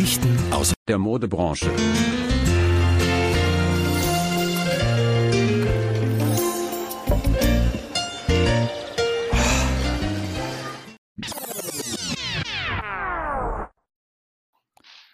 Geschichten 0.00 0.34
aus 0.50 0.72
der 0.88 0.96
Modebranche. 0.96 1.70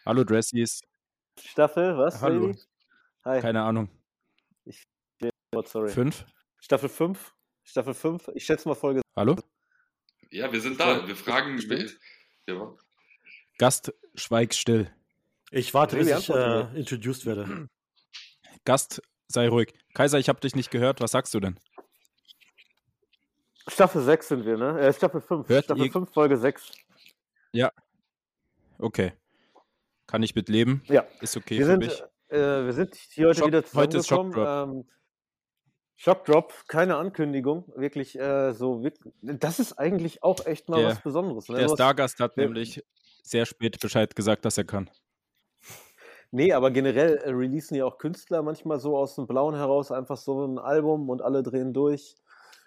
Hallo 0.05 0.23
Dressies. 0.23 0.83
Staffel, 1.37 1.99
was? 1.99 2.23
Hallo. 2.23 2.55
Hi. 3.25 3.41
Keine 3.41 3.63
Ahnung. 3.63 3.89
Oh, 5.53 5.63
sorry. 5.65 5.89
Fünf? 5.89 6.25
Staffel 6.61 6.89
5? 6.89 7.35
Staffel 7.65 7.93
5? 7.93 8.31
Ich 8.37 8.45
schätze 8.45 8.69
mal 8.69 8.77
Folge. 8.77 9.03
Hallo? 9.17 9.35
Ja, 10.31 10.53
wir 10.53 10.61
sind 10.61 10.79
da. 10.79 11.09
Wir 11.09 11.17
fragen. 11.17 11.61
Stimmt. 11.61 11.99
Ja. 12.47 12.77
Gast, 13.59 13.93
schweig 14.15 14.55
still. 14.55 14.91
Ich 15.51 15.73
warte, 15.75 15.97
bis 15.97 16.09
ich 16.11 16.29
äh, 16.31 16.61
introduced 16.79 17.25
werde. 17.27 17.69
Gast, 18.65 19.01
sei 19.29 19.49
ruhig. 19.49 19.73
Kaiser, 19.95 20.19
ich 20.19 20.29
habe 20.29 20.41
dich 20.41 20.55
nicht 20.55 20.71
gehört. 20.71 21.01
Was 21.01 21.13
sagst 21.13 21.33
du 21.35 21.41
denn? 21.41 21.59
Staffel 23.69 24.03
6 24.03 24.29
sind 24.29 24.45
wir, 24.47 24.57
ne? 24.57 24.79
Äh, 24.81 24.93
Staffel 24.93 25.21
5. 25.21 25.49
Hört 25.49 25.65
Staffel 25.65 25.87
ihr- 25.87 25.93
5, 25.93 26.13
Folge 26.13 26.37
6. 26.37 26.73
Okay. 28.79 29.15
Kann 30.07 30.23
ich 30.23 30.35
mit 30.35 30.51
leben? 30.51 30.83
Ja. 30.87 31.07
Ist 31.23 31.35
okay 31.37 31.59
Wir 31.59 31.65
für 31.65 31.71
sind, 31.73 31.79
mich. 31.79 32.03
äh, 32.29 32.37
wir 32.67 32.73
sind 32.75 32.95
hier 32.95 33.29
heute 33.29 33.39
Schock- 33.41 33.47
wieder 33.49 33.63
heute 33.73 33.97
ist 33.97 34.07
zusammengekommen. 34.09 34.77
Ähm, 34.81 34.85
Shockdrop, 35.97 36.53
keine 36.69 36.97
Ankündigung. 36.99 37.73
Wirklich 37.75 38.19
äh, 38.19 38.53
so. 38.53 38.87
Das 39.23 39.59
ist 39.59 39.73
eigentlich 39.79 40.23
auch 40.23 40.45
echt 40.45 40.69
mal 40.69 40.81
Der- 40.83 40.91
was 40.91 41.01
Besonderes. 41.03 41.49
Ne? 41.49 41.57
Der 41.57 41.69
Stargast 41.71 42.21
hat 42.21 42.37
wir- 42.37 42.45
nämlich 42.45 42.85
sehr 43.27 43.47
spät 43.47 43.81
Bescheid 43.81 44.15
gesagt, 44.15 44.45
dass 44.45 44.59
er 44.59 44.65
kann. 44.65 44.91
Nee, 46.31 46.53
aber 46.53 46.71
generell 46.71 47.17
äh, 47.19 47.31
releasen 47.31 47.77
ja 47.77 47.85
auch 47.85 47.99
Künstler 47.99 48.43
manchmal 48.43 48.81
so 48.81 48.97
aus 48.97 49.15
dem 49.15 49.27
Blauen 49.27 49.55
heraus 49.55 49.93
einfach 49.93 50.17
so 50.17 50.45
ein 50.45 50.59
Album 50.59 51.09
und 51.09 51.23
alle 51.23 51.43
drehen 51.43 51.73
durch. 51.73 52.17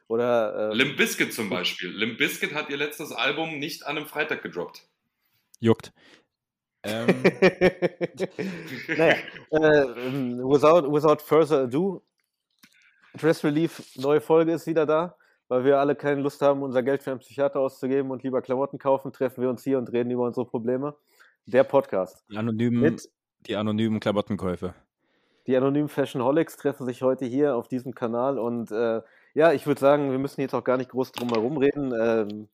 Oder 0.08 0.72
äh, 0.72 0.76
Limp 0.76 0.98
Bizkit 0.98 1.34
zum 1.34 1.50
Beispiel. 1.50 1.90
Limp 1.90 2.18
Bizkit 2.18 2.54
hat 2.54 2.70
ihr 2.70 2.78
letztes 2.78 3.12
Album 3.12 3.60
nicht 3.60 3.86
an 3.86 3.98
einem 3.98 4.08
Freitag 4.08 4.42
gedroppt. 4.42 4.88
Juckt. 5.60 5.94
Ähm, 6.84 7.08
naja, 8.88 9.18
äh, 9.52 9.86
without, 10.40 10.92
without 10.92 11.22
further 11.22 11.64
ado, 11.64 12.02
Dress 13.16 13.44
Relief, 13.44 13.84
neue 13.96 14.22
Folge 14.22 14.54
ist 14.54 14.66
wieder 14.66 14.86
da. 14.86 15.18
Weil 15.50 15.66
wir 15.66 15.80
alle 15.80 15.96
keine 15.96 16.22
Lust 16.22 16.42
haben, 16.42 16.62
unser 16.62 16.84
Geld 16.84 17.04
für 17.04 17.10
einen 17.12 17.20
Psychiater 17.20 17.60
auszugeben 17.60 18.12
und 18.12 18.24
lieber 18.24 18.42
Klamotten 18.42 18.78
kaufen, 18.78 19.12
treffen 19.12 19.42
wir 19.42 19.50
uns 19.50 19.64
hier 19.64 19.80
und 19.80 19.92
reden 19.92 20.12
über 20.12 20.24
unsere 20.24 20.46
Probleme. 20.46 20.96
Der 21.48 21.64
Podcast. 21.64 22.24
die, 22.30 22.38
anonymen, 22.38 22.80
Mit 22.80 23.10
die 23.48 23.56
anonymen 23.56 24.00
Klamottenkäufe. 24.00 24.76
die 25.48 25.58
anonymen 25.58 25.90
Fashionholics 25.90 26.58
treffen 26.58 26.86
sich 26.86 27.02
heute 27.02 27.26
hier 27.26 27.56
auf 27.56 27.68
diesem 27.68 27.96
Kanal 27.96 28.38
und 28.38 28.72
äh, 28.72 29.02
ja, 29.34 29.52
ich 29.52 29.66
würde 29.66 29.82
sagen, 29.82 30.12
wir 30.12 30.20
müssen 30.20 30.42
jetzt 30.42 30.54
auch 30.54 30.64
gar 30.64 30.78
nicht 30.78 30.92
groß 30.92 31.12
drum 31.14 31.30
herum 31.30 31.58
reden. 31.58 31.94
Ähm, 32.00 32.50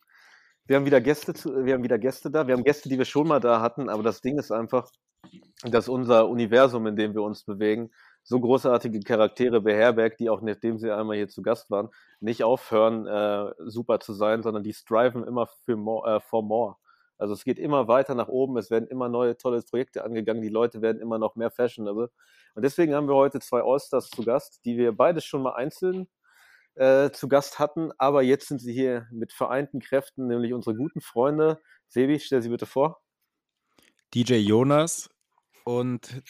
wir 0.65 0.77
haben 0.77 0.85
wieder 0.85 1.01
Gäste, 1.01 1.33
zu, 1.33 1.65
wir 1.65 1.73
haben 1.73 1.83
wieder 1.83 1.99
Gäste 1.99 2.31
da. 2.31 2.47
Wir 2.47 2.55
haben 2.55 2.63
Gäste, 2.63 2.87
die 2.89 2.97
wir 2.97 3.05
schon 3.05 3.27
mal 3.27 3.39
da 3.39 3.59
hatten, 3.61 3.89
aber 3.89 4.03
das 4.03 4.21
Ding 4.21 4.39
ist 4.39 4.51
einfach, 4.51 4.89
dass 5.63 5.89
unser 5.89 6.29
Universum, 6.29 6.87
in 6.87 6.95
dem 6.95 7.13
wir 7.13 7.21
uns 7.23 7.43
bewegen, 7.43 7.91
so 8.25 8.39
großartige 8.39 8.99
Charaktere 9.01 9.61
beherbergt, 9.61 10.19
die 10.19 10.29
auch 10.29 10.41
nachdem 10.41 10.79
sie 10.79 10.91
einmal 10.91 11.15
hier 11.15 11.29
zu 11.29 11.43
Gast 11.43 11.69
waren, 11.69 11.89
nicht 12.19 12.43
aufhören, 12.43 13.05
äh, 13.05 13.53
super 13.59 13.99
zu 13.99 14.13
sein, 14.13 14.41
sondern 14.41 14.63
die 14.63 14.73
striven 14.73 15.23
immer 15.23 15.47
für 15.47 15.77
more, 15.77 16.15
äh, 16.15 16.19
for 16.19 16.41
more. 16.41 16.75
Also 17.19 17.33
es 17.33 17.45
geht 17.45 17.59
immer 17.59 17.87
weiter 17.87 18.15
nach 18.15 18.27
oben, 18.27 18.57
es 18.57 18.71
werden 18.71 18.87
immer 18.87 19.09
neue 19.09 19.37
tolle 19.37 19.61
Projekte 19.61 20.03
angegangen, 20.03 20.41
die 20.41 20.49
Leute 20.49 20.81
werden 20.81 20.99
immer 20.99 21.19
noch 21.19 21.35
mehr 21.35 21.51
fashionable. 21.51 22.09
Und 22.55 22.65
deswegen 22.65 22.95
haben 22.95 23.07
wir 23.07 23.15
heute 23.15 23.39
zwei 23.39 23.61
Allstars 23.61 24.09
zu 24.09 24.23
Gast, 24.23 24.65
die 24.65 24.75
wir 24.75 24.91
beide 24.91 25.21
schon 25.21 25.43
mal 25.43 25.53
einzeln 25.53 26.07
äh, 26.73 27.11
zu 27.11 27.29
Gast 27.29 27.59
hatten, 27.59 27.91
aber 27.99 28.23
jetzt 28.23 28.47
sind 28.47 28.59
sie 28.59 28.73
hier 28.73 29.07
mit 29.11 29.33
vereinten 29.33 29.79
Kräften, 29.79 30.27
nämlich 30.27 30.51
unsere 30.51 30.75
guten 30.75 30.99
Freunde. 30.99 31.61
Sebi, 31.87 32.19
stell 32.19 32.41
sie 32.41 32.49
bitte 32.49 32.65
vor. 32.65 33.01
DJ 34.13 34.35
Jonas 34.35 35.09
und 35.65 36.21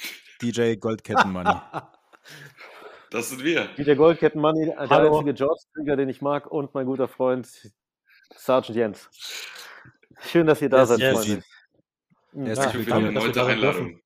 DJ 0.42 0.76
Goldkettenmoney. 0.76 1.54
Das 3.12 3.30
sind 3.30 3.44
wir. 3.44 3.68
DJ 3.78 3.94
Goldketten 3.94 4.42
Money, 4.42 4.66
der 4.66 4.90
Hallo. 4.90 5.14
einzige 5.20 5.36
George-Krieger, 5.36 5.96
den 5.96 6.10
ich 6.10 6.22
mag, 6.22 6.48
und 6.52 6.74
mein 6.74 6.86
guter 6.88 7.08
Freund 7.08 7.48
Sergeant 8.36 8.76
Jens. 8.76 9.10
Schön, 10.22 10.48
dass 10.48 10.62
ihr 10.62 10.70
da 10.70 10.80
Yes, 10.80 10.90
seid, 10.90 11.00
yes. 11.00 11.14
Freunde. 11.14 11.44
Mhm. 12.34 12.46
Herzlich 12.48 12.66
Für 12.72 12.78
die 12.80 12.86
willkommen. 12.88 13.16
erneute 13.16 13.46
Einladung. 13.46 14.00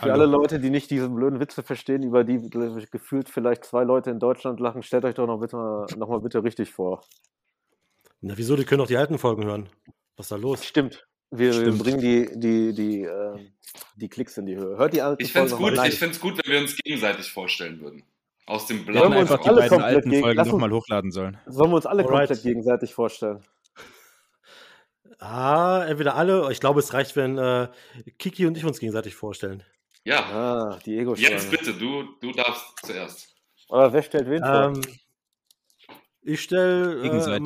Für 0.00 0.12
alle 0.12 0.26
Leute, 0.26 0.60
die 0.60 0.70
nicht 0.70 0.90
diese 0.90 1.08
blöden 1.10 1.40
Witze 1.40 1.62
verstehen, 1.62 2.02
über 2.04 2.22
die 2.24 2.48
ge- 2.48 2.86
gefühlt 2.90 3.28
vielleicht 3.28 3.64
zwei 3.64 3.82
Leute 3.82 4.10
in 4.10 4.20
Deutschland 4.20 4.60
lachen, 4.60 4.82
stellt 4.82 5.04
euch 5.04 5.16
doch 5.16 5.26
noch, 5.26 5.40
bitte, 5.40 5.56
noch 5.98 6.08
mal 6.08 6.20
bitte 6.20 6.42
richtig 6.44 6.70
vor. 6.70 7.02
Na, 8.20 8.34
wieso? 8.38 8.54
Die 8.56 8.64
können 8.64 8.78
doch 8.78 8.86
die 8.86 8.96
alten 8.96 9.18
Folgen 9.18 9.44
hören. 9.44 9.68
Was 10.16 10.26
ist 10.26 10.30
da 10.32 10.36
los? 10.36 10.64
Stimmt. 10.64 11.07
Wir, 11.30 11.52
wir 11.52 11.52
Stimmt. 11.52 11.78
bringen 11.82 12.00
die, 12.00 12.28
die, 12.40 12.72
die, 12.74 13.02
äh, 13.02 13.38
die 13.96 14.08
Klicks 14.08 14.38
in 14.38 14.46
die 14.46 14.56
Höhe. 14.56 14.76
Hört 14.78 14.94
die 14.94 15.02
alten 15.02 15.22
Ich 15.22 15.32
fände 15.32 15.46
es 15.46 15.52
Folgen 15.52 15.64
noch 15.64 15.70
gut, 15.70 15.86
ich 15.86 15.92
rein. 15.92 15.98
fänd's 15.98 16.20
gut, 16.20 16.38
wenn 16.44 16.52
wir 16.52 16.60
uns 16.60 16.76
gegenseitig 16.76 17.30
vorstellen 17.30 17.80
würden. 17.80 18.02
Aus 18.46 18.66
dem 18.66 18.86
Wir 18.86 18.94
Wollen 18.94 18.96
hätten 18.96 19.10
Blauen 19.10 19.12
wir 19.14 19.20
uns 19.20 19.30
einfach 19.30 19.42
die 19.44 19.48
alle 19.50 19.60
beiden 19.60 19.82
alten 19.82 20.10
gegen- 20.10 20.22
Folgen 20.22 20.48
nochmal 20.50 20.70
hochladen 20.72 21.10
sollen. 21.12 21.38
Sollen 21.46 21.70
wir 21.70 21.76
uns 21.76 21.86
alle 21.86 22.02
Alright. 22.04 22.28
komplett 22.28 22.42
gegenseitig 22.42 22.94
vorstellen? 22.94 23.44
Ah, 25.18 25.84
entweder 25.86 26.14
alle. 26.14 26.50
Ich 26.52 26.60
glaube, 26.60 26.80
es 26.80 26.92
reicht, 26.94 27.16
wenn 27.16 27.38
äh, 27.38 27.68
Kiki 28.18 28.46
und 28.46 28.56
ich 28.56 28.64
uns 28.64 28.78
gegenseitig 28.78 29.14
vorstellen. 29.16 29.64
Ja, 30.04 30.20
Ah, 30.20 30.78
die 30.86 30.96
ego 30.96 31.14
Jens, 31.14 31.46
bitte, 31.46 31.74
du, 31.74 32.04
du 32.20 32.32
darfst 32.32 32.64
zuerst. 32.86 33.34
Aber 33.68 33.92
wer 33.92 34.02
stellt 34.02 34.30
wen 34.30 34.42
vor? 34.42 34.64
Ähm, 34.76 34.80
ich 36.22 36.40
stelle 36.40 37.00
äh, 37.00 37.02
Gegenseitig. 37.02 37.44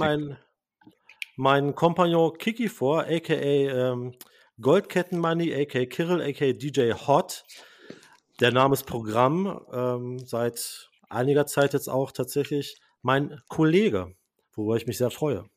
Meinen 1.37 1.66
mein 1.66 1.75
Kompagnon 1.75 2.37
Kiki 2.38 2.69
vor, 2.69 3.04
a.k.a. 3.04 3.93
Ähm, 3.93 4.12
Goldkettenmoney, 4.60 5.54
a.k.a. 5.54 5.87
Kirill, 5.87 6.22
a.k.a. 6.22 6.53
DJ 6.53 6.93
Hot. 6.93 7.44
Der 8.41 8.53
Name 8.53 8.75
ist 8.75 8.84
Programm. 8.84 9.60
Ähm, 9.72 10.19
seit 10.20 10.91
einiger 11.09 11.47
Zeit 11.47 11.72
jetzt 11.72 11.88
auch 11.88 12.12
tatsächlich 12.12 12.76
mein 13.03 13.41
Kollege, 13.48 14.15
worüber 14.53 14.76
ich 14.76 14.87
mich 14.87 14.98
sehr 14.98 15.10
freue. 15.10 15.48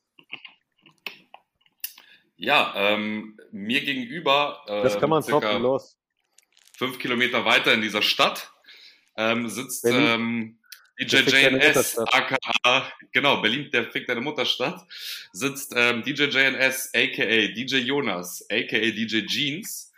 Ja, 2.37 2.73
ähm, 2.75 3.37
mir 3.51 3.81
gegenüber, 3.81 4.61
äh, 4.67 4.83
das 4.83 4.99
kann 4.99 5.09
man 5.09 5.23
toppen, 5.23 5.61
los. 5.61 5.97
fünf 6.77 6.99
Kilometer 6.99 7.45
weiter 7.45 7.73
in 7.73 7.81
dieser 7.81 8.01
Stadt, 8.01 8.51
ähm, 9.15 9.47
sitzt 9.47 9.85
ähm, 9.85 10.59
DJ 10.99 11.17
JNS, 11.27 11.97
aka, 11.99 12.91
genau, 13.11 13.41
Berlin, 13.41 13.69
der 13.71 13.91
fickt 13.91 14.07
deine 14.07 14.21
Mutterstadt, 14.21 14.85
sitzt 15.33 15.73
ähm, 15.75 16.03
DJ 16.03 16.23
JNS, 16.25 16.91
aka 16.93 17.47
DJ 17.53 17.77
Jonas, 17.77 18.45
aka 18.49 18.79
DJ 18.79 19.25
Jeans, 19.25 19.91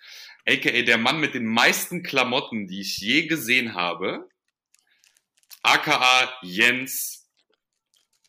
aka 0.48 0.82
der 0.82 0.98
Mann 0.98 1.20
mit 1.20 1.36
den 1.36 1.46
meisten 1.46 2.02
Klamotten, 2.02 2.68
die 2.68 2.82
ich 2.82 2.98
je 2.98 3.28
gesehen 3.28 3.76
habe, 3.76 4.28
aka 5.62 6.34
Jens, 6.42 7.30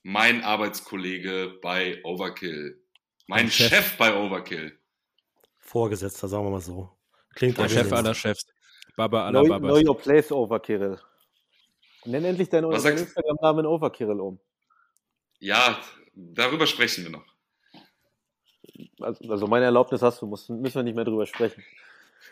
mein 0.03 0.43
Arbeitskollege 0.43 1.59
bei 1.63 2.03
Overkill, 2.05 2.79
mein 3.27 3.45
Mein 3.45 3.51
Chef. 3.51 3.69
Chef. 3.69 3.97
bei 3.97 4.15
Overkill. 4.15 4.79
Vorgesetzter, 5.59 6.29
sagen 6.29 6.45
wir 6.45 6.51
mal 6.51 6.61
so. 6.61 6.91
Klingt 7.35 7.57
Der. 7.57 7.69
Chef 7.69 7.93
aller 7.93 8.15
Chefs. 8.15 8.47
Baba 8.97 9.27
aller 9.27 9.45
Babas. 9.45 9.71
know 9.71 9.79
your 9.79 9.97
place, 9.97 10.33
Overkirill. 10.33 10.99
Nenn 12.09 12.25
endlich 12.25 12.49
deinen 12.49 12.73
Instagram-Namen 12.73 13.61
in 13.61 13.67
Overkirill 13.67 14.21
um. 14.21 14.41
Ja, 15.41 15.79
darüber 16.15 16.67
sprechen 16.67 17.05
wir 17.05 17.11
noch. 17.11 17.27
Also, 19.01 19.31
also 19.31 19.47
meine 19.47 19.67
Erlaubnis 19.67 20.01
hast 20.03 20.23
du, 20.23 20.27
musst, 20.27 20.49
müssen 20.49 20.77
wir 20.77 20.83
nicht 20.83 20.97
mehr 20.97 21.05
drüber 21.05 21.27
sprechen. 21.27 21.63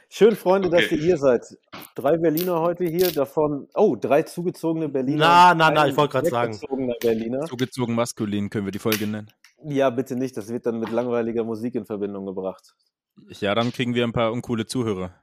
Schön, 0.08 0.34
Freunde, 0.34 0.70
dass 0.70 0.84
Okay. 0.84 0.96
ihr 0.96 1.02
hier 1.02 1.18
seid. 1.18 1.44
Drei 1.94 2.16
Berliner 2.16 2.60
heute 2.60 2.84
hier, 2.84 3.12
davon, 3.12 3.68
oh, 3.74 3.96
drei 3.96 4.22
zugezogene 4.22 4.88
Berliner. 4.88 5.18
Na, 5.18 5.54
na, 5.54 5.70
na, 5.70 5.88
ich 5.88 5.96
wollte 5.96 6.12
gerade 6.12 6.28
sagen. 6.28 6.58
Berliner. 7.00 7.42
Zugezogen 7.46 7.94
maskulin 7.94 8.50
können 8.50 8.66
wir 8.66 8.72
die 8.72 8.78
Folge 8.78 9.06
nennen. 9.06 9.30
Ja, 9.64 9.90
bitte 9.90 10.16
nicht, 10.16 10.36
das 10.36 10.48
wird 10.48 10.66
dann 10.66 10.80
mit 10.80 10.90
langweiliger 10.90 11.44
Musik 11.44 11.74
in 11.74 11.86
Verbindung 11.86 12.26
gebracht. 12.26 12.74
Ja, 13.40 13.54
dann 13.54 13.72
kriegen 13.72 13.94
wir 13.94 14.04
ein 14.04 14.12
paar 14.12 14.32
uncoole 14.32 14.66
Zuhörer. 14.66 15.22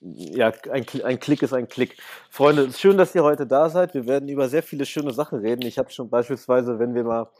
Ja, 0.00 0.52
ein, 0.70 0.86
ein 1.02 1.18
Klick 1.18 1.42
ist 1.42 1.52
ein 1.52 1.68
Klick. 1.68 2.00
Freunde, 2.30 2.62
es 2.62 2.68
ist 2.70 2.80
schön, 2.80 2.96
dass 2.96 3.14
ihr 3.14 3.24
heute 3.24 3.46
da 3.46 3.68
seid. 3.68 3.94
Wir 3.94 4.06
werden 4.06 4.28
über 4.28 4.48
sehr 4.48 4.62
viele 4.62 4.86
schöne 4.86 5.12
Sachen 5.12 5.40
reden. 5.40 5.62
Ich 5.62 5.78
habe 5.78 5.90
schon 5.90 6.08
beispielsweise, 6.08 6.78
wenn 6.78 6.94
wir 6.94 7.02
mal, 7.02 7.30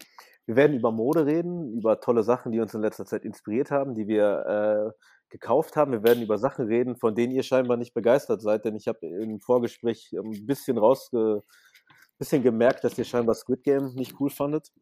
wir 0.47 0.57
werden 0.57 0.77
über 0.77 0.91
Mode 0.91 1.25
reden, 1.25 1.73
über 1.73 2.01
tolle 2.01 2.25
Sachen, 2.25 2.51
die 2.51 2.61
uns 2.61 2.75
in 2.75 2.81
letzter 2.81 3.07
Zeit 3.07 3.25
inspiriert 3.25 3.71
haben, 3.71 3.95
die 3.95 4.09
wir 4.09 4.93
äh, 4.97 5.03
gekauft 5.31 5.77
haben. 5.77 5.93
Wir 5.93 6.03
werden 6.03 6.23
über 6.23 6.39
Sachen 6.39 6.67
reden, 6.67 6.97
von 6.97 7.15
denen 7.15 7.33
ihr 7.33 7.45
scheinbar 7.45 7.77
nicht 7.77 7.95
begeistert 7.95 8.43
seid, 8.43 8.65
denn 8.65 8.75
ich 8.75 8.89
habe 8.89 9.07
im 9.07 9.41
Vorgespräch 9.41 10.11
ein 10.13 10.47
bisschen 10.47 10.79
rausge, 10.79 11.43
bisschen 12.19 12.43
gemerkt, 12.43 12.83
dass 12.83 12.99
ihr 12.99 13.05
scheinbar 13.05 13.37
Squid 13.37 13.63
Game 13.63 13.95
nicht 13.95 14.15
cool 14.19 14.31
fandet. 14.31 14.73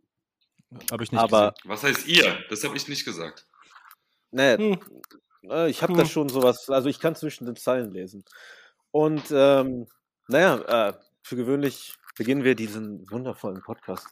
Habe 0.91 1.05
ich 1.05 1.13
nicht 1.13 1.21
Aber 1.21 1.53
Was 1.65 1.83
heißt 1.83 2.07
ihr? 2.07 2.39
Das 2.49 2.65
habe 2.65 2.77
ich 2.77 2.89
nicht 2.89 3.05
gesagt. 3.05 3.47
Nee, 4.31 4.57
Hm. 4.57 4.79
Äh, 5.51 5.69
ich 5.71 5.83
habe 5.83 5.93
Hm. 5.93 5.99
da 5.99 6.05
schon 6.07 6.29
sowas, 6.29 6.69
also 6.71 6.89
ich 6.89 7.01
kann 7.01 7.15
zwischen 7.15 7.47
den 7.47 7.57
Zeilen 7.57 7.93
lesen. 7.93 8.25
Und 8.91 9.25
ähm, 9.31 9.87
naja, 10.29 10.89
äh, 10.89 10.93
für 11.23 11.37
gewöhnlich 11.37 11.95
beginnen 12.17 12.45
wir 12.45 12.55
diesen 12.55 13.11
wundervollen 13.11 13.61
Podcast 13.63 14.09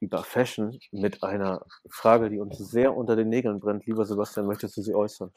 über 0.00 0.24
Fashion 0.24 0.78
mit 0.90 1.22
einer 1.22 1.64
Frage, 1.90 2.30
die 2.30 2.38
uns 2.40 2.58
sehr 2.58 2.96
unter 2.96 3.14
den 3.14 3.28
Nägeln 3.28 3.60
brennt. 3.60 3.86
Lieber 3.86 4.04
Sebastian, 4.04 4.46
möchtest 4.46 4.76
du 4.76 4.82
sie 4.82 4.94
äußern? 4.94 5.32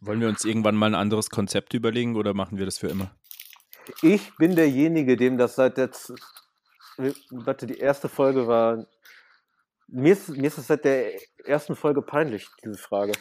Wollen 0.00 0.20
wir 0.20 0.28
uns 0.28 0.44
irgendwann 0.44 0.74
mal 0.74 0.86
ein 0.86 0.94
anderes 0.94 1.30
Konzept 1.30 1.74
überlegen 1.74 2.16
oder 2.16 2.34
machen 2.34 2.58
wir 2.58 2.64
das 2.64 2.78
für 2.78 2.88
immer? 2.88 3.14
Ich 4.00 4.34
bin 4.36 4.56
derjenige, 4.56 5.16
dem 5.16 5.38
das 5.38 5.54
seit 5.56 5.76
der, 5.76 5.92
Z- 5.92 6.18
warte, 7.30 7.66
die 7.66 7.78
erste 7.78 8.08
Folge 8.08 8.46
war, 8.46 8.86
mir 9.88 10.12
ist, 10.14 10.30
mir 10.30 10.46
ist 10.46 10.58
es 10.58 10.68
seit 10.68 10.84
der 10.84 11.12
ersten 11.44 11.76
Folge 11.76 12.02
peinlich, 12.02 12.48
diese 12.64 12.78
Frage. 12.78 13.12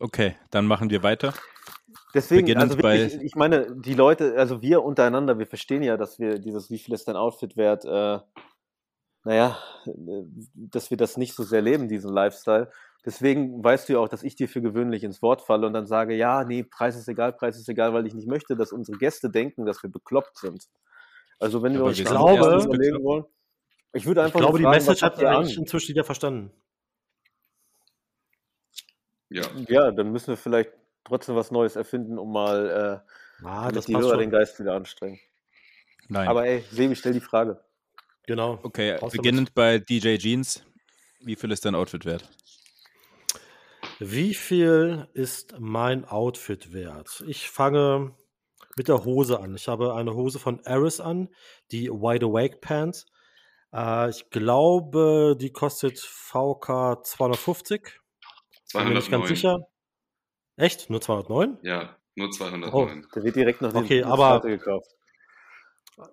Okay, 0.00 0.34
dann 0.50 0.66
machen 0.66 0.90
wir 0.90 1.02
weiter. 1.02 1.34
Deswegen, 2.14 2.46
Beginnend 2.46 2.72
also 2.72 2.82
wirklich, 2.82 3.22
ich 3.22 3.36
meine, 3.36 3.76
die 3.76 3.94
Leute, 3.94 4.34
also 4.36 4.62
wir 4.62 4.82
untereinander, 4.82 5.38
wir 5.38 5.46
verstehen 5.46 5.82
ja, 5.82 5.96
dass 5.96 6.18
wir 6.18 6.38
dieses, 6.38 6.70
wie 6.70 6.78
viel 6.78 6.94
ist 6.94 7.06
dein 7.06 7.16
Outfit 7.16 7.56
wert, 7.56 7.84
äh, 7.84 8.18
naja, 9.24 9.58
äh, 9.86 10.22
dass 10.54 10.90
wir 10.90 10.96
das 10.96 11.16
nicht 11.16 11.34
so 11.34 11.44
sehr 11.44 11.62
leben, 11.62 11.88
diesen 11.88 12.12
Lifestyle. 12.12 12.72
Deswegen 13.04 13.62
weißt 13.62 13.88
du 13.88 13.94
ja 13.94 13.98
auch, 14.00 14.08
dass 14.08 14.22
ich 14.22 14.34
dir 14.34 14.48
für 14.48 14.62
gewöhnlich 14.62 15.04
ins 15.04 15.22
Wort 15.22 15.42
falle 15.42 15.66
und 15.66 15.74
dann 15.74 15.86
sage, 15.86 16.14
ja, 16.14 16.44
nee, 16.44 16.64
Preis 16.64 16.96
ist 16.96 17.08
egal, 17.08 17.32
Preis 17.32 17.58
ist 17.58 17.68
egal, 17.68 17.92
weil 17.92 18.06
ich 18.06 18.14
nicht 18.14 18.28
möchte, 18.28 18.56
dass 18.56 18.72
unsere 18.72 18.98
Gäste 18.98 19.30
denken, 19.30 19.66
dass 19.66 19.82
wir 19.82 19.90
bekloppt 19.90 20.38
sind. 20.38 20.66
Also 21.38 21.62
wenn 21.62 21.74
wir 21.74 21.80
Aber 21.80 21.88
uns 21.90 21.98
wir 21.98 22.04
erstens 22.04 22.64
überlegen 22.66 23.04
wollen, 23.04 23.24
ich 23.92 24.06
würde 24.06 24.20
Ich 24.20 24.26
einfach 24.26 24.40
glaube, 24.40 24.58
die 24.58 24.64
nur 24.64 24.72
fragen, 24.72 24.84
Message 24.86 25.02
was 25.02 25.02
hat 25.02 25.12
habt 25.12 25.22
ihr 25.22 25.30
eigentlich 25.30 25.58
inzwischen 25.58 25.88
jeder 25.88 26.04
verstanden. 26.04 26.52
Ja. 29.30 29.42
Ja, 29.68 29.90
dann 29.90 30.12
müssen 30.12 30.28
wir 30.28 30.36
vielleicht 30.36 30.70
trotzdem 31.04 31.36
was 31.36 31.50
Neues 31.50 31.76
erfinden, 31.76 32.18
um 32.18 32.32
mal 32.32 33.02
äh, 33.06 33.10
Ah, 33.44 33.70
das 33.70 33.86
die 33.86 33.96
Hörer 33.96 34.10
schon. 34.10 34.18
den 34.18 34.30
Geist 34.30 34.58
wieder 34.58 34.74
anstrengen. 34.74 35.18
Nein. 36.08 36.28
Aber 36.28 36.44
ey, 36.44 36.64
Sebi, 36.70 36.96
stell 36.96 37.12
die 37.12 37.20
Frage. 37.20 37.62
Genau. 38.26 38.58
okay, 38.62 38.96
damit. 38.98 39.12
beginnend 39.12 39.54
bei 39.54 39.78
DJ 39.78 40.16
Jeans. 40.16 40.62
Wie 41.20 41.36
viel 41.36 41.50
ist 41.50 41.64
dein 41.64 41.74
Outfit 41.74 42.04
wert? 42.04 42.28
Wie 43.98 44.34
viel 44.34 45.08
ist 45.12 45.54
mein 45.58 46.04
Outfit 46.04 46.72
wert? 46.72 47.22
Ich 47.26 47.50
fange 47.50 48.14
mit 48.76 48.88
der 48.88 49.04
Hose 49.04 49.40
an. 49.40 49.54
Ich 49.54 49.68
habe 49.68 49.94
eine 49.94 50.14
Hose 50.14 50.38
von 50.38 50.64
Aris 50.64 51.00
an, 51.00 51.28
die 51.70 51.90
Wide 51.90 52.26
Awake 52.26 52.58
Pants. 52.58 53.06
Äh, 53.72 54.10
ich 54.10 54.30
glaube, 54.30 55.36
die 55.38 55.50
kostet 55.52 55.98
VK 55.98 57.04
250. 57.04 57.99
Bin 58.72 58.84
mir 58.88 58.94
nicht 58.94 59.10
ganz 59.10 59.26
209. 59.26 59.26
sicher. 59.28 59.58
Echt? 60.56 60.90
Nur 60.90 61.00
209? 61.00 61.58
Ja, 61.62 61.96
nur 62.14 62.28
Oh. 62.28 62.30
209. 62.32 63.06
Der 63.14 63.22
wird 63.24 63.36
direkt 63.36 63.62
nach 63.62 63.72
dem 63.72 63.84
Okay, 63.84 64.02
aber- 64.02 64.40
gekauft. 64.40 64.90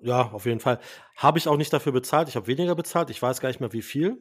Ja, 0.02 0.32
auf 0.32 0.46
jeden 0.46 0.60
Fall. 0.60 0.80
Habe 1.16 1.38
ich 1.38 1.48
auch 1.48 1.56
nicht 1.56 1.72
dafür 1.72 1.94
bezahlt. 1.94 2.28
Ich 2.28 2.36
habe 2.36 2.48
weniger 2.48 2.76
bezahlt. 2.76 3.10
Ich 3.10 3.22
weiß 3.22 3.40
gar 3.40 3.50
nicht 3.50 3.62
mehr, 3.62 3.72
wie 3.74 3.82
viel. 3.82 4.18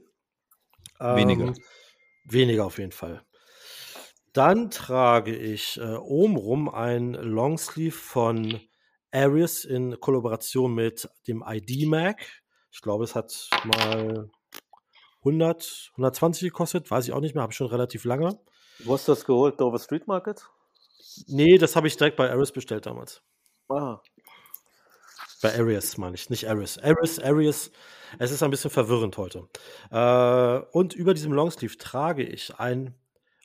Weniger. 1.01 1.47
Ähm, 1.47 1.55
weniger 2.25 2.65
auf 2.67 2.79
jeden 2.79 2.93
Fall. 2.93 3.23
Dann 4.33 4.71
trage 4.71 5.35
ich 5.35 5.79
äh, 5.81 5.97
obenrum 5.97 6.69
ein 6.69 7.15
Longsleeve 7.15 7.97
von 7.97 8.61
Aries 9.11 9.65
in 9.65 9.99
Kollaboration 9.99 10.73
mit 10.75 11.09
dem 11.27 11.43
ID 11.47 11.87
Mac. 11.89 12.25
Ich 12.71 12.81
glaube, 12.83 13.05
es 13.05 13.15
hat 13.15 13.49
mal 13.65 14.31
100, 15.27 15.91
120 15.93 16.43
gekostet. 16.51 16.91
Weiß 16.91 17.07
ich 17.07 17.13
auch 17.13 17.21
nicht 17.21 17.35
mehr. 17.35 17.43
Habe 17.43 17.53
ich 17.53 17.57
schon 17.57 17.67
relativ 17.67 18.05
lange. 18.05 18.39
Wo 18.85 18.95
hast 18.95 19.09
du 19.09 19.13
das 19.13 19.25
geholt? 19.25 19.61
Dover 19.61 19.79
Street 19.79 20.07
Market? 20.07 20.47
Nee, 21.27 21.59
das 21.59 21.77
habe 21.77 21.89
ich 21.89 21.97
direkt 21.97 22.17
bei 22.17 22.31
Aries 22.31 22.53
bestellt 22.53 22.87
damals. 22.87 23.23
Ah, 23.69 24.01
Bei 25.43 25.59
Arius 25.59 25.99
meine 25.99 26.15
ich, 26.15 26.31
nicht 26.31 26.49
Aris. 26.49 26.79
Aris, 26.79 27.19
Arius. 27.19 27.73
Es 28.19 28.31
ist 28.31 28.43
ein 28.43 28.51
bisschen 28.51 28.71
verwirrend 28.71 29.17
heute. 29.17 29.49
Äh, 29.91 30.61
und 30.73 30.95
über 30.95 31.15
diesem 31.15 31.33
Longsleeve 31.33 31.77
trage 31.79 32.23
ich 32.23 32.59
ein 32.59 32.95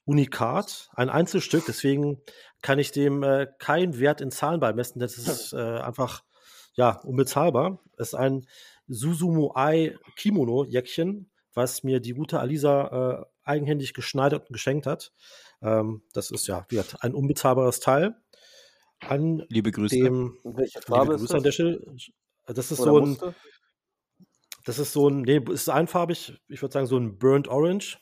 Unikat, 0.06 0.90
ein 0.94 1.10
Einzelstück. 1.10 1.64
Deswegen 1.66 2.22
kann 2.62 2.78
ich 2.78 2.92
dem 2.92 3.24
äh, 3.24 3.48
keinen 3.58 3.98
Wert 4.00 4.22
in 4.22 4.30
Zahlen 4.32 4.60
beimessen. 4.60 5.00
Das 5.00 5.18
ist 5.18 5.54
äh, 5.54 5.58
einfach 5.58 6.24
ja 6.76 7.00
unbezahlbar. 7.04 7.80
Es 7.98 8.10
ist 8.10 8.16
ein 8.16 8.46
Susumu 8.88 9.52
Ai 9.56 9.98
Kimono 10.18 10.66
Jäckchen, 10.66 11.31
was 11.54 11.84
mir 11.84 12.00
die 12.00 12.14
gute 12.14 12.40
Alisa 12.40 13.22
äh, 13.22 13.26
eigenhändig 13.44 13.94
geschneidert 13.94 14.48
und 14.50 14.54
geschenkt 14.54 14.86
hat. 14.86 15.12
Ähm, 15.62 16.04
das 16.14 16.32
ist 16.32 16.48
ja 16.48 16.66
wie 16.70 16.76
gesagt, 16.76 17.04
ein 17.04 17.14
unbezahlbares 17.14 17.80
Teil. 17.80 18.16
An 19.02 19.44
Liebe 19.50 19.72
Grüße. 19.72 19.96
dem 19.96 20.38
welche 20.44 20.80
Liebe 20.80 20.86
Farbe 20.88 21.14
ist 21.16 21.22
Grüße 21.22 21.34
an 21.34 21.38
das? 21.40 21.44
der 21.44 21.52
Stelle. 21.52 21.82
Das 22.48 22.72
ist 22.72 22.80
Oder 22.80 22.92
so 22.92 23.00
ein, 23.00 23.10
Muster? 23.10 23.36
das 24.66 24.80
ist 24.80 24.94
so 24.94 25.10
ein, 25.10 25.22
nee, 25.22 25.38
es 25.48 25.62
ist 25.62 25.70
einfarbig, 25.70 26.40
ich 26.48 26.62
würde 26.62 26.74
sagen 26.74 26.86
so 26.88 26.98
ein 26.98 27.18
Burnt 27.18 27.48
Orange, 27.48 28.00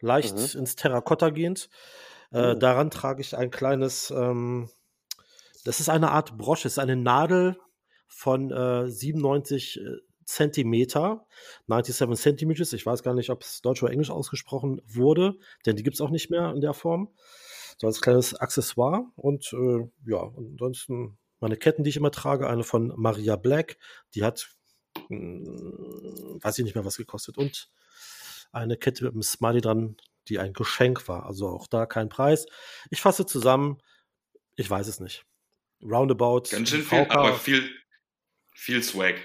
leicht 0.00 0.34
Mhm. 0.36 0.60
ins 0.60 0.76
Terrakotta 0.76 1.30
gehend. 1.30 1.68
Äh, 2.32 2.52
Oh. 2.52 2.54
daran 2.54 2.90
trage 2.90 3.20
ich 3.20 3.36
ein 3.36 3.50
kleines, 3.50 4.10
ähm, 4.10 4.70
das 5.64 5.80
ist 5.80 5.88
eine 5.88 6.10
Art 6.10 6.36
Brosche, 6.38 6.66
es 6.66 6.74
ist 6.74 6.78
eine 6.78 6.96
Nadel 6.96 7.56
von 8.08 8.50
äh, 8.50 8.88
97 8.90 9.78
äh, 9.80 9.82
Zentimeter, 10.24 11.26
97 11.66 12.16
Centimeters. 12.16 12.72
Ich 12.72 12.86
weiß 12.86 13.02
gar 13.02 13.14
nicht, 13.14 13.30
ob 13.30 13.42
es 13.42 13.62
Deutsch 13.62 13.82
oder 13.82 13.92
Englisch 13.92 14.10
ausgesprochen 14.10 14.80
wurde, 14.86 15.38
denn 15.66 15.76
die 15.76 15.82
gibt 15.82 15.94
es 15.94 16.00
auch 16.00 16.10
nicht 16.10 16.30
mehr 16.30 16.52
in 16.52 16.60
der 16.60 16.74
Form. 16.74 17.08
So 17.78 17.86
als 17.86 18.00
kleines 18.00 18.34
Accessoire 18.34 19.06
und 19.16 19.52
äh, 19.52 19.88
ja, 20.06 20.30
ansonsten 20.36 21.18
meine 21.40 21.56
Ketten, 21.56 21.82
die 21.82 21.90
ich 21.90 21.96
immer 21.96 22.12
trage, 22.12 22.48
eine 22.48 22.62
von 22.62 22.92
Maria 22.96 23.36
Black, 23.36 23.76
die 24.14 24.22
hat, 24.22 24.50
mh, 25.08 26.38
weiß 26.42 26.58
ich 26.58 26.64
nicht 26.64 26.74
mehr, 26.74 26.84
was 26.84 26.96
gekostet 26.96 27.38
und 27.38 27.68
eine 28.52 28.76
Kette 28.76 29.04
mit 29.04 29.14
einem 29.14 29.22
Smiley 29.22 29.60
dran, 29.60 29.96
die 30.28 30.38
ein 30.38 30.52
Geschenk 30.52 31.08
war. 31.08 31.26
Also 31.26 31.48
auch 31.48 31.66
da 31.66 31.86
kein 31.86 32.08
Preis. 32.08 32.46
Ich 32.90 33.00
fasse 33.00 33.26
zusammen, 33.26 33.78
ich 34.54 34.68
weiß 34.70 34.86
es 34.86 35.00
nicht. 35.00 35.24
Roundabout. 35.82 36.44
Ganz 36.50 36.68
schön 36.68 36.82
viel, 36.82 37.04
VK, 37.06 37.10
aber 37.10 37.34
viel, 37.34 37.68
viel 38.54 38.82
Swag. 38.82 39.16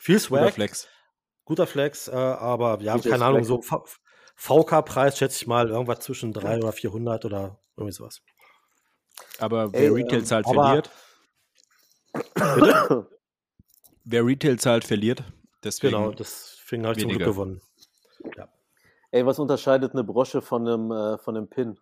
Viel 0.00 0.16
Guter 0.16 0.26
Swag. 0.26 0.54
Flex. 0.54 0.88
Guter 1.44 1.66
Flex, 1.66 2.08
äh, 2.08 2.12
aber 2.12 2.80
ja, 2.80 2.94
Guter 2.96 3.10
keine 3.10 3.24
Ahnung, 3.26 3.44
Flex. 3.44 3.68
so 3.68 3.84
VK-Preis 4.36 5.18
schätze 5.18 5.36
ich 5.42 5.46
mal 5.46 5.68
irgendwas 5.68 6.00
zwischen 6.00 6.32
300 6.32 6.62
oder 6.64 6.72
400 6.72 7.24
oder 7.26 7.58
irgendwie 7.76 7.92
sowas. 7.92 8.22
Aber 9.38 9.72
wer 9.72 9.80
Ey, 9.82 9.88
Retail 9.88 10.18
ähm, 10.20 10.24
zahlt, 10.24 10.46
verliert. 10.46 10.90
Wer 14.04 14.24
Retail 14.26 14.58
zahlt, 14.58 14.84
verliert. 14.84 15.22
Deswegen 15.62 15.94
Genau, 15.96 16.10
deswegen 16.12 16.84
habe 16.86 16.94
ich 16.94 17.00
zum 17.02 17.10
Glück 17.10 17.20
weniger. 17.20 17.30
gewonnen. 17.32 17.60
Ey, 19.12 19.26
was 19.26 19.38
unterscheidet 19.38 19.92
eine 19.92 20.04
Brosche 20.04 20.40
von 20.40 20.66
einem, 20.66 20.90
äh, 20.90 21.18
von 21.18 21.36
einem 21.36 21.48
Pin? 21.48 21.78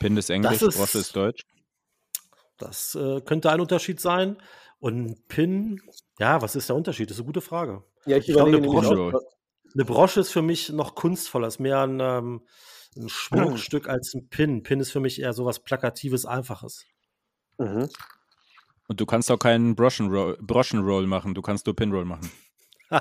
Pin 0.00 0.16
ist 0.16 0.30
Englisch, 0.30 0.60
ist- 0.62 0.76
Brosche 0.76 0.98
ist 0.98 1.14
Deutsch. 1.14 1.42
Das 2.58 2.94
äh, 2.94 3.20
könnte 3.20 3.50
ein 3.50 3.60
Unterschied 3.60 4.00
sein. 4.00 4.36
Und 4.80 5.06
ein 5.06 5.16
Pin, 5.28 5.80
ja, 6.18 6.42
was 6.42 6.56
ist 6.56 6.68
der 6.68 6.76
Unterschied? 6.76 7.08
Das 7.08 7.16
ist 7.16 7.20
eine 7.20 7.26
gute 7.26 7.40
Frage. 7.40 7.82
Ja, 8.06 8.16
ich 8.16 8.28
Ich 8.28 8.34
glaube, 8.34 8.50
eine 8.50 8.60
Brosche. 8.60 9.12
Eine 9.74 9.84
Brosche 9.84 10.20
ist 10.20 10.30
für 10.30 10.42
mich 10.42 10.70
noch 10.70 10.94
kunstvoller, 10.94 11.48
ist 11.48 11.58
mehr 11.58 11.80
ein, 11.80 11.98
ähm, 12.00 12.42
ein 12.96 13.08
Schmuckstück 13.08 13.88
als 13.88 14.14
ein 14.14 14.28
Pin. 14.28 14.62
Pin 14.62 14.78
ist 14.78 14.92
für 14.92 15.00
mich 15.00 15.20
eher 15.20 15.32
sowas 15.32 15.58
Plakatives, 15.58 16.26
Einfaches. 16.26 16.84
Mhm. 17.58 17.88
Und 18.86 19.00
du 19.00 19.06
kannst 19.06 19.30
auch 19.30 19.38
keinen 19.38 19.74
Broschenroll, 19.74 20.38
Broschenroll 20.40 21.06
machen, 21.06 21.34
du 21.34 21.42
kannst 21.42 21.66
nur 21.66 21.74
Pinroll 21.74 22.04
machen. 22.04 22.30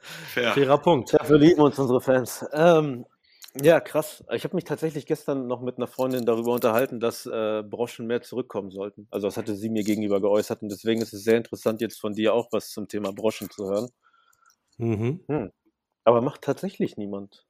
Fair. 0.00 0.52
Fairer 0.54 0.78
Punkt. 0.78 1.12
Dafür 1.12 1.38
lieben 1.38 1.60
uns 1.60 1.78
unsere 1.78 2.00
Fans. 2.00 2.44
Ähm, 2.52 3.04
ja, 3.62 3.80
krass. 3.80 4.24
Ich 4.32 4.44
habe 4.44 4.54
mich 4.54 4.64
tatsächlich 4.64 5.06
gestern 5.06 5.46
noch 5.46 5.60
mit 5.60 5.76
einer 5.76 5.86
Freundin 5.86 6.24
darüber 6.26 6.52
unterhalten, 6.52 7.00
dass 7.00 7.26
äh, 7.26 7.62
Broschen 7.62 8.06
mehr 8.06 8.22
zurückkommen 8.22 8.70
sollten. 8.70 9.08
Also 9.10 9.26
das 9.26 9.36
hatte 9.36 9.56
sie 9.56 9.68
mir 9.68 9.84
gegenüber 9.84 10.20
geäußert 10.20 10.62
und 10.62 10.70
deswegen 10.70 11.00
ist 11.02 11.12
es 11.12 11.24
sehr 11.24 11.36
interessant, 11.36 11.80
jetzt 11.80 12.00
von 12.00 12.14
dir 12.14 12.34
auch 12.34 12.48
was 12.52 12.70
zum 12.70 12.88
Thema 12.88 13.12
Broschen 13.12 13.50
zu 13.50 13.68
hören. 13.68 13.88
Mhm. 14.78 15.24
Aber 16.04 16.20
macht 16.20 16.42
tatsächlich 16.42 16.96
niemand. 16.96 17.46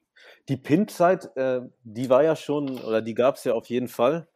Die 0.48 0.56
Pin-Zeit, 0.56 1.36
äh, 1.36 1.60
die 1.82 2.08
war 2.08 2.25
ja 2.25 2.36
schon, 2.36 2.78
oder 2.78 3.02
die 3.02 3.14
gab 3.14 3.36
es 3.36 3.44
ja 3.44 3.54
auf 3.54 3.66
jeden 3.66 3.88
Fall. 3.88 4.28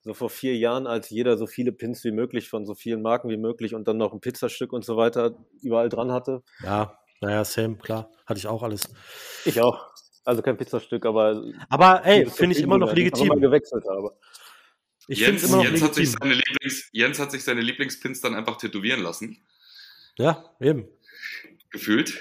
So 0.00 0.14
vor 0.14 0.30
vier 0.30 0.56
Jahren, 0.56 0.86
als 0.86 1.10
jeder 1.10 1.36
so 1.36 1.46
viele 1.46 1.70
Pins 1.70 2.02
wie 2.02 2.10
möglich 2.10 2.48
von 2.48 2.66
so 2.66 2.74
vielen 2.74 3.02
Marken 3.02 3.28
wie 3.28 3.36
möglich 3.36 3.74
und 3.74 3.86
dann 3.86 3.98
noch 3.98 4.12
ein 4.12 4.20
Pizzastück 4.20 4.72
und 4.72 4.84
so 4.84 4.96
weiter 4.96 5.36
überall 5.60 5.88
dran 5.88 6.10
hatte. 6.10 6.42
Ja, 6.64 6.98
naja, 7.20 7.44
same, 7.44 7.76
klar. 7.76 8.10
Hatte 8.26 8.38
ich 8.38 8.48
auch 8.48 8.64
alles. 8.64 8.82
Ich 9.44 9.60
auch. 9.60 9.91
Also 10.24 10.42
kein 10.42 10.56
Pizzastück, 10.56 11.04
aber 11.04 11.42
Aber 11.68 12.04
ey, 12.04 12.26
finde 12.26 12.56
ich 12.56 12.62
immer 12.62 12.78
noch 12.78 12.92
die 12.94 13.02
ich 13.02 13.12
legitim. 13.12 13.40
gewechselt 13.40 13.84
habe. 13.88 14.16
Ich 15.08 15.18
finde 15.18 15.40
Jens, 15.40 15.42
es 15.42 15.48
immer 15.48 15.58
noch 15.58 15.64
Jens, 15.64 15.82
hat 15.82 15.94
sich 15.94 16.04
legitim. 16.06 16.20
seine 16.20 16.34
Lieblings, 16.34 16.88
Jens 16.92 17.18
hat 17.18 17.30
sich 17.32 17.44
seine 17.44 17.60
Lieblingspins 17.60 18.20
dann 18.20 18.34
einfach 18.34 18.56
tätowieren 18.56 19.02
lassen. 19.02 19.44
Ja, 20.16 20.54
eben. 20.60 20.88
Gefühlt. 21.70 22.20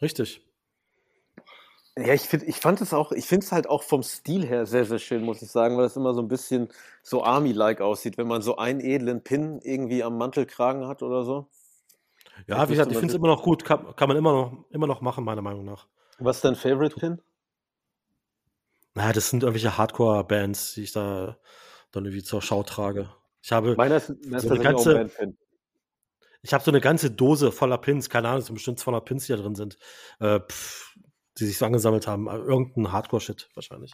Richtig. 0.00 0.42
Ja, 1.98 2.14
ich 2.14 2.22
finde, 2.22 2.46
ich 2.46 2.56
fand 2.56 2.80
es 2.80 2.94
auch, 2.94 3.12
ich 3.12 3.26
finde 3.26 3.44
es 3.44 3.52
halt 3.52 3.68
auch 3.68 3.82
vom 3.82 4.02
Stil 4.02 4.46
her 4.46 4.64
sehr, 4.64 4.84
sehr 4.84 5.00
schön, 5.00 5.22
muss 5.22 5.42
ich 5.42 5.50
sagen, 5.50 5.76
weil 5.76 5.86
es 5.86 5.96
immer 5.96 6.14
so 6.14 6.22
ein 6.22 6.28
bisschen 6.28 6.68
so 7.02 7.24
Army-like 7.24 7.80
aussieht, 7.80 8.16
wenn 8.16 8.28
man 8.28 8.42
so 8.42 8.56
einen 8.56 8.80
edlen 8.80 9.22
Pin 9.22 9.60
irgendwie 9.62 10.02
am 10.04 10.16
Mantelkragen 10.16 10.86
hat 10.86 11.02
oder 11.02 11.24
so. 11.24 11.48
Ja, 12.46 12.66
wie 12.68 12.72
gesagt, 12.72 12.92
ich 12.92 12.98
finde 12.98 13.12
es 13.12 13.18
immer 13.18 13.28
noch 13.28 13.42
gut, 13.42 13.64
kann, 13.64 13.94
kann 13.96 14.08
man 14.08 14.16
immer 14.16 14.32
noch, 14.32 14.64
immer 14.70 14.86
noch 14.86 15.00
machen, 15.00 15.24
meiner 15.24 15.42
Meinung 15.42 15.64
nach. 15.64 15.88
Was 16.20 16.36
ist 16.36 16.44
dein 16.44 16.54
Favorite 16.56 16.96
Pin? 16.96 17.20
Naja, 18.94 19.12
das 19.12 19.30
sind 19.30 19.42
irgendwelche 19.42 19.76
Hardcore-Bands, 19.78 20.74
die 20.74 20.82
ich 20.82 20.92
da 20.92 21.38
dann 21.92 22.04
irgendwie 22.04 22.22
zur 22.22 22.42
Schau 22.42 22.62
trage. 22.62 23.08
Ich 23.42 23.52
habe 23.52 23.74
Meiner 23.76 23.96
ist, 23.96 24.08
so 24.08 24.50
eine 24.50 24.62
ganze, 24.62 25.10
ich 26.42 26.52
habe 26.52 26.62
so 26.62 26.70
eine 26.70 26.80
ganze 26.80 27.10
Dose 27.10 27.52
voller 27.52 27.78
Pins, 27.78 28.10
keine 28.10 28.28
Ahnung, 28.28 28.40
es 28.40 28.46
sind 28.46 28.54
bestimmt 28.54 28.78
200 28.78 29.04
Pins, 29.04 29.26
die 29.26 29.32
da 29.32 29.38
drin 29.38 29.54
sind, 29.54 29.78
äh, 30.18 30.40
pff, 30.40 30.94
die 31.38 31.46
sich 31.46 31.56
so 31.56 31.64
angesammelt 31.64 32.06
haben. 32.06 32.26
Irgendein 32.26 32.92
Hardcore-Shit 32.92 33.48
wahrscheinlich. 33.54 33.92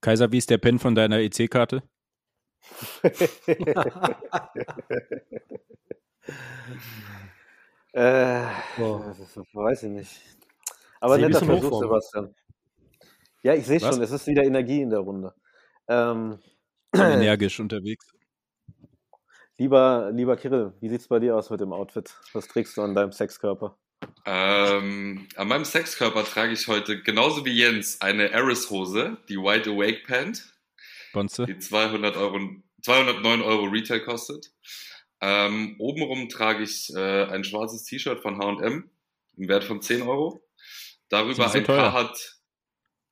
Kaiser, 0.00 0.32
wie 0.32 0.38
ist 0.38 0.50
der 0.50 0.58
Pin 0.58 0.78
von 0.80 0.94
deiner 0.94 1.18
EC-Karte? 1.20 1.82
Äh, 7.94 8.44
das 8.78 9.18
ist- 9.18 9.36
weiß 9.54 9.82
ich 9.84 9.90
nicht. 9.90 10.20
Aber 11.02 11.18
netter 11.18 11.44
Versuch, 11.44 11.64
Hochform. 11.64 11.82
Sebastian. 11.82 12.34
Ja, 13.42 13.54
ich 13.54 13.66
sehe 13.66 13.80
schon, 13.80 14.00
es 14.00 14.12
ist 14.12 14.24
wieder 14.28 14.44
Energie 14.44 14.82
in 14.82 14.90
der 14.90 15.00
Runde. 15.00 15.34
Ähm, 15.88 16.38
Energisch 16.94 17.58
unterwegs. 17.58 18.06
lieber, 19.58 20.12
lieber 20.14 20.36
Kirill, 20.36 20.74
wie 20.80 20.88
sieht's 20.88 21.08
bei 21.08 21.18
dir 21.18 21.36
aus 21.36 21.50
mit 21.50 21.60
dem 21.60 21.72
Outfit? 21.72 22.14
Was 22.34 22.46
trägst 22.46 22.76
du 22.76 22.82
an 22.82 22.94
deinem 22.94 23.10
Sexkörper? 23.10 23.76
Ähm, 24.26 25.26
an 25.34 25.48
meinem 25.48 25.64
Sexkörper 25.64 26.22
trage 26.22 26.52
ich 26.52 26.68
heute 26.68 27.02
genauso 27.02 27.44
wie 27.44 27.58
Jens 27.58 28.00
eine 28.00 28.32
Aris-Hose, 28.32 29.16
die 29.28 29.38
Wide 29.38 29.70
Awake 29.70 30.04
Pant, 30.06 30.54
Bonze. 31.12 31.46
die 31.46 31.58
200 31.58 32.16
Euro, 32.16 32.38
209 32.82 33.42
Euro 33.42 33.64
Retail 33.64 34.00
kostet. 34.04 34.52
Ähm, 35.20 35.74
obenrum 35.80 36.28
trage 36.28 36.62
ich 36.62 36.94
äh, 36.94 37.24
ein 37.24 37.42
schwarzes 37.42 37.82
T-Shirt 37.82 38.20
von 38.20 38.38
H&M 38.38 38.88
im 39.36 39.48
Wert 39.48 39.64
von 39.64 39.82
10 39.82 40.02
Euro. 40.02 40.44
Darüber 41.12 41.52
ein 41.52 41.64
teuer. 41.64 41.76
Carhartt. 41.76 42.38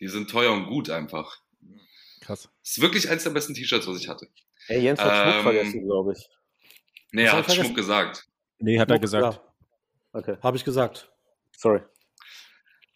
Die 0.00 0.08
sind 0.08 0.30
teuer 0.30 0.52
und 0.52 0.66
gut 0.66 0.88
einfach. 0.88 1.36
Krass. 2.20 2.48
Das 2.62 2.70
ist 2.76 2.80
wirklich 2.80 3.10
eins 3.10 3.24
der 3.24 3.30
besten 3.30 3.52
T-Shirts, 3.54 3.86
was 3.86 4.00
ich 4.00 4.08
hatte. 4.08 4.26
Ey, 4.68 4.80
Jens 4.80 4.98
hat 5.00 5.12
Schmuck 5.22 5.34
Ähm, 5.36 5.42
vergessen, 5.42 5.84
glaube 5.84 6.12
ich. 6.14 6.28
Nee, 7.12 7.24
er 7.24 7.32
hat 7.32 7.44
vergessen? 7.44 7.64
Schmuck 7.66 7.76
gesagt. 7.76 8.26
Nee, 8.58 8.78
hat 8.80 8.88
er 8.88 8.94
Schmuck, 8.94 9.02
gesagt. 9.02 9.34
Ja, 9.34 9.42
Okay, 10.12 10.36
habe 10.42 10.56
ich 10.56 10.64
gesagt. 10.64 11.10
sorry. 11.56 11.82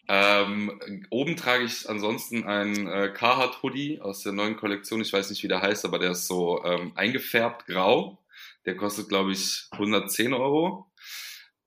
Ähm, 0.07 1.05
oben 1.09 1.35
trage 1.35 1.63
ich 1.63 1.87
ansonsten 1.89 2.43
ein 2.43 2.87
äh, 2.87 3.09
Carhartt 3.13 3.63
Hoodie 3.63 4.01
aus 4.01 4.21
der 4.21 4.33
neuen 4.33 4.57
Kollektion. 4.57 5.01
Ich 5.01 5.13
weiß 5.13 5.29
nicht, 5.29 5.41
wie 5.43 5.47
der 5.47 5.61
heißt, 5.61 5.85
aber 5.85 5.97
der 5.99 6.11
ist 6.11 6.27
so 6.27 6.63
ähm, 6.63 6.91
eingefärbt 6.95 7.67
grau. 7.67 8.17
Der 8.65 8.75
kostet, 8.75 9.07
glaube 9.09 9.31
ich, 9.31 9.67
110 9.71 10.33
Euro. 10.33 10.91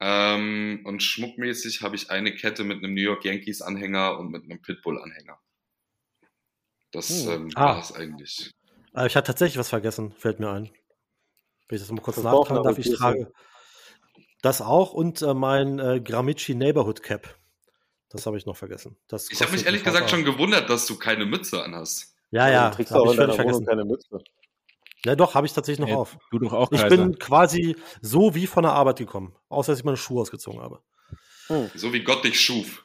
Ähm, 0.01 0.83
und 0.85 1.03
schmuckmäßig 1.03 1.83
habe 1.83 1.97
ich 1.97 2.11
eine 2.11 2.33
Kette 2.35 2.65
mit 2.65 2.79
einem 2.79 2.95
New 2.95 3.01
York 3.03 3.25
Yankees 3.25 3.63
Anhänger 3.63 4.19
und 4.19 4.31
mit 4.31 4.45
einem 4.45 4.63
Pitbull 4.63 5.01
Anhänger. 5.03 5.41
Das 6.93 7.09
Hm. 7.25 7.31
ähm, 7.31 7.51
Ah. 7.55 7.75
war 7.75 7.81
es 7.81 7.93
eigentlich. 7.93 8.53
Äh, 8.95 9.07
ich 9.07 9.17
hatte 9.17 9.27
tatsächlich 9.27 9.59
was 9.59 9.69
vergessen, 9.69 10.13
fällt 10.13 10.41
mir 10.41 10.51
ein. 10.51 10.71
Wenn 11.69 11.77
ich 11.77 11.83
das 11.83 11.91
mal 11.91 12.01
kurz 12.01 12.19
nachtragen 12.19 12.63
darf, 12.63 12.79
ich 12.79 12.91
trage 12.95 13.33
das 14.41 14.61
auch 14.63 14.93
und 14.93 15.21
äh, 15.23 15.35
mein 15.35 15.79
äh, 15.79 16.01
Gramici 16.01 16.55
Neighborhood 16.55 17.03
Cap. 17.03 17.37
Das 18.09 18.25
habe 18.25 18.39
ich 18.39 18.47
noch 18.47 18.57
vergessen. 18.57 18.97
Das 19.09 19.31
Ich 19.31 19.43
habe 19.43 19.53
mich 19.53 19.67
ehrlich 19.67 19.85
gesagt 19.85 20.09
schon 20.09 20.25
gewundert, 20.25 20.71
dass 20.71 20.87
du 20.87 20.97
keine 20.97 21.27
Mütze 21.27 21.63
anhast. 21.63 22.15
Ja, 22.31 22.49
ja, 22.49 22.71
du 22.71 22.77
trägst 22.77 22.93
habe 22.93 23.03
auch 23.03 23.13
ich 23.13 23.19
in 23.21 23.27
deiner 23.29 23.45
Wohnung 23.45 23.67
keine 23.67 23.85
Mütze. 23.85 24.23
Ja, 25.05 25.15
doch, 25.15 25.35
habe 25.35 25.47
ich 25.47 25.53
tatsächlich 25.53 25.81
noch 25.81 25.89
Ja, 25.89 25.97
auf. 25.97 26.19
Du 26.31 26.39
doch 26.39 26.53
auch, 26.53 26.73
Ich 26.73 26.81
Kaiser. 26.81 26.97
bin 26.97 27.19
quasi 27.19 27.77
so 28.03 28.35
wie 28.35 28.47
von 28.47 28.65
der 28.65 28.73
Arbeit 28.73 28.99
gekommen, 28.99 29.35
außer 29.49 29.73
dass 29.73 29.79
ich 29.79 29.85
meine 29.85 29.97
Schuhe 29.97 30.23
ausgezogen 30.23 30.61
habe. 30.61 30.83
So 31.75 31.93
wie 31.93 32.03
Gott 32.03 32.25
dich 32.25 32.41
schuf. 32.41 32.85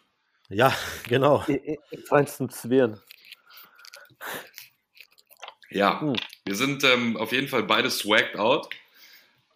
Ja, 0.50 0.74
genau. 1.10 1.44
Im 1.48 2.04
feinsten 2.08 2.50
Zwirn. 2.50 3.02
Ja, 5.70 6.00
Hm. 6.02 6.16
wir 6.46 6.56
sind 6.56 6.84
ähm, 6.84 7.18
auf 7.18 7.32
jeden 7.32 7.48
Fall 7.48 7.64
beide 7.64 7.90
swagged 7.90 8.36
out. 8.38 8.70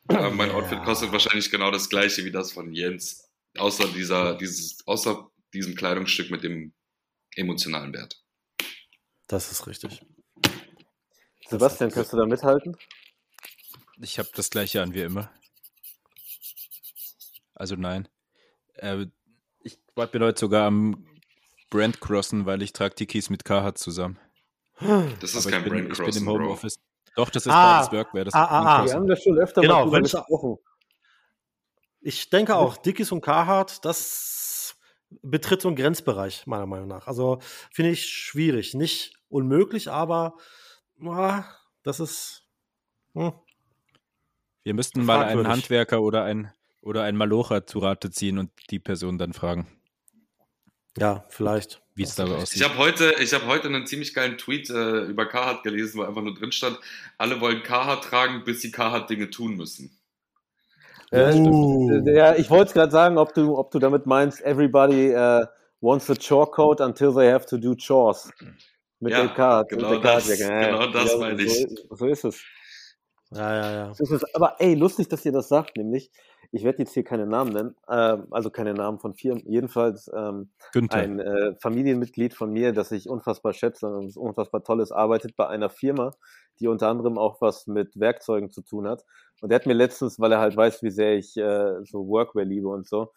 Äh, 0.10 0.30
mein 0.32 0.52
Outfit 0.52 0.84
kostet 0.84 1.12
wahrscheinlich 1.12 1.52
genau 1.52 1.70
das 1.70 1.90
gleiche 1.90 2.26
wie 2.26 2.32
das 2.32 2.52
von 2.54 2.74
Jens. 2.74 3.30
Außer 3.58 3.88
dieser, 3.90 4.36
dieses, 4.36 4.86
außer 4.88 5.30
diesem 5.54 5.76
Kleidungsstück 5.76 6.32
mit 6.32 6.44
dem 6.44 6.74
emotionalen 7.36 7.94
Wert. 7.94 8.24
Das 9.28 9.52
ist 9.52 9.68
richtig. 9.68 10.02
Sebastian, 11.50 11.92
kannst 11.92 12.13
du 12.13 12.18
da 12.18 12.25
mithalten? 12.25 12.75
Ich 14.01 14.20
habe 14.20 14.30
das 14.36 14.50
gleiche 14.50 14.82
an 14.82 14.94
wie 14.94 15.01
immer. 15.01 15.32
Also 17.56 17.75
nein. 17.75 18.08
Äh, 18.75 19.08
ich 19.63 19.77
bin 20.12 20.22
heute 20.24 20.39
sogar 20.39 20.68
am 20.68 21.06
Brand 21.70 22.00
crossen, 22.00 22.46
weil 22.46 22.62
ich 22.62 22.74
trage 22.74 22.96
die 22.96 23.08
Keys 23.08 23.30
mit 23.30 23.44
Carhartt 23.46 23.77
zusammen. 23.77 24.20
Das 25.20 25.34
ist 25.34 25.48
Aber 25.48 25.51
kein 25.51 25.63
ich 25.63 25.63
bin, 25.63 25.74
Brand 25.74 25.92
ich 25.92 25.98
bin 25.98 26.06
Crossing, 26.06 26.22
im 26.22 26.25
Bro. 26.27 26.34
Homeoffice. 26.44 26.80
Doch, 27.16 27.30
das 27.32 27.46
ist 27.48 27.51
Ah. 27.51 27.80
beides 27.80 27.92
Workwear. 27.92 28.25
Das 28.25 28.34
Ah, 28.36 28.44
ist 28.44 28.51
ah, 28.51 28.60
ah. 28.60 28.63
Wir 28.63 28.80
Crossen. 28.82 28.96
haben 28.96 29.08
da 29.08 29.16
schon 29.16 29.39
öfter 29.39 29.62
Genau, 29.62 29.86
mal 29.88 30.01
gesprochen. 30.01 30.58
Ich 32.01 32.30
denke 32.30 32.56
auch, 32.56 32.77
Dickies 32.77 33.12
und 33.12 33.22
Carhartt, 33.22 33.84
das 33.84 34.75
betritt 35.24 35.62
so 35.62 35.70
einen 35.70 35.77
Grenzbereich, 35.77 36.46
meiner 36.46 36.68
Meinung 36.68 36.88
nach. 36.88 37.08
Also 37.08 37.39
finde 37.72 37.92
ich 37.92 38.06
schwierig. 38.08 38.75
Nicht 38.75 39.18
unmöglich, 39.30 39.89
aber 39.89 40.38
das 41.84 42.00
ist. 42.00 42.44
Hm. 43.13 43.34
Wir 44.63 44.74
müssten 44.74 45.06
mal 45.06 45.24
einen. 45.24 45.48
Handwerker 45.48 46.01
oder 46.01 46.24
ein 46.24 46.51
oder 46.82 47.04
ein 47.04 47.16
Malocher 47.16 47.66
zu 47.66 47.80
Rate 47.80 48.12
ziehen 48.12 48.38
und 48.38 48.51
die 48.70 48.80
Person 48.80 49.18
dann 49.18 49.34
fragen, 49.34 49.68
Ja, 50.98 51.25
vielleicht. 51.30 51.82
wie 51.96 52.04
es 52.04 52.16
dabei 52.16 52.36
Ich 52.36 52.42
aussieht. 52.44 52.63
habe 52.63 52.77
heute, 52.77 53.13
ich 53.22 53.34
habe 53.34 53.46
heute 53.48 53.68
einen 53.68 53.86
ziemlich 53.86 54.13
geilen 54.13 54.38
Tweet 54.38 54.70
äh, 54.70 55.01
über 55.01 55.25
Carhartt 55.25 55.63
gelesen, 55.63 56.00
wo 56.00 56.04
einfach 56.04 56.22
nur 56.22 56.34
drin 56.34 56.51
stand, 56.54 56.80
alle 57.18 57.42
wollen 57.42 57.62
Carhartt 57.63 58.06
tragen, 58.06 58.44
bis 58.46 58.62
sie 58.62 58.72
Carhartt 58.72 59.10
Dinge 59.10 59.30
tun 59.30 59.56
müssen. 59.58 59.98
Äh, 61.12 61.34
Uh. 61.36 62.06
äh, 62.08 62.16
Ja, 62.16 62.36
ich 62.36 62.50
wollte 62.50 62.74
gerade 62.74 62.92
sagen, 62.92 63.18
ob 63.18 63.34
du, 63.34 63.58
ob 63.58 63.72
du 63.72 63.80
damit 63.80 64.06
meinst, 64.06 64.42
everybody 64.42 65.13
uh, 65.16 65.46
wants 65.82 66.10
a 66.10 66.16
chore 66.16 66.50
code 66.51 66.82
until 66.84 67.13
they 67.13 67.30
have 67.32 67.46
to 67.48 67.58
do 67.58 67.75
chores. 67.75 68.30
Mit 69.00 69.12
Ja, 69.12 69.63
genau 69.63 69.92
mit 69.92 70.04
der 70.04 70.13
das-. 70.16 70.39
Ja, 70.39 70.66
genau 70.72 70.92
das 70.92 71.12
ja, 71.12 71.18
meine 71.20 71.38
so, 71.38 71.44
ich. 71.44 71.63
ist- 71.72 71.88
So 71.89 72.06
ist 72.08 72.24
es. 72.25 72.44
Ja, 73.32 73.54
ja, 73.56 73.72
ja. 73.74 73.94
So 73.94 74.04
ist 74.04 74.12
es. 74.12 74.36
Aber 74.36 74.56
ey, 74.60 74.74
lustig, 74.75 75.10
dass 75.10 75.25
ihr 75.25 75.32
das 75.34 75.50
sagt, 75.50 75.75
nämlich, 75.77 76.10
ich 76.54 76.63
werde 76.63 76.80
jetzt 76.80 76.94
hier 76.94 77.04
keine 77.04 77.25
Namen 77.27 77.51
nennen, 77.51 77.75
ähm, 77.89 78.27
also 78.32 78.50
keine 78.50 78.74
Namen 78.74 79.00
von 79.00 79.13
Firmen. 79.16 79.44
Jedenfalls 79.46 80.10
ähm, 80.16 80.50
Günther. 80.72 80.98
ein 80.98 81.20
äh, 81.20 81.56
Familienmitglied 81.62 82.34
von 82.34 82.51
mir, 82.54 82.72
das 82.72 82.92
ich 82.94 83.10
unfassbar 83.10 83.51
schätze 83.54 83.86
und 83.88 84.06
das 84.08 84.16
unfassbar 84.18 84.63
toll 84.63 84.80
ist, 84.80 84.94
arbeitet 84.94 85.36
bei 85.36 85.46
einer 85.48 85.70
Firma, 85.70 86.12
die 86.62 86.70
unter 86.70 86.88
anderem 86.88 87.18
auch 87.18 87.42
was 87.42 87.68
mit 87.68 88.00
Werkzeugen 88.00 88.50
zu 88.50 88.62
tun 88.62 88.88
hat. 88.88 89.04
Und 89.42 89.50
der 89.50 89.58
hat 89.60 89.66
mir 89.66 89.74
letztens, 89.74 90.20
weil 90.22 90.32
er 90.32 90.39
halt 90.39 90.56
weiß, 90.56 90.82
wie 90.82 90.89
sehr 90.89 91.18
ich 91.18 91.36
äh, 91.36 91.84
so 91.84 92.08
Workwear 92.08 92.46
liebe 92.46 92.70
und 92.70 92.88
so, 92.88 93.12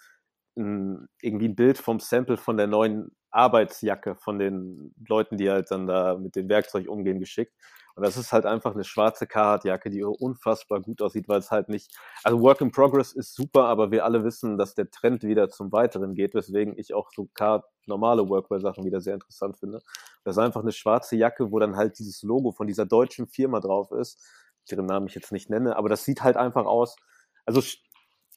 ein, 0.56 1.08
irgendwie 1.20 1.48
ein 1.48 1.56
Bild 1.56 1.78
vom 1.78 2.00
Sample 2.00 2.36
von 2.36 2.56
der 2.56 2.66
neuen 2.66 3.10
Arbeitsjacke 3.30 4.16
von 4.16 4.38
den 4.38 4.94
Leuten, 5.06 5.36
die 5.36 5.50
halt 5.50 5.70
dann 5.70 5.86
da 5.86 6.16
mit 6.16 6.36
dem 6.36 6.48
Werkzeug 6.48 6.88
umgehen, 6.88 7.20
geschickt. 7.20 7.54
Und 7.94 8.04
das 8.04 8.16
ist 8.16 8.32
halt 8.32 8.46
einfach 8.46 8.74
eine 8.74 8.84
schwarze 8.84 9.26
Carhartt-Jacke, 9.26 9.90
die 9.90 10.02
unfassbar 10.02 10.80
gut 10.80 11.02
aussieht, 11.02 11.28
weil 11.28 11.38
es 11.40 11.50
halt 11.50 11.68
nicht, 11.68 11.94
also 12.22 12.40
Work 12.40 12.60
in 12.60 12.70
Progress 12.70 13.12
ist 13.12 13.34
super, 13.34 13.64
aber 13.64 13.90
wir 13.90 14.04
alle 14.04 14.24
wissen, 14.24 14.56
dass 14.58 14.74
der 14.74 14.90
Trend 14.90 15.22
wieder 15.22 15.50
zum 15.50 15.70
Weiteren 15.72 16.14
geht, 16.14 16.34
weswegen 16.34 16.78
ich 16.78 16.94
auch 16.94 17.10
so 17.14 17.28
Carhartt 17.34 17.64
normale 17.86 18.28
Workwear-Sachen 18.28 18.84
wieder 18.84 19.00
sehr 19.00 19.14
interessant 19.14 19.58
finde. 19.58 19.80
Das 20.24 20.36
ist 20.36 20.42
einfach 20.42 20.62
eine 20.62 20.72
schwarze 20.72 21.16
Jacke, 21.16 21.50
wo 21.52 21.58
dann 21.58 21.76
halt 21.76 21.98
dieses 21.98 22.22
Logo 22.22 22.52
von 22.52 22.66
dieser 22.66 22.86
deutschen 22.86 23.26
Firma 23.26 23.60
drauf 23.60 23.90
ist, 23.92 24.24
deren 24.70 24.86
Namen 24.86 25.08
ich 25.08 25.14
jetzt 25.14 25.32
nicht 25.32 25.50
nenne, 25.50 25.76
aber 25.76 25.88
das 25.88 26.04
sieht 26.04 26.22
halt 26.22 26.36
einfach 26.36 26.66
aus. 26.66 26.96
Also 27.44 27.60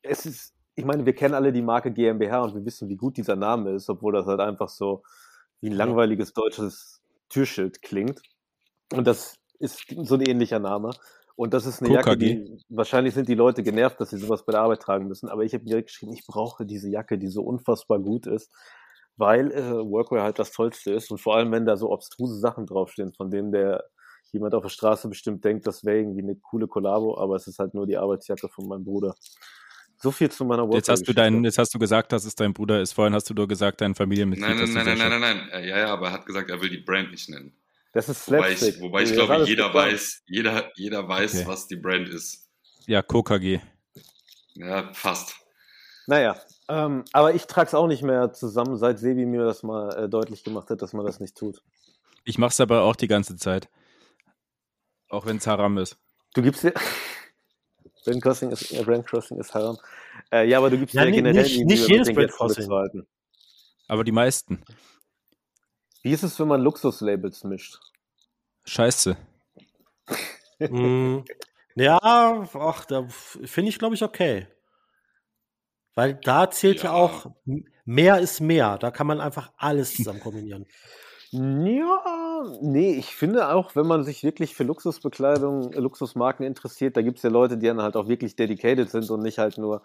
es 0.02 0.26
ist, 0.26 0.54
ich 0.76 0.86
meine, 0.86 1.06
wir 1.06 1.14
kennen 1.14 1.36
alle 1.36 1.52
die 1.52 1.62
Marke 1.62 1.92
GmbH 1.92 2.42
und 2.42 2.56
wir 2.56 2.66
wissen, 2.66 2.90
wie 2.90 2.96
gut 2.96 3.18
dieser 3.18 3.36
Name 3.36 3.72
ist, 3.72 3.90
obwohl 3.90 4.14
das 4.14 4.26
halt 4.26 4.40
einfach 4.40 4.70
so 4.70 5.04
wie 5.62 5.70
ein 5.70 5.76
langweiliges 5.76 6.34
deutsches 6.34 7.02
Türschild 7.30 7.82
klingt. 7.82 8.22
Und 8.92 9.08
das 9.08 9.36
ist 9.60 9.86
so 10.04 10.16
ein 10.16 10.22
ähnlicher 10.22 10.60
Name. 10.60 10.92
Und 11.36 11.54
das 11.54 11.66
ist 11.66 11.82
eine 11.82 11.94
Jacke, 11.94 12.18
die 12.18 12.60
wahrscheinlich 12.70 13.14
sind 13.14 13.28
die 13.28 13.36
Leute 13.36 13.64
genervt, 13.64 14.00
dass 14.00 14.12
sie 14.12 14.18
sowas 14.18 14.46
bei 14.46 14.52
der 14.52 14.62
Arbeit 14.62 14.82
tragen 14.82 15.08
müssen. 15.08 15.30
Aber 15.30 15.44
ich 15.44 15.54
habe 15.54 15.64
direkt 15.64 15.88
geschrieben, 15.88 16.14
ich 16.14 16.26
brauche 16.28 16.66
diese 16.66 16.90
Jacke, 16.90 17.18
die 17.18 17.28
so 17.28 17.42
unfassbar 17.42 18.00
gut 18.00 18.28
ist, 18.28 18.52
weil 19.16 19.52
äh, 19.52 19.72
Workwear 19.72 20.24
halt 20.24 20.38
das 20.38 20.52
Tollste 20.52 20.94
ist. 20.94 21.10
Und 21.12 21.20
vor 21.20 21.36
allem, 21.36 21.52
wenn 21.52 21.66
da 21.66 21.76
so 21.76 21.92
obstruse 21.92 22.40
Sachen 22.40 22.66
draufstehen, 22.66 23.14
von 23.14 23.32
denen 23.32 23.52
der 23.52 23.84
jemand 24.32 24.54
auf 24.54 24.64
der 24.64 24.70
Straße 24.70 25.08
bestimmt 25.08 25.44
denkt, 25.46 25.66
das 25.66 25.84
wäre 25.84 26.00
irgendwie 26.00 26.24
eine 26.24 26.36
coole 26.36 26.68
Kollabo, 26.68 27.18
aber 27.18 27.36
es 27.36 27.48
ist 27.48 27.60
halt 27.60 27.74
nur 27.74 27.88
die 27.88 27.98
Arbeitsjacke 27.98 28.50
von 28.50 28.68
meinem 28.68 28.84
Bruder. 28.84 29.16
So 30.04 30.12
viel 30.12 30.30
zu 30.30 30.44
meiner 30.44 30.70
Jetzt 30.74 30.90
hast 30.90 31.08
du 31.08 31.14
deinen, 31.14 31.46
jetzt 31.46 31.58
hast 31.58 31.74
du 31.74 31.80
gesagt, 31.80 32.12
dass 32.12 32.26
es 32.26 32.36
dein 32.36 32.54
Bruder 32.54 32.82
ist. 32.82 32.92
Vorhin 32.92 33.14
hast 33.14 33.30
du 33.30 33.34
nur 33.34 33.48
gesagt, 33.48 33.80
dein 33.80 33.96
Familienmitglied. 33.96 34.46
Nein, 34.46 34.58
nein, 34.58 34.74
nein, 34.74 34.98
nein, 34.98 35.10
nein, 35.10 35.22
nein, 35.22 35.48
nein. 35.50 35.64
Ja, 35.66 35.78
ja, 35.78 35.94
aber 35.94 36.08
er 36.08 36.12
hat 36.12 36.26
gesagt, 36.26 36.50
er 36.50 36.60
will 36.62 36.70
die 36.70 36.80
Brand 36.80 37.10
nicht 37.12 37.30
nennen. 37.30 37.56
Das 37.94 38.10
ist 38.10 38.28
Wobei 38.30 38.52
ich, 38.52 38.58
Slapstick. 38.58 38.82
wobei 38.82 39.04
ich 39.04 39.10
Das 39.12 39.18
ist 39.18 39.26
glaube, 39.28 39.44
jeder 39.46 39.68
geplant. 39.68 39.94
weiß, 39.94 40.24
jeder, 40.26 40.72
jeder 40.76 41.08
weiß, 41.08 41.36
Okay. 41.36 41.48
was 41.48 41.68
die 41.68 41.78
Brand 41.78 42.10
ist. 42.10 42.50
Ja, 42.86 43.02
KKG. 43.02 43.62
Ja, 44.56 44.92
fast. 44.94 45.36
Naja, 46.06 46.36
ähm, 46.68 47.06
aber 47.14 47.34
ich 47.34 47.46
trage 47.48 47.68
es 47.70 47.74
auch 47.74 47.88
nicht 47.88 48.04
mehr 48.04 48.34
zusammen, 48.34 48.76
seit 48.78 49.00
Sebi 49.00 49.26
mir 49.26 49.46
das 49.46 49.64
mal 49.64 49.90
äh, 49.96 50.10
deutlich 50.10 50.44
gemacht 50.44 50.70
hat, 50.70 50.82
dass 50.82 50.92
man 50.92 51.06
das 51.06 51.22
nicht 51.22 51.38
tut. 51.38 51.64
Ich 52.26 52.38
mache 52.38 52.52
es 52.52 52.60
aber 52.60 52.82
auch 52.82 52.98
die 52.98 53.08
ganze 53.08 53.38
Zeit. 53.38 53.70
Auch 55.08 55.26
wenn 55.26 55.38
es 55.38 55.48
Haram 55.48 55.78
ist. 55.78 55.98
Du 56.34 56.42
gibst 56.42 56.64
dir. 56.64 56.74
Brand 58.06 58.22
Crossing 58.22 58.52
ist, 58.52 58.72
äh, 58.72 58.84
Brand 58.84 59.06
Crossing 59.08 59.40
ist 59.40 59.54
haram. 59.54 59.78
Äh, 60.32 60.48
ja, 60.48 60.58
aber 60.58 60.70
du 60.70 60.78
gibst 60.78 60.94
Ja, 60.96 61.04
dir 61.06 61.12
nee, 61.12 61.16
generell 61.18 61.44
nicht- 61.44 61.66
nicht 61.66 61.88
jedes 61.88 62.14
Brand 62.14 62.32
Crossing. 62.32 62.70
Aber 63.88 64.04
die 64.04 64.12
meisten. 64.12 64.62
Wie 66.02 66.12
ist 66.12 66.24
es, 66.24 66.40
wenn 66.40 66.48
man 66.48 66.62
Luxuslabels 66.62 67.44
mischt? 67.44 67.80
Scheiße. 68.66 69.16
Mm, 70.60 71.20
ja, 71.76 71.98
ach, 72.02 72.86
da 72.86 73.08
finde 73.10 73.70
ich, 73.70 73.80
glaube 73.80 73.96
ich, 73.96 74.04
okay. 74.04 74.48
Weil 75.96 76.16
da 76.16 76.50
zählt 76.50 76.80
ja, 76.84 76.92
Ja. 76.92 76.92
auch, 76.94 77.32
mehr 77.86 78.20
ist 78.20 78.40
mehr. 78.42 78.78
Da 78.78 78.92
kann 78.92 79.08
man 79.08 79.20
einfach 79.22 79.52
alles 79.58 79.96
zusammen 79.96 80.20
kombinieren. 80.20 80.66
Ja, 81.36 82.46
nee, 82.62 82.94
ich 82.94 83.16
finde 83.16 83.50
auch, 83.50 83.76
wenn 83.76 83.88
man 83.88 84.04
sich 84.04 84.24
wirklich 84.24 84.54
für 84.54 84.64
Luxusbekleidung, 84.64 85.74
äh, 85.74 85.80
Luxusmarken 85.80 86.46
interessiert, 86.46 86.96
da 86.96 87.02
gibt 87.02 87.18
es 87.18 87.24
ja 87.24 87.32
Leute, 87.32 87.58
die 87.58 87.66
dann 87.66 87.82
halt 87.82 87.96
auch 87.96 88.08
wirklich 88.08 88.36
dedicated 88.36 88.92
sind 88.92 89.10
und 89.10 89.24
nicht 89.24 89.40
halt 89.40 89.58
nur 89.58 89.82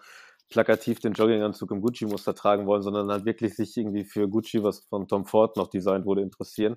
plakativ 0.49 0.99
den 0.99 1.13
Jogginganzug 1.13 1.71
im 1.71 1.81
Gucci-Muster 1.81 2.35
tragen 2.35 2.67
wollen, 2.67 2.83
sondern 2.83 3.09
halt 3.09 3.25
wirklich 3.25 3.55
sich 3.55 3.75
irgendwie 3.77 4.05
für 4.05 4.29
Gucci, 4.29 4.61
was 4.63 4.85
von 4.89 5.07
Tom 5.07 5.25
Ford 5.25 5.57
noch 5.57 5.69
designt 5.69 6.05
wurde, 6.05 6.21
interessieren. 6.21 6.75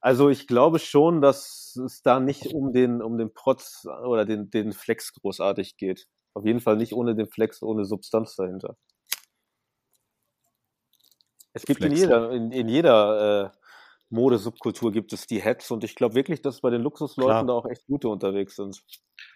Also 0.00 0.30
ich 0.30 0.48
glaube 0.48 0.80
schon, 0.80 1.20
dass 1.20 1.76
es 1.84 2.02
da 2.02 2.18
nicht 2.18 2.52
um 2.52 2.72
den, 2.72 3.00
um 3.00 3.18
den 3.18 3.32
Protz 3.32 3.86
oder 4.04 4.24
den, 4.24 4.50
den 4.50 4.72
Flex 4.72 5.12
großartig 5.12 5.76
geht. 5.76 6.08
Auf 6.34 6.44
jeden 6.44 6.60
Fall 6.60 6.76
nicht 6.76 6.92
ohne 6.92 7.14
den 7.14 7.28
Flex, 7.28 7.62
ohne 7.62 7.84
Substanz 7.84 8.34
dahinter. 8.34 8.76
Es 11.52 11.64
gibt 11.64 11.84
in 11.84 11.92
Flex. 11.92 12.00
jeder, 12.00 12.32
in, 12.32 12.50
in 12.50 12.68
jeder 12.68 13.52
äh, 13.52 13.57
Modesubkultur 14.10 14.92
gibt 14.92 15.12
es 15.12 15.26
die 15.26 15.42
Hats 15.42 15.70
und 15.70 15.84
ich 15.84 15.94
glaube 15.94 16.14
wirklich, 16.14 16.40
dass 16.40 16.60
bei 16.60 16.70
den 16.70 16.82
Luxusleuten 16.82 17.30
Klar. 17.30 17.46
da 17.46 17.52
auch 17.52 17.70
echt 17.70 17.86
gute 17.86 18.08
unterwegs 18.08 18.56
sind. 18.56 18.82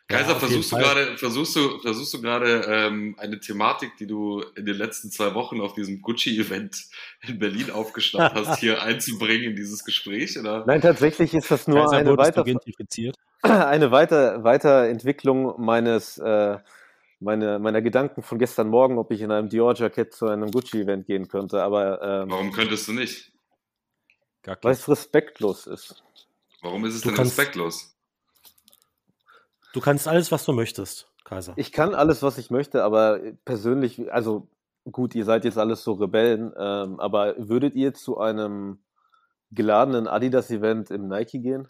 Kaiser, 0.09 0.33
auf 0.33 0.39
versuchst 0.39 0.73
du 0.73 0.77
gerade, 0.77 1.17
versuchst 1.17 1.57
du, 1.57 1.79
versuchst 1.81 2.15
du 2.15 2.21
gerade 2.21 2.65
ähm, 2.69 3.17
eine 3.19 3.41
Thematik, 3.41 3.97
die 3.99 4.07
du 4.07 4.43
in 4.57 4.67
den 4.67 4.77
letzten 4.77 5.11
zwei 5.11 5.35
Wochen 5.35 5.61
auf 5.61 5.75
diesem 5.75 6.03
Gucci-Event 6.03 6.87
in 7.27 7.39
Berlin 7.39 7.71
aufgeschnappt 7.71 8.35
hast, 8.35 8.59
hier 8.61 8.83
einzubringen 8.83 9.51
in 9.51 9.57
dieses 9.57 9.85
Gespräch? 9.85 10.39
Oder? 10.39 10.65
Nein, 10.67 10.81
tatsächlich 10.81 11.35
ist 11.35 11.51
das 11.51 11.67
nur 11.67 11.81
Kaiser, 11.81 11.97
eine, 11.97 12.17
Weiter 12.17 12.45
eine 13.43 13.91
Weiter 13.91 14.45
Weiterentwicklung 14.45 15.55
meines 15.59 16.19
äh, 16.19 16.59
meine, 17.21 17.59
meiner 17.59 17.81
Gedanken 17.81 18.23
von 18.23 18.39
gestern 18.39 18.69
Morgen, 18.69 18.99
ob 18.99 19.13
ich 19.13 19.21
in 19.21 19.31
einem 19.31 19.49
Dior-Jackett 19.49 20.13
zu 20.13 20.27
einem 20.27 20.51
Gucci-Event 20.51 21.07
gehen 21.07 21.29
könnte, 21.29 21.63
aber 21.63 22.03
ähm, 22.03 22.31
Warum 22.31 22.53
könntest 22.53 22.89
du 22.89 22.93
nicht? 22.93 23.32
Weil 24.45 24.73
es 24.73 24.89
respektlos 24.89 25.67
ist. 25.67 26.03
Warum 26.61 26.85
ist 26.85 26.95
es 26.95 27.03
Du 27.03 27.09
denn 27.09 27.17
kannst- 27.17 27.39
respektlos? 27.39 27.97
Du 29.73 29.81
kannst 29.81 30.07
alles, 30.07 30.31
was 30.31 30.45
du 30.45 30.53
möchtest, 30.53 31.11
Kaiser. 31.25 31.55
Ich 31.57 31.73
kann 31.73 31.95
alles, 31.95 32.23
was 32.23 32.37
ich 32.39 32.51
möchte, 32.51 32.85
aber 32.85 33.21
persönlich, 33.45 34.13
also 34.13 34.49
gut, 34.91 35.15
ihr 35.15 35.25
seid 35.25 35.45
jetzt 35.45 35.57
alles 35.59 35.83
so 35.83 35.93
Rebellen, 35.95 36.53
ähm, 36.59 37.01
aber 37.01 37.35
würdet 37.39 37.75
ihr 37.75 37.95
zu 37.95 38.19
einem 38.19 38.83
geladenen 39.51 40.09
Adidas-Event 40.09 40.91
im 40.91 41.09
Nike 41.09 41.39
gehen? 41.41 41.69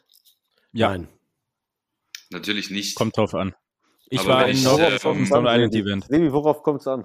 Ja, 0.73 0.91
Nein. 0.91 1.09
Natürlich 2.31 2.71
nicht. 2.71 2.97
kommt 2.97 3.17
drauf 3.17 3.35
an. 3.35 3.55
Ich 4.07 4.21
Aber 4.21 4.29
war 4.31 4.49
in 4.49 4.63
North 4.63 4.81
äh, 4.81 4.91
Face 4.91 5.05
auf 5.07 5.17
dem 5.17 5.27
Stone 5.27 5.49
an, 5.51 5.57
Island? 5.61 5.75
Event. 5.75 6.05
Sebi, 6.07 6.33
worauf 6.33 6.63
kommt 6.63 6.81
es 6.81 6.87
an? 6.87 7.05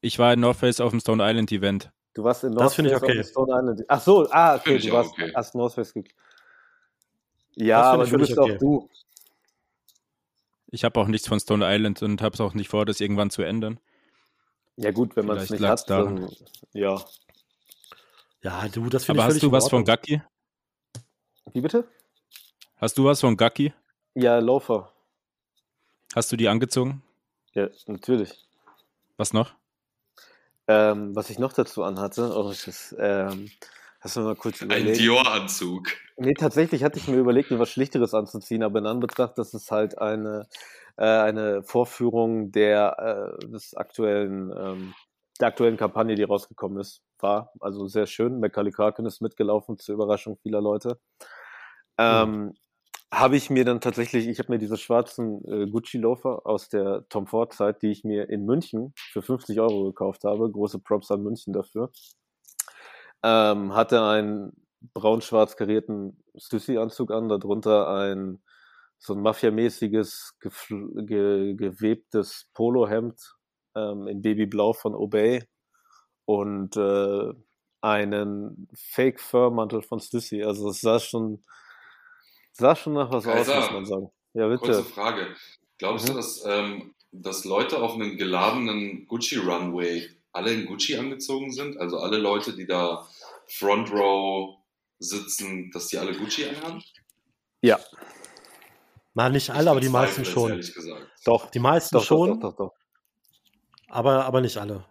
Ich 0.00 0.18
war 0.18 0.32
in 0.32 0.40
North 0.40 0.56
Face 0.58 0.80
auf 0.80 0.90
dem 0.90 1.00
Stone 1.00 1.22
Island 1.26 1.52
Event. 1.52 1.90
Du 2.14 2.24
warst 2.24 2.44
in 2.44 2.52
Das 2.52 2.62
North 2.62 2.74
finde 2.74 2.90
ich 2.90 2.96
Face 2.98 3.02
auf 3.02 3.10
okay. 3.10 3.24
Stone 3.24 3.52
Island. 3.52 3.84
Ach 3.88 4.00
so, 4.00 4.28
ah, 4.30 4.56
okay, 4.56 4.78
du 4.78 4.92
warst, 4.92 5.12
okay. 5.12 5.32
hast 5.34 5.54
North 5.54 5.74
Face 5.74 5.92
gekriegt. 5.92 6.16
Ja, 7.54 7.82
Das 7.82 7.86
aber 7.88 8.04
ich 8.04 8.10
du 8.10 8.18
bist 8.18 8.38
okay. 8.38 8.54
auch 8.54 8.58
du. 8.58 8.90
Ich 10.70 10.84
habe 10.84 11.00
auch 11.00 11.06
nichts 11.06 11.26
von 11.26 11.40
Stone 11.40 11.64
Island 11.66 12.02
und 12.02 12.20
habe 12.22 12.34
es 12.34 12.40
auch 12.40 12.54
nicht 12.54 12.68
vor, 12.68 12.84
das 12.86 13.00
irgendwann 13.00 13.30
zu 13.30 13.42
ändern. 13.42 13.80
Ja 14.76 14.92
gut, 14.92 15.16
wenn 15.16 15.26
man 15.26 15.38
es 15.38 15.50
nicht 15.50 15.64
hat, 15.64 15.88
dann 15.90 16.30
ja. 16.72 17.02
Ja, 18.42 18.68
du, 18.68 18.88
das 18.88 19.04
finde 19.04 19.20
Aber 19.20 19.28
ich 19.28 19.34
hast 19.34 19.40
völlig 19.40 19.42
du 19.42 19.52
was 19.52 19.68
von. 19.68 19.84
Gacki? 19.84 20.22
Wie 21.52 21.60
bitte? 21.60 21.88
Hast 22.76 22.96
du 22.96 23.04
was 23.04 23.20
von 23.20 23.36
Gacki? 23.36 23.72
Ja, 24.14 24.38
Laufer. 24.38 24.92
Hast 26.14 26.30
du 26.30 26.36
die 26.36 26.48
angezogen? 26.48 27.02
Ja, 27.54 27.68
natürlich. 27.86 28.46
Was 29.16 29.32
noch? 29.32 29.54
Ähm, 30.68 31.16
was 31.16 31.30
ich 31.30 31.38
noch 31.38 31.54
dazu 31.54 31.82
anhatte, 31.82 32.30
oh, 32.36 32.48
das 32.48 32.66
ist, 32.66 32.96
ähm, 32.98 33.50
hast 34.00 34.16
du 34.16 34.20
mal 34.20 34.36
kurz 34.36 34.60
Ein 34.60 34.66
überlegt? 34.66 35.00
Dior-Anzug. 35.00 35.88
Nee, 36.18 36.34
tatsächlich 36.34 36.84
hatte 36.84 36.98
ich 36.98 37.08
mir 37.08 37.16
überlegt, 37.16 37.50
mir 37.50 37.58
was 37.58 37.70
Schlichteres 37.70 38.12
anzuziehen, 38.12 38.62
aber 38.62 38.78
in 38.78 38.86
Anbetracht, 38.86 39.38
dass 39.38 39.54
es 39.54 39.70
halt 39.70 39.98
eine, 39.98 40.46
äh, 40.96 41.04
eine 41.06 41.62
Vorführung 41.62 42.52
der, 42.52 43.38
äh, 43.40 43.46
des 43.46 43.74
aktuellen, 43.74 44.52
ähm, 44.54 44.94
der 45.40 45.48
aktuellen 45.48 45.78
Kampagne, 45.78 46.16
die 46.16 46.24
rausgekommen 46.24 46.78
ist, 46.80 47.02
war. 47.18 47.52
Also 47.60 47.86
sehr 47.88 48.06
schön. 48.06 48.38
Macaulay 48.38 48.72
Culkin 48.72 49.06
ist 49.06 49.22
mitgelaufen, 49.22 49.78
zur 49.78 49.94
Überraschung 49.94 50.36
vieler 50.42 50.60
Leute. 50.60 51.00
Ähm, 51.96 52.54
Habe 53.12 53.36
ich 53.36 53.48
mir 53.48 53.64
dann 53.64 53.80
tatsächlich, 53.80 54.28
ich 54.28 54.38
habe 54.38 54.52
mir 54.52 54.58
diese 54.58 54.76
schwarzen 54.76 55.42
äh, 55.46 55.66
Gucci-Loafer 55.66 56.42
aus 56.44 56.68
der 56.68 57.06
Tom 57.08 57.26
Ford-Zeit, 57.26 57.80
die 57.80 57.90
ich 57.90 58.04
mir 58.04 58.28
in 58.28 58.44
München 58.44 58.92
für 58.96 59.22
50 59.22 59.58
Euro 59.60 59.84
gekauft 59.84 60.24
habe. 60.24 60.50
Große 60.50 60.78
Props 60.78 61.10
an 61.10 61.22
München 61.22 61.54
dafür. 61.54 61.90
Ähm, 63.22 63.74
hatte 63.74 64.02
einen 64.02 64.52
braun-schwarz 64.94 65.56
karierten 65.56 66.22
Stussy-Anzug 66.36 67.10
an, 67.10 67.28
darunter 67.28 67.88
ein 67.88 68.40
so 68.98 69.14
ein 69.14 69.22
mafiamäßiges, 69.22 70.34
ge 70.40 71.54
gewebtes 71.54 72.50
Polohemd 72.54 73.36
ähm, 73.76 74.08
in 74.08 74.22
Babyblau 74.22 74.72
von 74.72 74.94
Obey 74.94 75.44
und 76.24 76.76
äh, 76.76 77.32
einen 77.80 78.68
Fake-Fur-Mantel 78.74 79.82
von 79.82 80.00
Stussy. 80.00 80.42
Also 80.42 80.70
es 80.70 80.80
sah 80.80 80.98
schon, 80.98 81.44
sah 82.58 82.76
schon 82.76 82.92
nach 82.94 83.10
was 83.10 83.26
aus, 83.26 83.32
Kaiser, 83.34 83.60
muss 83.60 83.70
man 83.70 83.86
sagen. 83.86 84.10
Ja, 84.34 84.56
Kurze 84.56 84.82
bitte. 84.82 84.94
Frage. 84.94 85.26
Glaubst 85.78 86.08
du, 86.08 86.12
Mhm. 86.12 86.16
dass, 86.16 86.44
ähm, 86.46 86.94
dass 87.12 87.44
Leute 87.44 87.80
auf 87.80 87.94
einem 87.94 88.16
geladenen 88.16 89.06
Gucci-Runway 89.06 90.08
alle 90.32 90.52
in 90.52 90.66
Gucci 90.66 90.96
angezogen 90.96 91.52
sind? 91.52 91.78
Also 91.78 91.98
alle 91.98 92.18
Leute, 92.18 92.54
die 92.54 92.66
da 92.66 93.06
Front 93.48 93.90
Row 93.92 94.56
sitzen, 94.98 95.70
dass 95.72 95.86
die 95.88 95.98
alle 95.98 96.12
Gucci 96.16 96.44
anhaben? 96.46 96.82
Ja, 97.62 97.78
Na, 99.14 99.28
nicht 99.28 99.48
Ich 99.48 99.54
alle, 99.54 99.70
aber 99.70 99.80
die 99.80 99.88
meisten 99.88 100.24
schon. 100.24 100.50
Ehrlich 100.50 100.72
gesagt. 100.74 101.06
doch. 101.24 101.50
Die 101.50 101.58
meisten 101.58 101.96
Doch, 101.96 102.04
schon, 102.04 102.38
doch, 102.40 102.50
doch, 102.50 102.56
doch, 102.56 102.70
doch. 102.70 102.74
Aber, 103.88 104.24
aber 104.24 104.40
nicht 104.40 104.56
alle. 104.58 104.84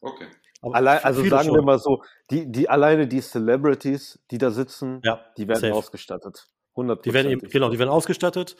Okay. 0.00 0.26
Aber 0.60 0.74
Allein, 0.74 0.98
also 1.04 1.24
sagen 1.28 1.48
wir 1.50 1.56
schon. 1.56 1.64
mal 1.64 1.78
so, 1.78 2.02
die, 2.30 2.50
die 2.50 2.68
alleine 2.68 3.06
die 3.06 3.20
Celebrities, 3.20 4.18
die 4.30 4.38
da 4.38 4.50
sitzen, 4.50 5.00
Ja, 5.04 5.24
die 5.36 5.46
werden 5.46 5.60
safe. 5.60 5.74
ausgestattet. 5.74 6.48
100 6.74 7.04
Die 7.04 7.12
werden 7.12 7.30
eben, 7.30 7.48
genau, 7.48 7.70
die 7.70 7.78
werden 7.78 7.90
ausgestattet. 7.90 8.56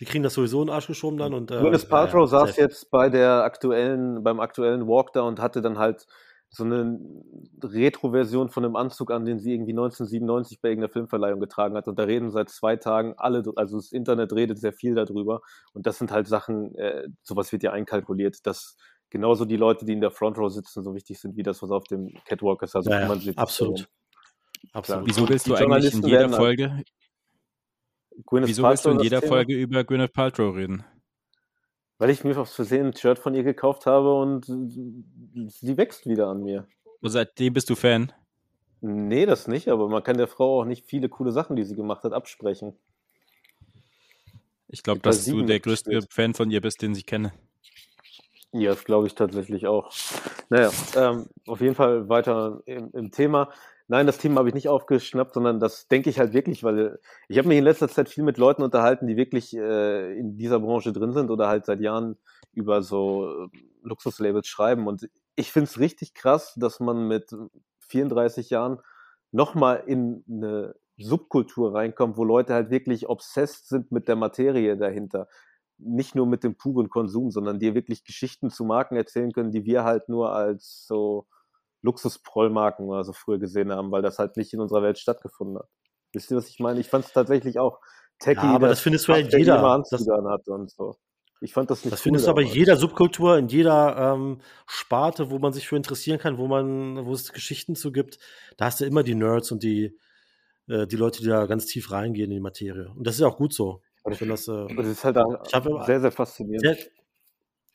Die 0.00 0.04
kriegen 0.04 0.24
das 0.24 0.34
sowieso 0.34 0.60
in 0.62 0.66
den 0.68 0.74
Arsch 0.74 0.86
geschoben 0.88 1.18
dann. 1.18 1.34
Und, 1.34 1.50
äh, 1.50 1.60
Gwyneth 1.60 1.88
Paltrow 1.88 2.22
ja, 2.22 2.26
saß 2.26 2.48
safe. 2.50 2.60
jetzt 2.60 2.90
bei 2.90 3.08
der 3.08 3.44
aktuellen, 3.44 4.22
beim 4.24 4.40
aktuellen 4.40 4.86
Walk 4.88 5.12
da 5.12 5.22
und 5.22 5.40
hatte 5.40 5.62
dann 5.62 5.78
halt 5.78 6.06
so 6.50 6.64
eine 6.64 6.98
Retro-Version 7.62 8.48
von 8.48 8.64
einem 8.64 8.76
Anzug 8.76 9.10
an, 9.10 9.24
den 9.24 9.38
sie 9.38 9.52
irgendwie 9.52 9.72
1997 9.72 10.60
bei 10.60 10.68
irgendeiner 10.68 10.92
Filmverleihung 10.92 11.40
getragen 11.40 11.76
hat. 11.76 11.88
Und 11.88 11.98
da 11.98 12.04
reden 12.04 12.30
seit 12.30 12.48
zwei 12.48 12.76
Tagen 12.76 13.14
alle, 13.16 13.42
also 13.56 13.76
das 13.76 13.92
Internet 13.92 14.32
redet 14.32 14.58
sehr 14.58 14.72
viel 14.72 14.94
darüber. 14.94 15.40
Und 15.72 15.86
das 15.86 15.98
sind 15.98 16.10
halt 16.12 16.26
Sachen, 16.28 16.74
äh, 16.76 17.08
sowas 17.22 17.50
wird 17.52 17.62
ja 17.62 17.72
einkalkuliert, 17.72 18.46
dass 18.46 18.76
genauso 19.10 19.44
die 19.44 19.56
Leute, 19.56 19.84
die 19.84 19.92
in 19.92 20.00
der 20.00 20.10
Front 20.10 20.38
Row 20.38 20.52
sitzen, 20.52 20.82
so 20.84 20.94
wichtig 20.94 21.20
sind 21.20 21.36
wie 21.36 21.42
das, 21.42 21.62
was 21.62 21.70
auf 21.70 21.84
dem 21.84 22.12
Catwalk 22.24 22.62
ist. 22.62 22.74
Also 22.76 22.90
Ja, 22.90 22.96
ja, 22.96 23.02
kümmern 23.02 23.18
sie 23.20 23.26
sich 23.26 23.38
absolut. 23.38 23.88
Absolut. 24.72 25.06
Wieso 25.06 25.28
willst 25.28 25.46
Die 25.46 25.50
du 25.50 25.56
eigentlich 25.56 25.92
in 25.94 26.02
jeder 26.06 26.20
halt- 26.22 26.34
Folge, 26.34 26.82
Gwyneth 28.26 28.48
wieso 28.48 28.62
willst 28.62 28.84
du 28.84 28.90
in 28.90 28.96
Paltrow, 28.96 29.04
jeder 29.04 29.20
Thema? 29.20 29.32
Folge 29.32 29.54
über 29.54 29.84
Gwyneth 29.84 30.12
Paltrow 30.12 30.54
reden? 30.54 30.84
Weil 31.98 32.10
ich 32.10 32.24
mir 32.24 32.36
aufs 32.38 32.54
Versehen 32.54 32.88
ein 32.88 32.96
Shirt 32.96 33.18
von 33.18 33.34
ihr 33.34 33.44
gekauft 33.44 33.86
habe 33.86 34.14
und 34.14 34.44
sie 34.46 35.76
wächst 35.76 36.06
wieder 36.06 36.28
an 36.28 36.42
mir. 36.42 36.66
Und 37.00 37.10
seitdem 37.10 37.52
bist 37.52 37.70
du 37.70 37.74
Fan? 37.74 38.12
Nee, 38.80 39.26
das 39.26 39.48
nicht, 39.48 39.68
aber 39.68 39.88
man 39.88 40.02
kann 40.02 40.16
der 40.16 40.26
Frau 40.26 40.60
auch 40.60 40.64
nicht 40.64 40.86
viele 40.86 41.08
coole 41.08 41.32
Sachen, 41.32 41.56
die 41.56 41.64
sie 41.64 41.74
gemacht 41.74 42.04
hat, 42.04 42.12
absprechen. 42.12 42.76
Ich 44.68 44.82
glaube, 44.82 45.00
dass 45.00 45.24
du 45.24 45.42
der 45.42 45.60
größte 45.60 45.90
mitgespielt. 45.90 46.12
Fan 46.12 46.34
von 46.34 46.50
ihr 46.50 46.60
bist, 46.60 46.82
den 46.82 46.92
ich 46.92 47.06
kenne. 47.06 47.32
Ja, 48.52 48.70
das 48.70 48.84
glaube 48.84 49.06
ich 49.06 49.14
tatsächlich 49.14 49.66
auch. 49.66 49.92
Naja, 50.48 50.70
ähm, 50.96 51.28
auf 51.46 51.60
jeden 51.60 51.74
Fall 51.74 52.08
weiter 52.08 52.60
im, 52.66 52.90
im 52.92 53.10
Thema. 53.10 53.52
Nein, 53.86 54.06
das 54.06 54.18
Thema 54.18 54.38
habe 54.38 54.48
ich 54.48 54.54
nicht 54.54 54.68
aufgeschnappt, 54.68 55.34
sondern 55.34 55.60
das 55.60 55.88
denke 55.88 56.08
ich 56.08 56.18
halt 56.18 56.32
wirklich, 56.32 56.64
weil 56.64 56.98
ich 57.28 57.36
habe 57.36 57.48
mich 57.48 57.58
in 57.58 57.64
letzter 57.64 57.88
Zeit 57.88 58.08
viel 58.08 58.24
mit 58.24 58.38
Leuten 58.38 58.62
unterhalten, 58.62 59.06
die 59.06 59.16
wirklich 59.16 59.54
äh, 59.54 60.18
in 60.18 60.38
dieser 60.38 60.58
Branche 60.58 60.92
drin 60.92 61.12
sind 61.12 61.30
oder 61.30 61.48
halt 61.48 61.66
seit 61.66 61.80
Jahren 61.80 62.16
über 62.52 62.82
so 62.82 63.44
äh, 63.44 63.48
Luxuslabels 63.82 64.46
schreiben. 64.46 64.86
Und 64.86 65.08
ich 65.36 65.52
finde 65.52 65.68
es 65.68 65.78
richtig 65.78 66.14
krass, 66.14 66.54
dass 66.56 66.80
man 66.80 67.08
mit 67.08 67.30
34 67.80 68.48
Jahren 68.48 68.80
nochmal 69.32 69.82
in 69.86 70.24
eine 70.30 70.74
Subkultur 70.96 71.74
reinkommt, 71.74 72.16
wo 72.16 72.24
Leute 72.24 72.54
halt 72.54 72.70
wirklich 72.70 73.08
obsessed 73.08 73.68
sind 73.68 73.92
mit 73.92 74.08
der 74.08 74.16
Materie 74.16 74.78
dahinter 74.78 75.28
nicht 75.78 76.14
nur 76.14 76.26
mit 76.26 76.44
dem 76.44 76.56
puren 76.56 76.88
Konsum, 76.88 77.30
sondern 77.30 77.58
dir 77.58 77.74
wirklich 77.74 78.04
Geschichten 78.04 78.50
zu 78.50 78.64
Marken 78.64 78.96
erzählen 78.96 79.32
können, 79.32 79.50
die 79.50 79.64
wir 79.64 79.84
halt 79.84 80.08
nur 80.08 80.32
als 80.32 80.86
so 80.86 81.26
Luxusprollmarken 81.84 82.86
oder 82.86 83.04
so 83.04 83.12
früher 83.12 83.38
gesehen 83.38 83.70
haben, 83.70 83.92
weil 83.92 84.02
das 84.02 84.18
halt 84.18 84.36
nicht 84.36 84.52
in 84.52 84.60
unserer 84.60 84.82
Welt 84.82 84.98
stattgefunden 84.98 85.58
hat. 85.58 85.68
Wisst 86.12 86.30
ihr, 86.30 86.36
was 86.36 86.48
ich 86.48 86.58
meine? 86.58 86.80
Ich 86.80 86.88
fand 86.88 87.04
es 87.04 87.12
tatsächlich 87.12 87.58
auch 87.58 87.80
techy, 88.18 88.46
ja, 88.46 88.54
aber 88.54 88.68
das 88.68 88.80
findest 88.80 89.06
du 89.06 89.12
ja 89.12 89.18
in 89.18 89.28
jeder. 89.28 89.82
Das, 89.90 90.06
hat 90.06 90.48
und 90.48 90.70
so. 90.70 90.96
Ich 91.40 91.52
fand 91.52 91.70
das 91.70 91.84
nicht 91.84 91.92
Das 91.92 92.00
cool, 92.00 92.04
findest 92.04 92.26
du 92.26 92.30
aber 92.30 92.42
in 92.42 92.48
jeder 92.48 92.76
Subkultur, 92.76 93.36
in 93.36 93.48
jeder 93.48 94.14
ähm, 94.14 94.40
Sparte, 94.66 95.30
wo 95.30 95.38
man 95.38 95.52
sich 95.52 95.68
für 95.68 95.76
interessieren 95.76 96.18
kann, 96.18 96.38
wo 96.38 96.46
man, 96.46 97.04
wo 97.04 97.12
es 97.12 97.32
Geschichten 97.32 97.76
zu 97.76 97.92
gibt, 97.92 98.18
da 98.56 98.66
hast 98.66 98.80
du 98.80 98.86
immer 98.86 99.02
die 99.02 99.14
Nerds 99.14 99.52
und 99.52 99.62
die, 99.62 99.98
äh, 100.68 100.86
die 100.86 100.96
Leute, 100.96 101.20
die 101.20 101.28
da 101.28 101.44
ganz 101.44 101.66
tief 101.66 101.90
reingehen 101.90 102.30
in 102.30 102.36
die 102.36 102.40
Materie. 102.40 102.90
Und 102.96 103.06
das 103.06 103.16
ist 103.16 103.20
ja 103.20 103.26
auch 103.26 103.36
gut 103.36 103.52
so. 103.52 103.82
Ich 104.10 104.16
finde 104.16 104.34
das, 104.34 104.48
äh, 104.48 104.74
das 104.74 104.86
ist 104.86 105.04
halt 105.04 105.18
auch 105.18 105.84
sehr, 105.84 106.00
sehr 106.00 106.12
faszinierend. 106.12 106.62
Sehr, 106.62 106.78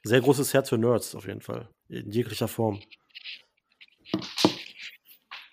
sehr 0.04 0.22
großes 0.22 0.54
Herz 0.54 0.69
für 0.69 0.78
Nerds 0.78 1.13
auf 1.13 1.28
jeden 1.28 1.41
Fall. 1.41 1.69
In 1.89 2.10
jeglicher 2.10 2.48
Form. 2.48 2.80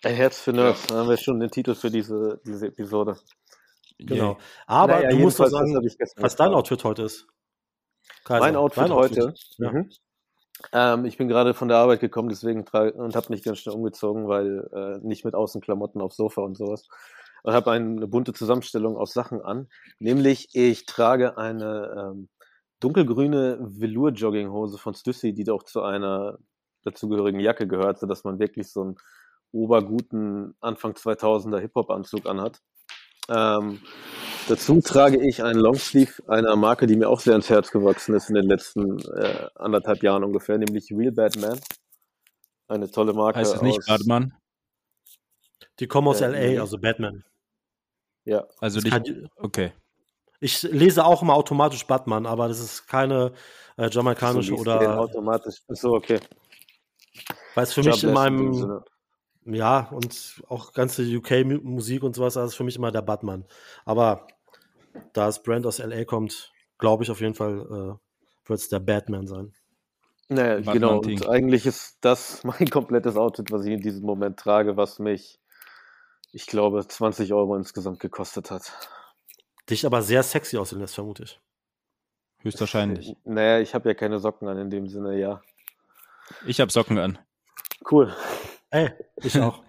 Ein 0.04 0.14
Herz 0.14 0.40
für 0.40 0.52
Nerds, 0.52 0.86
da 0.86 0.96
haben 0.96 1.08
wir 1.08 1.16
schon 1.16 1.40
den 1.40 1.50
Titel 1.50 1.74
für 1.74 1.90
diese, 1.90 2.40
diese 2.46 2.66
Episode. 2.68 3.16
Genau. 3.98 4.38
Aber 4.66 4.96
naja, 4.96 5.10
du 5.10 5.18
musst 5.18 5.40
doch 5.40 5.46
sagen, 5.46 5.74
was 6.16 6.36
dein 6.36 6.52
Outfit 6.52 6.84
heute 6.84 7.02
ist. 7.02 7.26
Kaiser. 8.24 8.40
Mein 8.40 8.56
Outfit 8.56 8.84
dein 8.84 8.92
heute. 8.92 9.34
Ja. 9.58 9.72
Mhm. 9.72 9.90
Ähm, 10.72 11.04
ich 11.04 11.16
bin 11.16 11.28
gerade 11.28 11.54
von 11.54 11.68
der 11.68 11.78
Arbeit 11.78 12.00
gekommen, 12.00 12.28
deswegen 12.28 12.60
und 12.60 13.16
habe 13.16 13.26
mich 13.30 13.42
ganz 13.42 13.58
schnell 13.58 13.74
umgezogen, 13.74 14.28
weil 14.28 14.68
äh, 14.72 15.06
nicht 15.06 15.24
mit 15.24 15.34
Außenklamotten 15.34 16.00
aufs 16.00 16.16
Sofa 16.16 16.42
und 16.42 16.56
sowas 16.56 16.88
und 17.46 17.52
habe 17.52 17.70
eine 17.70 18.08
bunte 18.08 18.32
Zusammenstellung 18.32 18.96
aus 18.96 19.12
Sachen 19.12 19.40
an. 19.40 19.68
Nämlich, 20.00 20.48
ich 20.52 20.84
trage 20.84 21.38
eine 21.38 22.10
ähm, 22.12 22.28
dunkelgrüne 22.80 23.58
Velour-Jogginghose 23.60 24.78
von 24.78 24.94
Stussy, 24.94 25.32
die 25.32 25.44
doch 25.44 25.62
zu 25.62 25.82
einer 25.82 26.38
dazugehörigen 26.86 27.40
Jacke 27.40 27.66
gehört, 27.66 27.98
sodass 27.98 28.24
man 28.24 28.38
wirklich 28.38 28.70
so 28.70 28.82
einen 28.82 28.96
oberguten 29.52 30.54
Anfang 30.60 30.92
2000er 30.92 31.58
Hip-Hop-Anzug 31.58 32.26
anhat. 32.26 32.60
Ähm, 33.28 33.80
dazu 34.48 34.80
trage 34.80 35.20
ich 35.20 35.42
einen 35.42 35.58
Longsleeve 35.58 36.22
einer 36.28 36.54
Marke, 36.56 36.86
die 36.86 36.96
mir 36.96 37.08
auch 37.08 37.20
sehr 37.20 37.32
ans 37.32 37.50
Herz 37.50 37.70
gewachsen 37.70 38.14
ist 38.14 38.28
in 38.28 38.36
den 38.36 38.46
letzten 38.46 38.98
äh, 39.00 39.48
anderthalb 39.56 40.02
Jahren 40.02 40.24
ungefähr, 40.24 40.58
nämlich 40.58 40.92
Real 40.92 41.12
Batman. 41.12 41.58
Eine 42.68 42.90
tolle 42.90 43.12
Marke. 43.12 43.38
Heißt 43.38 43.56
es 43.56 43.62
nicht 43.62 43.84
Batman? 43.86 44.34
Die 45.78 45.86
kommen 45.86 46.08
aus 46.08 46.20
äh, 46.20 46.54
LA, 46.54 46.60
also 46.60 46.78
Batman. 46.78 47.24
Ja. 48.24 48.46
Also 48.60 48.80
kann, 48.80 49.28
okay. 49.36 49.72
Ich 50.40 50.62
lese 50.62 51.04
auch 51.04 51.22
immer 51.22 51.34
automatisch 51.34 51.86
Batman, 51.86 52.26
aber 52.26 52.48
das 52.48 52.60
ist 52.60 52.86
keine 52.86 53.32
äh, 53.76 53.88
jamaikanische 53.88 54.50
so, 54.50 54.56
oder. 54.56 54.98
Automatisch. 54.98 55.62
So, 55.68 55.94
okay. 55.94 56.20
Weil 57.56 57.64
es 57.64 57.72
für 57.72 57.82
mich 57.82 58.04
in 58.04 58.12
meinem. 58.12 58.82
Ja, 59.44 59.88
und 59.90 60.42
auch 60.48 60.72
ganze 60.72 61.02
UK-Musik 61.02 62.02
und 62.02 62.14
sowas, 62.16 62.34
das 62.34 62.50
ist 62.50 62.56
für 62.56 62.64
mich 62.64 62.76
immer 62.76 62.90
der 62.90 63.02
Batman. 63.02 63.44
Aber 63.84 64.26
da 65.12 65.26
das 65.26 65.42
Brand 65.42 65.66
aus 65.66 65.78
LA 65.78 66.04
kommt, 66.04 66.52
glaube 66.78 67.04
ich 67.04 67.10
auf 67.10 67.20
jeden 67.20 67.34
Fall, 67.34 67.60
äh, 67.60 68.48
wird 68.48 68.58
es 68.58 68.68
der 68.68 68.80
Batman 68.80 69.26
sein. 69.28 69.52
Naja, 70.28 70.56
Batman 70.56 70.74
genau. 70.74 70.98
Und 70.98 71.28
eigentlich 71.28 71.64
ist 71.64 71.98
das 72.00 72.42
mein 72.44 72.68
komplettes 72.70 73.16
Outfit, 73.16 73.52
was 73.52 73.64
ich 73.64 73.72
in 73.72 73.80
diesem 73.80 74.04
Moment 74.04 74.36
trage, 74.36 74.76
was 74.76 74.98
mich 74.98 75.40
ich 76.36 76.46
glaube, 76.46 76.86
20 76.86 77.32
Euro 77.32 77.56
insgesamt 77.56 77.98
gekostet 77.98 78.50
hat. 78.50 78.70
Dich 79.70 79.86
aber 79.86 80.02
sehr 80.02 80.22
sexy 80.22 80.58
aussehen 80.58 80.80
lässt, 80.80 80.94
vermute 80.94 81.22
ich. 81.22 81.40
Höchstwahrscheinlich. 82.40 83.16
Naja, 83.24 83.58
ich 83.60 83.74
habe 83.74 83.88
ja 83.88 83.94
keine 83.94 84.18
Socken 84.18 84.46
an 84.46 84.58
in 84.58 84.68
dem 84.68 84.86
Sinne, 84.86 85.18
ja. 85.18 85.40
Ich 86.46 86.60
habe 86.60 86.70
Socken 86.70 86.98
an. 86.98 87.18
Cool. 87.90 88.14
Ey, 88.70 88.90
ich 89.22 89.38
auch. 89.40 89.62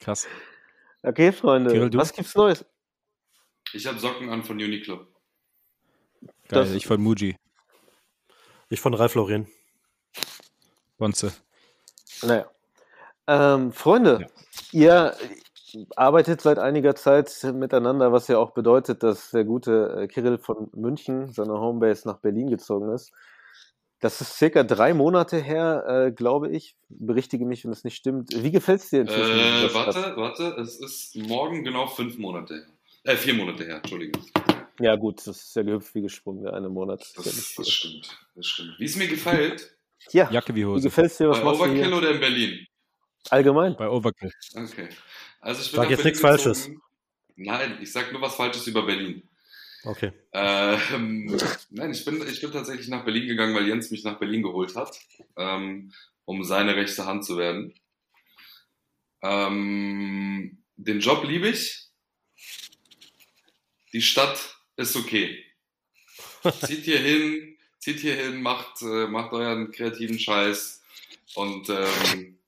Krass. 0.00 0.26
Okay, 1.02 1.32
Freunde, 1.32 1.70
Kirill, 1.70 1.92
was 1.94 2.12
gibt's 2.12 2.34
Neues? 2.34 2.64
Ich 3.72 3.86
habe 3.86 3.98
Socken 3.98 4.30
an 4.30 4.42
von 4.42 4.56
Uniqlo. 4.56 4.96
Geil, 4.96 6.28
das, 6.48 6.70
ich 6.70 6.86
von 6.86 7.00
Muji. 7.00 7.36
Ich 8.68 8.80
von 8.80 8.94
Ralf 8.94 9.14
Lauren. 9.14 9.46
Bonze. 10.96 11.32
Naja. 12.22 12.50
Ähm, 13.26 13.72
Freunde, 13.72 14.26
ja. 14.72 15.14
ihr 15.14 15.16
arbeitet 15.96 16.40
seit 16.40 16.58
einiger 16.58 16.94
Zeit 16.94 17.30
miteinander, 17.54 18.12
was 18.12 18.28
ja 18.28 18.38
auch 18.38 18.52
bedeutet, 18.52 19.02
dass 19.02 19.30
der 19.30 19.44
gute 19.44 20.02
äh, 20.02 20.06
Kirill 20.06 20.38
von 20.38 20.70
München, 20.74 21.32
seine 21.32 21.54
Homebase, 21.54 22.06
nach 22.06 22.18
Berlin 22.18 22.48
gezogen 22.48 22.90
ist. 22.92 23.12
Das 24.04 24.20
ist 24.20 24.36
circa 24.36 24.64
drei 24.64 24.92
Monate 24.92 25.38
her, 25.38 25.82
äh, 25.88 26.12
glaube 26.12 26.50
ich. 26.50 26.76
Berichtige 26.90 27.46
mich, 27.46 27.64
wenn 27.64 27.72
es 27.72 27.84
nicht 27.84 27.96
stimmt. 27.96 28.28
Wie 28.34 28.50
gefällt 28.50 28.82
es 28.82 28.90
dir 28.90 29.00
inzwischen? 29.00 29.38
Äh, 29.38 29.72
warte, 29.72 30.14
warte, 30.14 30.44
es 30.60 30.78
ist 30.78 31.16
morgen 31.16 31.64
genau 31.64 31.86
fünf 31.86 32.18
Monate 32.18 32.54
her. 32.54 33.14
Äh, 33.14 33.16
vier 33.16 33.32
Monate 33.32 33.64
her, 33.64 33.76
Entschuldigung. 33.76 34.22
Ja, 34.78 34.94
gut, 34.96 35.26
das 35.26 35.38
ist 35.38 35.56
ja 35.56 35.62
gehüpft 35.62 35.94
wie 35.94 36.02
gesprungen, 36.02 36.42
der 36.42 36.52
eine 36.52 36.68
Monat. 36.68 37.00
Das, 37.16 37.24
das, 37.24 37.54
das 37.56 37.70
stimmt, 37.70 38.18
das 38.34 38.46
stimmt. 38.46 38.78
Wie 38.78 38.84
es 38.84 38.94
mir 38.96 39.08
gefällt. 39.08 39.74
Ja, 40.12 40.30
Jacke 40.30 40.54
wie 40.54 40.66
Hose. 40.66 40.80
Wie 40.80 40.88
gefällt 40.88 41.10
es 41.10 41.16
dir? 41.16 41.30
Was 41.30 41.40
Bei 41.40 41.46
Overkill 41.46 41.94
oder 41.94 42.10
in 42.10 42.20
Berlin? 42.20 42.66
Allgemein? 43.30 43.74
Bei 43.74 43.88
Overkill. 43.88 44.32
Okay. 44.54 44.90
Also 45.40 45.62
ich 45.62 45.70
bin 45.70 45.80
sag 45.80 45.88
jetzt 45.88 46.04
nichts 46.04 46.20
Falsches. 46.20 46.70
Nein, 47.36 47.78
ich 47.80 47.90
sag 47.90 48.12
nur 48.12 48.20
was 48.20 48.34
Falsches 48.34 48.66
über 48.66 48.84
Berlin. 48.84 49.26
Okay. 49.84 50.12
Ähm, 50.32 51.36
nein, 51.70 51.90
ich 51.90 52.04
bin, 52.04 52.26
ich 52.26 52.40
bin 52.40 52.52
tatsächlich 52.52 52.88
nach 52.88 53.04
Berlin 53.04 53.26
gegangen, 53.26 53.54
weil 53.54 53.68
Jens 53.68 53.90
mich 53.90 54.02
nach 54.04 54.18
Berlin 54.18 54.42
geholt 54.42 54.74
hat, 54.76 54.98
ähm, 55.36 55.92
um 56.24 56.42
seine 56.42 56.74
rechte 56.74 57.04
Hand 57.04 57.24
zu 57.24 57.36
werden. 57.36 57.74
Ähm, 59.22 60.62
den 60.76 61.00
Job 61.00 61.24
liebe 61.24 61.48
ich. 61.48 61.88
Die 63.92 64.02
Stadt 64.02 64.56
ist 64.76 64.96
okay. 64.96 65.44
zieht 66.66 66.84
hier 66.84 66.98
hin, 66.98 67.56
zieht 67.78 68.00
hier 68.00 68.16
hin, 68.16 68.42
macht, 68.42 68.82
äh, 68.82 69.06
macht 69.06 69.32
euren 69.32 69.70
kreativen 69.70 70.18
Scheiß 70.18 70.82
und 71.34 71.68
ähm, 71.68 72.38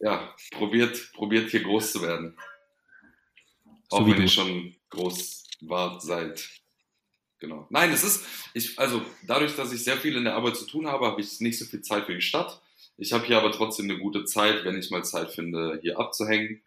ja, 0.00 0.34
probiert, 0.52 1.12
probiert 1.12 1.50
hier 1.50 1.62
groß 1.62 1.92
zu 1.92 2.02
werden. 2.02 2.36
So 3.88 3.98
Auch 3.98 4.06
wenn 4.06 4.20
ihr 4.20 4.28
schon 4.28 4.74
groß 4.90 5.44
wart 5.60 6.02
seid. 6.02 6.48
Genau. 7.46 7.66
Nein, 7.70 7.92
es 7.92 8.02
ist, 8.02 8.24
ich, 8.54 8.76
also 8.76 9.02
dadurch, 9.24 9.54
dass 9.54 9.72
ich 9.72 9.84
sehr 9.84 9.96
viel 9.96 10.16
in 10.16 10.24
der 10.24 10.34
Arbeit 10.34 10.56
zu 10.56 10.66
tun 10.66 10.88
habe, 10.88 11.06
habe 11.06 11.20
ich 11.20 11.40
nicht 11.40 11.58
so 11.58 11.64
viel 11.64 11.80
Zeit 11.80 12.06
für 12.06 12.14
die 12.14 12.20
Stadt. 12.20 12.60
Ich 12.96 13.12
habe 13.12 13.24
hier 13.24 13.38
aber 13.38 13.52
trotzdem 13.52 13.88
eine 13.88 14.00
gute 14.00 14.24
Zeit, 14.24 14.64
wenn 14.64 14.76
ich 14.76 14.90
mal 14.90 15.04
Zeit 15.04 15.30
finde, 15.30 15.78
hier 15.80 15.98
abzuhängen. 15.98 16.60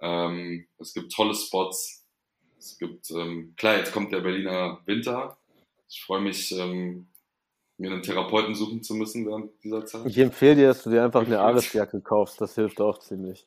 Ähm, 0.00 0.66
es 0.78 0.92
gibt 0.92 1.12
tolle 1.12 1.34
Spots. 1.34 2.04
Es 2.58 2.76
gibt, 2.78 3.10
ähm, 3.12 3.54
klar, 3.56 3.78
jetzt 3.78 3.92
kommt 3.92 4.12
der 4.12 4.20
Berliner 4.20 4.80
Winter. 4.84 5.38
Ich 5.88 6.02
freue 6.02 6.20
mich, 6.20 6.52
ähm, 6.52 7.08
mir 7.78 7.90
einen 7.90 8.02
Therapeuten 8.02 8.54
suchen 8.54 8.82
zu 8.82 8.94
müssen 8.94 9.26
während 9.26 9.52
dieser 9.64 9.86
Zeit. 9.86 10.04
Ich 10.04 10.18
empfehle 10.18 10.56
dir, 10.56 10.68
dass 10.68 10.82
du 10.82 10.90
dir 10.90 11.02
einfach 11.02 11.24
eine 11.24 11.40
Aresjacke 11.40 12.02
kaufst. 12.02 12.42
Das 12.42 12.54
hilft 12.56 12.78
auch 12.82 12.98
ziemlich. 12.98 13.46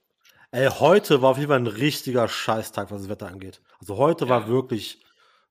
Ey, 0.49 0.69
heute 0.69 1.21
war 1.21 1.31
auf 1.31 1.37
jeden 1.37 1.49
Fall 1.49 1.59
ein 1.59 1.67
richtiger 1.67 2.27
Scheißtag, 2.27 2.89
was 2.89 3.01
das 3.01 3.09
Wetter 3.09 3.27
angeht. 3.27 3.61
Also 3.79 3.97
heute 3.97 4.25
ja. 4.25 4.31
war 4.31 4.47
wirklich 4.47 5.03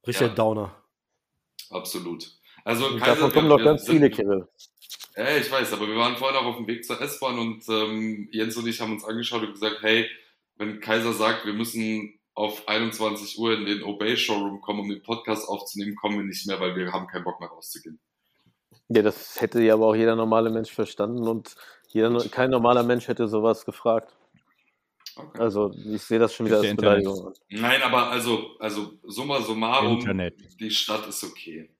richtig 0.05 0.29
ja. 0.29 0.35
Downer. 0.35 0.82
Absolut. 1.73 2.31
Also 2.65 2.97
Kaiser, 2.97 3.07
davon 3.07 3.33
kommen 3.33 3.49
noch 3.49 3.63
ganz 3.63 3.89
viele, 3.89 4.11
Kirill. 4.11 4.47
Ja, 5.17 5.37
ich 5.37 5.51
weiß, 5.51 5.73
aber 5.73 5.89
wir 5.89 5.97
waren 5.97 6.17
vorhin 6.17 6.39
auch 6.39 6.47
auf 6.47 6.57
dem 6.57 6.67
Weg 6.67 6.85
zur 6.85 7.01
S-Bahn 7.01 7.39
und 7.39 7.69
ähm, 7.69 8.29
Jens 8.31 8.57
und 8.57 8.67
ich 8.67 8.81
haben 8.81 8.93
uns 8.93 9.05
angeschaut 9.05 9.43
und 9.43 9.53
gesagt, 9.53 9.79
hey, 9.83 10.09
wenn 10.57 10.81
Kaiser 10.81 11.13
sagt, 11.13 11.45
wir 11.45 11.53
müssen 11.53 12.19
auf 12.35 12.67
21 12.67 13.39
Uhr 13.39 13.53
in 13.55 13.67
den 13.67 13.83
Obey 13.83 14.17
Showroom 14.17 14.61
kommen, 14.61 14.81
um 14.81 14.89
den 14.89 15.03
Podcast 15.03 15.49
aufzunehmen, 15.49 15.97
kommen 15.97 16.19
wir 16.19 16.25
nicht 16.25 16.47
mehr, 16.47 16.61
weil 16.61 16.77
wir 16.77 16.93
haben 16.93 17.09
keinen 17.09 17.25
Bock 17.25 17.41
mehr 17.41 17.51
rauszugehen. 17.51 18.01
Ja, 18.89 19.03
das 19.03 19.41
hätte 19.41 19.63
ja 19.63 19.75
aber 19.75 19.87
auch 19.87 19.95
jeder 19.95 20.17
normale 20.17 20.51
Mensch 20.51 20.73
verstanden 20.73 21.27
und 21.27 21.57
jeder, 21.89 22.19
kein 22.31 22.51
normaler 22.51 22.83
Mensch 22.83 23.09
hätte 23.09 23.29
sowas 23.29 23.67
gefragt. 23.67 24.15
Okay. 25.16 25.38
Also 25.38 25.72
ich 25.72 26.03
sehe 26.03 26.18
das 26.18 26.35
schon 26.35 26.46
wieder 26.46 26.61
als 26.61 26.77
Beleidigung. 26.77 27.33
Nein, 27.51 27.83
aber 27.83 28.11
also, 28.11 28.57
also 28.59 28.98
summa 29.05 29.40
summarum, 29.42 29.98
Internet. 29.98 30.35
die 30.59 30.70
Stadt 30.70 31.07
ist 31.07 31.22
okay. 31.25 31.70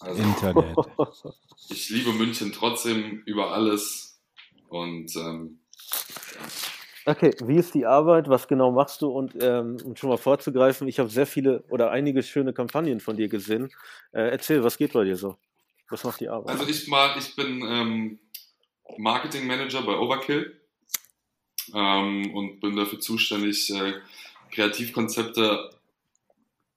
Also 0.00 0.22
Internet. 0.22 0.76
ich 1.70 1.90
liebe 1.90 2.12
München 2.12 2.52
trotzdem 2.52 3.22
über 3.26 3.52
alles. 3.52 4.20
Und 4.68 5.14
ähm, 5.16 5.60
Okay, 7.08 7.34
wie 7.42 7.56
ist 7.56 7.74
die 7.74 7.86
Arbeit? 7.86 8.28
Was 8.28 8.46
genau 8.48 8.70
machst 8.70 9.00
du? 9.00 9.08
Und 9.08 9.34
ähm, 9.40 9.78
um 9.82 9.96
schon 9.96 10.10
mal 10.10 10.18
vorzugreifen, 10.18 10.86
ich 10.88 10.98
habe 10.98 11.08
sehr 11.08 11.26
viele 11.26 11.62
oder 11.70 11.90
einige 11.90 12.22
schöne 12.22 12.52
Kampagnen 12.52 13.00
von 13.00 13.16
dir 13.16 13.28
gesehen. 13.28 13.70
Äh, 14.12 14.28
erzähl, 14.28 14.62
was 14.62 14.76
geht 14.76 14.92
bei 14.92 15.04
dir 15.04 15.16
so? 15.16 15.38
Was 15.88 16.04
macht 16.04 16.20
die 16.20 16.28
Arbeit? 16.28 16.50
Also 16.50 16.68
ich 16.68 16.86
mal, 16.86 17.16
ich 17.18 17.34
bin 17.34 17.62
ähm, 17.62 18.18
Marketing 18.98 19.46
Manager 19.46 19.80
bei 19.80 19.96
Overkill 19.96 20.57
ähm, 21.74 22.34
und 22.34 22.60
bin 22.60 22.76
dafür 22.76 23.00
zuständig, 23.00 23.70
äh, 23.70 23.94
Kreativkonzepte 24.50 25.70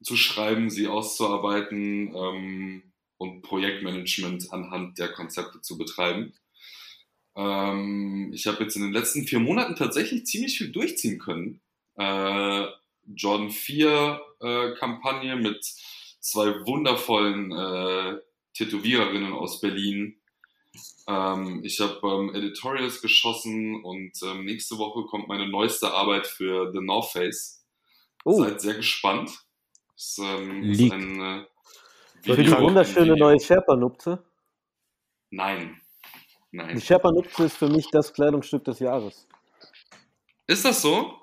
zu 0.03 0.15
schreiben, 0.15 0.69
sie 0.69 0.87
auszuarbeiten 0.87 2.13
ähm, 2.15 2.83
und 3.17 3.43
Projektmanagement 3.43 4.51
anhand 4.51 4.97
der 4.97 5.11
Konzepte 5.11 5.61
zu 5.61 5.77
betreiben. 5.77 6.33
Ähm, 7.35 8.31
ich 8.33 8.47
habe 8.47 8.63
jetzt 8.63 8.75
in 8.75 8.81
den 8.81 8.93
letzten 8.93 9.25
vier 9.25 9.39
Monaten 9.39 9.75
tatsächlich 9.75 10.25
ziemlich 10.25 10.57
viel 10.57 10.71
durchziehen 10.71 11.19
können. 11.19 11.61
Äh, 11.95 12.65
Jordan 13.15 13.49
4 13.49 14.21
äh, 14.41 14.71
Kampagne 14.75 15.35
mit 15.35 15.63
zwei 16.19 16.65
wundervollen 16.65 17.51
äh, 17.51 18.19
Tätowiererinnen 18.53 19.33
aus 19.33 19.61
Berlin. 19.61 20.20
Ähm, 21.07 21.61
ich 21.63 21.79
habe 21.81 21.99
ähm, 22.03 22.33
Editorials 22.35 23.01
geschossen 23.01 23.83
und 23.83 24.11
ähm, 24.23 24.45
nächste 24.45 24.77
Woche 24.77 25.03
kommt 25.07 25.27
meine 25.27 25.47
neueste 25.49 25.91
Arbeit 25.91 26.27
für 26.27 26.71
The 26.71 26.79
North 26.79 27.11
Face. 27.11 27.65
Oh, 28.23 28.41
Seid 28.43 28.61
sehr 28.61 28.75
gespannt. 28.75 29.31
Ähm, 30.19 30.63
ist 30.63 30.79
Leak. 30.79 30.93
ein 30.93 31.21
äh, 31.21 31.45
für 32.23 32.35
die 32.37 32.45
Video- 32.47 32.61
wunderschöne 32.61 33.13
Video. 33.13 33.15
neue 33.27 33.39
Sherpa-Nupze. 33.39 34.23
Nein. 35.31 35.79
Die 36.51 36.57
Nein. 36.57 36.79
Sherpa-Nupze 36.81 37.45
ist 37.45 37.57
für 37.57 37.67
mich 37.69 37.87
das 37.91 38.13
Kleidungsstück 38.13 38.63
des 38.63 38.79
Jahres. 38.79 39.27
Ist 40.47 40.65
das 40.65 40.81
so? 40.81 41.17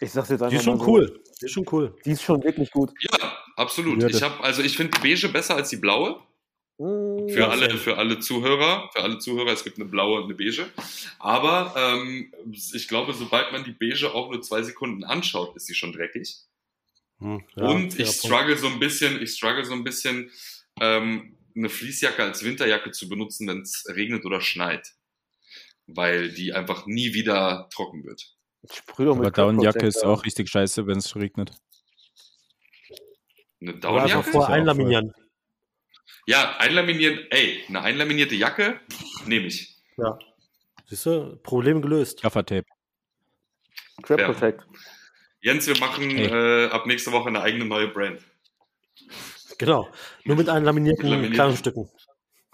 Ich 0.00 0.10
sag's 0.12 0.28
jetzt 0.30 0.40
einfach 0.42 0.50
Die 0.50 0.56
ist 0.56 0.64
schon 0.64 0.78
so. 0.78 0.86
cool. 0.86 1.22
Die 1.40 1.44
ist 1.46 1.52
schon 1.52 1.66
cool. 1.72 1.96
Die 2.04 2.10
ist 2.12 2.22
schon 2.22 2.42
wirklich 2.42 2.70
gut. 2.70 2.90
Ja, 3.00 3.36
absolut. 3.56 4.00
Ja, 4.02 4.08
ich 4.08 4.18
das- 4.18 4.22
habe 4.22 4.42
also 4.44 4.62
ich 4.62 4.76
finde 4.76 4.98
beige 5.00 5.28
besser 5.28 5.56
als 5.56 5.70
die 5.70 5.76
blaue. 5.76 6.20
Für 6.80 7.48
alle, 7.48 7.76
für 7.76 7.98
alle 7.98 8.20
Zuhörer, 8.20 8.88
für 8.94 9.02
alle 9.02 9.18
Zuhörer, 9.18 9.52
es 9.52 9.64
gibt 9.64 9.78
eine 9.78 9.84
blaue 9.84 10.22
und 10.22 10.24
eine 10.24 10.34
beige. 10.34 10.64
Aber 11.18 11.74
ähm, 11.76 12.32
ich 12.50 12.88
glaube, 12.88 13.12
sobald 13.12 13.52
man 13.52 13.64
die 13.64 13.72
beige 13.72 14.14
auch 14.14 14.30
nur 14.30 14.40
zwei 14.40 14.62
Sekunden 14.62 15.04
anschaut, 15.04 15.54
ist 15.56 15.66
sie 15.66 15.74
schon 15.74 15.92
dreckig. 15.92 16.36
Hm, 17.18 17.44
ja, 17.54 17.64
und 17.64 17.98
ich 17.98 18.06
Punkt. 18.06 18.24
struggle 18.24 18.56
so 18.56 18.68
ein 18.68 18.78
bisschen, 18.78 19.20
ich 19.20 19.32
struggle 19.32 19.66
so 19.66 19.74
ein 19.74 19.84
bisschen, 19.84 20.30
ähm, 20.80 21.36
eine 21.54 21.68
Fließjacke 21.68 22.22
als 22.22 22.42
Winterjacke 22.44 22.92
zu 22.92 23.10
benutzen, 23.10 23.46
wenn 23.46 23.60
es 23.60 23.84
regnet 23.86 24.24
oder 24.24 24.40
schneit. 24.40 24.94
Weil 25.86 26.32
die 26.32 26.54
einfach 26.54 26.86
nie 26.86 27.12
wieder 27.12 27.68
trocken 27.74 28.04
wird. 28.04 28.36
Aber 28.96 29.30
Downjacke 29.30 29.86
ist 29.86 30.02
auch 30.02 30.24
richtig 30.24 30.48
scheiße, 30.48 30.86
wenn 30.86 30.96
es 30.96 31.14
regnet. 31.14 31.52
Eine 33.60 33.74
Downjacke? 33.74 34.22
vorher 34.22 34.32
ja 34.32 34.38
auch 34.40 34.48
einlaminieren. 34.48 35.12
Ja, 36.26 36.56
einlaminieren, 36.58 37.20
ey, 37.30 37.64
eine 37.68 37.82
einlaminierte 37.82 38.34
Jacke 38.34 38.80
nehme 39.26 39.46
ich. 39.46 39.76
Ja. 39.96 40.18
Siehst 40.86 41.06
du, 41.06 41.36
Problem 41.42 41.82
gelöst. 41.82 42.22
Gaffertape. 42.22 42.66
Fair. 44.04 44.16
Protect. 44.26 44.64
Jens, 45.40 45.66
wir 45.66 45.78
machen 45.78 46.10
Hey. 46.10 46.26
äh, 46.66 46.70
ab 46.70 46.86
nächste 46.86 47.12
Woche 47.12 47.28
eine 47.28 47.40
eigene 47.42 47.64
neue 47.64 47.88
Brand. 47.88 48.20
Genau. 49.58 49.88
Nur 50.24 50.36
mit 50.36 50.48
einlaminierten 50.48 51.02
Mit 51.04 51.10
laminierten. 51.10 51.34
Kleidungsstücken. 51.34 51.88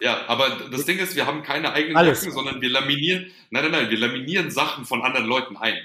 Ja, 0.00 0.26
aber 0.28 0.50
das 0.70 0.84
Ding 0.84 0.98
ist, 0.98 1.16
wir 1.16 1.26
haben 1.26 1.42
keine 1.42 1.72
eigenen 1.72 1.96
Alles. 1.96 2.20
Jacken, 2.20 2.34
sondern 2.34 2.60
wir 2.60 2.68
laminieren, 2.68 3.32
nein, 3.50 3.62
nein, 3.64 3.72
nein, 3.72 3.90
wir 3.90 3.98
laminieren 3.98 4.50
Sachen 4.50 4.84
von 4.84 5.02
anderen 5.02 5.26
Leuten 5.26 5.56
ein. 5.56 5.78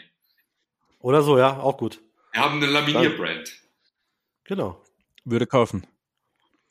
Oder 0.99 1.21
so, 1.21 1.37
ja, 1.37 1.57
auch 1.59 1.77
gut. 1.77 2.01
Wir 2.33 2.41
haben 2.41 2.57
eine 2.61 2.71
Laminierbrand. 2.71 3.51
Genau. 4.43 4.83
Würde 5.23 5.47
kaufen. 5.47 5.87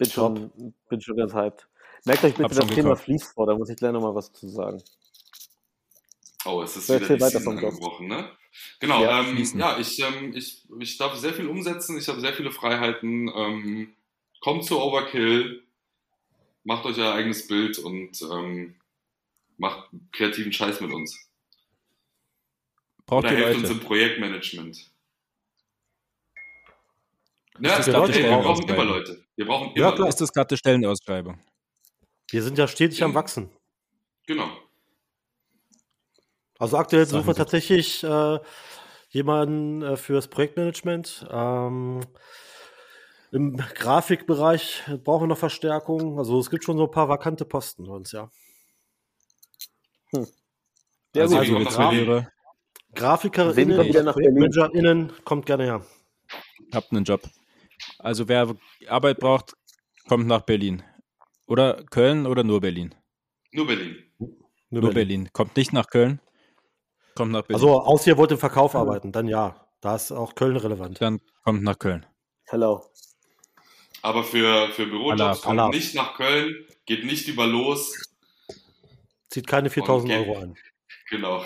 Bin 0.01 0.11
schon, 0.11 0.75
bin 0.89 1.01
schon 1.01 1.17
ganz 1.17 1.35
hyped. 1.35 1.69
Merkt 2.05 2.25
euch 2.25 2.35
bitte 2.35 2.45
Hab 2.45 2.53
das 2.55 2.67
Thema 2.73 2.95
gekauft. 2.95 3.05
Fließ 3.05 3.33
vor, 3.35 3.47
da 3.47 3.55
muss 3.57 3.69
ich 3.71 3.77
gleich 3.77 3.93
nochmal 3.93 4.15
was 4.15 4.33
zu 4.33 4.49
sagen. 4.49 4.83
Oh, 6.45 6.63
es 6.63 6.77
ist 6.77 6.89
So, 6.89 6.95
wieder 6.95 7.09
die 7.11 7.21
weiter 7.21 7.41
Season 7.41 7.43
vom 7.43 7.59
Job. 7.59 7.75
angebrochen, 7.75 8.09
ne? 8.09 8.31
Genau, 8.81 9.03
Ja, 9.03 9.21
ähm, 9.21 9.37
ja 9.59 9.79
ich, 9.79 9.99
ähm, 10.01 10.35
ich, 10.35 10.67
ich 10.81 10.99
darf 10.99 11.15
sehr 11.17 11.35
viel 11.35 11.49
umsetzen, 11.49 11.99
ich 11.99 12.09
habe 12.09 12.21
sehr 12.21 12.33
viele 12.35 12.51
Freiheiten. 12.51 13.29
Ähm, 13.35 13.95
kommt 14.41 14.65
zu 14.65 14.81
Overkill, 14.81 15.63
macht 16.65 16.87
euch 16.87 16.99
euer 16.99 17.15
eigenes 17.15 17.47
Bild 17.47 17.79
und 17.79 18.21
ähm, 18.23 18.77
macht 19.59 19.91
kreativen 20.13 20.53
Scheiß 20.53 20.81
mit 20.81 20.93
uns. 20.93 21.31
Braucht 23.07 23.25
Oder 23.25 23.37
helft 23.37 23.55
uns 23.59 23.69
Leute? 23.69 23.81
im 23.81 23.81
Projektmanagement. 23.81 24.91
Ja, 27.63 27.77
das 27.77 27.87
ja, 27.87 27.93
gerade 27.93 28.13
ey, 28.13 28.31
wir 28.31 28.37
brauchen 28.39 28.69
immer 28.69 28.85
Leute. 28.85 29.25
Wir 29.37 29.47
brauchen 29.47 29.71
immer 29.75 29.79
Ja, 29.79 29.93
klar. 29.93 30.09
Ist 30.09 30.21
das 30.21 30.33
gerade 30.33 30.57
Stellenausschreibung? 30.57 31.39
Wir 32.31 32.43
sind 32.43 32.59
ja 32.59 32.67
stetig 32.69 33.03
am 33.03 33.15
Wachsen. 33.15 33.51
Genau. 34.27 34.49
Also 36.59 36.77
aktuell 36.77 37.07
suchen 37.07 37.27
wir 37.27 37.35
tatsächlich 37.35 38.05
äh, 38.05 38.39
jemanden 39.09 39.83
äh, 39.83 39.97
fürs 39.97 40.29
Projektmanagement. 40.29 41.27
Ähm, 41.31 42.01
Im 43.33 43.57
Grafikbereich 43.57 44.83
brauchen 45.05 45.25
wir 45.25 45.29
noch 45.29 45.39
Verstärkung. 45.39 46.19
Also 46.19 46.39
es 46.39 46.51
gibt 46.51 46.65
schon 46.65 46.77
so 46.77 46.85
ein 46.85 46.91
paar 46.91 47.09
vakante 47.09 47.45
Posten 47.45 47.85
bei 47.85 47.93
uns, 47.93 48.13
ja. 48.13 48.31
Ja, 50.13 51.23
also, 51.23 51.37
gut. 51.37 51.67
also 51.67 51.91
liebe 51.91 52.27
Graf- 52.95 53.23
GrafikerInnen, 53.23 53.77
wir 53.77 53.85
wieder 53.85 54.03
nach 54.03 54.15
Berlin. 54.15 54.35
ManagerInnen, 54.35 55.13
kommt 55.25 55.47
gerne 55.47 55.65
her. 55.65 55.87
habt 56.73 56.93
einen 56.93 57.05
Job. 57.05 57.23
Also 58.03 58.29
wer 58.29 58.57
Arbeit 58.89 59.19
braucht, 59.19 59.55
kommt 60.09 60.27
nach 60.27 60.43
Berlin. 60.43 60.83
Oder 61.47 61.85
Köln 61.91 62.27
oder 62.27 62.45
nur 62.45 62.61
Berlin? 62.61 62.95
Nur 63.53 63.67
Berlin. 63.67 63.97
Nur 64.71 64.93
Berlin. 64.93 65.29
Kommt 65.33 65.57
nicht 65.57 65.73
nach 65.73 65.89
Köln, 65.89 66.21
kommt 67.17 67.33
nach 67.33 67.43
Berlin. 67.43 67.57
Also 67.57 67.81
aus 67.81 68.07
ihr 68.07 68.17
wollt 68.17 68.31
im 68.31 68.39
Verkauf 68.39 68.75
arbeiten, 68.75 69.11
dann 69.13 69.27
ja. 69.27 69.67
Da 69.81 69.97
ist 69.97 70.13
auch 70.13 70.35
Köln 70.35 70.57
relevant. 70.57 71.01
Dann 71.01 71.21
kommt 71.43 71.63
nach 71.63 71.79
Köln. 71.79 72.07
Hello. 72.47 72.85
Aber 74.03 74.25
für, 74.25 74.69
für 74.69 74.87
Bürojobs 74.87 75.43
kommt 75.43 75.59
Allah. 75.59 75.71
nicht 75.71 75.95
nach 75.95 76.15
Köln, 76.15 76.55
geht 76.87 77.05
nicht 77.05 77.29
über 77.29 77.47
los. 77.47 78.09
Zieht 79.29 79.47
keine 79.47 79.71
4000 79.71 80.13
Okay. 80.13 80.21
Euro 80.29 80.39
ein. 80.41 80.55
Genau. 81.09 81.45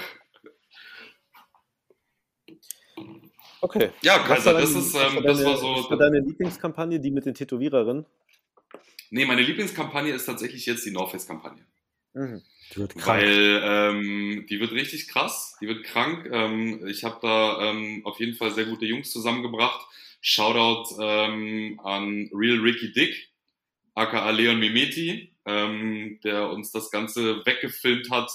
Okay. 3.64 3.90
Ja, 4.02 4.18
Was 4.20 4.26
Kaiser, 4.28 4.54
war 4.54 4.60
das 4.60 4.72
dein- 4.72 4.82
ist, 4.82 4.94
was 4.94 5.02
war 5.02 5.16
ähm, 5.16 5.22
das 5.24 5.36
deine- 5.38 5.46
war 5.48 5.52
Was 5.54 5.60
so. 5.84 5.90
war 5.90 5.96
deine 5.96 6.20
Lieblingskampagne, 6.20 7.00
die 7.00 7.10
mit 7.10 7.24
den 7.24 7.34
Tätowiererinnen? 7.34 8.04
Nee, 9.10 9.24
meine 9.24 9.40
Lieblingskampagne 9.42 10.12
ist 10.12 10.26
tatsächlich 10.26 10.66
jetzt 10.66 10.84
die 10.84 10.90
North 10.90 11.12
Face-Kampagne. 11.12 11.64
Mhm. 12.12 12.42
Die 12.72 12.76
wird 12.76 12.94
krank. 12.94 13.06
Weil 13.22 13.60
ähm, 13.64 14.46
die 14.50 14.60
wird 14.60 14.72
richtig 14.72 15.08
krass, 15.08 15.56
die 15.62 15.66
wird 15.66 15.82
krank. 15.84 16.28
Ähm, 16.30 16.86
ich 16.86 17.04
habe 17.04 17.18
da 17.22 17.70
ähm, 17.70 18.02
auf 18.04 18.20
jeden 18.20 18.34
Fall 18.34 18.50
sehr 18.50 18.66
gute 18.66 18.84
Jungs 18.84 19.10
zusammengebracht. 19.10 19.86
Shoutout 20.20 20.96
ähm, 21.02 21.80
an 21.84 22.30
Real 22.34 22.58
Ricky 22.60 22.92
Dick, 22.92 23.30
aka 23.94 24.30
Leon 24.30 24.58
Mimeti, 24.58 25.32
ähm, 25.46 26.18
der 26.22 26.50
uns 26.50 26.70
das 26.70 26.90
Ganze 26.90 27.44
weggefilmt 27.46 28.10
hat 28.10 28.30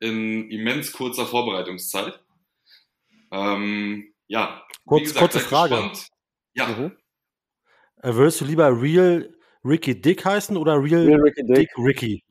in 0.00 0.50
immens 0.50 0.92
kurzer 0.92 1.24
Vorbereitungszeit. 1.26 2.18
Ähm, 3.30 4.12
ja, 4.28 4.62
Kurz- 4.86 5.14
kurze 5.14 5.38
seid 5.38 5.48
Frage. 5.48 5.74
gespannt. 5.74 6.08
Ja, 6.54 6.66
Mhm. 6.68 6.96
Äh, 8.02 8.14
würdest 8.14 8.40
du 8.40 8.44
lieber 8.44 8.68
Real 8.80 9.32
Ricky 9.64 10.00
Dick 10.00 10.24
heißen 10.24 10.56
oder 10.56 10.74
Real, 10.82 11.04
Real 11.06 11.20
Ricky 11.20 11.42
Dick. 11.44 11.56
Dick 11.56 11.70
Ricky? 11.78 12.24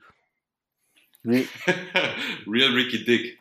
Re 1.25 1.43
Real 2.47 2.71
Ricky 2.73 3.03
Dick. 3.03 3.39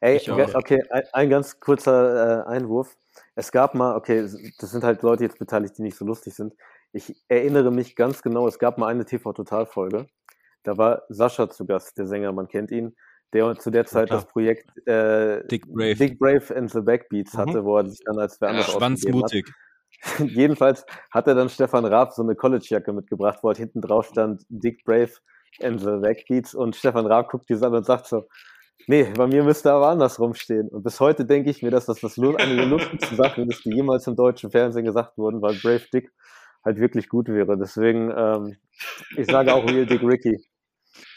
Ey, 0.00 0.20
okay, 0.54 0.82
ein, 0.90 1.02
ein 1.12 1.30
ganz 1.30 1.58
kurzer 1.60 2.44
äh, 2.46 2.50
Einwurf. 2.50 2.96
Es 3.34 3.50
gab 3.52 3.74
mal, 3.74 3.94
okay, 3.96 4.20
das 4.22 4.70
sind 4.70 4.84
halt 4.84 5.02
Leute 5.02 5.24
jetzt 5.24 5.38
beteiligt, 5.38 5.78
die 5.78 5.82
nicht 5.82 5.96
so 5.96 6.04
lustig 6.04 6.34
sind. 6.34 6.54
Ich 6.92 7.14
erinnere 7.28 7.70
mich 7.70 7.96
ganz 7.96 8.20
genau, 8.22 8.46
es 8.48 8.58
gab 8.58 8.78
mal 8.78 8.88
eine 8.88 9.04
TV-Total-Folge. 9.04 10.06
Da 10.64 10.76
war 10.76 11.02
Sascha 11.08 11.48
zu 11.48 11.64
Gast, 11.66 11.96
der 11.98 12.06
Sänger, 12.06 12.32
man 12.32 12.48
kennt 12.48 12.70
ihn, 12.70 12.94
der 13.32 13.56
zu 13.58 13.70
der 13.70 13.84
Zeit 13.86 14.08
klar. 14.08 14.20
das 14.20 14.28
Projekt 14.30 14.70
äh, 14.86 15.46
Dick 15.46 15.66
Brave. 15.66 15.94
Dick 15.94 16.18
Brave 16.18 16.54
and 16.56 16.70
the 16.70 16.80
Backbeats 16.80 17.34
Mhm. 17.34 17.38
hatte, 17.38 17.64
wo 17.64 17.76
er 17.78 17.86
sich 17.88 18.00
dann 18.04 18.18
als 18.18 18.40
wer 18.40 18.48
Ja, 18.48 18.54
anders 18.54 18.68
ausgegeben 18.74 19.22
hat. 19.22 19.30
Schwanzmutig. 19.30 19.46
Jedenfalls 20.18 20.84
hat 21.10 21.26
er 21.28 21.34
dann 21.34 21.48
Stefan 21.48 21.84
Raab 21.84 22.12
so 22.12 22.22
eine 22.22 22.34
College-Jacke 22.34 22.92
mitgebracht, 22.92 23.38
wo 23.42 23.48
halt 23.48 23.58
hinten 23.58 23.80
drauf 23.80 24.08
stand 24.08 24.42
Dick 24.48 24.84
Brave 24.84 25.12
and 25.62 25.80
the 25.80 25.98
Backbeats 26.00 26.54
und 26.54 26.74
Stefan 26.76 27.06
Raab 27.06 27.30
guckt 27.30 27.48
die 27.48 27.54
an 27.54 27.74
und 27.74 27.84
sagt 27.86 28.06
so, 28.06 28.26
nee, 28.86 29.04
bei 29.16 29.26
mir 29.26 29.44
müsste 29.44 29.70
aber 29.72 29.88
andersrum 29.88 30.34
stehen. 30.34 30.68
Und 30.68 30.82
bis 30.82 30.98
heute 30.98 31.24
denke 31.24 31.50
ich 31.50 31.62
mir, 31.62 31.70
dass 31.70 31.86
das 31.86 32.00
das 32.00 32.18
eine 32.18 32.56
der 32.56 32.66
lustigsten 32.66 33.16
Sachen 33.16 33.48
ist, 33.50 33.64
die 33.64 33.74
jemals 33.74 34.06
im 34.06 34.16
deutschen 34.16 34.50
Fernsehen 34.50 34.84
gesagt 34.84 35.16
wurden, 35.18 35.40
weil 35.40 35.54
Brave 35.54 35.84
Dick 35.92 36.10
halt 36.64 36.78
wirklich 36.78 37.08
gut 37.08 37.28
wäre. 37.28 37.56
Deswegen, 37.58 38.12
ähm, 38.16 38.56
ich 39.16 39.26
sage 39.26 39.52
auch 39.54 39.64
Real 39.68 39.86
Dick 39.86 40.02
Ricky. 40.02 40.42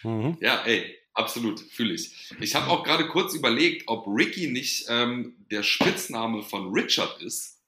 Mhm. 0.03 0.37
Ja, 0.41 0.59
ey, 0.65 0.95
absolut, 1.15 1.59
fühle 1.59 1.93
ich. 1.95 2.31
Ich 2.39 2.53
habe 2.55 2.69
auch 2.69 2.83
gerade 2.83 3.07
kurz 3.07 3.33
überlegt, 3.33 3.87
ob 3.87 4.05
Ricky 4.07 4.47
nicht 4.47 4.85
ähm, 4.89 5.35
der 5.51 5.63
Spitzname 5.63 6.43
von 6.43 6.71
Richard 6.71 7.21
ist. 7.21 7.61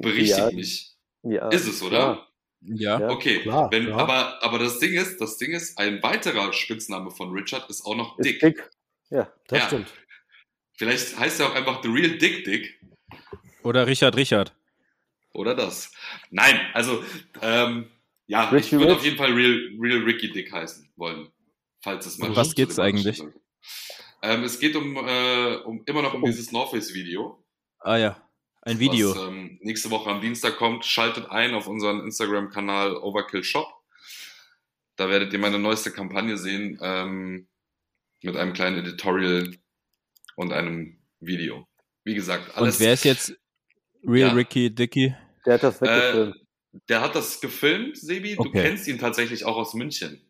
Berichtigt 0.00 0.38
Ja. 0.38 0.50
mich. 0.52 0.94
Ja, 1.24 1.48
Ist 1.50 1.66
es, 1.66 1.82
oder? 1.82 2.28
Ja. 2.60 2.98
Ja. 3.00 3.08
Okay, 3.10 3.40
klar, 3.40 3.70
wenn, 3.70 3.88
ja. 3.88 3.96
aber, 3.96 4.42
aber 4.42 4.58
das 4.58 4.78
Ding 4.80 4.92
ist, 4.92 5.20
das 5.20 5.36
Ding 5.38 5.52
ist, 5.52 5.78
ein 5.78 6.02
weiterer 6.02 6.52
Spitzname 6.52 7.10
von 7.10 7.30
Richard 7.32 7.68
ist 7.70 7.84
auch 7.84 7.94
noch 7.96 8.18
Ist 8.18 8.24
Dick. 8.26 8.40
dick. 8.40 8.70
Ja, 9.10 9.32
Das 9.48 9.58
Ja. 9.60 9.66
stimmt. 9.66 9.88
Vielleicht 10.76 11.16
heißt 11.18 11.40
er 11.40 11.46
auch 11.48 11.54
einfach 11.54 11.82
The 11.82 11.88
Real 11.88 12.18
Dick 12.18 12.44
Dick. 12.44 12.80
Oder 13.62 13.86
Richard 13.86 14.16
Richard. 14.16 14.54
Oder 15.32 15.54
das. 15.54 15.92
Nein, 16.30 16.60
also, 16.74 17.02
ähm, 17.42 17.90
ja, 18.26 18.48
Richie 18.50 18.66
ich 18.66 18.72
würde 18.80 18.86
Rich? 18.92 18.96
auf 18.98 19.04
jeden 19.04 19.16
Fall 19.16 19.32
Real, 19.32 19.70
Real 19.80 20.02
Ricky 20.04 20.30
Dick 20.32 20.52
heißen 20.52 20.88
wollen. 20.96 21.30
Falls 21.82 22.06
es 22.06 22.18
mal 22.18 22.30
Um 22.30 22.36
was 22.36 22.54
geht's 22.54 22.78
eigentlich? 22.78 23.22
Ähm, 24.22 24.42
es 24.42 24.58
geht 24.58 24.74
um, 24.76 24.96
äh, 24.96 25.56
um 25.64 25.82
immer 25.86 26.02
noch 26.02 26.14
um 26.14 26.22
Oh. 26.22 26.26
dieses 26.26 26.50
North 26.52 26.70
Face 26.70 26.92
Video. 26.92 27.44
Ah 27.80 27.96
ja. 27.96 28.28
Ein 28.62 28.80
Video. 28.80 29.10
Was 29.10 29.28
ähm, 29.28 29.58
nächste 29.62 29.90
Woche 29.90 30.10
am 30.10 30.20
Dienstag 30.20 30.56
kommt. 30.56 30.84
Schaltet 30.84 31.30
ein 31.30 31.54
auf 31.54 31.68
unseren 31.68 32.00
Instagram-Kanal 32.00 32.96
Overkill 32.96 33.44
Shop. 33.44 33.68
Da 34.96 35.08
werdet 35.08 35.32
ihr 35.32 35.38
meine 35.38 35.58
neueste 35.60 35.92
Kampagne 35.92 36.36
sehen 36.36 36.78
ähm, 36.82 37.48
mit 38.22 38.36
einem 38.36 38.52
kleinen 38.52 38.78
Editorial 38.78 39.54
und 40.34 40.52
einem 40.52 40.98
Video. 41.20 41.68
Wie 42.04 42.14
gesagt, 42.14 42.56
alles. 42.56 42.76
Und 42.76 42.84
wer 42.84 42.94
ist 42.94 43.04
jetzt 43.04 43.32
Real 44.04 44.30
Ja. 44.30 44.34
Ricky 44.34 44.74
Dicky? 44.74 45.14
der 45.46 45.54
hat 45.54 45.62
das 45.62 45.80
weggefilmt. 45.80 46.36
Der 46.88 47.00
hat 47.00 47.14
das 47.14 47.40
gefilmt, 47.40 47.96
Sebi. 47.96 48.34
Du 48.34 48.40
Okay. 48.42 48.62
kennst 48.62 48.86
ihn 48.88 48.98
tatsächlich 48.98 49.44
auch 49.44 49.56
aus 49.56 49.74
München. 49.74 50.27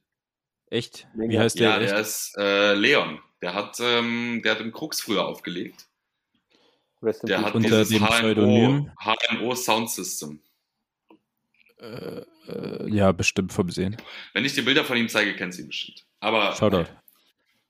Echt? 0.70 1.08
Wie 1.14 1.38
heißt 1.38 1.58
der? 1.58 1.70
ja, 1.70 1.80
echt? 1.80 1.90
der 1.92 2.00
ist 2.00 2.34
äh, 2.38 2.74
Leon. 2.74 3.20
Der 3.42 3.54
hat, 3.54 3.78
ähm, 3.80 4.40
der 4.44 4.52
hat 4.52 4.60
im 4.60 4.72
Krux 4.72 5.00
früher 5.00 5.26
aufgelegt. 5.26 5.86
Der 7.22 7.42
hat 7.42 7.54
Unter 7.54 7.68
dieses 7.84 7.88
dem 7.90 8.00
HMO, 8.00 8.06
Pseudonym? 8.10 8.90
HMO 9.00 9.54
Sound 9.54 9.88
System. 9.90 10.40
Äh, 11.80 12.22
äh, 12.48 12.88
ja, 12.90 13.12
bestimmt 13.12 13.52
vom 13.52 13.70
Sehen. 13.70 13.96
Wenn 14.34 14.44
ich 14.44 14.54
dir 14.54 14.64
Bilder 14.64 14.84
von 14.84 14.96
ihm 14.96 15.08
zeige, 15.08 15.34
kennst 15.36 15.58
du 15.58 15.62
ihn 15.62 15.68
bestimmt. 15.68 16.04
Aber 16.18 16.52
Shoutout. 16.56 16.90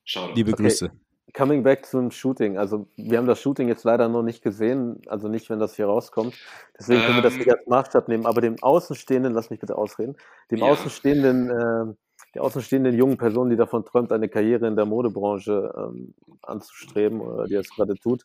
Shoutout. 0.04 0.34
Liebe 0.34 0.52
Okay. 0.52 0.62
Grüße. 0.62 0.90
Coming 1.34 1.62
back 1.62 1.84
zum 1.84 2.10
Shooting. 2.10 2.56
Also 2.56 2.88
wir 2.96 3.18
haben 3.18 3.26
das 3.26 3.42
Shooting 3.42 3.68
jetzt 3.68 3.84
leider 3.84 4.08
noch 4.08 4.22
nicht 4.22 4.42
gesehen, 4.42 5.02
also 5.08 5.28
nicht, 5.28 5.50
wenn 5.50 5.58
das 5.58 5.76
hier 5.76 5.84
rauskommt. 5.84 6.34
Deswegen 6.78 7.02
können 7.02 7.16
wir 7.16 7.22
das 7.22 7.34
Ähm. 7.34 7.40
nicht 7.40 7.50
als 7.52 7.66
Maßstab 7.66 8.08
nehmen. 8.08 8.24
Aber 8.24 8.40
dem 8.40 8.56
Außenstehenden, 8.62 9.34
lass 9.34 9.50
mich 9.50 9.60
bitte 9.60 9.76
ausreden, 9.76 10.16
dem 10.50 10.60
Ja. 10.60 10.64
Außenstehenden, 10.66 11.50
äh, 11.50 11.94
der 12.34 12.42
außenstehenden 12.42 12.96
jungen 12.96 13.16
Person, 13.16 13.50
die 13.50 13.56
davon 13.56 13.84
träumt, 13.84 14.12
eine 14.12 14.28
Karriere 14.28 14.66
in 14.66 14.76
der 14.76 14.84
Modebranche 14.86 15.72
ähm, 15.76 16.14
anzustreben 16.42 17.20
oder 17.20 17.46
die 17.46 17.54
das 17.54 17.70
gerade 17.70 17.94
tut. 17.96 18.24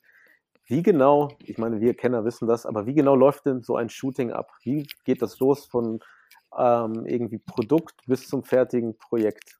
Wie 0.65 0.81
genau, 0.81 1.29
ich 1.45 1.57
meine, 1.57 1.81
wir 1.81 1.93
Kenner 1.93 2.23
wissen 2.25 2.47
das, 2.47 2.65
aber 2.65 2.85
wie 2.85 2.93
genau 2.93 3.15
läuft 3.15 3.45
denn 3.45 3.61
so 3.61 3.75
ein 3.75 3.89
Shooting 3.89 4.31
ab? 4.31 4.51
Wie 4.63 4.87
geht 5.03 5.21
das 5.21 5.39
los 5.39 5.65
von 5.65 5.99
ähm, 6.57 7.05
irgendwie 7.05 7.39
Produkt 7.39 7.95
bis 8.07 8.27
zum 8.27 8.43
fertigen 8.43 8.97
Projekt, 8.97 9.57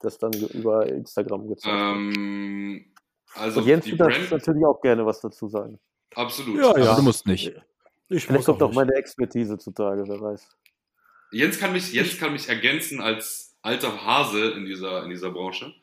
das 0.00 0.18
dann 0.18 0.32
über 0.32 0.86
Instagram 0.86 1.48
gezeigt 1.48 1.74
wird? 1.74 1.96
Ähm, 1.96 2.92
also 3.34 3.60
Und 3.60 3.66
Jens, 3.66 3.86
du 3.86 3.96
darfst 3.96 4.18
Brand, 4.18 4.30
natürlich 4.32 4.64
auch 4.64 4.80
gerne 4.80 5.04
was 5.06 5.20
dazu 5.20 5.48
sagen. 5.48 5.78
absolut. 6.14 6.58
Ja, 6.60 6.78
ja. 6.78 6.96
du 6.96 7.02
musst 7.02 7.26
nicht. 7.26 7.52
Ich 8.08 8.26
Vielleicht 8.26 8.30
muss 8.30 8.44
kommt 8.46 8.62
auch 8.62 8.66
auch 8.66 8.68
nicht. 8.70 8.76
meine 8.76 8.94
Expertise 8.94 9.56
zutage, 9.58 10.04
wer 10.06 10.20
weiß. 10.20 10.46
Jens 11.32 11.58
kann 11.58 11.72
mich, 11.72 11.92
Jens 11.92 12.18
kann 12.18 12.32
mich 12.32 12.48
ergänzen 12.48 13.00
als 13.00 13.53
alter 13.64 14.04
Hase 14.04 14.50
in 14.50 14.64
dieser, 14.66 15.02
in 15.04 15.10
dieser 15.10 15.30
Branche, 15.30 15.74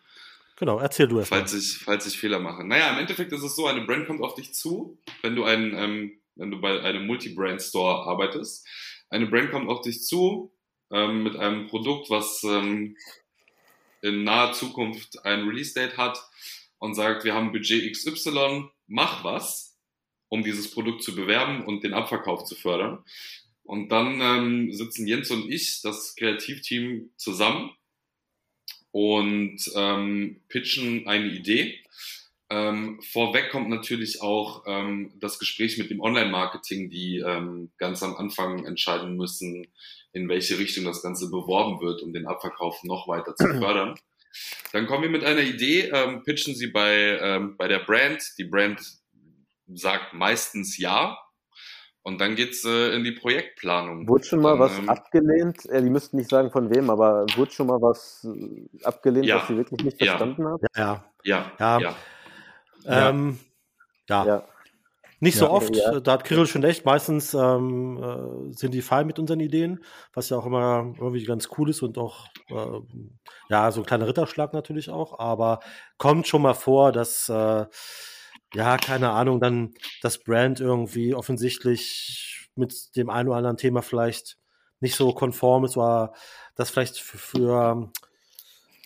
Genau, 0.62 0.78
erzähl 0.80 1.08
du 1.08 1.18
erst 1.18 1.32
mal. 1.32 1.40
falls 1.40 1.54
ich, 1.56 1.80
falls 1.80 2.06
ich 2.06 2.20
Fehler 2.20 2.38
mache. 2.38 2.64
Naja, 2.64 2.92
im 2.92 3.00
Endeffekt 3.00 3.32
ist 3.32 3.42
es 3.42 3.56
so, 3.56 3.66
eine 3.66 3.82
Brand 3.82 4.06
kommt 4.06 4.22
auf 4.22 4.36
dich 4.36 4.54
zu, 4.54 5.00
wenn 5.24 5.36
du 5.36 5.44
ein, 5.44 5.74
ähm, 5.76 6.22
wenn 6.36 6.52
du 6.52 6.62
bei 6.62 6.80
einem 6.84 7.08
Multi-Brand-Store 7.08 8.06
arbeitest. 8.06 8.68
Eine 9.10 9.26
Brand 9.26 9.50
kommt 9.50 9.70
auf 9.70 9.82
dich 9.82 10.04
zu 10.04 10.54
ähm, 10.92 11.24
mit 11.24 11.36
einem 11.36 11.66
Produkt, 11.66 12.12
was 12.12 12.44
ähm, 12.44 12.96
in 14.04 14.24
naher 14.24 14.54
Zukunft 14.54 15.26
ein 15.26 15.48
Release-Date 15.48 15.98
hat 15.98 16.24
und 16.78 16.94
sagt, 16.94 17.24
wir 17.24 17.34
haben 17.34 17.52
Budget 17.52 17.92
XY, 17.92 18.66
mach 18.86 19.24
was, 19.24 19.80
um 20.30 20.44
dieses 20.44 20.70
Produkt 20.70 21.02
zu 21.02 21.16
bewerben 21.16 21.66
und 21.66 21.84
den 21.84 21.96
Abverkauf 21.96 22.44
zu 22.44 22.54
fördern. 22.54 23.04
Und 23.72 23.88
dann 23.88 24.20
ähm, 24.20 24.74
sitzen 24.74 25.08
Jens 25.08 25.32
und 25.32 25.50
ich, 25.50 25.80
das 25.82 26.18
Kreativteam, 26.18 27.10
zusammen 27.16 27.72
und 28.92 29.60
ähm, 29.78 30.42
pitchen 30.50 31.08
eine 31.08 31.28
Idee. 31.28 31.80
Ähm, 32.50 33.02
vorweg 33.02 33.50
kommt 33.50 33.70
natürlich 33.70 34.22
auch 34.22 34.66
ähm, 34.68 35.14
das 35.22 35.40
Gespräch 35.40 35.78
mit 35.78 35.90
dem 35.90 36.02
Online-Marketing, 36.02 36.90
die 36.90 37.20
ähm, 37.20 37.72
ganz 37.78 38.04
am 38.04 38.18
Anfang 38.18 38.66
entscheiden 38.66 39.16
müssen, 39.16 39.68
in 40.12 40.28
welche 40.28 40.60
Richtung 40.60 40.84
das 40.84 41.02
Ganze 41.02 41.32
beworben 41.32 41.80
wird, 41.80 42.02
um 42.02 42.12
den 42.12 42.28
Abverkauf 42.28 42.84
noch 42.84 43.08
weiter 43.08 43.38
zu 43.38 43.48
fördern. 43.58 43.98
Dann 44.74 44.86
kommen 44.86 45.04
wir 45.04 45.10
mit 45.10 45.24
einer 45.24 45.44
Idee, 45.44 45.84
ähm, 45.94 46.24
pitchen 46.26 46.56
sie 46.56 46.68
bei, 46.68 47.18
ähm, 47.22 47.56
bei 47.56 47.70
der 47.70 47.80
Brand. 47.80 48.22
Die 48.38 48.44
Brand 48.44 48.82
sagt 49.74 50.14
meistens 50.14 50.78
ja. 50.78 51.18
Und 52.04 52.20
dann 52.20 52.36
geht's 52.36 52.66
äh, 52.66 52.96
in 52.96 53.04
die 53.04 53.12
Projektplanung. 53.12 54.08
Wurde 54.08 54.24
schon 54.24 54.42
mal 54.42 54.52
Dann, 54.58 54.60
was 54.60 54.80
ähm, 54.80 54.90
abgelehnt? 54.90 55.66
Äh, 55.68 55.84
die 55.84 55.90
müssten 55.90 56.18
nicht 56.18 56.30
sagen 56.30 56.50
von 56.52 56.74
wem, 56.74 56.90
aber 56.90 57.26
wurde 57.36 57.52
schon 57.52 57.68
mal 57.68 57.80
was 57.82 58.26
äh, 58.28 58.86
abgelehnt, 58.86 59.26
Ja. 59.28 59.38
was 59.38 59.48
sie 59.48 59.58
wirklich 59.58 59.82
nicht 59.84 60.02
Ja. 60.02 60.18
verstanden 60.18 60.48
haben? 60.48 60.66
Ja, 60.76 61.06
Ja, 61.24 61.52
Ja. 61.60 61.80
ja. 61.80 61.96
Ja. 62.84 63.10
Ähm, 63.10 63.38
ja. 64.10 64.26
Ja. 64.26 64.44
Nicht 65.24 65.38
so 65.38 65.52
oft, 65.52 65.76
Ja. 65.76 66.00
da 66.00 66.14
hat 66.14 66.24
Kirill 66.24 66.48
schon 66.48 66.64
recht. 66.64 66.84
Meistens 66.84 67.36
ähm, 67.36 68.02
äh, 68.02 68.54
sind 68.58 68.74
die 68.74 68.82
fein 68.82 69.06
mit 69.06 69.20
unseren 69.20 69.40
Ideen, 69.40 69.84
was 70.16 70.30
ja 70.30 70.38
auch 70.38 70.48
immer 70.48 70.96
irgendwie 70.98 71.24
ganz 71.26 71.50
cool 71.60 71.70
ist 71.70 71.84
und 71.84 72.00
auch, 72.00 72.26
ähm, 72.50 73.20
ja, 73.48 73.72
so 73.72 73.82
ein 73.82 73.86
kleiner 73.86 74.08
Ritterschlag 74.08 74.52
natürlich 74.54 74.90
auch. 74.90 75.20
Aber 75.20 75.60
kommt 76.00 76.28
schon 76.28 76.42
mal 76.42 76.56
vor, 76.56 76.92
dass, 76.92 77.30
äh, 77.30 77.68
ja, 78.54 78.78
keine 78.78 79.12
Ahnung, 79.12 79.40
dann 79.40 79.74
das 80.02 80.24
Brand 80.24 80.60
irgendwie 80.60 81.14
offensichtlich 81.14 82.50
mit 82.56 82.96
dem 82.96 83.10
einen 83.10 83.30
oder 83.30 83.38
anderen 83.38 83.58
Thema 83.58 83.82
vielleicht 83.82 84.38
nicht 84.80 84.96
so 84.96 85.14
konform 85.14 85.66
ist 85.66 85.78
oder 85.78 86.14
das 86.56 86.70
vielleicht 86.70 86.98
für, 87.00 87.18
für 87.18 87.92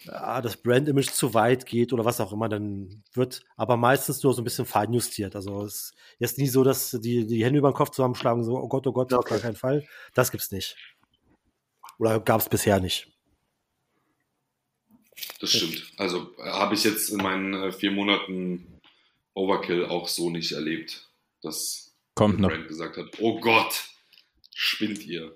ja, 0.04 0.42
das 0.42 0.58
Brand-Image 0.58 1.10
zu 1.10 1.34
weit 1.34 1.66
geht 1.66 1.94
oder 1.94 2.06
was 2.06 2.22
auch 2.22 2.32
immer, 2.32 2.48
dann 2.48 3.04
wird 3.14 3.44
aber 3.56 3.76
meistens 3.76 4.22
nur 4.22 4.34
so 4.34 4.42
ein 4.42 4.44
bisschen 4.44 4.66
feinjustiert. 4.66 5.36
Also 5.36 5.64
es 5.64 5.74
ist 5.74 5.96
jetzt 6.20 6.38
nie 6.38 6.48
so, 6.48 6.64
dass 6.64 6.92
die, 6.92 7.26
die 7.26 7.44
Hände 7.44 7.60
über 7.60 7.72
den 7.72 7.76
Kopf 7.76 7.90
zusammenschlagen, 7.90 8.44
so, 8.44 8.58
oh 8.58 8.68
Gott, 8.68 8.86
oh 8.86 8.92
Gott, 8.94 9.12
auf 9.14 9.20
Okay. 9.20 9.36
gar 9.36 9.40
keinen 9.40 9.56
Fall. 9.56 9.88
Das 10.14 10.32
gibt's 10.32 10.52
nicht. 10.52 10.76
Oder 11.98 12.20
gab 12.20 12.42
es 12.42 12.50
bisher 12.50 12.80
nicht. 12.80 13.08
Das 15.40 15.52
stimmt. 15.52 15.92
Also 15.98 16.36
äh, 16.38 16.50
habe 16.50 16.76
ich 16.76 16.84
jetzt 16.84 17.10
in 17.10 17.18
meinen 17.18 17.54
äh, 17.54 17.72
vier 17.72 17.92
Monaten 17.92 18.75
Overkill 19.36 19.86
auch 19.86 20.08
so 20.08 20.30
nicht 20.32 20.52
erlebt, 20.54 21.10
dass 21.42 21.96
Kommt 22.16 22.40
noch. 22.40 22.50
Brand 22.50 22.68
gesagt 22.68 22.98
hat, 22.98 23.06
oh 23.20 23.40
Gott, 23.40 23.84
spinnt 24.54 25.06
ihr. 25.06 25.36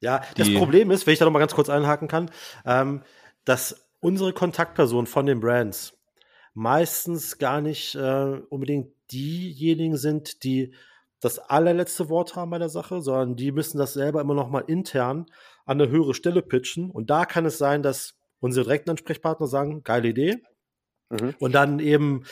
Ja, 0.00 0.22
das 0.36 0.48
Die- 0.48 0.56
Problem 0.56 0.90
ist, 0.90 1.06
wenn 1.06 1.12
ich 1.14 1.18
da 1.18 1.24
noch 1.24 1.32
mal 1.32 1.38
ganz 1.38 1.54
kurz 1.54 1.68
einhaken 1.70 2.08
kann, 2.08 2.30
ähm, 2.66 3.02
dass 3.44 3.88
unsere 4.00 4.32
Kontaktpersonen 4.32 5.06
von 5.06 5.26
den 5.26 5.40
Brands 5.40 5.94
meistens 6.54 7.38
gar 7.38 7.60
nicht 7.60 7.94
äh, 7.94 8.40
unbedingt 8.48 8.92
diejenigen 9.12 9.96
sind, 9.96 10.42
die 10.44 10.74
das 11.20 11.38
allerletzte 11.38 12.08
Wort 12.08 12.36
haben 12.36 12.50
bei 12.50 12.58
der 12.58 12.68
Sache, 12.68 13.00
sondern 13.00 13.36
die 13.36 13.50
müssen 13.50 13.78
das 13.78 13.92
selber 13.94 14.20
immer 14.20 14.34
noch 14.34 14.50
mal 14.50 14.64
intern 14.66 15.26
an 15.64 15.80
eine 15.80 15.90
höhere 15.90 16.14
Stelle 16.14 16.42
pitchen. 16.42 16.90
Und 16.90 17.10
da 17.10 17.24
kann 17.24 17.44
es 17.46 17.58
sein, 17.58 17.82
dass 17.82 18.14
unsere 18.40 18.64
direkten 18.66 18.90
Ansprechpartner 18.90 19.46
sagen, 19.48 19.82
geile 19.82 20.08
Idee. 20.08 20.36
Mhm. 21.10 21.34
Und 21.40 21.52
dann 21.52 21.80
eben 21.80 22.24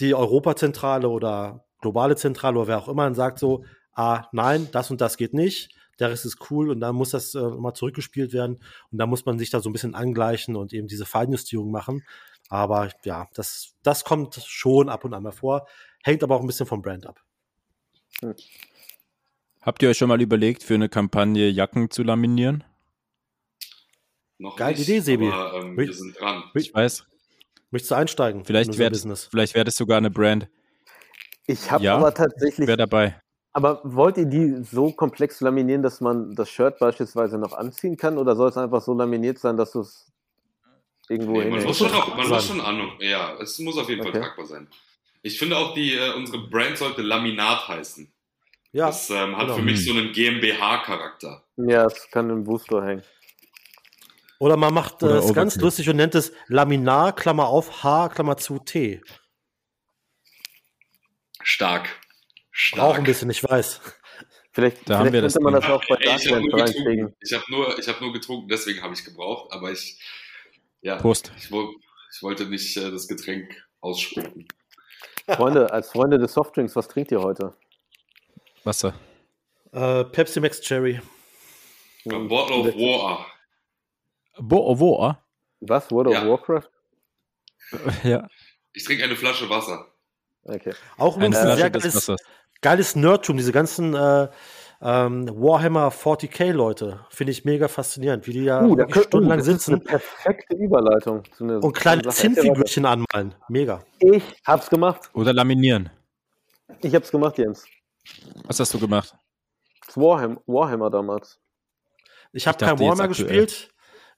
die 0.00 0.14
Europazentrale 0.14 1.08
oder 1.08 1.64
globale 1.80 2.16
Zentrale 2.16 2.58
oder 2.58 2.68
wer 2.68 2.78
auch 2.78 2.88
immer 2.88 3.04
dann 3.04 3.14
sagt 3.14 3.38
so, 3.38 3.64
ah, 3.92 4.26
nein, 4.32 4.68
das 4.72 4.90
und 4.90 5.00
das 5.00 5.16
geht 5.16 5.34
nicht, 5.34 5.74
der 5.98 6.10
Rest 6.10 6.24
ist 6.24 6.50
cool 6.50 6.70
und 6.70 6.80
dann 6.80 6.94
muss 6.94 7.10
das 7.10 7.34
äh, 7.34 7.40
mal 7.40 7.74
zurückgespielt 7.74 8.32
werden 8.32 8.62
und 8.90 8.98
dann 8.98 9.08
muss 9.08 9.26
man 9.26 9.38
sich 9.38 9.50
da 9.50 9.60
so 9.60 9.68
ein 9.68 9.72
bisschen 9.72 9.94
angleichen 9.94 10.56
und 10.56 10.72
eben 10.72 10.88
diese 10.88 11.06
Feinjustierung 11.06 11.70
machen. 11.70 12.04
Aber 12.48 12.90
ja, 13.04 13.28
das, 13.34 13.74
das 13.82 14.04
kommt 14.04 14.34
schon 14.46 14.88
ab 14.88 15.04
und 15.04 15.14
an 15.14 15.22
mal 15.22 15.32
vor, 15.32 15.66
hängt 16.02 16.22
aber 16.22 16.36
auch 16.36 16.40
ein 16.40 16.46
bisschen 16.46 16.66
vom 16.66 16.82
Brand 16.82 17.06
ab. 17.06 17.20
Habt 19.60 19.82
ihr 19.82 19.88
euch 19.88 19.98
schon 19.98 20.08
mal 20.08 20.20
überlegt, 20.20 20.62
für 20.62 20.74
eine 20.74 20.88
Kampagne 20.88 21.48
Jacken 21.48 21.90
zu 21.90 22.02
laminieren? 22.02 22.64
Noch 24.38 24.56
Geile 24.56 24.76
nicht, 24.76 24.88
Idee, 24.88 25.00
Sebi. 25.00 25.28
Aber, 25.28 25.54
ähm, 25.54 25.76
wir 25.78 25.92
sind 25.92 26.18
dran. 26.18 26.44
Ich 26.54 26.74
weiß. 26.74 27.06
Möchtest 27.72 27.90
du 27.90 27.94
einsteigen? 27.94 28.40
in 28.40 28.46
Vielleicht 28.46 28.78
wäre 28.78 28.90
das, 28.90 29.24
vielleicht 29.24 29.54
wär 29.54 29.64
das 29.64 29.74
sogar 29.74 29.96
eine 29.96 30.10
Brand. 30.10 30.46
Ich 31.46 31.70
habe 31.70 31.82
Ja, 31.82 31.96
aber 31.96 32.14
tatsächlich, 32.14 32.68
Wer 32.68 32.76
dabei? 32.76 33.18
Aber 33.54 33.80
wollt 33.82 34.16
ihr 34.18 34.26
die 34.26 34.62
so 34.62 34.92
komplex 34.92 35.40
laminieren, 35.40 35.82
dass 35.82 36.00
man 36.00 36.34
das 36.34 36.50
Shirt 36.50 36.78
beispielsweise 36.78 37.38
noch 37.38 37.52
anziehen 37.52 37.96
kann? 37.96 38.18
Oder 38.18 38.36
soll 38.36 38.50
es 38.50 38.56
einfach 38.56 38.82
so 38.82 38.94
laminiert 38.94 39.38
sein, 39.38 39.56
dass 39.56 39.72
du 39.72 39.80
es 39.80 40.12
irgendwo 41.08 41.32
Nee, 41.32 41.50
man 41.50 41.60
hinhängst? 41.60 41.80
muss 41.80 41.90
schon, 41.90 41.98
auch, 41.98 42.16
man 42.16 42.28
muss 42.28 42.46
schon 42.46 42.60
Ahnung. 42.60 42.92
Ja, 43.00 43.36
es 43.40 43.58
muss 43.58 43.76
auf 43.76 43.88
jeden 43.88 44.02
Okay. 44.02 44.12
Fall 44.12 44.20
tragbar 44.20 44.46
sein. 44.46 44.68
Ich 45.22 45.38
finde 45.38 45.56
auch, 45.56 45.74
die, 45.74 45.94
äh, 45.94 46.14
unsere 46.14 46.46
Brand 46.48 46.78
sollte 46.78 47.02
Laminat 47.02 47.68
heißen. 47.68 48.12
Ja, 48.72 48.86
das 48.86 49.08
ähm, 49.10 49.36
hat 49.36 49.44
genau. 49.44 49.56
für 49.56 49.62
mich 49.62 49.84
so 49.84 49.92
einen 49.92 50.12
GmbH-Charakter. 50.12 51.44
Ja, 51.56 51.86
es 51.86 52.08
kann 52.10 52.30
im 52.30 52.44
Booster 52.44 52.84
hängen. 52.84 53.02
Oder 54.42 54.56
man 54.56 54.74
macht 54.74 55.04
Oder 55.04 55.20
es 55.20 55.32
ganz 55.34 55.54
lustig 55.54 55.88
und 55.88 55.94
nennt 55.94 56.16
es 56.16 56.32
Laminar, 56.48 57.14
Klammer 57.14 57.46
auf, 57.46 57.84
H, 57.84 58.08
Klammer 58.08 58.36
zu, 58.36 58.58
T. 58.58 59.00
Stark. 61.44 61.88
Stark. 62.50 62.80
Braucht 62.80 62.98
ein 62.98 63.04
bisschen, 63.04 63.30
ich 63.30 63.44
weiß. 63.44 63.80
Vielleicht, 64.52 64.90
Da 64.90 64.98
haben 64.98 65.10
vielleicht 65.10 65.12
wir 65.12 65.22
das 65.22 65.34
könnte 65.34 65.44
man 65.44 65.52
Ding. 65.54 65.62
das 65.62 65.70
auch 65.70 65.84
bei 65.88 65.94
Ey, 65.94 66.16
ich 66.16 66.32
habe 66.32 66.40
nur 66.40 66.64
getrunken. 66.64 67.16
Ich 67.20 67.32
habe 67.32 67.44
nur, 67.50 67.78
ich 67.78 67.88
hab 67.88 68.00
nur 68.00 68.12
getrunken, 68.12 68.48
deswegen 68.48 68.82
habe 68.82 68.94
ich 68.94 69.04
gebraucht. 69.04 69.52
Aber 69.52 69.70
ich, 69.70 70.02
ja, 70.80 70.96
Prost. 70.96 71.30
ich, 71.38 71.44
ich 71.44 72.22
wollte 72.22 72.46
nicht 72.46 72.76
äh, 72.76 72.90
das 72.90 73.06
Getränk 73.06 73.64
ausspucken. 73.80 74.48
Freunde, 75.28 75.72
als 75.72 75.92
Freunde 75.92 76.18
des 76.18 76.34
Softdrinks, 76.34 76.74
was 76.74 76.88
trinkt 76.88 77.12
ihr 77.12 77.22
heute? 77.22 77.54
Wasser. 78.64 78.92
Äh, 79.70 80.02
Pepsi 80.02 80.40
Max 80.40 80.60
Cherry. 80.60 81.00
A 82.10 82.18
Bottle 82.18 82.56
of 82.56 82.74
Water. 82.74 83.31
Bo, 84.38 84.78
wo? 84.78 85.02
ah? 85.02 85.18
Was? 85.60 85.90
World 85.90 86.08
of 86.08 86.14
Ja. 86.14 86.28
Warcraft? 86.28 86.68
Ja, 88.04 88.28
Ich 88.72 88.84
trinke 88.84 89.04
eine 89.04 89.16
Flasche 89.16 89.48
Wasser. 89.48 89.86
Okay. 90.44 90.74
Auch 90.98 91.16
übrigens 91.16 91.36
ein 91.38 91.56
sehr 91.56 91.70
geiles, 91.70 92.10
geiles 92.60 92.96
Nerdtum, 92.96 93.36
diese 93.36 93.52
ganzen 93.52 93.94
äh, 93.94 94.28
ähm, 94.82 95.28
Warhammer 95.28 95.88
40k-Leute. 95.90 97.06
Finde 97.10 97.30
ich 97.30 97.44
mega 97.44 97.68
faszinierend, 97.68 98.26
wie 98.26 98.32
die 98.32 98.44
ja 98.44 98.62
Uh, 98.64 98.74
könnt- 98.76 99.04
stundenlang 99.06 99.38
das 99.38 99.46
ist 99.48 99.68
eine 99.68 99.76
sitzen 99.78 99.84
perfekte 99.88 100.56
Überleitung. 100.56 101.22
Zu 101.36 101.44
einer, 101.44 101.62
und 101.62 101.72
kleine 101.74 102.02
Zinnfigürchen 102.08 102.84
anmalen. 102.84 103.34
Mega. 103.48 103.84
Ich 104.00 104.24
hab's 104.44 104.68
gemacht. 104.68 105.08
Oder 105.14 105.32
laminieren. 105.32 105.90
Ich 106.80 106.94
hab's 106.94 107.10
gemacht, 107.12 107.38
Jens. 107.38 107.64
Was 108.46 108.58
hast 108.58 108.74
du 108.74 108.80
gemacht? 108.80 109.14
Das 109.86 109.96
Warham 109.96 110.40
Warhammer 110.46 110.90
damals. 110.90 111.38
Ich 112.32 112.46
habe 112.48 112.58
kein 112.58 112.78
Warhammer 112.80 113.08
gespielt. 113.08 113.71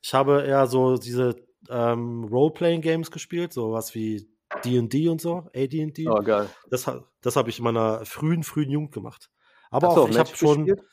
Ich 0.05 0.13
habe 0.13 0.45
eher 0.47 0.67
so 0.67 0.99
diese 0.99 1.35
ähm, 1.71 2.25
Role-Playing-Games 2.25 3.11
gespielt, 3.11 3.55
sowas 3.55 3.95
wie 3.95 4.29
D&D 4.63 5.09
und 5.09 5.19
so, 5.19 5.49
AD&D. 5.57 6.07
Oh, 6.07 6.21
geil. 6.23 6.51
Das, 6.69 6.91
das 7.23 7.37
habe 7.37 7.49
ich 7.49 7.57
in 7.59 7.65
meiner 7.65 8.05
frühen, 8.05 8.43
frühen 8.43 8.69
Jugend 8.71 8.93
gemacht. 8.93 9.31
Aber 9.71 9.89
Hast 9.89 9.97
du 9.97 10.03
auch, 10.03 10.09
ich 10.11 10.19
habe 10.19 10.37
schon. 10.37 10.67
gespielt? 10.67 10.87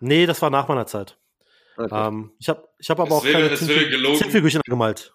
Nee, 0.00 0.24
das 0.24 0.40
war 0.40 0.48
nach 0.48 0.68
meiner 0.68 0.86
Zeit. 0.86 1.18
Okay. 1.76 1.88
Ähm, 2.08 2.32
ich 2.38 2.48
habe 2.48 2.66
ich 2.78 2.88
hab 2.88 2.98
aber 2.98 3.10
Es 3.10 3.14
auch 3.16 3.24
wäre- 3.24 3.32
keine 3.42 3.50
es 3.52 3.68
wäre 3.68 3.78
Zinnfi- 3.80 3.90
gelogen. 3.90 4.16
Zinnfigürchen 4.16 4.62
gemalt. 4.64 5.14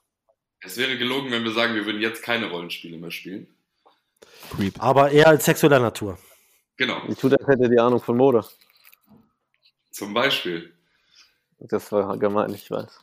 Es 0.62 0.78
wäre 0.78 0.96
gelogen, 0.96 1.32
wenn 1.32 1.44
wir 1.44 1.52
sagen, 1.52 1.74
wir 1.74 1.84
würden 1.88 2.02
jetzt 2.02 2.22
keine 2.22 2.52
Rollenspiele 2.52 2.98
mehr 3.00 3.10
spielen. 3.10 3.48
Creep. 4.56 4.76
Aber 4.82 5.10
eher 5.10 5.32
in 5.34 5.40
sexueller 5.40 5.80
Natur. 5.80 6.20
Genau, 6.78 7.02
Ich 7.10 7.18
tue, 7.18 7.32
als 7.32 7.48
hätte 7.48 7.68
die 7.70 7.80
Ahnung 7.80 8.00
von 8.02 8.18
Mode. 8.18 8.46
zum 9.90 10.14
Beispiel. 10.14 10.72
Das 11.58 11.92
war 11.92 12.16
gemein, 12.18 12.54
ich 12.54 12.70
weiß. 12.70 13.00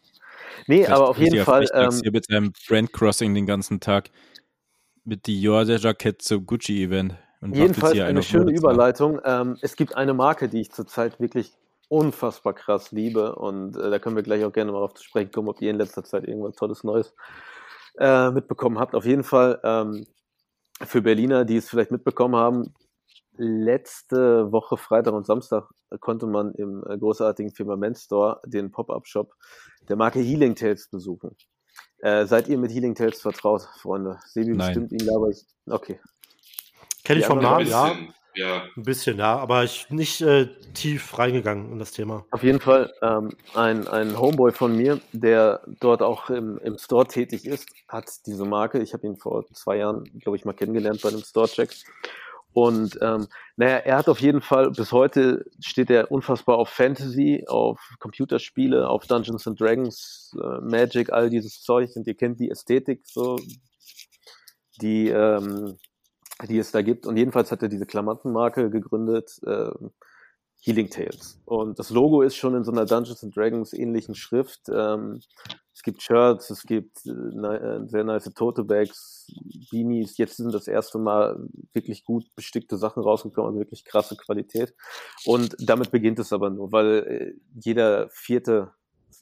Nee, 0.66 0.84
Vielleicht 0.84 0.90
aber 0.90 1.08
auf 1.08 1.18
jeden 1.18 1.44
Fall. 1.44 1.66
Ähm, 1.74 1.90
hier 2.02 2.12
mit 2.12 2.26
seinem 2.26 2.52
Brand 2.68 2.92
Crossing 2.92 3.34
den 3.34 3.46
ganzen 3.46 3.80
Tag 3.80 4.10
mit 5.04 5.26
Dior 5.26 5.64
der 5.64 5.78
Jackett 5.78 6.22
zum 6.22 6.46
Gucci-Event. 6.46 7.16
Und 7.40 7.56
jedenfalls 7.56 7.94
eine 7.94 8.04
einen 8.04 8.18
auf 8.18 8.24
schöne. 8.24 8.52
Überleitung. 8.52 9.20
Ähm, 9.24 9.58
es 9.62 9.74
gibt 9.74 9.96
eine 9.96 10.14
Marke, 10.14 10.48
die 10.48 10.60
ich 10.60 10.70
zurzeit 10.70 11.18
wirklich 11.20 11.52
unfassbar 11.88 12.54
krass 12.54 12.90
liebe 12.92 13.34
und 13.34 13.76
äh, 13.76 13.90
da 13.90 13.98
können 13.98 14.16
wir 14.16 14.22
gleich 14.22 14.44
auch 14.44 14.52
gerne 14.52 14.72
mal 14.72 14.78
auf 14.78 14.94
zu 14.94 15.04
sprechen 15.04 15.30
kommen, 15.30 15.48
ob 15.48 15.60
ihr 15.60 15.68
in 15.68 15.76
letzter 15.76 16.02
Zeit 16.02 16.26
irgendwas 16.26 16.54
Tolles 16.54 16.84
Neues 16.84 17.14
äh, 17.98 18.30
mitbekommen 18.30 18.78
habt. 18.78 18.94
Auf 18.94 19.04
jeden 19.04 19.24
Fall 19.24 19.60
ähm, 19.62 20.06
für 20.80 21.02
Berliner, 21.02 21.44
die 21.44 21.56
es 21.56 21.68
vielleicht 21.68 21.90
mitbekommen 21.90 22.36
haben, 22.36 22.72
letzte 23.36 24.50
Woche 24.52 24.78
Freitag 24.78 25.12
und 25.12 25.26
Samstag 25.26 25.68
konnte 26.00 26.26
man 26.26 26.52
im 26.54 26.84
äh, 26.88 26.98
großartigen 26.98 27.52
Firmament 27.52 27.98
Store 27.98 28.40
den 28.46 28.70
Pop-Up-Shop 28.70 29.34
der 29.88 29.96
Marke 29.96 30.20
Healing 30.20 30.54
Tales 30.54 30.88
besuchen. 30.88 31.36
Äh, 31.98 32.26
seid 32.26 32.48
ihr 32.48 32.58
mit 32.58 32.72
Healing 32.72 32.94
Tales 32.94 33.20
vertraut, 33.20 33.62
Freunde? 33.80 34.18
Sebi 34.26 34.50
Nein. 34.50 34.58
bestimmt 34.58 34.92
ihn, 34.92 35.08
aber 35.14 35.28
ich. 35.28 35.44
Okay. 35.66 36.00
Kenne 37.04 37.20
ich 37.20 37.26
vom 37.26 37.38
Namen, 37.38 37.66
ja. 37.66 37.88
bisschen, 37.88 38.14
ja. 38.34 38.62
Ein 38.76 38.82
bisschen, 38.82 39.18
ja. 39.18 39.36
Aber 39.36 39.64
ich 39.64 39.90
nicht 39.90 40.20
äh, 40.20 40.46
tief 40.74 41.18
reingegangen 41.18 41.72
in 41.72 41.78
das 41.78 41.92
Thema. 41.92 42.24
Auf 42.30 42.42
jeden 42.42 42.60
Fall 42.60 42.92
ähm, 43.02 43.30
ein, 43.54 43.86
ein 43.88 44.18
Homeboy 44.18 44.52
von 44.52 44.76
mir, 44.76 45.00
der 45.12 45.62
dort 45.80 46.02
auch 46.02 46.30
im, 46.30 46.58
im 46.58 46.78
Store 46.78 47.06
tätig 47.06 47.46
ist, 47.46 47.68
hat 47.88 48.10
diese 48.26 48.44
Marke. 48.44 48.80
Ich 48.80 48.94
habe 48.94 49.06
ihn 49.06 49.16
vor 49.16 49.44
zwei 49.52 49.76
Jahren, 49.76 50.04
glaube 50.20 50.36
ich, 50.36 50.44
mal 50.44 50.54
kennengelernt 50.54 51.02
bei 51.02 51.08
einem 51.08 51.22
Store-Check. 51.22 51.70
Und 52.52 52.98
ähm, 53.00 53.28
naja, 53.56 53.78
er 53.78 53.96
hat 53.96 54.08
auf 54.08 54.20
jeden 54.20 54.42
Fall, 54.42 54.70
bis 54.70 54.92
heute 54.92 55.44
steht 55.60 55.90
er 55.90 56.10
unfassbar 56.10 56.58
auf 56.58 56.68
Fantasy, 56.68 57.44
auf 57.48 57.80
Computerspiele, 57.98 58.88
auf 58.88 59.06
Dungeons 59.06 59.46
and 59.46 59.60
Dragons, 59.60 60.36
äh, 60.42 60.60
Magic, 60.60 61.12
all 61.12 61.30
dieses 61.30 61.62
Zeug. 61.62 61.90
Und 61.94 62.06
ihr 62.06 62.14
kennt 62.14 62.40
die 62.40 62.50
Ästhetik 62.50 63.02
so, 63.06 63.38
die, 64.80 65.08
ähm, 65.08 65.78
die 66.48 66.58
es 66.58 66.72
da 66.72 66.82
gibt. 66.82 67.06
Und 67.06 67.16
jedenfalls 67.16 67.50
hat 67.52 67.62
er 67.62 67.68
diese 67.68 67.86
Klamottenmarke 67.86 68.70
gegründet, 68.70 69.40
ähm, 69.46 69.90
Healing 70.64 70.90
Tales. 70.90 71.40
Und 71.44 71.78
das 71.78 71.90
Logo 71.90 72.22
ist 72.22 72.36
schon 72.36 72.54
in 72.54 72.62
so 72.62 72.70
einer 72.70 72.86
Dungeons 72.86 73.24
and 73.24 73.36
Dragons 73.36 73.72
ähnlichen 73.72 74.14
Schrift. 74.14 74.68
Ähm, 74.72 75.20
es 75.74 75.82
gibt 75.82 76.02
Shirts, 76.02 76.50
es 76.50 76.62
gibt 76.62 77.04
äh, 77.04 77.10
ni- 77.10 77.46
äh, 77.46 77.88
sehr 77.88 78.04
nice 78.04 78.30
Tote 78.34 78.62
Bags, 78.62 79.26
Beanies. 79.70 80.18
Jetzt 80.18 80.36
sind 80.36 80.54
das 80.54 80.68
erste 80.68 80.98
Mal 80.98 81.36
wirklich 81.72 82.04
gut 82.04 82.24
bestickte 82.36 82.76
Sachen 82.76 83.02
rausgekommen, 83.02 83.48
also 83.48 83.58
wirklich 83.58 83.84
krasse 83.84 84.16
Qualität. 84.16 84.72
Und 85.24 85.56
damit 85.58 85.90
beginnt 85.90 86.20
es 86.20 86.32
aber 86.32 86.50
nur, 86.50 86.70
weil 86.70 86.88
äh, 87.08 87.32
jeder 87.60 88.08
vierte, 88.10 88.70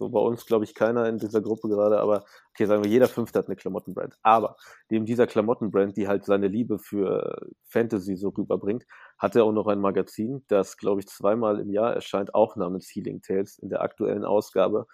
so 0.00 0.08
bei 0.08 0.18
uns 0.18 0.46
glaube 0.46 0.64
ich 0.64 0.74
keiner 0.74 1.06
in 1.06 1.18
dieser 1.18 1.42
Gruppe 1.42 1.68
gerade, 1.68 2.00
aber 2.00 2.24
okay, 2.54 2.64
sagen 2.64 2.82
wir, 2.82 2.90
jeder 2.90 3.06
fünfte 3.06 3.38
hat 3.38 3.48
eine 3.48 3.56
Klamottenbrand. 3.56 4.16
Aber 4.22 4.56
neben 4.88 5.04
dieser 5.04 5.26
Klamottenbrand, 5.26 5.94
die 5.98 6.08
halt 6.08 6.24
seine 6.24 6.48
Liebe 6.48 6.78
für 6.78 7.38
Fantasy 7.68 8.16
so 8.16 8.30
rüberbringt, 8.30 8.86
hat 9.18 9.36
er 9.36 9.44
auch 9.44 9.52
noch 9.52 9.66
ein 9.66 9.78
Magazin, 9.78 10.42
das, 10.48 10.78
glaube 10.78 11.00
ich, 11.00 11.08
zweimal 11.08 11.60
im 11.60 11.70
Jahr 11.70 11.92
erscheint, 11.92 12.34
auch 12.34 12.56
namens 12.56 12.88
Healing 12.90 13.20
Tales. 13.20 13.58
In 13.58 13.68
der 13.68 13.82
aktuellen 13.82 14.24
Ausgabe 14.24 14.86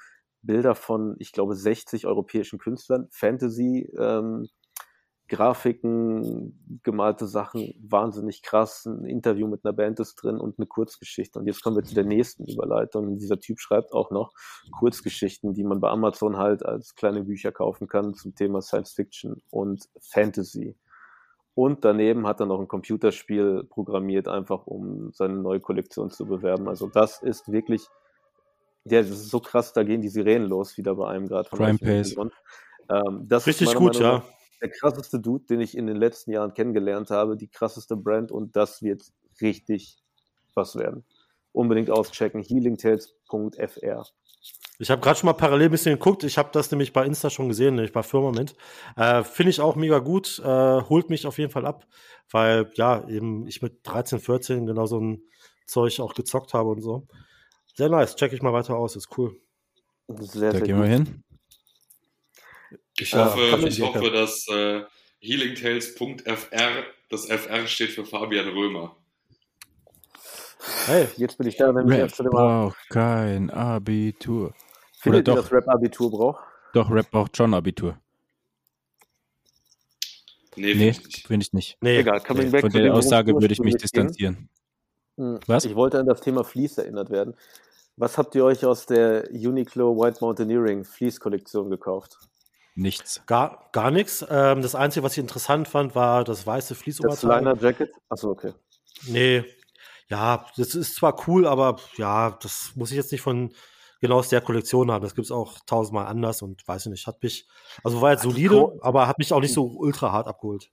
Bilder 0.43 0.75
von, 0.75 1.15
ich 1.21 1.31
glaube, 1.31 1.55
60 1.55 2.07
europäischen 2.07 2.59
Künstlern, 2.59 3.07
Fantasy, 3.13 3.89
ähm, 3.97 4.49
Grafiken, 5.29 6.81
gemalte 6.85 7.27
Sachen, 7.27 7.75
wahnsinnig 7.81 8.43
krass. 8.43 8.87
Ein 8.87 9.05
Interview 9.05 9.49
mit 9.49 9.65
einer 9.65 9.73
Band 9.73 9.99
ist 9.99 10.15
drin 10.17 10.39
und 10.39 10.59
eine 10.59 10.67
Kurzgeschichte. 10.67 11.39
Und 11.39 11.47
jetzt 11.47 11.63
kommen 11.63 11.77
wir 11.77 11.83
zu 11.83 11.95
der 11.95 12.05
nächsten 12.05 12.45
Überleitung. 12.45 13.19
Dieser 13.19 13.41
Typ 13.41 13.59
schreibt 13.59 13.93
auch 13.93 14.11
noch 14.11 14.33
Kurzgeschichten, 14.79 15.53
die 15.53 15.65
man 15.65 15.81
bei 15.81 15.89
Amazon 15.89 16.37
halt 16.37 16.65
als 16.65 16.95
kleine 16.95 17.25
Bücher 17.25 17.51
kaufen 17.51 17.89
kann 17.89 18.15
zum 18.15 18.37
Thema 18.37 18.63
Science 18.63 18.93
Fiction 18.93 19.43
und 19.51 19.89
Fantasy. 20.01 20.77
Und 21.55 21.85
daneben 21.85 22.27
hat 22.27 22.39
er 22.39 22.47
noch 22.47 22.61
ein 22.61 22.69
Computerspiel 22.69 23.65
programmiert, 23.65 24.29
einfach 24.29 24.67
um 24.67 25.13
seine 25.13 25.39
neue 25.39 25.59
Kollektion 25.59 26.11
zu 26.11 26.27
bewerben. 26.27 26.69
Also 26.69 26.87
das 26.87 27.21
ist 27.23 27.51
wirklich, 27.51 27.83
ja, 28.85 29.01
das 29.01 29.11
ist 29.11 29.31
so 29.31 29.41
krass, 29.41 29.73
da 29.73 29.83
gehen 29.83 30.03
die 30.03 30.09
Sirenen 30.09 30.49
los, 30.49 30.77
wieder 30.77 30.95
bei 30.95 31.09
einem 31.09 31.27
gerade 31.27 31.49
von 31.49 31.59
Crime 31.59 31.79
Pace. 31.79 32.15
Ähm, 32.89 33.25
das 33.27 33.47
Richtig 33.47 33.75
gut, 33.75 33.95
Meinung 33.95 34.03
ja. 34.03 34.19
nach 34.19 34.36
der 34.61 34.71
krasseste 34.71 35.21
Dude, 35.21 35.45
den 35.47 35.61
ich 35.61 35.77
in 35.77 35.87
den 35.87 35.97
letzten 35.97 36.33
Jahren 36.33 36.55
kennengelernt 36.55 37.11
habe, 37.11 37.37
die 37.37 37.49
krasseste 37.49 37.97
Brand 37.97 38.33
und 38.33 38.57
das 38.57 38.83
wird 38.83 39.03
richtig 39.41 39.99
was 40.55 40.77
werden. 40.77 41.05
Unbedingt 41.53 41.91
auschecken, 41.91 42.43
healingtales.fr. 42.43 44.05
Ich 44.79 44.91
habe 44.91 45.01
gerade 45.01 45.19
schon 45.19 45.27
mal 45.27 45.33
parallel 45.33 45.69
ein 45.69 45.71
bisschen 45.71 45.95
geguckt. 45.95 46.23
Ich 46.25 46.37
habe 46.37 46.51
das 46.53 46.71
nämlich 46.71 46.93
bei 46.93 47.07
Insta 47.07 47.31
schon 47.31 47.49
gesehen, 47.49 47.77
nämlich 47.77 47.93
bei 47.93 48.03
Firmament. 48.03 48.55
Äh, 48.97 49.25
Finde 49.25 49.51
ich 49.51 49.61
auch 49.61 49.75
mega 49.75 49.99
gut. 50.01 50.39
Äh, 50.45 50.83
holt 50.83 51.09
mich 51.09 51.27
auf 51.27 51.39
jeden 51.39 51.51
Fall 51.51 51.65
ab, 51.67 51.87
weil 52.31 52.71
ja, 52.75 53.09
eben 53.09 53.47
ich 53.47 53.63
mit 53.63 53.81
13, 53.85 54.21
14 54.21 54.67
genau 54.67 54.85
so 54.87 55.01
ein 55.01 55.23
Zeug 55.67 55.99
auch 56.01 56.15
gezockt 56.15 56.53
habe 56.53 56.69
und 56.71 56.83
so. 56.83 57.07
Sehr 57.75 57.89
nice. 57.89 58.17
Check 58.17 58.33
ich 58.35 58.43
mal 58.43 58.53
weiter 58.53 58.77
aus. 58.77 58.97
Ist 58.97 59.17
cool. 59.17 59.37
Sehr, 60.09 60.53
Da 60.53 60.59
sehr 60.59 60.67
gehen 60.67 60.77
wir 60.81 60.89
gut. 60.89 61.07
hin. 61.09 61.25
Ich 62.99 63.13
Ja, 63.13 63.27
hoffe, 63.27 63.51
man 63.51 63.67
ich 63.67 63.81
hoffe 63.81 64.11
dass 64.11 64.49
äh, 64.49 64.83
healingtales.fr, 65.21 66.85
das 67.11 67.27
FR 67.27 67.67
steht 67.67 67.91
für 67.91 68.05
Fabian 68.05 68.49
Römer. 68.49 68.97
Hey, 70.87 71.09
jetzt 71.17 71.39
bin 71.39 71.47
ich 71.47 71.57
da, 71.57 71.75
wenn 71.75 71.87
ich 71.91 71.99
Rap 71.99 72.15
zu 72.15 72.23
dem 72.23 72.31
braucht 72.31 72.77
kein 72.89 73.51
Abitur. 73.51 74.55
Findet 74.99 75.29
ihr, 75.29 75.35
doch. 75.35 75.43
dass 75.43 75.53
Rap-Abitur 75.53 76.11
braucht? 76.11 76.43
Doch, 76.73 76.91
Rap 76.91 77.11
braucht 77.11 77.37
schon 77.37 77.55
Abitur. 77.55 77.99
Nee, 80.57 80.75
Nee, 80.75 80.93
find 80.93 80.99
ich 80.99 81.05
nicht. 81.05 81.27
finde 81.27 81.45
ich 81.45 81.53
nicht. 81.53 81.79
Nee, 81.83 81.99
Egal, 81.99 82.21
coming 82.21 82.47
Nee, 82.47 82.51
back 82.51 82.61
Von 82.63 82.71
der 82.73 82.95
Aussage 82.95 83.35
würde 83.35 83.53
ich 83.53 83.61
mich 83.61 83.77
distanzieren. 83.77 84.49
Hm, 85.19 85.39
Was? 85.47 85.65
Ich 85.67 85.75
wollte 85.75 86.01
an 86.01 86.07
das 86.07 86.21
Thema 86.23 86.45
Fleece 86.45 86.79
erinnert 86.79 87.11
werden. 87.11 87.35
Was 87.97 88.19
habt 88.19 88.35
ihr 88.35 88.45
euch 88.45 88.65
aus 88.65 88.87
der 88.87 89.29
Uniqlo 89.31 89.97
White 89.97 90.19
Mountaineering 90.21 90.85
Fleece 90.85 91.21
Kollektion 91.21 91.71
gekauft? 91.71 92.19
Nichts. 92.77 93.23
Gar, 93.27 93.71
gar 93.73 93.91
nichts. 93.91 94.25
Ähm, 94.29 94.61
das 94.61 94.75
Einzige, 94.75 95.03
was 95.03 95.13
ich 95.13 95.19
interessant 95.19 95.67
fand, 95.67 95.95
war 95.95 96.25
das 96.25 96.47
weiße 96.47 96.75
Das 96.75 96.83
Fließoberteil. 96.83 97.45
Liner 97.45 97.57
Jacket? 97.57 97.91
Achso, 98.11 98.31
okay. 98.31 98.53
Nee, 99.07 99.45
ja, 100.09 100.47
das 100.57 100.75
ist 100.75 100.95
zwar 100.95 101.27
cool, 101.27 101.47
aber 101.47 101.77
ja, 101.97 102.37
das 102.43 102.73
muss 102.77 102.91
ich 102.91 102.97
jetzt 102.97 103.13
nicht 103.13 103.23
von 103.23 103.53
genau 104.01 104.19
aus 104.19 104.29
der 104.29 104.43
Kollektion 104.43 104.91
haben. 104.91 105.03
Das 105.03 105.15
gibt 105.15 105.25
es 105.25 105.33
auch 105.33 105.59
tausendmal 105.67 106.07
anders 106.07 106.43
und 106.43 106.67
weiß 106.69 106.87
ich 106.87 106.91
nicht, 106.91 107.07
hat 107.07 107.23
mich, 107.23 107.49
also 107.83 108.01
war 108.03 108.13
jetzt 108.13 108.25
Also 108.25 108.31
solide, 108.31 108.79
aber 108.83 109.09
hat 109.09 109.19
mich 109.19 109.33
auch 109.33 109.41
nicht 109.41 109.55
so 109.55 109.65
ultra 109.65 110.13
hart 110.13 110.29
abgeholt. 110.29 110.71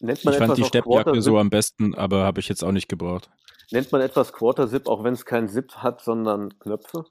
Nennt 0.00 0.24
Ich 0.24 0.36
fand 0.36 0.56
die 0.56 0.64
Steppjacke 0.64 1.22
so 1.22 1.38
am 1.38 1.50
besten, 1.50 1.94
aber 1.94 2.24
habe 2.24 2.40
ich 2.40 2.48
jetzt 2.48 2.64
auch 2.64 2.72
nicht 2.72 2.88
gebraucht. 2.88 3.30
Nennt 3.70 3.92
man 3.92 4.00
etwas 4.00 4.32
Quarter 4.32 4.68
Zip, 4.68 4.88
auch 4.88 5.04
wenn 5.04 5.14
es 5.14 5.24
keinen 5.24 5.48
Zip 5.48 5.76
hat, 5.76 6.02
sondern 6.02 6.58
Knöpfe? 6.58 7.04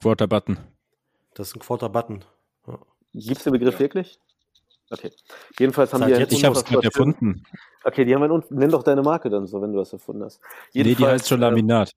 Quarter 0.00 0.26
Button. 0.26 0.58
Das 1.34 1.48
ist 1.48 1.56
ein 1.56 1.60
Quarter 1.60 1.90
Button. 1.90 2.24
Ja. 3.18 3.28
Gibt 3.28 3.38
es 3.38 3.44
den 3.44 3.52
Begriff 3.52 3.78
wirklich? 3.78 4.18
Okay. 4.90 5.10
Jedenfalls 5.58 5.92
haben 5.92 6.00
Seit 6.00 6.08
die 6.10 6.14
einen 6.14 6.20
jetzt- 6.22 6.32
Ich 6.32 6.44
habe 6.44 6.54
es 6.56 6.64
gerade 6.64 6.84
erfunden. 6.84 7.42
Okay, 7.82 8.04
die 8.04 8.14
haben 8.14 8.22
einen, 8.22 8.42
nenn 8.50 8.70
doch 8.70 8.82
deine 8.82 9.02
Marke 9.02 9.30
dann 9.30 9.46
so, 9.46 9.60
wenn 9.62 9.72
du 9.72 9.78
das 9.78 9.92
erfunden 9.92 10.24
hast. 10.24 10.40
Nee, 10.74 10.82
die 10.82 10.90
Jedenfalls, 10.90 11.22
heißt 11.22 11.28
schon 11.28 11.38
äh, 11.42 11.46
Laminat. 11.48 11.92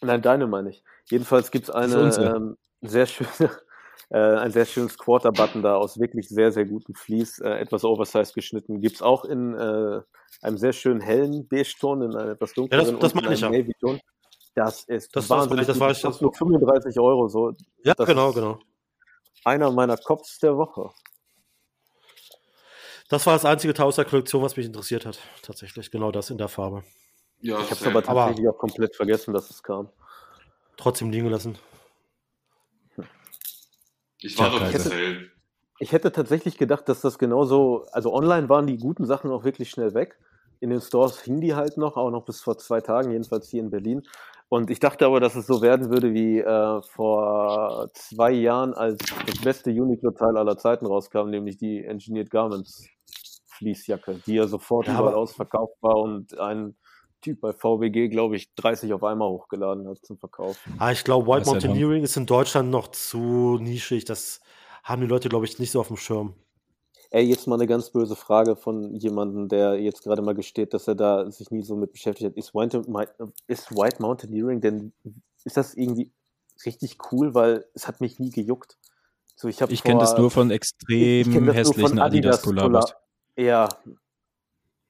Nein, 0.00 0.22
deine 0.22 0.46
meine 0.46 0.70
ich. 0.70 0.82
Jedenfalls 1.10 1.50
gibt 1.50 1.68
es 1.68 1.74
Das 1.74 1.94
eine 2.20 2.36
ähm, 2.36 2.56
sehr 2.82 3.06
schöne, 3.06 3.28
äh, 4.10 4.18
ein 4.18 4.50
sehr 4.50 4.66
schönes 4.66 4.98
Quarter-Button 4.98 5.62
da 5.62 5.76
aus 5.76 5.98
wirklich 5.98 6.28
sehr, 6.28 6.52
sehr 6.52 6.64
gutem 6.64 6.94
Vlies, 6.94 7.38
äh, 7.40 7.48
etwas 7.58 7.84
oversized 7.84 8.34
geschnitten. 8.34 8.80
Gibt 8.80 8.96
es 8.96 9.02
auch 9.02 9.24
in 9.24 9.54
äh, 9.54 10.00
einem 10.42 10.58
sehr 10.58 10.72
schönen 10.72 11.00
hellen 11.00 11.46
Beige-Ton, 11.48 12.02
in 12.02 12.14
einem 12.16 12.32
etwas 12.32 12.52
dunkleren 12.54 12.86
Ja, 12.86 12.92
das- 12.92 13.00
das 13.00 13.12
und 13.12 13.18
in 13.18 13.24
meine 13.24 13.34
ich 13.34 13.40
ja. 13.40 13.50
Navy-Ton. 13.50 14.00
Das 14.54 14.84
ist 14.84 15.14
Das- 15.16 15.26
das 15.28 15.30
wahnsinnig. 15.30 15.66
das 15.66 15.78
weiß 15.80 15.96
ich, 15.96 16.02
kostet 16.04 16.14
das- 16.16 16.20
nur 16.22 16.34
35 16.34 17.00
Euro, 17.00 17.28
so 17.28 17.52
Ja, 17.84 17.94
Das 17.94 18.06
genau, 18.06 18.28
ist- 18.30 18.34
genau. 18.36 18.58
Einer 19.48 19.70
meiner 19.70 19.96
Cops 19.96 20.38
der 20.38 20.56
Woche. 20.56 20.90
Das 23.08 23.26
war 23.26 23.32
das 23.32 23.44
einzige 23.44 23.72
Teil 23.74 23.86
aus 23.86 23.96
der 23.96 24.04
Kollektion, 24.04 24.42
was 24.42 24.56
mich 24.56 24.66
interessiert 24.66 25.06
hat. 25.06 25.18
Tatsächlich, 25.42 25.90
genau 25.90 26.12
das 26.12 26.30
in 26.30 26.38
der 26.38 26.48
Farbe. 26.48 26.84
Ja, 27.40 27.58
Ich 27.60 27.64
habe 27.70 27.74
es 27.74 27.82
aber 27.86 27.98
Aber- 28.08 28.20
tatsächlich 28.26 28.48
auch 28.48 28.58
komplett 28.58 28.94
vergessen, 28.94 29.32
dass 29.32 29.48
es 29.50 29.62
kam. 29.62 29.88
Trotzdem 30.76 31.10
liegen 31.10 31.24
gelassen. 31.24 31.58
ich 34.20 34.38
war 34.38 34.50
doch 34.50 34.60
Kaiser. 34.60 34.90
Sale. 34.90 35.30
Ich 35.80 35.92
hätte 35.92 36.10
tatsächlich 36.10 36.58
gedacht, 36.58 36.88
dass 36.88 37.00
das 37.00 37.18
genauso, 37.18 37.86
also 37.92 38.12
online 38.12 38.48
waren 38.48 38.66
die 38.66 38.76
guten 38.78 39.06
Sachen 39.06 39.30
auch 39.30 39.44
wirklich 39.44 39.70
schnell 39.70 39.94
weg. 39.94 40.18
In 40.60 40.70
den 40.70 40.80
Stores 40.80 41.20
hingen 41.20 41.40
die 41.40 41.54
halt 41.54 41.76
noch, 41.76 41.96
auch 41.96 42.10
noch 42.10 42.24
bis 42.24 42.40
vor 42.40 42.58
zwei 42.58 42.80
Tagen, 42.80 43.12
jedenfalls 43.12 43.48
hier 43.48 43.60
in 43.62 43.70
Berlin. 43.70 44.02
Und 44.50 44.70
ich 44.70 44.80
dachte 44.80 45.04
aber, 45.04 45.20
dass 45.20 45.34
es 45.36 45.46
so 45.46 45.60
werden 45.60 45.90
würde 45.90 46.14
wie 46.14 46.38
äh, 46.38 46.82
vor 46.82 47.90
zwei 47.92 48.30
Jahren, 48.32 48.72
als 48.72 48.96
das 49.26 49.38
beste 49.42 49.70
Uniqlo-Teil 49.70 50.36
aller 50.38 50.56
Zeiten 50.56 50.86
rauskam, 50.86 51.28
nämlich 51.28 51.58
die 51.58 51.84
Engineered 51.84 52.30
Garments 52.30 52.88
Fließjacke, 53.48 54.20
die 54.26 54.34
ja 54.34 54.46
sofort 54.46 54.86
Ja, 54.86 54.94
überall 54.94 55.08
aber- 55.08 55.16
ausverkauft 55.18 55.74
war 55.82 55.96
und 55.96 56.38
ein 56.38 56.76
Typ 57.20 57.40
bei 57.40 57.52
VWG, 57.52 58.08
glaube 58.08 58.36
ich, 58.36 58.54
30 58.54 58.92
auf 58.94 59.02
einmal 59.02 59.28
hochgeladen 59.28 59.88
hat 59.88 59.98
zum 60.06 60.18
Verkauf. 60.18 60.56
Ah, 60.78 60.92
ich 60.92 61.02
glaube, 61.02 61.26
White 61.26 61.46
Mountaineering 61.46 62.04
ist 62.04 62.16
in 62.16 62.26
Deutschland 62.26 62.70
noch 62.70 62.86
zu 62.88 63.58
nischig. 63.60 64.04
Das 64.04 64.40
haben 64.84 65.02
die 65.02 65.08
Leute, 65.08 65.28
glaube 65.28 65.44
ich, 65.44 65.58
nicht 65.58 65.72
so 65.72 65.80
auf 65.80 65.88
dem 65.88 65.96
Schirm. 65.96 66.34
Ey, 67.10 67.24
jetzt 67.24 67.46
mal 67.46 67.54
eine 67.54 67.66
ganz 67.66 67.90
böse 67.90 68.16
Frage 68.16 68.54
von 68.54 68.94
jemandem, 68.94 69.48
der 69.48 69.80
jetzt 69.80 70.02
gerade 70.02 70.20
mal 70.20 70.34
gesteht, 70.34 70.74
dass 70.74 70.86
er 70.88 70.94
da 70.94 71.30
sich 71.30 71.50
nie 71.50 71.62
so 71.62 71.74
mit 71.74 71.92
beschäftigt 71.92 72.30
hat. 72.30 72.36
Ist 72.36 72.54
White, 72.54 72.82
ist 73.46 73.70
White 73.70 74.02
Mountaineering 74.02 74.60
denn, 74.60 74.92
ist 75.44 75.56
das 75.56 75.74
irgendwie 75.74 76.12
richtig 76.66 76.98
cool? 77.10 77.34
Weil 77.34 77.64
es 77.72 77.88
hat 77.88 78.02
mich 78.02 78.18
nie 78.18 78.30
gejuckt. 78.30 78.76
So, 79.36 79.48
ich 79.48 79.60
Ich 79.60 79.82
kenne 79.82 80.00
das 80.00 80.18
nur 80.18 80.30
von 80.30 80.50
ich 80.50 80.56
extrem 80.56 81.50
hässlichen 81.50 81.88
von 81.88 81.98
Adidas-Kollabos. 81.98 82.92
Ja, 83.36 83.68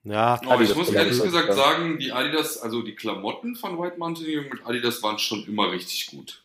Ja, 0.03 0.35
Aber 0.35 0.63
ich 0.63 0.71
Adidas 0.71 0.77
muss 0.77 0.87
Kollabos, 0.87 0.95
ehrlich 0.95 1.23
gesagt 1.23 1.49
ja. 1.49 1.55
sagen, 1.55 1.99
die 1.99 2.13
Adidas, 2.13 2.59
also 2.59 2.83
die 2.83 2.95
Klamotten 2.95 3.55
von 3.55 3.79
White 3.79 3.99
Mountaineering 3.99 4.49
mit 4.51 4.67
Adidas 4.67 5.03
waren 5.03 5.19
schon 5.19 5.45
immer 5.45 5.71
richtig 5.71 6.09
gut. 6.09 6.43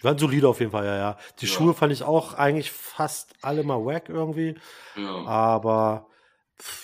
Die 0.00 0.04
waren 0.04 0.18
solide 0.18 0.48
auf 0.48 0.58
jeden 0.60 0.72
Fall, 0.72 0.86
ja, 0.86 0.96
ja. 0.96 1.18
Die 1.40 1.46
Ja. 1.46 1.52
Schuhe 1.52 1.74
fand 1.74 1.92
ich 1.92 2.02
auch 2.02 2.34
eigentlich 2.34 2.72
fast 2.72 3.34
alle 3.42 3.62
mal 3.62 3.84
wack 3.84 4.08
irgendwie. 4.08 4.58
Ja. 4.96 5.24
Aber 5.26 6.08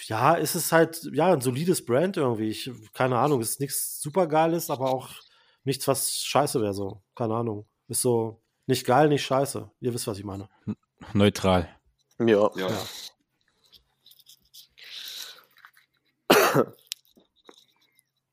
ja, 0.06 0.36
es 0.36 0.54
ist 0.54 0.72
halt, 0.72 1.08
ja, 1.12 1.32
ein 1.32 1.40
solides 1.40 1.84
Brand 1.84 2.16
irgendwie. 2.18 2.48
Ich, 2.50 2.70
keine 2.94 3.18
Ahnung, 3.18 3.40
es 3.40 3.50
ist 3.52 3.60
nichts 3.60 4.00
super 4.00 4.26
Geiles, 4.26 4.70
aber 4.70 4.90
auch 4.90 5.10
nichts, 5.64 5.86
was 5.88 6.14
scheiße 6.16 6.60
wäre 6.62 6.74
so. 6.74 7.02
Keine 7.14 7.34
Ahnung. 7.34 7.66
Ist 7.88 8.02
so 8.02 8.40
nicht 8.66 8.86
geil, 8.86 9.08
nicht 9.08 9.24
scheiße. 9.24 9.70
Ihr 9.80 9.94
wisst, 9.94 10.06
was 10.06 10.18
ich 10.18 10.24
meine. 10.24 10.48
Neutral. 11.12 11.68
ja. 12.18 12.50
ja. 12.56 12.68
Ja. 12.68 12.76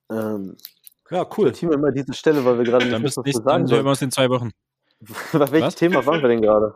Ähm, 0.09 0.57
Ja, 1.09 1.27
cool. 1.38 1.51
Team 1.51 1.71
immer 1.71 1.91
diese 1.91 2.13
Stelle, 2.13 2.43
weil 2.45 2.57
wir 2.57 2.65
gerade 2.65 2.89
Dann 2.89 3.01
nicht 3.01 3.15
bis 3.15 3.17
wissen, 3.17 3.19
was 3.19 3.25
wir 3.25 3.34
sagen 3.34 3.45
Mal 3.45 3.67
sehen 3.67 3.69
wir 3.69 3.75
sollen. 3.77 3.88
uns 3.88 4.01
in 4.01 4.11
zwei 4.11 4.29
Wochen. 4.29 4.51
Bei 5.33 5.51
welchem 5.51 5.67
Was? 5.67 5.75
Thema 5.75 6.05
waren 6.05 6.21
wir 6.21 6.29
denn 6.29 6.41
gerade? 6.41 6.75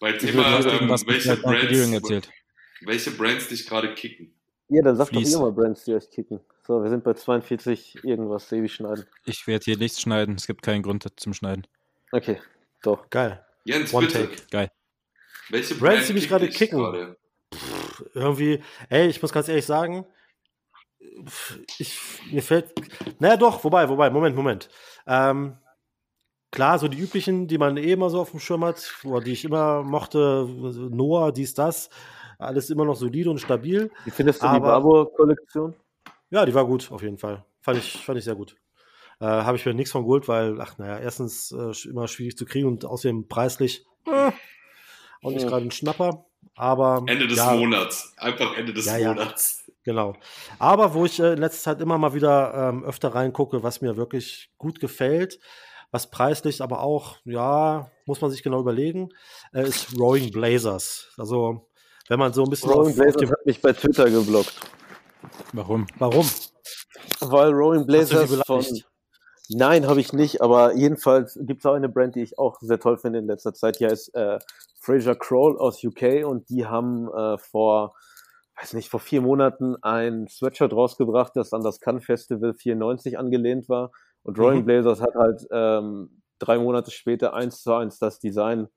Bei 0.00 0.12
Thema, 0.12 0.58
ähm, 0.58 0.90
welche, 1.06 1.36
Brands, 1.36 1.92
erzählt. 1.92 2.30
welche 2.82 3.10
Brands 3.12 3.48
dich 3.48 3.66
gerade 3.66 3.94
kicken. 3.94 4.34
Ja, 4.68 4.82
dann 4.82 4.96
sagt 4.96 5.10
Fleece. 5.10 5.32
doch 5.32 5.40
mal 5.40 5.52
Brands, 5.52 5.84
die 5.84 5.94
euch 5.94 6.10
kicken. 6.10 6.40
So, 6.66 6.82
wir 6.82 6.90
sind 6.90 7.04
bei 7.04 7.14
42 7.14 8.04
irgendwas, 8.04 8.50
ewig 8.52 8.74
schneiden. 8.74 9.06
Ich 9.24 9.46
werde 9.46 9.64
hier 9.64 9.78
nichts 9.78 10.00
schneiden. 10.00 10.34
Es 10.34 10.46
gibt 10.46 10.62
keinen 10.62 10.82
Grund 10.82 11.06
zum 11.16 11.32
Schneiden. 11.32 11.66
Okay, 12.12 12.40
doch. 12.82 13.08
Geil. 13.10 13.44
Jens, 13.64 13.94
One 13.94 14.06
bitte. 14.06 14.28
take. 14.28 14.42
Geil. 14.50 14.70
Welche 15.48 15.76
Brands, 15.76 15.98
Brand 15.98 16.08
die 16.08 16.12
mich 16.14 16.28
gerade 16.28 16.48
kicken. 16.48 16.78
gerade? 16.78 17.16
irgendwie, 18.14 18.62
ey, 18.88 19.08
ich 19.08 19.20
muss 19.22 19.32
ganz 19.32 19.48
ehrlich 19.48 19.66
sagen, 19.66 20.06
ich, 21.78 21.98
mir 22.30 22.42
fällt, 22.42 22.72
naja 23.18 23.36
doch, 23.36 23.62
wobei, 23.64 23.88
wobei, 23.88 24.10
Moment, 24.10 24.36
Moment. 24.36 24.68
Ähm, 25.06 25.56
klar, 26.56 26.78
so 26.78 26.88
die 26.88 26.98
üblichen, 26.98 27.46
die 27.46 27.58
man 27.58 27.76
eh 27.76 27.92
immer 27.92 28.08
so 28.08 28.18
auf 28.20 28.30
dem 28.30 28.40
Schirm 28.40 28.64
hat, 28.64 28.92
oder 29.04 29.20
die 29.20 29.32
ich 29.32 29.44
immer 29.44 29.82
mochte, 29.82 30.48
Noah, 30.90 31.30
dies, 31.30 31.52
das, 31.52 31.90
alles 32.38 32.70
immer 32.70 32.86
noch 32.86 32.96
solide 32.96 33.30
und 33.30 33.38
stabil. 33.38 33.90
Wie 34.04 34.10
findest 34.10 34.42
du 34.42 34.46
die 34.46 34.52
Aber- 34.52 34.68
Barbour-Kollektion? 34.68 35.74
Ja, 36.30 36.44
die 36.46 36.54
war 36.54 36.66
gut, 36.66 36.90
auf 36.90 37.02
jeden 37.02 37.18
Fall. 37.18 37.44
Fand 37.60 37.78
ich, 37.78 38.02
fand 38.04 38.18
ich 38.18 38.24
sehr 38.24 38.34
gut. 38.34 38.56
Äh, 39.20 39.26
Habe 39.26 39.56
ich 39.58 39.66
mir 39.66 39.74
nichts 39.74 39.92
von 39.92 40.02
geholt, 40.02 40.28
weil, 40.28 40.58
ach 40.60 40.78
naja, 40.78 40.98
erstens 40.98 41.52
äh, 41.52 41.72
immer 41.88 42.08
schwierig 42.08 42.36
zu 42.36 42.46
kriegen 42.46 42.66
und 42.66 42.84
außerdem 42.84 43.28
preislich 43.28 43.84
äh, 44.06 44.32
auch 45.22 45.30
nicht 45.30 45.46
gerade 45.46 45.66
ein 45.66 45.70
Schnapper. 45.70 46.24
Aber 46.54 47.02
Ende 47.06 47.26
des 47.26 47.36
ja, 47.36 47.52
Monats. 47.54 48.14
Einfach 48.16 48.56
Ende 48.56 48.72
des 48.72 48.86
Ja, 48.86 48.96
ja. 48.96 49.08
Monats. 49.12 49.70
Genau. 49.84 50.14
Aber 50.58 50.94
wo 50.94 51.04
ich 51.04 51.20
äh, 51.20 51.34
in 51.34 51.38
letzter 51.38 51.70
Zeit 51.72 51.80
immer 51.80 51.98
mal 51.98 52.14
wieder 52.14 52.70
ähm, 52.70 52.82
öfter 52.82 53.14
reingucke, 53.14 53.62
was 53.62 53.82
mir 53.82 53.96
wirklich 53.96 54.50
gut 54.58 54.80
gefällt, 54.80 55.38
was 55.90 56.10
preislich 56.10 56.62
aber 56.62 56.80
auch, 56.80 57.16
ja, 57.24 57.90
muss 58.06 58.20
man 58.20 58.30
sich 58.30 58.42
genau 58.42 58.60
überlegen, 58.60 59.10
äh, 59.52 59.66
ist 59.66 59.98
Rowing 59.98 60.30
Blazers. 60.30 61.08
Also, 61.16 61.68
wenn 62.08 62.18
man 62.18 62.32
so 62.32 62.44
ein 62.44 62.50
bisschen 62.50 62.70
Rowing 62.70 62.94
Blazers 62.94 63.16
die, 63.16 63.28
hat 63.28 63.46
mich 63.46 63.60
bei 63.60 63.72
Twitter 63.72 64.10
geblockt. 64.10 64.60
Warum? 65.52 65.86
Warum? 65.98 66.28
Weil 67.20 67.50
Rowing 67.50 67.86
Blazers 67.86 68.34
von. 68.46 68.64
Nein, 69.48 69.86
habe 69.86 70.00
ich 70.00 70.12
nicht, 70.12 70.42
aber 70.42 70.74
jedenfalls 70.74 71.38
gibt 71.40 71.60
es 71.60 71.66
auch 71.66 71.74
eine 71.74 71.88
Brand, 71.88 72.16
die 72.16 72.22
ich 72.22 72.38
auch 72.38 72.58
sehr 72.60 72.80
toll 72.80 72.98
finde 72.98 73.20
in 73.20 73.26
letzter 73.26 73.54
Zeit. 73.54 73.78
Die 73.78 73.86
heißt 73.86 74.14
äh, 74.14 74.38
Fraser 74.80 75.14
Kroll 75.14 75.56
aus 75.58 75.82
UK 75.84 76.24
und 76.24 76.48
die 76.48 76.66
haben 76.66 77.08
äh, 77.12 77.38
vor, 77.38 77.94
weiß 78.60 78.72
nicht, 78.72 78.88
vor 78.88 78.98
vier 78.98 79.20
Monaten 79.20 79.76
ein 79.82 80.26
Sweatshirt 80.28 80.72
rausgebracht, 80.72 81.36
das 81.36 81.52
an 81.52 81.62
das 81.62 81.80
Cannes 81.80 82.04
Festival 82.04 82.54
94 82.54 83.18
angelehnt 83.18 83.68
war. 83.68 83.92
Und 84.26 84.38
Rowing 84.38 84.60
Mhm. 84.60 84.64
Blazers 84.64 85.00
hat 85.00 85.14
halt 85.14 85.46
ähm, 85.50 86.22
drei 86.40 86.58
Monate 86.58 86.90
später 86.90 87.32
eins 87.32 87.62
zu 87.62 87.72
eins 87.72 87.98
das 87.98 88.18
Design 88.18 88.68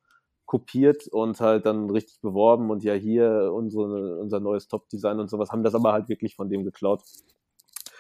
kopiert 0.45 1.07
und 1.07 1.39
halt 1.41 1.65
dann 1.65 1.89
richtig 1.89 2.21
beworben 2.21 2.69
und 2.69 2.83
ja 2.83 2.93
hier 2.93 3.51
unsere, 3.53 4.19
unser 4.19 4.39
neues 4.39 4.67
Top-Design 4.67 5.19
und 5.19 5.29
sowas, 5.29 5.51
haben 5.51 5.63
das 5.63 5.75
aber 5.75 5.91
halt 5.93 6.07
wirklich 6.07 6.35
von 6.35 6.49
dem 6.49 6.63
geklaut. 6.63 7.01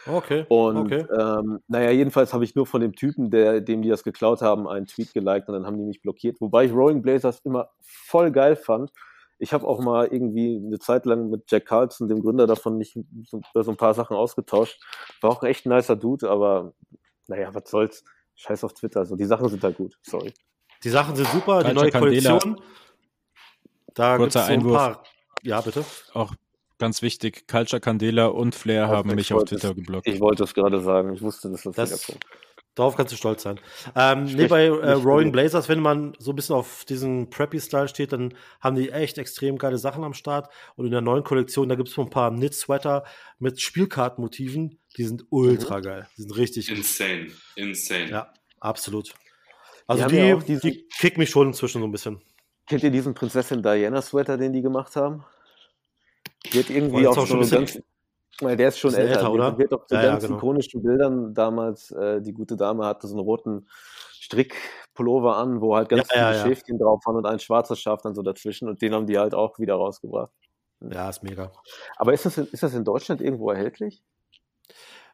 Okay. 0.07 0.45
Und 0.47 0.77
okay. 0.77 1.05
ähm, 1.19 1.59
naja, 1.67 1.91
jedenfalls 1.91 2.33
habe 2.33 2.43
ich 2.43 2.55
nur 2.55 2.65
von 2.65 2.81
dem 2.81 2.93
Typen, 2.93 3.31
der, 3.31 3.61
dem 3.61 3.81
die 3.81 3.89
das 3.89 4.03
geklaut 4.03 4.41
haben, 4.41 4.67
einen 4.67 4.85
Tweet 4.85 5.13
geliked 5.13 5.47
und 5.47 5.55
dann 5.55 5.65
haben 5.65 5.77
die 5.77 5.85
mich 5.85 6.01
blockiert. 6.01 6.39
Wobei 6.39 6.65
ich 6.65 6.71
Rowing 6.71 7.01
Blazers 7.01 7.39
immer 7.43 7.69
voll 7.81 8.31
geil 8.31 8.55
fand. 8.55 8.91
Ich 9.39 9.53
habe 9.53 9.67
auch 9.67 9.79
mal 9.79 10.07
irgendwie 10.07 10.61
eine 10.63 10.79
Zeit 10.79 11.05
lang 11.05 11.29
mit 11.29 11.49
Jack 11.51 11.65
Carlson, 11.65 12.07
dem 12.09 12.21
Gründer 12.21 12.45
davon, 12.47 12.77
mich 12.77 12.97
so, 13.25 13.41
so 13.53 13.71
ein 13.71 13.77
paar 13.77 13.93
Sachen 13.93 14.15
ausgetauscht. 14.15 14.81
War 15.21 15.31
auch 15.31 15.43
echt 15.43 15.65
ein 15.65 15.69
nicer 15.69 15.95
Dude, 15.95 16.29
aber 16.29 16.73
naja, 17.29 17.53
was 17.53 17.69
soll's. 17.69 18.03
Scheiß 18.35 18.63
auf 18.63 18.73
Twitter. 18.73 18.99
Also 19.01 19.15
die 19.15 19.25
Sachen 19.25 19.47
sind 19.49 19.63
halt 19.63 19.77
gut. 19.77 19.97
Sorry. 20.01 20.33
Die 20.83 20.89
Sachen 20.89 21.15
sind 21.15 21.27
super, 21.29 21.63
die 21.63 21.73
neue 21.73 21.91
Candela. 21.91 22.37
Kollektion. 22.39 22.61
Da 23.93 24.17
gibt 24.17 24.29
es 24.29 24.33
Kurzer 24.33 24.39
so 24.45 24.45
ein 24.53 24.59
Einwurf. 24.59 24.77
paar. 24.77 25.03
Ja, 25.43 25.61
bitte. 25.61 25.83
Auch 26.13 26.33
ganz 26.77 27.01
wichtig, 27.01 27.47
Culture 27.47 27.79
Candela 27.81 28.27
und 28.27 28.55
Flair 28.55 28.85
Perfekt, 28.87 28.97
haben 28.97 29.15
mich 29.15 29.27
ich 29.31 29.33
auf 29.33 29.43
Twitter 29.43 29.69
es- 29.71 29.75
geblockt. 29.75 30.07
Ich 30.07 30.19
wollte 30.21 30.43
es 30.43 30.53
gerade 30.53 30.79
sagen. 30.81 31.13
Ich 31.13 31.21
wusste, 31.21 31.49
dass 31.49 31.63
das, 31.63 31.75
Das- 31.75 31.89
wieder 32.07 32.17
kommt. 32.19 32.25
Darauf 32.79 32.95
kannst 32.95 33.11
du 33.11 33.17
stolz 33.17 33.43
sein. 33.43 33.59
Ähm, 33.93 34.23
nee, 34.23 34.47
bei 34.47 34.67
äh, 34.67 34.91
Roaring. 34.93 35.33
Blazers, 35.33 35.67
wenn 35.67 35.81
man 35.81 36.13
so 36.17 36.31
ein 36.31 36.37
bisschen 36.37 36.55
auf 36.55 36.85
diesen 36.85 37.29
Preppy-Style 37.29 37.89
steht, 37.89 38.13
dann 38.13 38.33
haben 38.61 38.77
die 38.77 38.89
echt 38.89 39.17
extrem 39.17 39.57
geile 39.57 39.77
Sachen 39.77 40.01
am 40.05 40.13
Start. 40.13 40.47
Und 40.77 40.85
in 40.85 40.91
der 40.93 41.01
neuen 41.01 41.25
Kollektion, 41.25 41.67
da 41.67 41.75
gibt 41.75 41.89
es 41.89 41.95
so 41.95 42.01
ein 42.03 42.09
paar 42.09 42.31
Knit-Sweater 42.33 43.03
mit 43.37 43.59
Spielkartenmotiven. 43.59 44.79
Die 44.95 45.03
sind 45.03 45.25
ultra 45.29 45.81
geil. 45.81 46.07
Die 46.15 46.21
sind 46.21 46.37
richtig 46.37 46.69
gut. 46.69 46.77
Insane. 46.77 47.27
Insane. 47.57 48.09
Ja, 48.11 48.33
absolut. 48.61 49.13
Also 49.85 50.07
die, 50.07 50.15
ja 50.15 50.37
diesen- 50.37 50.61
die 50.61 50.87
kicken 50.97 51.19
mich 51.19 51.31
schon 51.31 51.47
inzwischen 51.47 51.81
so 51.81 51.85
ein 51.87 51.91
bisschen. 51.91 52.21
Kennt 52.65 52.83
ihr 52.83 52.91
diesen 52.91 53.13
Prinzessin 53.13 53.61
Diana 53.61 54.01
Sweater, 54.01 54.37
den 54.37 54.53
die 54.53 54.61
gemacht 54.61 54.95
haben? 54.95 55.25
Die 56.53 56.59
hat 56.59 56.69
irgendwie 56.69 56.99
jetzt 56.99 57.09
auch 57.09 57.17
auch 57.23 57.27
schon 57.27 57.43
so 57.43 57.55
ein 57.57 57.65
ganz. 57.65 57.81
Der 58.41 58.69
ist 58.69 58.79
schon 58.79 58.91
bisschen 58.91 59.07
älter, 59.07 59.19
älter, 59.19 59.31
oder? 59.33 59.45
Hat 59.57 59.73
auf 59.73 59.83
so 59.87 59.95
Ja, 59.95 60.03
ja, 60.03 60.09
ganz 60.11 60.23
genau. 60.23 60.37
ikonischen 60.37 60.81
Bildern 60.81 61.33
damals, 61.33 61.91
äh, 61.91 62.21
die 62.21 62.33
gute 62.33 62.55
Dame 62.55 62.85
hatte 62.85 63.07
so 63.07 63.15
einen 63.15 63.23
roten 63.23 63.67
Strickpullover 64.13 65.35
an, 65.35 65.61
wo 65.61 65.75
halt 65.75 65.89
ganz 65.89 66.07
Ja, 66.11 66.15
ja, 66.15 66.31
viele 66.31 66.37
ja. 66.37 66.47
Schäfchen 66.47 66.77
drauf 66.77 67.01
waren 67.05 67.17
und 67.17 67.25
ein 67.25 67.39
schwarzes 67.39 67.79
Schaf 67.79 68.01
dann 68.01 68.15
so 68.15 68.21
dazwischen 68.21 68.69
und 68.69 68.81
den 68.81 68.93
haben 68.93 69.07
die 69.07 69.17
halt 69.17 69.33
auch 69.33 69.59
wieder 69.59 69.75
rausgebracht. 69.75 70.31
Ja, 70.81 71.09
ist 71.09 71.23
mega. 71.23 71.51
Aber 71.97 72.13
ist 72.13 72.25
das 72.25 72.37
in, 72.37 72.47
ist 72.47 72.63
das 72.63 72.73
in 72.73 72.85
Deutschland 72.85 73.21
irgendwo 73.21 73.51
erhältlich? 73.51 74.01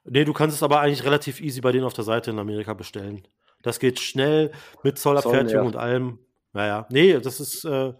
Nee, 0.03 0.25
du 0.25 0.33
kannst 0.33 0.55
es 0.55 0.61
aber 0.61 0.81
eigentlich 0.81 1.03
relativ 1.03 1.41
easy 1.41 1.61
bei 1.61 1.71
denen 1.71 1.85
auf 1.85 1.93
der 1.93 2.03
Seite 2.03 2.29
in 2.29 2.37
Amerika 2.37 2.73
bestellen. 2.75 3.27
Das 3.63 3.79
geht 3.79 3.99
schnell 3.99 4.51
mit 4.83 4.99
Zollabfertigung 4.99 5.49
Zoll, 5.49 5.65
und 5.65 5.75
allem. 5.75 6.19
Naja, 6.53 6.85
nee, 6.91 7.19
das 7.19 7.39
ist, 7.39 7.65
äh, 7.65 7.93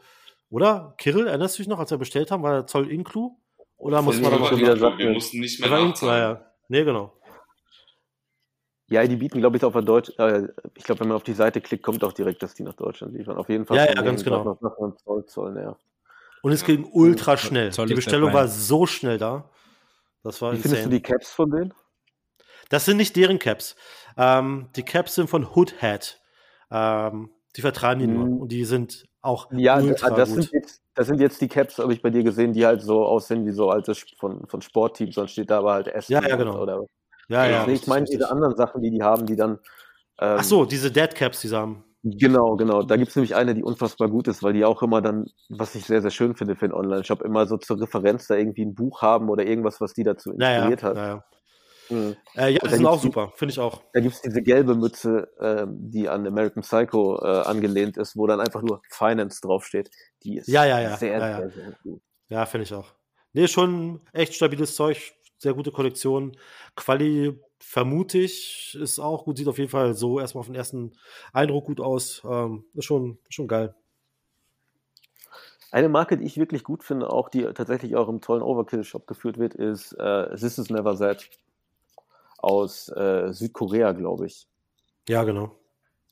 oder? 0.51 0.93
Kirill, 0.97 1.27
erinnerst 1.27 1.57
du 1.57 1.63
dich 1.63 1.67
noch, 1.67 1.79
als 1.79 1.89
wir 1.89 1.97
bestellt 1.97 2.29
haben, 2.29 2.43
war 2.43 2.53
der 2.53 2.67
Zoll 2.67 2.91
Inclu? 2.91 3.35
Oder 3.77 4.01
muss 4.01 4.19
man 4.19 4.31
da 4.31 4.37
Inclu 4.37 4.51
noch 4.51 4.57
wieder 4.57 4.73
wir, 4.73 4.77
sagt 4.79 4.97
wir 4.97 5.11
mussten 5.11 5.39
nicht 5.39 5.59
mehr 5.59 5.69
nachzahlen. 5.69 6.37
ja. 6.37 6.51
Nee, 6.67 6.83
genau. 6.83 7.13
Ja, 8.87 9.05
die 9.05 9.15
bieten, 9.15 9.39
glaube 9.39 9.57
ich, 9.57 9.63
auf 9.63 9.73
der 9.73 9.81
Deutsch. 9.81 10.11
Äh, 10.17 10.47
ich 10.75 10.83
glaube, 10.83 11.01
wenn 11.01 11.07
man 11.07 11.17
auf 11.17 11.23
die 11.23 11.33
Seite 11.33 11.59
klickt, 11.59 11.83
kommt 11.83 12.03
auch 12.03 12.13
direkt, 12.13 12.43
dass 12.43 12.53
die 12.53 12.63
nach 12.63 12.73
Deutschland 12.75 13.13
liefern. 13.13 13.37
Auf 13.37 13.49
jeden 13.49 13.65
Fall. 13.65 13.77
Ja, 13.77 13.87
ja, 13.87 14.01
ganz 14.01 14.23
genau. 14.23 14.57
Sachen 14.61 14.97
Zoll, 15.03 15.25
Zoll 15.25 15.53
nervt. 15.53 15.81
Und 16.43 16.51
es 16.51 16.63
ging 16.63 16.87
ultra 16.91 17.37
schnell. 17.37 17.71
Zoll 17.71 17.87
Die 17.87 17.95
Bestellung 17.95 18.31
war 18.31 18.47
so 18.47 18.85
schnell 18.85 19.17
da. 19.17 19.49
Das 20.23 20.41
war 20.41 20.53
Wie 20.53 20.57
findest 20.57 20.85
du 20.85 20.89
insane. 20.89 20.95
die 20.95 21.01
Caps 21.01 21.31
von 21.31 21.49
denen? 21.49 21.73
Das 22.69 22.85
sind 22.85 22.97
nicht 22.97 23.15
deren 23.15 23.39
Caps. 23.39 23.75
Ähm, 24.17 24.69
die 24.75 24.83
Caps 24.83 25.15
sind 25.15 25.29
von 25.29 25.47
Hood 25.55 25.81
Hat. 25.81 26.21
Ähm, 26.71 27.31
die 27.55 27.61
vertreiben 27.61 27.99
die 27.99 28.07
nur. 28.07 28.27
Mhm. 28.27 28.37
Und 28.37 28.51
die 28.51 28.65
sind 28.65 29.05
auch 29.25 29.51
Ja, 29.51 29.79
ultra 29.79 30.09
das 30.11 30.29
gut. 30.33 30.43
sind, 30.43 30.53
jetzt, 30.53 30.81
das 30.93 31.07
sind 31.07 31.19
jetzt 31.19 31.41
die 31.41 31.47
Caps, 31.47 31.77
habe 31.77 31.93
ich 31.93 32.01
bei 32.01 32.09
dir 32.09 32.23
gesehen, 32.23 32.53
die 32.53 32.65
halt 32.65 32.81
so 32.81 33.05
aussehen 33.05 33.45
wie 33.45 33.51
so 33.51 33.69
alte 33.69 33.93
von, 34.17 34.45
von 34.47 34.61
Sportteams, 34.61 35.15
sonst 35.15 35.31
steht 35.31 35.49
da 35.49 35.59
aber 35.59 35.73
halt 35.73 35.87
S. 35.87 36.07
Ja, 36.07 36.21
ja, 36.25 36.35
genau. 36.35 36.61
Oder, 36.61 36.85
ja, 37.27 37.45
ja. 37.47 37.67
ich 37.67 37.87
meine 37.87 38.05
diese 38.05 38.29
anderen 38.29 38.55
Sachen, 38.55 38.81
die 38.81 38.91
die 38.91 39.01
haben, 39.01 39.25
die 39.25 39.35
dann. 39.35 39.59
Ähm, 40.19 40.37
Ach 40.39 40.43
so, 40.43 40.65
diese 40.65 40.91
Dead 40.91 41.13
Caps, 41.13 41.41
die 41.41 41.47
sie 41.47 41.57
haben. 41.57 41.83
Genau, 42.07 42.55
genau. 42.55 42.83
Da 42.83 42.97
gibt 42.97 43.09
es 43.09 43.15
nämlich 43.15 43.33
eine, 43.35 43.55
die 43.55 43.63
unfassbar 43.63 44.07
gut 44.09 44.27
ist, 44.27 44.43
weil 44.43 44.53
die 44.53 44.63
auch 44.63 44.83
immer 44.83 45.01
dann, 45.01 45.25
was 45.49 45.73
ich 45.73 45.85
sehr, 45.85 46.03
sehr 46.03 46.11
schön 46.11 46.35
finde 46.35 46.55
für 46.55 46.65
einen 46.65 46.73
Online-Shop, 46.75 47.23
immer 47.23 47.47
so 47.47 47.57
zur 47.57 47.81
Referenz 47.81 48.27
da 48.27 48.35
irgendwie 48.35 48.63
ein 48.63 48.75
Buch 48.75 49.01
haben 49.01 49.27
oder 49.27 49.43
irgendwas, 49.43 49.81
was 49.81 49.93
die 49.93 50.03
dazu 50.03 50.31
Ja, 50.37 50.51
ja. 50.51 50.55
inspiriert 50.57 50.83
hat. 50.83 50.97
ja, 50.97 51.07
ja. 51.07 51.23
Mhm. 51.89 52.15
Äh, 52.35 52.53
ja, 52.53 52.59
die 52.59 52.69
da 52.69 52.69
sind 52.69 52.85
auch 52.85 53.01
super, 53.01 53.31
finde 53.35 53.51
ich 53.51 53.59
auch. 53.59 53.81
Da 53.93 53.99
gibt 53.99 54.15
es 54.15 54.21
diese 54.21 54.41
gelbe 54.41 54.75
Mütze, 54.75 55.29
ähm, 55.39 55.91
die 55.91 56.09
an 56.09 56.25
American 56.25 56.63
Psycho 56.63 57.19
äh, 57.23 57.41
angelehnt 57.45 57.97
ist, 57.97 58.17
wo 58.17 58.27
dann 58.27 58.39
einfach 58.39 58.61
nur 58.61 58.81
Finance 58.89 59.41
draufsteht. 59.41 59.89
Die 60.23 60.37
ist 60.37 60.47
Ja, 60.47 60.65
ja, 60.65 60.79
ja. 60.79 60.97
sehr, 60.97 61.19
Ja, 61.19 61.29
ja. 61.29 61.37
sehr, 61.37 61.49
sehr 61.51 61.71
gut. 61.83 62.01
Ja, 62.29 62.45
finde 62.45 62.63
ich 62.63 62.73
auch. 62.73 62.93
Nee, 63.33 63.47
schon 63.47 64.01
echt 64.13 64.33
stabiles 64.33 64.75
Zeug, 64.75 65.13
sehr 65.37 65.53
gute 65.53 65.71
Kollektion. 65.71 66.37
Quali 66.75 67.39
vermute 67.59 68.19
ich, 68.19 68.77
ist 68.79 68.99
auch 68.99 69.25
gut, 69.25 69.37
sieht 69.37 69.47
auf 69.47 69.57
jeden 69.57 69.69
Fall 69.69 69.93
so 69.93 70.19
erstmal 70.19 70.39
auf 70.41 70.47
den 70.47 70.55
ersten 70.55 70.93
Eindruck 71.33 71.65
gut 71.65 71.81
aus. 71.81 72.21
Ähm, 72.29 72.65
ist 72.73 72.85
schon, 72.85 73.19
schon 73.29 73.47
geil. 73.47 73.75
Eine 75.71 75.89
Marke, 75.89 76.17
die 76.17 76.25
ich 76.25 76.37
wirklich 76.37 76.63
gut 76.63 76.83
finde, 76.83 77.09
auch 77.09 77.27
die 77.27 77.43
tatsächlich 77.43 77.95
auch 77.95 78.07
im 78.07 78.21
tollen 78.21 78.41
Overkill-Shop 78.41 79.07
geführt 79.07 79.37
wird, 79.37 79.55
ist 79.55 79.91
äh, 79.93 80.29
This 80.35 80.57
is 80.57 80.69
Never 80.69 80.97
That 80.97 81.29
aus 82.45 82.89
äh, 82.89 83.33
Südkorea, 83.33 83.91
glaube 83.93 84.27
ich. 84.27 84.47
Ja, 85.09 85.23
genau. 85.23 85.51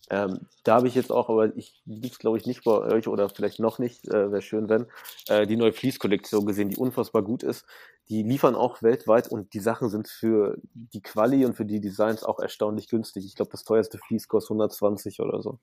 Ähm, 0.10 0.48
da 0.64 0.76
habe 0.76 0.88
ich 0.88 0.96
jetzt 0.96 1.12
auch, 1.12 1.30
aber 1.30 1.56
ich 1.56 1.82
gibt 1.86 2.14
es 2.14 2.20
glaube 2.20 2.38
ich 2.38 2.46
nicht 2.46 2.64
bei 2.64 2.72
euch 2.72 3.08
oder 3.08 3.30
vielleicht 3.30 3.60
noch 3.60 3.80
nicht, 3.80 4.08
äh, 4.10 4.32
wäre 4.32 4.42
schön, 4.42 4.68
wenn, 4.68 4.88
äh, 5.28 5.48
die 5.48 5.56
neue 5.56 5.72
Fleece-Kollektion 5.72 6.46
gesehen, 6.46 6.70
die 6.70 6.76
unfassbar 6.76 7.22
gut 7.22 7.44
ist. 7.44 7.66
Die 8.10 8.22
liefern 8.22 8.56
auch 8.56 8.82
weltweit 8.82 9.30
und 9.30 9.54
die 9.54 9.62
Sachen 9.62 9.90
sind 9.90 10.10
für 10.10 10.58
die 10.74 11.02
Quali 11.02 11.46
und 11.46 11.56
für 11.56 11.66
die 11.66 11.80
Designs 11.80 12.24
auch 12.24 12.40
erstaunlich 12.40 12.90
günstig. 12.90 13.26
Ich 13.26 13.36
glaube, 13.36 13.52
das 13.52 13.64
teuerste 13.64 13.98
Fleece 13.98 14.28
kostet 14.28 14.52
120 14.52 15.22
oder 15.22 15.42
so. 15.42 15.60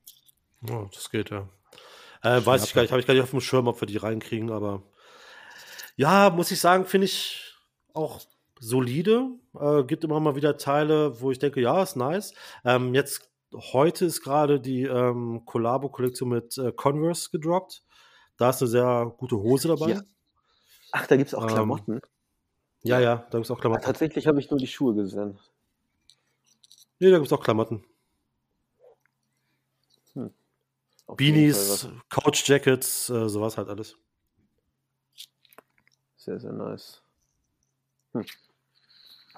Ja, 0.66 0.88
das 0.94 1.10
geht 1.10 1.30
ja. 1.30 1.48
Äh, 2.22 2.44
weiß 2.44 2.64
ich 2.64 2.72
gar 2.72 2.82
nicht, 2.82 2.92
habe 2.92 3.00
ich 3.00 3.06
gar 3.06 3.14
nicht 3.14 3.22
auf 3.22 3.30
dem 3.30 3.40
Schirm, 3.40 3.68
ob 3.68 3.80
wir 3.80 3.86
die 3.86 3.98
reinkriegen, 3.98 4.50
aber 4.50 4.82
ja, 5.96 6.30
muss 6.30 6.50
ich 6.50 6.60
sagen, 6.60 6.86
finde 6.86 7.06
ich 7.06 7.56
auch 7.92 8.20
solide. 8.60 9.30
Äh, 9.58 9.82
gibt 9.84 10.04
immer 10.04 10.20
mal 10.20 10.36
wieder 10.36 10.56
Teile, 10.56 11.20
wo 11.20 11.32
ich 11.32 11.40
denke, 11.40 11.60
ja, 11.60 11.82
ist 11.82 11.96
nice. 11.96 12.32
Ähm, 12.64 12.94
jetzt 12.94 13.28
heute 13.52 14.04
ist 14.04 14.22
gerade 14.22 14.60
die 14.60 14.82
ähm, 14.84 15.42
Collabo-Kollektion 15.44 16.28
mit 16.28 16.56
äh, 16.58 16.70
Converse 16.70 17.30
gedroppt. 17.30 17.82
Da 18.36 18.50
ist 18.50 18.62
eine 18.62 18.68
sehr 18.70 19.12
gute 19.18 19.36
Hose 19.36 19.66
dabei. 19.66 19.90
Ja. 19.90 20.02
Ach, 20.92 21.06
da 21.08 21.16
gibt 21.16 21.28
es 21.28 21.34
auch 21.34 21.42
Ähm, 21.42 21.48
Klamotten. 21.48 22.00
Ja, 22.82 23.00
ja, 23.00 23.16
da 23.16 23.38
gibt 23.38 23.44
es 23.46 23.50
auch 23.50 23.58
Ah, 23.58 23.60
Klamotten. 23.60 23.82
tatsächlich 23.82 24.26
habe 24.26 24.38
ich 24.38 24.50
nur 24.50 24.58
die 24.58 24.66
Schuhe 24.66 24.94
gesehen. 24.94 25.38
Nee, 27.00 27.10
da 27.10 27.16
gibt 27.16 27.26
es 27.26 27.32
auch 27.32 27.42
Klamotten. 27.42 27.84
Jeden 30.14 30.34
Beanies, 31.16 31.88
Couch-Jackets, 32.08 33.10
äh, 33.10 33.28
sowas 33.28 33.58
halt 33.58 33.68
alles. 33.68 33.96
Sehr, 36.16 36.38
sehr 36.38 36.52
nice. 36.52 37.02
Hm. 38.12 38.24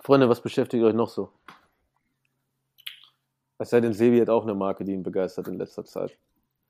Freunde, 0.02 0.28
was 0.28 0.42
beschäftigt 0.42 0.82
euch 0.82 0.94
noch 0.94 1.08
so? 1.08 1.30
Es 3.58 3.70
sei 3.70 3.80
denn, 3.80 3.92
Sebi 3.92 4.18
hat 4.18 4.28
auch 4.28 4.42
eine 4.42 4.54
Marke, 4.54 4.84
die 4.84 4.92
ihn 4.92 5.02
begeistert 5.02 5.48
in 5.48 5.54
letzter 5.54 5.84
Zeit. 5.84 6.18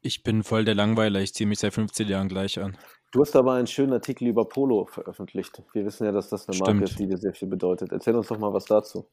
Ich 0.03 0.23
bin 0.23 0.43
voll 0.43 0.65
der 0.65 0.75
Langweiler, 0.75 1.21
ich 1.21 1.33
ziehe 1.33 1.49
mich 1.49 1.59
seit 1.61 1.73
15 1.73 2.09
Jahren 2.09 2.29
gleich 2.29 2.61
an. 2.61 2.77
Du 3.13 3.21
hast 3.21 3.35
aber 3.35 3.55
einen 3.55 3.67
schönen 3.67 3.93
Artikel 3.93 4.27
über 4.29 4.45
Polo 4.47 4.87
veröffentlicht. 4.87 5.63
Wir 5.73 5.85
wissen 5.85 6.05
ja, 6.05 6.13
dass 6.13 6.29
das 6.29 6.49
eine 6.49 6.59
Marke 6.59 6.73
Stimmt. 6.73 6.91
ist, 6.91 6.99
die 6.99 7.07
dir 7.07 7.17
sehr 7.17 7.35
viel 7.35 7.49
bedeutet. 7.49 7.93
Erzähl 7.93 8.15
uns 8.15 8.29
doch 8.29 8.39
mal 8.39 8.53
was 8.53 8.65
dazu. 8.67 9.07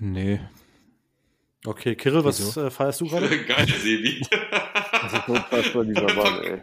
Nee, 0.00 0.40
Okay, 1.64 1.94
Kirill, 1.94 2.24
was 2.24 2.56
äh, 2.56 2.70
feierst 2.70 3.00
du 3.00 3.06
gerade? 3.06 3.28
Geil, 3.44 3.68
Sebi. 3.68 4.20
Das 4.30 5.12
ist 5.12 5.28
unfassbar, 5.28 5.84
dieser 5.84 6.12
Mann, 6.12 6.40
ey. 6.42 6.62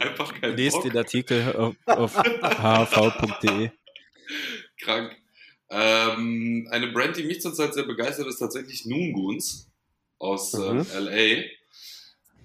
Einfach 0.00 0.34
kein 0.40 0.56
lest 0.56 0.76
Bock. 0.76 0.82
den 0.84 0.96
Artikel 0.96 1.56
auf, 1.56 1.76
auf 1.86 2.16
hv.de. 2.16 3.70
Krank. 4.80 5.16
Ähm, 5.70 6.68
eine 6.70 6.88
Brand, 6.88 7.16
die 7.16 7.22
mich 7.24 7.40
zurzeit 7.40 7.74
sehr 7.74 7.84
begeistert, 7.84 8.26
ist 8.26 8.38
tatsächlich 8.38 8.86
Noon 8.86 9.12
Goons 9.12 9.68
aus 10.18 10.52
Mhm. 10.54 10.86
äh, 10.92 10.98
LA. 10.98 11.44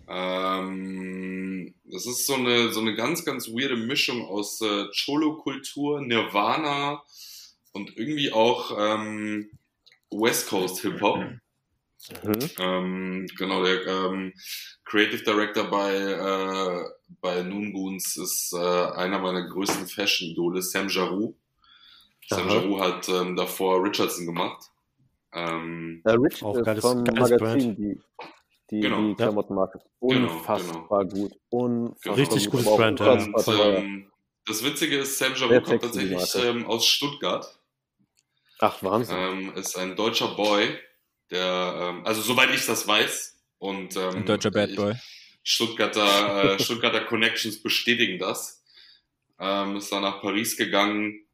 Ähm, 0.08 1.74
das 1.86 2.06
ist 2.06 2.28
so 2.28 2.36
eine, 2.36 2.72
so 2.72 2.80
eine 2.80 2.96
ganz, 2.96 3.26
ganz 3.26 3.48
weirde 3.50 3.76
Mischung 3.76 4.26
aus 4.26 4.62
äh, 4.62 4.86
Cholo-Kultur, 4.92 6.02
Nirvana 6.02 7.04
und 7.74 7.98
irgendwie 7.98 8.32
auch 8.32 8.76
ähm, 8.78 9.50
West 10.12 10.48
Coast 10.50 10.82
Hip-Hop. 10.82 11.18
Mhm. 11.18 11.40
Ähm, 12.60 13.28
genau, 13.36 13.64
der 13.64 13.88
ähm, 13.88 14.34
Creative 14.84 15.24
Director 15.24 15.64
bei, 15.64 15.96
äh, 15.96 16.84
bei 17.20 17.42
Noon 17.42 17.74
Goons 17.74 18.16
ist 18.18 18.54
äh, 18.54 18.58
einer 18.58 19.18
meiner 19.18 19.48
größten 19.50 19.88
Fashion-Idole, 19.88 20.62
Sam 20.62 20.88
Jarou. 20.88 21.36
Sam 22.28 22.48
Aha. 22.48 22.54
Jarou 22.56 22.80
hat 22.80 23.08
ähm, 23.10 23.36
davor 23.36 23.84
Richardson 23.84 24.26
gemacht. 24.26 24.66
Ähm, 25.34 26.02
Äh, 26.06 26.12
Rich 26.12 26.44
Auch 26.44 26.62
geiles- 26.64 26.82
vom 26.82 27.04
geiles 27.04 27.30
Magazin, 27.32 27.76
die, 27.76 28.02
die, 28.72 28.80
Genau. 28.82 29.02
die 29.02 29.10
Ja. 29.10 29.16
Klamottenmarke. 29.16 29.80
Genau, 30.02 30.32
Unfassbar 30.34 31.06
gut. 31.06 31.34
Unfassbar 31.50 32.18
Richtig 32.18 32.46
gut, 32.50 32.64
gutes 32.64 32.76
Brand, 32.78 33.00
ja. 33.00 33.12
und 33.14 33.48
ähm, 33.48 34.12
das 34.48 34.64
Witzige 34.64 34.98
ist, 35.00 35.18
Sam 35.18 35.36
Sehr 35.36 35.62
kommt 35.62 35.82
tatsächlich 35.82 36.36
ähm, 36.36 36.66
aus 36.68 36.86
Stuttgart. 36.86 37.60
Ach, 38.60 38.82
Wahnsinn. 38.84 39.18
Ähm, 39.18 39.54
ist 39.56 39.78
ein 39.78 39.96
deutscher 39.96 40.30
Boy, 40.36 40.78
der, 41.32 41.76
ähm, 41.98 42.06
also 42.06 42.22
soweit 42.22 42.52
ich 42.54 42.66
das 42.66 42.88
weiß, 42.88 43.38
und 43.58 43.96
ähm, 43.98 44.16
Ein 44.18 44.26
deutscher 44.26 44.52
Bad 44.52 44.70
ich- 44.70 44.76
Boy. 44.78 44.94
Stuttgarter, 45.44 46.54
äh, 46.56 46.60
Stuttgarter 46.64 47.02
Connections 47.06 47.62
bestätigen 47.62 48.18
das. 48.20 48.64
Ähm, 49.38 49.76
ist 49.76 49.92
dann 49.92 50.02
nach 50.04 50.22
Paris 50.22 50.56
gegangen, 50.58 51.25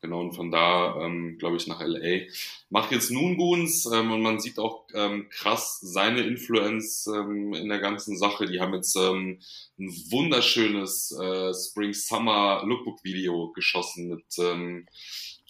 genau, 0.00 0.20
und 0.20 0.32
von 0.32 0.50
da, 0.50 0.96
ähm, 1.04 1.38
glaube 1.38 1.56
ich, 1.56 1.66
nach 1.66 1.80
LA. 1.80 2.26
Macht 2.70 2.92
jetzt 2.92 3.10
Noon 3.10 3.36
Goons 3.36 3.86
ähm, 3.92 4.12
und 4.12 4.22
man 4.22 4.40
sieht 4.40 4.58
auch 4.58 4.86
ähm, 4.94 5.28
krass 5.30 5.78
seine 5.80 6.20
Influence 6.22 7.06
ähm, 7.06 7.54
in 7.54 7.68
der 7.68 7.78
ganzen 7.78 8.16
Sache. 8.16 8.46
Die 8.46 8.60
haben 8.60 8.74
jetzt 8.74 8.96
ähm, 8.96 9.40
ein 9.78 9.88
wunderschönes 10.10 11.12
äh, 11.20 11.52
Spring 11.54 11.92
Summer 11.94 12.62
Lookbook 12.66 13.02
Video 13.04 13.52
geschossen 13.52 14.08
mit 14.08 14.24
ähm, 14.38 14.86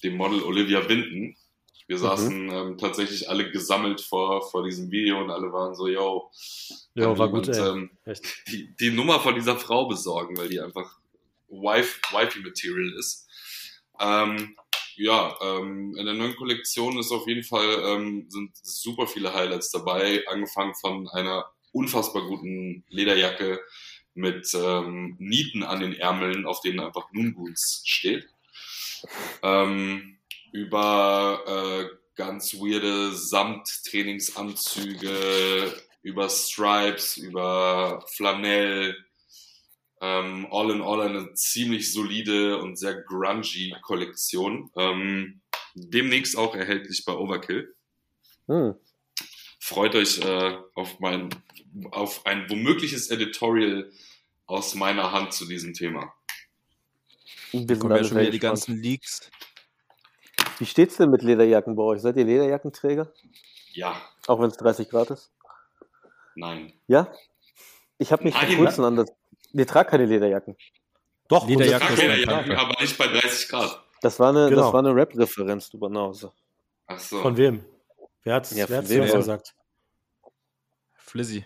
dem 0.02 0.16
Model 0.16 0.42
Olivia 0.42 0.80
Binton. 0.80 1.36
Wir 1.86 1.96
Mhm. 1.96 2.00
saßen 2.02 2.50
ähm, 2.50 2.78
tatsächlich 2.78 3.30
alle 3.30 3.50
gesammelt 3.50 4.02
vor, 4.02 4.42
vor 4.50 4.62
diesem 4.62 4.90
Video 4.90 5.20
und 5.22 5.30
alle 5.30 5.52
waren 5.52 5.74
so, 5.74 5.88
yo, 5.88 6.30
kann 6.94 7.18
war 7.18 7.28
gut, 7.30 7.48
ey. 7.48 7.66
ähm, 7.66 7.90
die, 8.48 8.74
die 8.76 8.90
Nummer 8.90 9.20
von 9.20 9.34
dieser 9.34 9.56
Frau 9.56 9.86
besorgen, 9.88 10.36
weil 10.36 10.48
die 10.50 10.60
einfach 10.60 10.98
Wife, 11.48 12.00
Wifey 12.12 12.40
Material 12.40 12.92
ist. 12.98 13.26
Ähm, 14.00 14.56
ja, 14.96 15.36
ähm, 15.40 15.94
in 15.96 16.06
der 16.06 16.14
neuen 16.14 16.36
Kollektion 16.36 16.98
ist 16.98 17.12
auf 17.12 17.28
jeden 17.28 17.44
Fall 17.44 17.82
ähm, 17.84 18.26
sind 18.28 18.56
super 18.56 19.06
viele 19.06 19.32
Highlights 19.32 19.70
dabei, 19.70 20.24
angefangen 20.26 20.74
von 20.74 21.08
einer 21.08 21.46
unfassbar 21.72 22.22
guten 22.22 22.84
Lederjacke 22.88 23.60
mit 24.14 24.52
ähm, 24.54 25.14
Nieten 25.20 25.62
an 25.62 25.80
den 25.80 25.94
Ärmeln, 25.94 26.46
auf 26.46 26.62
denen 26.62 26.80
einfach 26.80 27.12
Noon 27.12 27.34
Goons 27.34 27.82
steht. 27.84 28.26
Ähm, 29.42 30.16
über 30.50 31.44
äh, 31.46 31.86
ganz 32.16 32.54
weirde 32.54 33.12
Samt-Trainingsanzüge, 33.12 35.72
über 36.02 36.28
Stripes, 36.28 37.16
über 37.16 38.04
Flanell, 38.08 38.96
ähm, 40.00 40.46
all 40.50 40.70
in 40.70 40.82
all 40.82 41.00
eine 41.00 41.34
ziemlich 41.34 41.92
solide 41.92 42.58
und 42.58 42.76
sehr 42.76 43.02
grungy 43.02 43.74
Kollektion. 43.82 44.70
Ähm, 44.76 45.40
demnächst 45.74 46.36
auch 46.36 46.54
erhältlich 46.54 47.04
bei 47.04 47.14
Overkill. 47.14 47.74
Hm. 48.46 48.74
Freut 49.60 49.94
euch 49.94 50.18
äh, 50.24 50.56
auf 50.74 51.00
mein, 51.00 51.30
auf 51.90 52.24
ein 52.26 52.48
womögliches 52.48 53.10
Editorial 53.10 53.90
aus 54.46 54.74
meiner 54.74 55.12
Hand 55.12 55.34
zu 55.34 55.46
diesem 55.46 55.74
Thema. 55.74 56.12
Wir 57.52 57.78
kommen 57.78 57.96
ja 57.96 58.04
schon 58.04 58.18
wieder 58.18 58.30
die 58.30 58.38
ganzen 58.38 58.76
Leaks. 58.76 59.30
Wie 60.58 60.66
steht's 60.66 60.96
denn 60.96 61.10
mit 61.10 61.22
Lederjacken 61.22 61.76
bei 61.76 61.82
euch? 61.82 62.00
Seid 62.00 62.16
ihr 62.16 62.24
Lederjackenträger? 62.24 63.12
Ja, 63.72 64.00
Auch 64.26 64.40
wenn 64.40 64.50
es 64.50 64.56
30 64.56 64.88
Grad 64.88 65.10
ist? 65.10 65.30
nein. 66.34 66.72
Ja? 66.86 67.12
Ich 67.98 68.12
habe 68.12 68.24
mich 68.24 68.34
vor 68.34 68.56
kurzem 68.56 68.84
an 68.84 68.96
das. 68.96 69.12
Wir 69.52 69.66
tragen 69.66 69.88
keine 69.90 70.06
Lederjacken. 70.06 70.56
Doch, 71.28 71.46
Lederjacke 71.46 71.86
grundsätzlich 71.86 72.20
ist 72.20 72.26
Kacke, 72.26 72.36
mein 72.36 72.46
schon. 72.46 72.46
Tanker. 72.48 72.52
ja, 72.52 72.68
aber 72.70 72.82
nicht 72.82 72.98
bei 72.98 73.06
30 73.06 73.48
Grad. 73.48 73.84
Das 74.00 74.20
war 74.20 74.28
eine, 74.30 74.48
Genau. 74.48 74.62
das 74.62 74.72
war 74.72 74.80
eine 74.80 74.94
Rap-Referenz, 74.94 75.70
du 75.70 75.78
Banause. 75.78 76.32
Ach 76.86 76.98
so. 76.98 77.20
Von 77.20 77.36
wem? 77.36 77.64
Wer 78.22 78.34
hat's, 78.34 78.50
Ja, 78.52 78.58
wer 78.58 78.66
von 78.68 78.76
hat's 78.76 78.88
wem 78.90 79.04
gesagt? 79.04 79.54
Flizzy. 80.94 81.44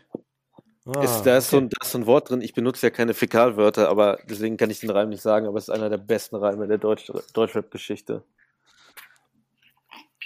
Ah, 0.84 1.00
ist, 1.03 1.22
da, 1.22 1.36
ist 1.38 1.50
so 1.50 1.59
okay. 1.59 1.66
ein, 1.66 1.68
da 1.70 1.76
ist 1.86 1.92
so 1.92 1.98
ein 1.98 2.07
Wort 2.07 2.28
drin, 2.30 2.40
ich 2.42 2.55
benutze 2.55 2.84
ja 2.86 2.90
keine 2.90 3.14
Fäkalwörter, 3.14 3.88
aber 3.88 4.18
deswegen 4.28 4.57
kann 4.57 4.68
ich 4.70 4.80
den 4.80 4.90
Reim 4.90 5.11
nicht 5.11 5.22
sagen, 5.22 5.46
aber 5.46 5.57
es 5.59 5.68
ist 5.68 5.70
einer 5.74 5.88
der 5.88 5.98
besten 5.98 6.34
Reime 6.36 6.66
der 6.66 6.78
Deutsch, 6.78 7.11
Deutschrap-Geschichte. 7.34 8.24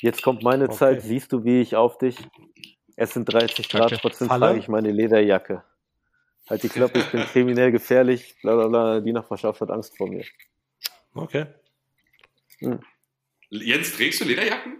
Jetzt 0.00 0.22
kommt 0.22 0.42
meine 0.42 0.64
Okay. 0.64 0.74
Zeit, 0.76 1.02
siehst 1.02 1.32
du, 1.32 1.44
wie 1.44 1.60
ich 1.60 1.76
auf 1.76 1.98
dich? 1.98 2.16
Es 2.96 3.12
sind 3.12 3.26
30 3.26 3.68
Grad, 3.68 3.92
trotzdem 4.00 4.28
Falle? 4.28 4.46
trage 4.46 4.58
ich 4.58 4.68
meine 4.68 4.90
Lederjacke. 4.90 5.62
Halt 6.48 6.62
die 6.62 6.68
Klappe, 6.68 7.00
ich 7.00 7.06
bin 7.10 7.20
kriminell 7.32 7.72
gefährlich, 7.72 8.36
bla 8.42 8.54
bla 8.54 8.68
bla, 8.68 9.00
die 9.00 9.12
Nachbarschaft 9.12 9.60
hat 9.60 9.70
Angst 9.70 9.96
vor 9.96 10.08
mir. 10.08 10.24
okay. 11.14 11.46
Jens, 13.50 13.94
trägst 13.96 14.20
du 14.20 14.24
Lederjacken? 14.24 14.78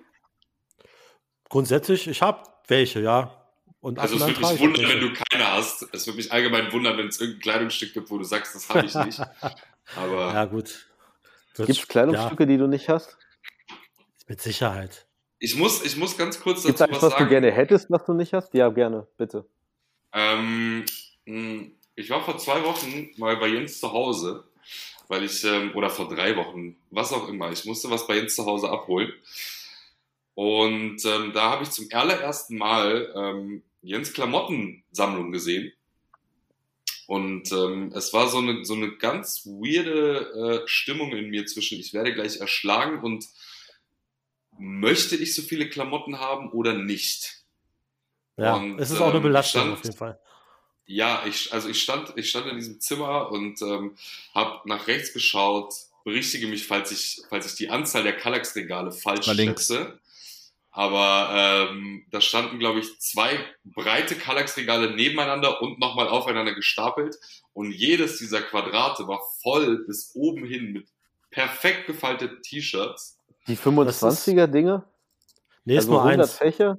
Grundsätzlich, 1.48 2.08
ich 2.08 2.22
habe 2.22 2.42
welche, 2.68 3.00
ja. 3.00 3.42
Und 3.80 3.98
Also 3.98 4.16
es 4.16 4.26
würde 4.26 4.40
mich 4.40 4.58
wundern, 4.60 4.82
wenn 4.82 5.00
welche. 5.00 5.12
du 5.12 5.22
keine 5.30 5.52
hast. 5.52 5.86
Es 5.92 6.06
würde 6.06 6.16
mich 6.16 6.32
allgemein 6.32 6.72
wundern, 6.72 6.96
wenn 6.98 7.06
es 7.08 7.20
irgendein 7.20 7.42
Kleidungsstück 7.42 7.92
gibt, 7.94 8.10
wo 8.10 8.18
du 8.18 8.24
sagst, 8.24 8.54
das 8.54 8.68
habe 8.68 8.84
ich 8.86 8.94
nicht. 8.94 9.20
Aber 9.96 10.32
Ja, 10.34 10.44
gut. 10.46 10.88
Gibt 11.54 11.68
es 11.70 11.86
Kleidungsstücke, 11.88 12.46
die 12.46 12.56
du 12.58 12.66
nicht 12.66 12.88
hast? 12.88 13.16
Ja, 13.68 13.76
mit 14.28 14.40
Sicherheit. 14.40 15.06
ich 15.38 15.54
muss, 15.54 15.84
ich 15.84 15.96
muss 15.96 16.16
ganz 16.18 16.40
kurz 16.40 16.64
Gibt 16.64 16.74
es 16.74 16.78
dazu 16.80 16.90
eins, 16.92 16.96
was 16.96 17.02
was 17.04 17.12
du 17.12 17.18
sagen. 17.20 17.30
gerne 17.30 17.52
hättest, 17.52 17.90
was 17.90 18.04
du 18.04 18.14
nicht 18.14 18.32
hast? 18.32 18.52
Ja, 18.54 18.68
gerne, 18.70 19.06
bitte. 19.16 19.46
Ähm, 20.12 20.84
ich 21.26 22.10
war 22.10 22.24
vor 22.24 22.38
zwei 22.38 22.62
Wochen 22.64 23.10
mal 23.16 23.36
bei 23.36 23.48
Jens 23.48 23.80
zu 23.80 23.92
Hause, 23.92 24.44
weil 25.08 25.24
ich, 25.24 25.44
ähm, 25.44 25.72
oder 25.74 25.90
vor 25.90 26.08
drei 26.08 26.36
Wochen, 26.36 26.76
was 26.90 27.12
auch 27.12 27.28
immer, 27.28 27.50
ich 27.50 27.64
musste 27.64 27.90
was 27.90 28.06
bei 28.06 28.16
Jens 28.16 28.36
zu 28.36 28.46
Hause 28.46 28.70
abholen. 28.70 29.12
Und 30.34 31.04
ähm, 31.04 31.32
da 31.32 31.50
habe 31.50 31.64
ich 31.64 31.70
zum 31.70 31.88
allerersten 31.92 32.58
Mal 32.58 33.12
ähm, 33.16 33.62
Jens 33.82 34.12
Klamottensammlung 34.12 35.32
gesehen. 35.32 35.72
Und 37.06 37.50
ähm, 37.52 37.92
es 37.94 38.12
war 38.12 38.28
so 38.28 38.38
eine, 38.38 38.64
so 38.64 38.74
eine 38.74 38.96
ganz 38.96 39.46
weirde 39.46 40.62
äh, 40.64 40.68
Stimmung 40.68 41.12
in 41.12 41.30
mir 41.30 41.46
zwischen, 41.46 41.78
ich 41.78 41.94
werde 41.94 42.12
gleich 42.12 42.38
erschlagen 42.38 43.00
und 43.02 43.24
möchte 44.58 45.16
ich 45.16 45.34
so 45.34 45.42
viele 45.42 45.68
Klamotten 45.68 46.18
haben 46.18 46.50
oder 46.50 46.72
nicht? 46.74 47.44
Ja, 48.36 48.56
Und, 48.56 48.78
es 48.78 48.90
ist 48.90 49.00
auch 49.00 49.08
eine 49.08 49.16
ähm, 49.16 49.22
Belastung 49.22 49.62
stand- 49.62 49.72
auf 49.74 49.84
jeden 49.84 49.96
Fall. 49.96 50.20
Ja, 50.86 51.24
ich, 51.26 51.52
also 51.52 51.68
ich 51.68 51.82
stand, 51.82 52.12
ich 52.16 52.30
stand 52.30 52.46
in 52.46 52.56
diesem 52.56 52.80
Zimmer 52.80 53.30
und 53.30 53.60
ähm, 53.62 53.96
habe 54.34 54.60
nach 54.68 54.86
rechts 54.86 55.12
geschaut. 55.12 55.74
Berichtige 56.04 56.46
mich, 56.46 56.66
falls 56.66 56.92
ich, 56.92 57.22
falls 57.28 57.46
ich 57.46 57.54
die 57.56 57.68
Anzahl 57.68 58.04
der 58.04 58.16
Kallax-Regale 58.16 58.92
falsch 58.92 59.26
schätze. 59.26 59.98
Aber 60.70 61.30
ähm, 61.70 62.04
da 62.10 62.20
standen, 62.20 62.58
glaube 62.58 62.80
ich, 62.80 63.00
zwei 63.00 63.38
breite 63.64 64.14
Kallax-Regale 64.14 64.94
nebeneinander 64.94 65.62
und 65.62 65.80
nochmal 65.80 66.06
aufeinander 66.06 66.54
gestapelt. 66.54 67.16
Und 67.54 67.72
jedes 67.72 68.18
dieser 68.18 68.42
Quadrate 68.42 69.08
war 69.08 69.22
voll 69.42 69.84
bis 69.86 70.12
oben 70.14 70.44
hin 70.44 70.72
mit 70.72 70.86
perfekt 71.30 71.86
gefalteten 71.86 72.42
T-Shirts. 72.42 73.18
Die 73.48 73.56
25er-Dinge? 73.56 74.84
Nee, 75.64 75.74
ist 75.74 75.84
also 75.84 75.92
nur 75.92 76.04
100 76.04 76.28
eins. 76.28 76.36
Fächer? 76.38 76.78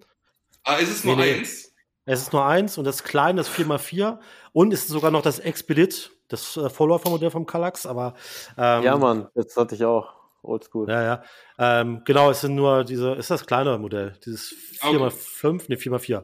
Ah, 0.64 0.76
ist 0.76 0.89
es 0.89 1.03
nur 1.03 1.16
Nee, 1.16 1.34
nee. 1.34 1.39
eins? 1.39 1.66
Es 2.08 2.22
ist 2.22 2.32
nur 2.32 2.45
eins 2.45 2.78
und 2.78 2.86
das 2.86 3.03
kleine, 3.03 3.38
das 3.38 3.49
4x4 3.49 4.18
und 4.53 4.74
es 4.74 4.84
ist 4.84 4.88
sogar 4.88 5.12
noch 5.12 5.22
das 5.22 5.39
Expedit, 5.39 6.12
das 6.30 6.55
äh, 6.55 6.70
Vorläufermodell 6.70 7.30
vom 7.30 7.45
Kallax, 7.45 7.86
aber 7.86 8.16
ähm, 8.58 8.84
ja, 8.84 8.97
Mann, 8.97 9.28
das 9.36 9.55
hatte 9.58 9.76
ich 9.76 9.84
auch. 9.84 10.16
Oldschool. 10.41 10.89
Ja, 10.89 11.03
ja. 11.03 11.24
Ähm, 11.60 12.03
genau, 12.05 12.32
es 12.32 12.41
sind 12.41 12.55
nur 12.55 12.86
diese, 12.86 13.14
ist 13.16 13.30
das 13.30 13.45
kleine 13.45 13.78
Modell, 13.78 14.18
dieses 14.26 14.55
4x5, 14.82 15.66
ne, 15.68 15.76
4x4. 15.76 16.24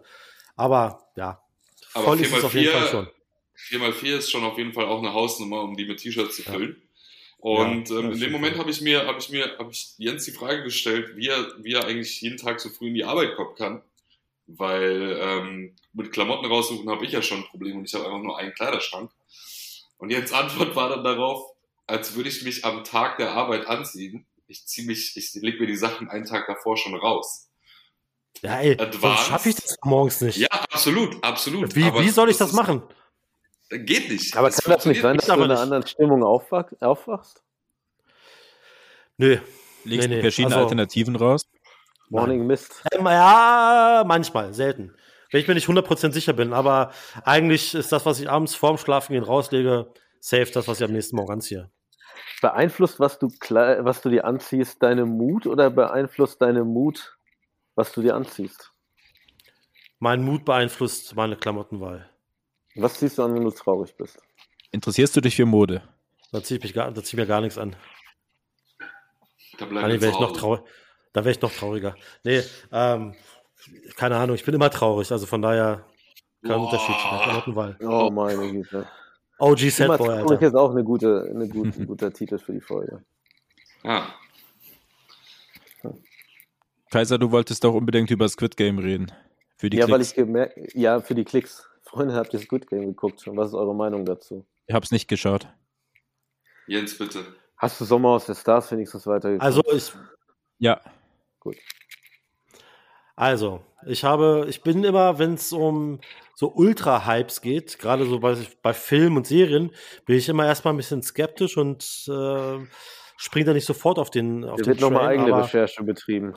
Aber 0.56 1.10
ja, 1.18 1.42
Aber 1.94 2.06
voll 2.06 2.22
ist 2.22 2.32
es 2.32 2.40
4x4 2.40 2.46
auf 2.46 2.54
jeden 2.54 2.72
Fall 2.72 2.88
schon. 2.88 3.08
4x4 3.58 4.18
ist 4.18 4.32
schon 4.32 4.44
auf 4.46 4.58
jeden 4.58 4.72
Fall 4.72 4.86
auch 4.86 5.00
eine 5.00 5.14
Hausnummer, 5.14 5.64
um 5.64 5.76
die 5.76 5.86
mit 5.86 6.00
T-Shirts 6.00 6.38
zu 6.38 6.44
füllen. 6.44 6.82
Und 7.40 7.90
Ja, 7.90 8.00
ähm, 8.00 8.12
in 8.14 8.20
dem 8.22 8.32
Moment 8.32 8.58
habe 8.58 8.70
ich 8.70 8.80
mir, 8.80 9.06
habe 9.06 9.20
ich 9.20 9.30
mir, 9.30 9.58
habe 9.60 9.70
ich 9.72 9.96
Jens 9.98 10.24
die 10.24 10.32
Frage 10.32 10.64
gestellt, 10.64 11.18
wie 11.18 11.28
er, 11.28 11.46
wie 11.62 11.74
er 11.74 11.86
eigentlich 11.86 12.22
jeden 12.22 12.38
Tag 12.38 12.62
so 12.62 12.70
früh 12.70 12.88
in 12.88 12.94
die 12.94 13.04
Arbeit 13.04 13.36
kommen 13.36 13.56
kann. 13.56 13.82
Weil 14.48 15.18
ähm, 15.22 15.76
mit 15.94 16.12
Klamotten 16.12 16.46
raussuchen 16.46 16.90
habe 16.90 17.06
ich 17.06 17.12
ja 17.12 17.22
schon 17.22 17.40
ein 17.40 17.46
Problem 17.46 17.78
und 17.78 17.86
ich 17.86 17.94
habe 17.94 18.06
einfach 18.06 18.22
nur 18.22 18.38
einen 18.38 18.54
Kleiderschrank. 18.54 19.10
Und 19.98 20.10
Jens 20.10 20.34
Antwort 20.34 20.76
war 20.76 20.90
dann 20.90 21.04
darauf, 21.04 21.52
als 21.88 22.16
würde 22.16 22.30
ich 22.30 22.44
mich 22.44 22.66
am 22.66 22.84
Tag 22.84 23.18
der 23.18 23.32
Arbeit 23.32 23.68
anziehen. 23.68 24.26
Ich 24.48 24.66
ziehe 24.66 24.86
mich, 24.86 25.16
ich 25.16 25.34
leg 25.42 25.60
mir 25.60 25.68
die 25.68 25.78
Sachen 25.78 26.10
einen 26.10 26.26
Tag 26.26 26.46
davor 26.48 26.76
schon 26.78 26.94
raus. 26.96 27.50
Ja, 28.42 28.60
ey, 28.60 28.72
Advanced. 28.74 29.02
sonst 29.02 29.20
schaffe 29.28 29.50
ich 29.50 29.56
das 29.56 29.78
morgens 29.84 30.20
nicht. 30.22 30.38
Ja, 30.38 30.48
absolut, 30.50 31.24
absolut. 31.24 31.76
wie, 31.76 31.86
wie 31.86 32.10
soll 32.10 32.30
ich 32.30 32.38
das 32.38 32.50
ist- 32.50 32.56
machen? 32.56 32.84
Geht 33.70 34.10
nicht. 34.10 34.36
Aber 34.36 34.50
Es 34.50 34.62
kann 34.62 34.74
das 34.74 34.86
nicht 34.86 35.02
sein, 35.02 35.16
dass 35.18 35.26
du 35.26 35.34
in 35.34 35.44
einer 35.44 35.60
anderen 35.60 35.88
Stimmung 35.88 36.22
aufwach 36.24 36.66
aufwachst? 36.82 37.42
Nö. 39.18 39.38
Legst 39.38 39.48
Nee, 39.86 39.98
du 40.08 40.16
nee, 40.16 40.22
verschiedene 40.22 40.56
also- 40.56 40.66
Alternativen 40.66 41.16
raus? 41.16 41.46
Morning 42.10 42.46
Mist. 42.46 42.84
Ähm, 42.92 43.06
ja, 43.06 44.04
manchmal, 44.06 44.54
selten. 44.54 44.96
Wenn 45.32 45.42
ich 45.42 45.48
mir 45.48 45.56
nicht 45.56 45.68
100% 45.68 46.12
sicher 46.12 46.34
bin, 46.34 46.54
aber 46.54 46.92
eigentlich 47.24 47.74
ist 47.74 47.92
das, 47.92 48.06
was 48.06 48.20
ich 48.20 48.30
abends 48.30 48.54
vorm 48.56 48.78
Schlafengehen 48.78 49.24
rauslege, 49.24 49.92
safe 50.20 50.52
das, 50.52 50.68
was 50.68 50.80
ich 50.80 50.86
am 50.86 50.92
nächsten 50.94 51.16
Morgen 51.16 51.34
anziehe. 51.34 51.72
Beeinflusst, 52.42 53.00
was 53.00 53.18
du, 53.18 53.28
was 53.30 54.02
du 54.02 54.10
dir 54.10 54.26
anziehst, 54.26 54.84
deine 54.84 55.06
Mut 55.06 55.48
oder 55.48 55.70
beeinflusst 55.72 56.42
deine 56.42 56.64
Mut, 56.64 57.18
was 57.76 57.92
du 57.94 58.02
dir 58.04 58.16
anziehst? 58.16 58.72
Mein 60.00 60.22
Mut 60.24 60.46
beeinflusst 60.46 61.16
meine 61.16 61.36
Klamottenwahl. 61.36 62.10
Was 62.76 62.96
ziehst 62.96 63.18
du 63.18 63.24
an, 63.24 63.34
wenn 63.34 63.44
du 63.44 63.52
traurig 63.52 63.96
bist? 63.96 64.20
Interessierst 64.72 65.16
du 65.16 65.22
dich 65.22 65.36
für 65.36 65.46
Mode? 65.46 65.82
Da 66.32 66.44
ziehe 66.44 66.58
ich, 66.58 66.64
mich 66.64 66.74
gar- 66.74 66.92
da 66.92 67.02
zieh 67.02 67.16
ich 67.16 67.22
mir 67.22 67.26
gar 67.28 67.42
nichts 67.42 67.58
an. 67.58 67.76
Da 69.58 69.70
wäre 69.70 70.00
zu 70.00 70.08
ich 70.10 70.20
noch 70.20 70.34
traurig. 70.34 70.62
Da 71.14 71.24
wäre 71.24 71.32
ich 71.32 71.42
noch 71.42 71.54
trauriger. 71.54 71.96
Nee, 72.24 72.42
ähm, 72.72 73.14
keine 73.96 74.18
Ahnung, 74.18 74.36
ich 74.36 74.44
bin 74.44 74.56
immer 74.56 74.70
traurig, 74.70 75.12
also 75.12 75.26
von 75.26 75.42
daher 75.42 75.86
kein 76.42 76.58
Boah. 76.58 76.66
Unterschied. 76.66 76.96
Klamottenwahl. 77.24 77.78
Oh 77.82 78.10
meine 78.12 78.52
Güte. 78.52 78.88
OG 79.40 79.58
traurig 79.70 80.10
Alter. 80.32 80.42
ist 80.42 80.56
auch 80.56 80.72
eine 80.72 80.84
gute, 80.84 81.30
eine 81.30 81.48
gute, 81.48 81.80
ein 81.80 81.88
guter 81.88 82.12
Titel 82.12 82.38
für 82.38 82.54
die 82.54 82.62
Folge. 82.62 83.04
Ja. 83.84 84.08
Kaiser, 86.92 87.18
du 87.18 87.32
wolltest 87.32 87.64
doch 87.64 87.74
unbedingt 87.74 88.12
über 88.12 88.28
Squid 88.30 88.56
Game 88.56 88.78
reden. 88.78 89.12
Für 89.58 89.70
die 89.70 89.78
ja, 89.78 89.88
weil 89.88 89.96
Klicks. 89.96 90.10
ich 90.10 90.16
gemerkt, 90.16 90.58
ja, 90.76 91.00
für 91.00 91.16
die 91.16 91.24
Klicks. 91.24 91.68
Freunde, 91.82 92.16
habt 92.16 92.34
ihr 92.34 92.40
Squid 92.40 92.68
Game 92.68 92.86
geguckt? 92.86 93.26
Und 93.28 93.38
was 93.38 93.50
ist 93.50 93.54
eure 93.56 93.74
Meinung 93.74 94.06
dazu? 94.06 94.46
Ich 94.68 94.76
hab's 94.76 94.92
nicht 94.92 95.08
geschaut. 95.08 95.48
Jens, 96.68 96.98
bitte. 96.98 97.26
Hast 97.58 97.80
du 97.80 97.86
Sommer 97.86 98.10
aus 98.10 98.26
der 98.26 98.36
Stars 98.36 98.72
wenigstens 98.72 99.08
weitergeguckt? 99.08 99.44
Also 99.44 99.62
ich, 99.72 99.92
Ja, 100.60 100.82
Also, 103.16 103.62
ich 103.86 104.04
habe, 104.04 104.46
ich 104.50 104.64
bin 104.64 104.84
immer, 104.84 105.20
wenn 105.20 105.36
es 105.36 105.54
um 105.54 106.00
so 106.36 106.52
Ultra-Hypes 106.52 107.42
geht, 107.42 107.78
gerade 107.78 108.06
so 108.06 108.20
bei, 108.20 108.36
bei 108.62 108.74
Filmen 108.74 109.18
und 109.18 109.28
Serien, 109.28 109.72
bin 110.06 110.18
ich 110.18 110.28
immer 110.30 110.46
erstmal 110.46 110.74
ein 110.74 110.78
bisschen 110.78 111.04
skeptisch 111.04 111.58
und 111.58 111.84
äh, 112.08 112.58
springe 113.18 113.46
da 113.46 113.54
nicht 113.54 113.66
sofort 113.66 114.00
auf 114.00 114.10
den 114.10 114.44
auf 114.44 114.56
Hier 114.56 114.64
den 114.64 114.68
wird 114.72 114.82
nochmal 114.82 115.08
eigene 115.10 115.34
aber- 115.34 115.44
Recherche 115.44 115.84
betrieben. 115.84 116.36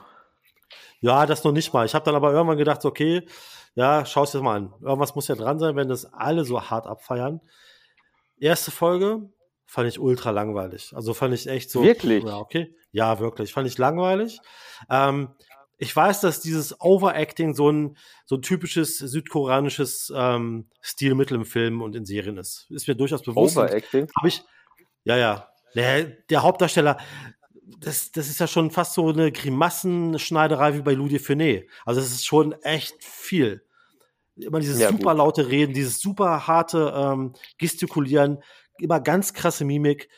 Ja, 0.99 1.25
das 1.25 1.43
noch 1.43 1.51
nicht 1.51 1.73
mal. 1.73 1.85
Ich 1.85 1.93
habe 1.93 2.05
dann 2.05 2.15
aber 2.15 2.31
irgendwann 2.31 2.57
gedacht, 2.57 2.83
okay, 2.85 3.23
ja, 3.75 4.05
schau 4.05 4.23
es 4.23 4.31
dir 4.31 4.41
mal 4.41 4.57
an. 4.57 4.73
Irgendwas 4.81 5.13
muss 5.13 5.27
ja 5.27 5.35
dran 5.35 5.59
sein, 5.59 5.75
wenn 5.75 5.87
das 5.87 6.11
alle 6.11 6.43
so 6.43 6.59
hart 6.69 6.87
abfeiern. 6.87 7.39
Erste 8.39 8.71
Folge 8.71 9.29
fand 9.67 9.89
ich 9.89 9.99
ultra 9.99 10.31
langweilig. 10.31 10.93
Also 10.95 11.13
fand 11.13 11.33
ich 11.33 11.47
echt 11.47 11.69
so. 11.69 11.83
Wirklich? 11.83 12.23
Ja, 12.23 12.37
okay. 12.37 12.73
Ja, 12.91 13.19
wirklich. 13.19 13.53
Fand 13.53 13.67
ich 13.67 13.77
langweilig. 13.77 14.39
Ähm, 14.89 15.29
ich 15.77 15.95
weiß, 15.95 16.21
dass 16.21 16.39
dieses 16.39 16.79
Overacting 16.81 17.53
so 17.53 17.69
ein, 17.69 17.97
so 18.25 18.35
ein 18.35 18.41
typisches 18.41 18.97
südkoreanisches 18.97 20.11
ähm, 20.15 20.69
Stilmittel 20.81 21.35
im 21.35 21.45
Film 21.45 21.81
und 21.81 21.95
in 21.95 22.05
Serien 22.05 22.37
ist. 22.37 22.65
Ist 22.69 22.87
mir 22.87 22.95
durchaus 22.95 23.21
bewusst. 23.21 23.57
Overacting? 23.57 24.07
habe 24.15 24.27
ich, 24.27 24.43
ja, 25.03 25.17
ja. 25.17 25.49
Der, 25.75 26.05
der 26.05 26.41
Hauptdarsteller, 26.41 26.97
das, 27.79 28.11
das 28.11 28.29
ist 28.29 28.39
ja 28.39 28.47
schon 28.47 28.71
fast 28.71 28.93
so 28.93 29.09
eine 29.09 29.31
Grimassenschneiderei 29.31 30.73
wie 30.73 30.81
bei 30.81 30.93
Louis 30.93 31.21
Finet. 31.21 31.69
Also 31.85 32.01
es 32.01 32.11
ist 32.11 32.25
schon 32.25 32.53
echt 32.63 33.03
viel. 33.03 33.63
Immer 34.37 34.59
dieses 34.59 34.79
Ja, 34.79 34.89
super 34.89 35.13
laute 35.13 35.47
Reden, 35.47 35.73
dieses 35.73 35.99
super 35.99 36.47
harte 36.47 36.93
ähm, 36.95 37.33
Gestikulieren, 37.57 38.41
immer 38.79 38.99
ganz 38.99 39.33
krasse 39.33 39.65
Mimik. 39.65 40.09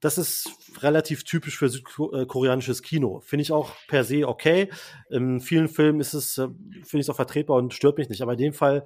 Das 0.00 0.18
ist 0.18 0.50
relativ 0.80 1.24
typisch 1.24 1.58
für 1.58 1.68
südkoreanisches 1.68 2.82
Kino. 2.82 3.20
Finde 3.20 3.42
ich 3.42 3.52
auch 3.52 3.72
per 3.88 4.04
se 4.04 4.28
okay. 4.28 4.70
In 5.10 5.40
vielen 5.40 5.68
Filmen 5.68 6.00
ist 6.00 6.14
es, 6.14 6.38
äh, 6.38 6.48
finde 6.48 6.98
ich 6.98 7.00
es 7.00 7.10
auch 7.10 7.16
vertretbar 7.16 7.56
und 7.56 7.74
stört 7.74 7.98
mich 7.98 8.08
nicht. 8.08 8.22
Aber 8.22 8.32
in 8.32 8.38
dem 8.38 8.52
Fall 8.52 8.84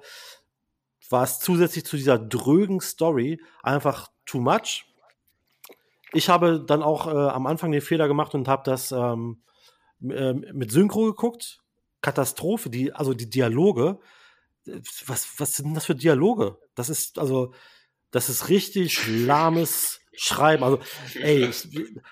war 1.09 1.23
es 1.23 1.39
zusätzlich 1.39 1.85
zu 1.85 1.97
dieser 1.97 2.17
drögen 2.17 2.79
Story 2.79 3.41
einfach 3.61 4.09
too 4.25 4.39
much. 4.39 4.85
Ich 6.13 6.29
habe 6.29 6.63
dann 6.65 6.83
auch 6.83 7.07
äh, 7.07 7.11
am 7.11 7.45
Anfang 7.47 7.71
den 7.71 7.81
Fehler 7.81 8.07
gemacht 8.07 8.33
und 8.33 8.47
habe 8.47 8.63
das 8.65 8.91
ähm, 8.91 9.41
äh, 10.01 10.33
mit 10.33 10.71
Synchro 10.71 11.05
geguckt. 11.05 11.59
Katastrophe, 12.01 12.69
die, 12.69 12.93
also 12.93 13.13
die 13.13 13.29
Dialoge. 13.29 13.99
Äh, 14.65 14.79
Was, 15.05 15.39
was 15.39 15.55
sind 15.57 15.73
das 15.73 15.85
für 15.85 15.95
Dialoge? 15.95 16.57
Das 16.75 16.89
ist, 16.89 17.19
also, 17.19 17.53
das 18.11 18.29
ist 18.29 18.49
richtig 18.49 19.07
lahmes 19.07 20.01
Schreiben. 20.13 20.63
Also, 20.63 20.79
ey, 21.21 21.49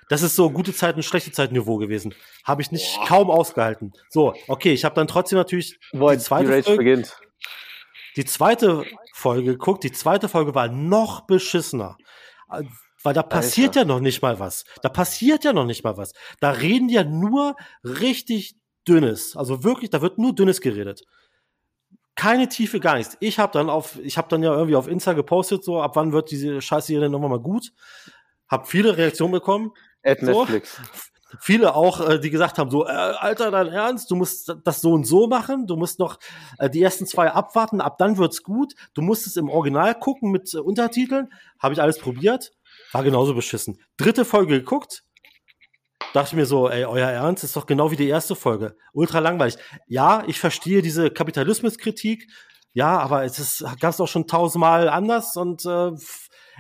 das 0.07 0.21
ist 0.21 0.35
so 0.35 0.49
gute 0.49 0.73
Zeiten, 0.73 1.03
schlechte 1.03 1.31
Zeiten 1.31 1.53
Niveau 1.53 1.77
gewesen. 1.77 2.15
Habe 2.43 2.61
ich 2.61 2.71
nicht 2.71 2.95
Boah. 2.95 3.05
kaum 3.05 3.29
ausgehalten. 3.29 3.93
So, 4.09 4.33
okay, 4.47 4.73
ich 4.73 4.85
habe 4.85 4.95
dann 4.95 5.07
trotzdem 5.07 5.37
natürlich 5.37 5.77
Boah, 5.91 6.11
die 6.11 6.17
die 6.17 6.23
zweite 6.23 6.49
Rage 6.49 6.63
Folge, 6.63 6.77
beginnt. 6.77 7.17
die 8.15 8.25
zweite 8.25 8.85
Folge 9.13 9.51
geguckt. 9.51 9.83
Die 9.83 9.91
zweite 9.91 10.29
Folge 10.29 10.55
war 10.55 10.69
noch 10.69 11.27
beschissener. 11.27 11.97
Weil 13.03 13.13
da 13.13 13.23
passiert 13.23 13.69
Alter. 13.69 13.81
ja 13.81 13.85
noch 13.85 13.99
nicht 13.99 14.21
mal 14.21 14.39
was. 14.39 14.63
Da 14.81 14.89
passiert 14.89 15.43
ja 15.43 15.53
noch 15.53 15.65
nicht 15.65 15.83
mal 15.83 15.97
was. 15.97 16.13
Da 16.39 16.51
reden 16.51 16.87
die 16.87 16.95
ja 16.95 17.03
nur 17.03 17.55
richtig 17.83 18.55
dünnes. 18.87 19.35
Also 19.35 19.63
wirklich, 19.63 19.89
da 19.89 20.01
wird 20.01 20.17
nur 20.17 20.33
dünnes 20.33 20.61
geredet. 20.61 21.03
Keine 22.19 22.49
Tiefe, 22.49 22.81
gar 22.81 22.97
nichts. 22.97 23.15
Ich 23.21 23.39
habe 23.39 23.53
dann 23.53 23.69
auf, 23.69 23.97
ich 24.03 24.17
habe 24.17 24.27
dann 24.27 24.43
ja 24.43 24.51
irgendwie 24.51 24.75
auf 24.75 24.89
Insta 24.89 25.13
gepostet, 25.13 25.63
so 25.63 25.81
ab 25.81 25.95
wann 25.95 26.11
wird 26.11 26.31
diese 26.31 26.61
Scheiße 26.61 26.87
hier 26.87 26.99
denn 26.99 27.13
nochmal 27.13 27.29
mal 27.29 27.39
gut. 27.39 27.71
Hab 28.49 28.67
viele 28.67 28.97
Reaktionen 28.97 29.31
bekommen. 29.31 29.71
At 30.03 30.19
So. 30.19 30.41
Netflix. 30.41 30.81
Viele 31.39 31.75
auch, 31.75 32.01
äh, 32.01 32.19
die 32.19 32.31
gesagt 32.31 32.57
haben, 32.57 32.71
so, 32.71 32.87
äh, 32.87 32.89
Alter, 32.89 33.51
dein 33.51 33.67
Ernst, 33.67 34.09
du 34.09 34.15
musst 34.15 34.53
das 34.63 34.81
so 34.81 34.93
und 34.93 35.05
so 35.05 35.27
machen, 35.27 35.67
du 35.67 35.75
musst 35.75 35.99
noch 35.99 36.17
äh, 36.57 36.71
die 36.71 36.81
ersten 36.81 37.05
zwei 37.05 37.31
abwarten, 37.31 37.81
ab 37.81 37.99
dann 37.99 38.17
wird's 38.17 38.41
gut, 38.41 38.73
du 38.95 39.03
musst 39.03 39.27
es 39.27 39.37
im 39.37 39.47
Original 39.47 39.93
gucken 39.93 40.31
mit 40.31 40.51
äh, 40.55 40.57
Untertiteln, 40.57 41.31
habe 41.59 41.75
ich 41.75 41.81
alles 41.83 41.99
probiert, 41.99 42.51
war 42.93 43.03
genauso 43.03 43.35
beschissen. 43.35 43.79
Dritte 43.95 44.25
Folge 44.25 44.57
geguckt, 44.59 45.03
dachte 46.13 46.29
ich 46.29 46.33
mir 46.33 46.45
so, 46.45 46.69
ey, 46.69 46.85
euer 46.85 47.09
Ernst 47.09 47.43
ist 47.43 47.55
doch 47.55 47.65
genau 47.65 47.91
wie 47.91 47.95
die 47.95 48.07
erste 48.07 48.35
Folge, 48.35 48.75
ultra 48.93 49.19
langweilig. 49.19 49.57
Ja, 49.87 50.23
ich 50.27 50.39
verstehe 50.39 50.81
diese 50.81 51.11
Kapitalismuskritik, 51.11 52.27
ja, 52.73 52.97
aber 52.99 53.23
es 53.23 53.39
ist, 53.39 53.65
gab's 53.79 53.97
doch 53.97 54.07
schon 54.07 54.27
tausendmal 54.27 54.89
anders 54.89 55.35
und 55.35 55.65
äh, 55.65 55.91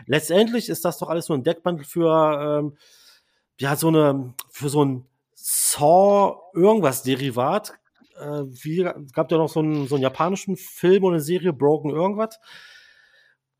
letztendlich 0.05 0.69
ist 0.69 0.85
das 0.85 0.97
doch 0.97 1.09
alles 1.09 1.29
nur 1.29 1.37
ein 1.37 1.43
Deckmantel 1.43 1.85
für 1.85 2.59
ähm, 2.59 2.77
ja, 3.59 3.75
so 3.75 3.89
eine, 3.89 4.33
für 4.49 4.69
so 4.69 4.83
ein 4.83 5.05
Saw 5.35 6.37
irgendwas 6.53 7.03
Derivat, 7.03 7.73
äh, 8.19 8.43
wie, 8.45 8.83
gab 9.13 9.31
ja 9.31 9.37
noch 9.37 9.49
so 9.49 9.59
einen, 9.59 9.87
so 9.87 9.95
einen 9.95 10.03
japanischen 10.03 10.57
Film 10.57 11.03
oder 11.03 11.15
eine 11.15 11.23
Serie, 11.23 11.53
Broken 11.53 11.91
irgendwas. 11.91 12.39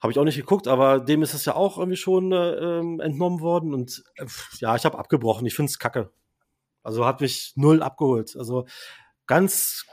Habe 0.01 0.11
ich 0.11 0.19
auch 0.19 0.23
nicht 0.23 0.37
geguckt, 0.37 0.67
aber 0.67 0.99
dem 0.99 1.23
ist 1.23 1.33
es 1.33 1.45
ja 1.45 1.55
auch 1.55 1.77
irgendwie 1.77 1.97
schon 1.97 2.31
äh, 2.31 2.51
ähm, 2.53 2.99
entnommen 3.01 3.41
worden 3.41 3.73
und 3.73 4.03
äh, 4.15 4.25
ja, 4.59 4.75
ich 4.75 4.85
habe 4.85 4.97
abgebrochen. 4.97 5.45
Ich 5.45 5.55
finde 5.55 5.69
es 5.69 5.79
kacke. 5.79 6.11
Also 6.83 7.05
hat 7.05 7.21
mich 7.21 7.53
null 7.55 7.83
abgeholt. 7.83 8.35
Also 8.37 8.65
ganz 9.27 9.85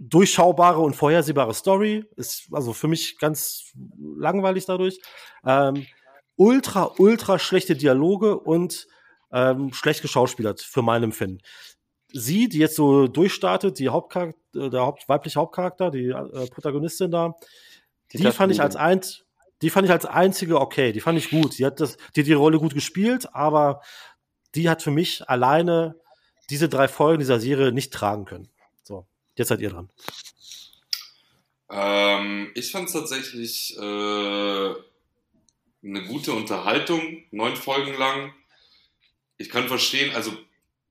durchschaubare 0.00 0.80
und 0.80 0.94
vorhersehbare 0.94 1.54
Story. 1.54 2.04
Ist 2.16 2.48
also 2.52 2.72
für 2.72 2.88
mich 2.88 3.18
ganz 3.18 3.72
langweilig 3.98 4.66
dadurch. 4.66 5.00
Ähm, 5.44 5.86
ultra, 6.36 6.92
ultra 6.98 7.38
schlechte 7.38 7.76
Dialoge 7.76 8.38
und 8.38 8.86
ähm, 9.32 9.72
schlecht 9.72 10.02
geschauspielert 10.02 10.60
für 10.60 10.82
mein 10.82 11.02
Empfinden. 11.02 11.38
Sie, 12.12 12.48
die 12.48 12.58
jetzt 12.58 12.76
so 12.76 13.06
durchstartet, 13.06 13.78
die 13.78 13.88
Hauptcharakter, 13.88 14.38
äh, 14.54 14.70
der 14.70 14.80
Haupt, 14.80 15.08
weibliche 15.08 15.38
Hauptcharakter, 15.38 15.90
die 15.90 16.08
äh, 16.08 16.46
Protagonistin 16.48 17.10
da, 17.10 17.34
die, 18.12 18.18
Die 18.18 18.32
fand 18.32 18.52
ich 18.52 18.60
als 18.60 18.74
Tastenliebe. 18.74 19.29
Die 19.62 19.70
fand 19.70 19.86
ich 19.86 19.92
als 19.92 20.06
einzige 20.06 20.60
okay, 20.60 20.92
die 20.92 21.00
fand 21.00 21.18
ich 21.18 21.30
gut. 21.30 21.58
Die 21.58 21.66
hat 21.66 21.80
das, 21.80 21.96
die 22.16 22.22
die 22.22 22.32
Rolle 22.32 22.58
gut 22.58 22.74
gespielt, 22.74 23.34
aber 23.34 23.82
die 24.54 24.68
hat 24.68 24.82
für 24.82 24.90
mich 24.90 25.28
alleine 25.28 25.96
diese 26.48 26.68
drei 26.68 26.88
Folgen 26.88 27.20
dieser 27.20 27.38
Serie 27.40 27.72
nicht 27.72 27.92
tragen 27.92 28.24
können. 28.24 28.48
So, 28.82 29.06
jetzt 29.36 29.48
seid 29.48 29.60
ihr 29.60 29.70
dran. 29.70 29.90
Ähm, 31.70 32.50
ich 32.54 32.72
fand 32.72 32.86
es 32.88 32.92
tatsächlich 32.94 33.76
äh, 33.78 33.80
eine 33.80 34.74
gute 36.08 36.32
Unterhaltung, 36.32 37.22
neun 37.30 37.56
Folgen 37.56 37.96
lang. 37.96 38.32
Ich 39.36 39.48
kann 39.50 39.68
verstehen, 39.68 40.14
also 40.14 40.32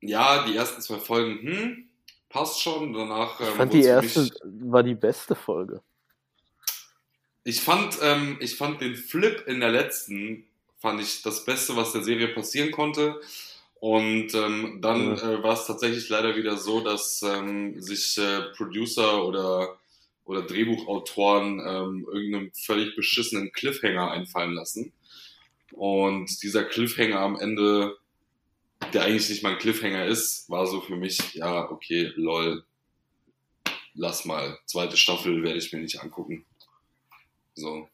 ja, 0.01 0.45
die 0.45 0.55
ersten 0.55 0.81
zwei 0.81 0.97
Folgen, 0.99 1.39
hm, 1.41 1.89
passt 2.29 2.61
schon. 2.61 2.93
Danach 2.93 3.39
ähm, 3.41 3.47
Ich 3.49 3.53
fand 3.55 3.73
die 3.73 3.83
erste 3.83 4.21
mich- 4.21 4.33
war 4.71 4.83
die 4.83 4.95
beste 4.95 5.35
Folge. 5.35 5.81
Ich 7.43 7.61
fand, 7.61 7.97
ähm, 8.01 8.37
ich 8.41 8.55
fand 8.55 8.81
den 8.81 8.95
Flip 8.95 9.43
in 9.47 9.59
der 9.59 9.71
letzten, 9.71 10.45
fand 10.79 11.01
ich 11.01 11.21
das 11.21 11.45
Beste, 11.45 11.75
was 11.75 11.93
der 11.93 12.03
Serie 12.03 12.29
passieren 12.29 12.71
konnte. 12.71 13.19
Und 13.79 14.33
ähm, 14.35 14.79
dann 14.81 15.17
äh, 15.17 15.41
war 15.41 15.53
es 15.53 15.65
tatsächlich 15.65 16.09
leider 16.09 16.35
wieder 16.35 16.57
so, 16.57 16.81
dass 16.81 17.21
ähm, 17.23 17.81
sich 17.81 18.17
äh, 18.17 18.41
Producer 18.57 19.25
oder, 19.25 19.79
oder 20.25 20.41
Drehbuchautoren 20.41 21.59
ähm, 21.65 22.07
irgendeinen 22.11 22.51
völlig 22.51 22.95
beschissenen 22.95 23.53
Cliffhanger 23.53 24.11
einfallen 24.11 24.53
lassen. 24.53 24.91
Und 25.71 26.43
dieser 26.43 26.65
Cliffhanger 26.65 27.19
am 27.19 27.39
Ende, 27.39 27.97
der 28.93 29.03
eigentlich 29.03 29.29
nicht 29.29 29.43
mal 29.43 29.53
ein 29.53 29.59
Cliffhanger 29.59 30.05
ist, 30.05 30.49
war 30.49 30.67
so 30.67 30.81
für 30.81 30.97
mich, 30.97 31.35
ja, 31.35 31.71
okay, 31.71 32.11
lol, 32.15 32.65
lass 33.93 34.25
mal. 34.25 34.59
Zweite 34.65 34.97
Staffel 34.97 35.41
werde 35.43 35.57
ich 35.57 35.71
mir 35.71 35.79
nicht 35.79 36.01
angucken. 36.01 36.45
So. 37.59 37.87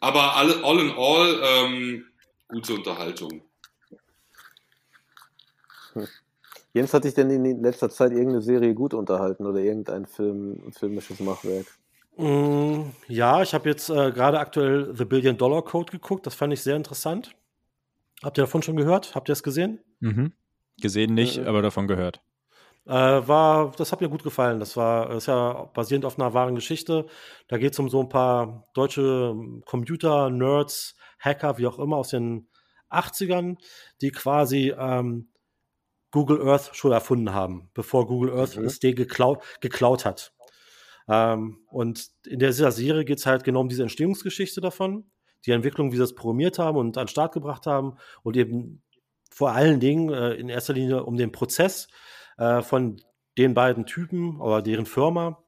Aber 0.00 0.36
alle, 0.36 0.62
all 0.64 0.78
in 0.78 0.92
all, 0.96 1.40
ähm, 1.42 2.04
gute 2.48 2.74
Unterhaltung. 2.74 3.42
Jens, 6.72 6.94
hat 6.94 7.04
dich 7.04 7.14
denn 7.14 7.30
in 7.30 7.62
letzter 7.62 7.90
Zeit 7.90 8.12
irgendeine 8.12 8.42
Serie 8.42 8.74
gut 8.74 8.94
unterhalten 8.94 9.46
oder 9.46 9.58
irgendein 9.58 10.06
Film, 10.06 10.72
filmisches 10.72 11.18
Machwerk? 11.18 11.66
Mm, 12.16 12.90
ja, 13.08 13.42
ich 13.42 13.54
habe 13.54 13.68
jetzt 13.68 13.88
äh, 13.88 14.12
gerade 14.12 14.38
aktuell 14.38 14.94
The 14.94 15.04
Billion 15.04 15.36
Dollar 15.36 15.62
Code 15.62 15.90
geguckt. 15.90 16.26
Das 16.26 16.34
fand 16.34 16.52
ich 16.52 16.62
sehr 16.62 16.76
interessant. 16.76 17.34
Habt 18.22 18.38
ihr 18.38 18.42
davon 18.42 18.62
schon 18.62 18.76
gehört? 18.76 19.14
Habt 19.14 19.28
ihr 19.28 19.32
es 19.32 19.42
gesehen? 19.42 19.80
Mhm. 20.00 20.32
Gesehen 20.80 21.14
nicht, 21.14 21.38
Äh, 21.38 21.46
aber 21.46 21.62
davon 21.62 21.88
gehört. 21.88 22.20
Äh, 22.88 23.28
war, 23.28 23.72
das 23.76 23.92
hat 23.92 24.00
mir 24.00 24.08
gut 24.08 24.22
gefallen. 24.22 24.60
Das 24.60 24.76
war, 24.76 25.10
ist 25.10 25.26
ja 25.26 25.64
basierend 25.74 26.06
auf 26.06 26.18
einer 26.18 26.32
wahren 26.32 26.54
Geschichte. 26.54 27.06
Da 27.46 27.58
geht 27.58 27.74
es 27.74 27.78
um 27.78 27.90
so 27.90 28.00
ein 28.00 28.08
paar 28.08 28.66
deutsche 28.74 29.34
Computer, 29.66 30.30
Nerds, 30.30 30.96
Hacker, 31.18 31.58
wie 31.58 31.66
auch 31.66 31.78
immer, 31.78 31.96
aus 31.98 32.08
den 32.08 32.48
80ern, 32.90 33.58
die 34.00 34.10
quasi 34.10 34.74
ähm, 34.78 35.28
Google 36.10 36.48
Earth 36.48 36.70
schon 36.74 36.92
erfunden 36.92 37.34
haben, 37.34 37.70
bevor 37.74 38.06
Google 38.06 38.32
Earth 38.32 38.56
Mhm. 38.56 38.64
es 38.64 38.80
den 38.80 38.94
geklaut, 38.94 39.42
geklaut 39.60 40.06
hat. 40.06 40.32
Ähm, 41.08 41.58
und 41.70 42.08
in 42.26 42.38
dieser 42.38 42.72
Serie 42.72 43.04
geht 43.04 43.18
es 43.18 43.26
halt 43.26 43.44
genau 43.44 43.60
um 43.60 43.68
diese 43.68 43.82
Entstehungsgeschichte 43.82 44.60
davon, 44.62 45.10
die 45.46 45.52
Entwicklung, 45.52 45.92
wie 45.92 45.96
sie 45.96 46.02
das 46.02 46.14
programmiert 46.14 46.58
haben 46.58 46.78
und 46.78 46.96
an 46.96 47.04
den 47.04 47.10
Start 47.10 47.32
gebracht 47.34 47.66
haben 47.66 47.96
und 48.22 48.36
eben 48.36 48.82
vor 49.30 49.52
allen 49.52 49.80
Dingen 49.80 50.10
äh, 50.12 50.32
in 50.34 50.48
erster 50.48 50.72
Linie 50.72 51.04
um 51.04 51.16
den 51.16 51.32
Prozess 51.32 51.88
äh, 52.38 52.62
von 52.62 53.00
den 53.36 53.54
beiden 53.54 53.86
Typen 53.86 54.40
oder 54.40 54.62
deren 54.62 54.86
Firma. 54.86 55.42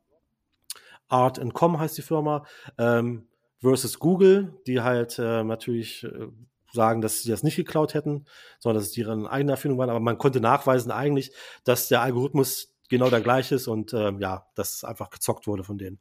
Art 1.08 1.40
Com 1.54 1.80
heißt 1.80 1.98
die 1.98 2.02
Firma, 2.02 2.46
ähm, 2.78 3.26
versus 3.58 3.98
Google, 3.98 4.54
die 4.66 4.80
halt 4.80 5.18
äh, 5.18 5.42
natürlich 5.42 6.04
äh, 6.04 6.28
sagen, 6.72 7.00
dass 7.00 7.22
sie 7.22 7.30
das 7.30 7.42
nicht 7.42 7.56
geklaut 7.56 7.94
hätten, 7.94 8.26
sondern 8.58 8.80
dass 8.80 8.88
es 8.88 8.94
deren 8.94 9.26
eigene 9.26 9.52
Erfindung 9.52 9.78
waren. 9.78 9.90
Aber 9.90 10.00
man 10.00 10.18
konnte 10.18 10.40
nachweisen 10.40 10.92
eigentlich, 10.92 11.32
dass 11.64 11.88
der 11.88 12.00
Algorithmus 12.00 12.74
genau 12.88 13.10
der 13.10 13.20
gleiche 13.20 13.56
ist 13.56 13.66
und 13.66 13.92
ähm, 13.92 14.20
ja, 14.20 14.46
dass 14.54 14.76
es 14.76 14.84
einfach 14.84 15.10
gezockt 15.10 15.46
wurde 15.46 15.64
von 15.64 15.78
denen. 15.78 16.00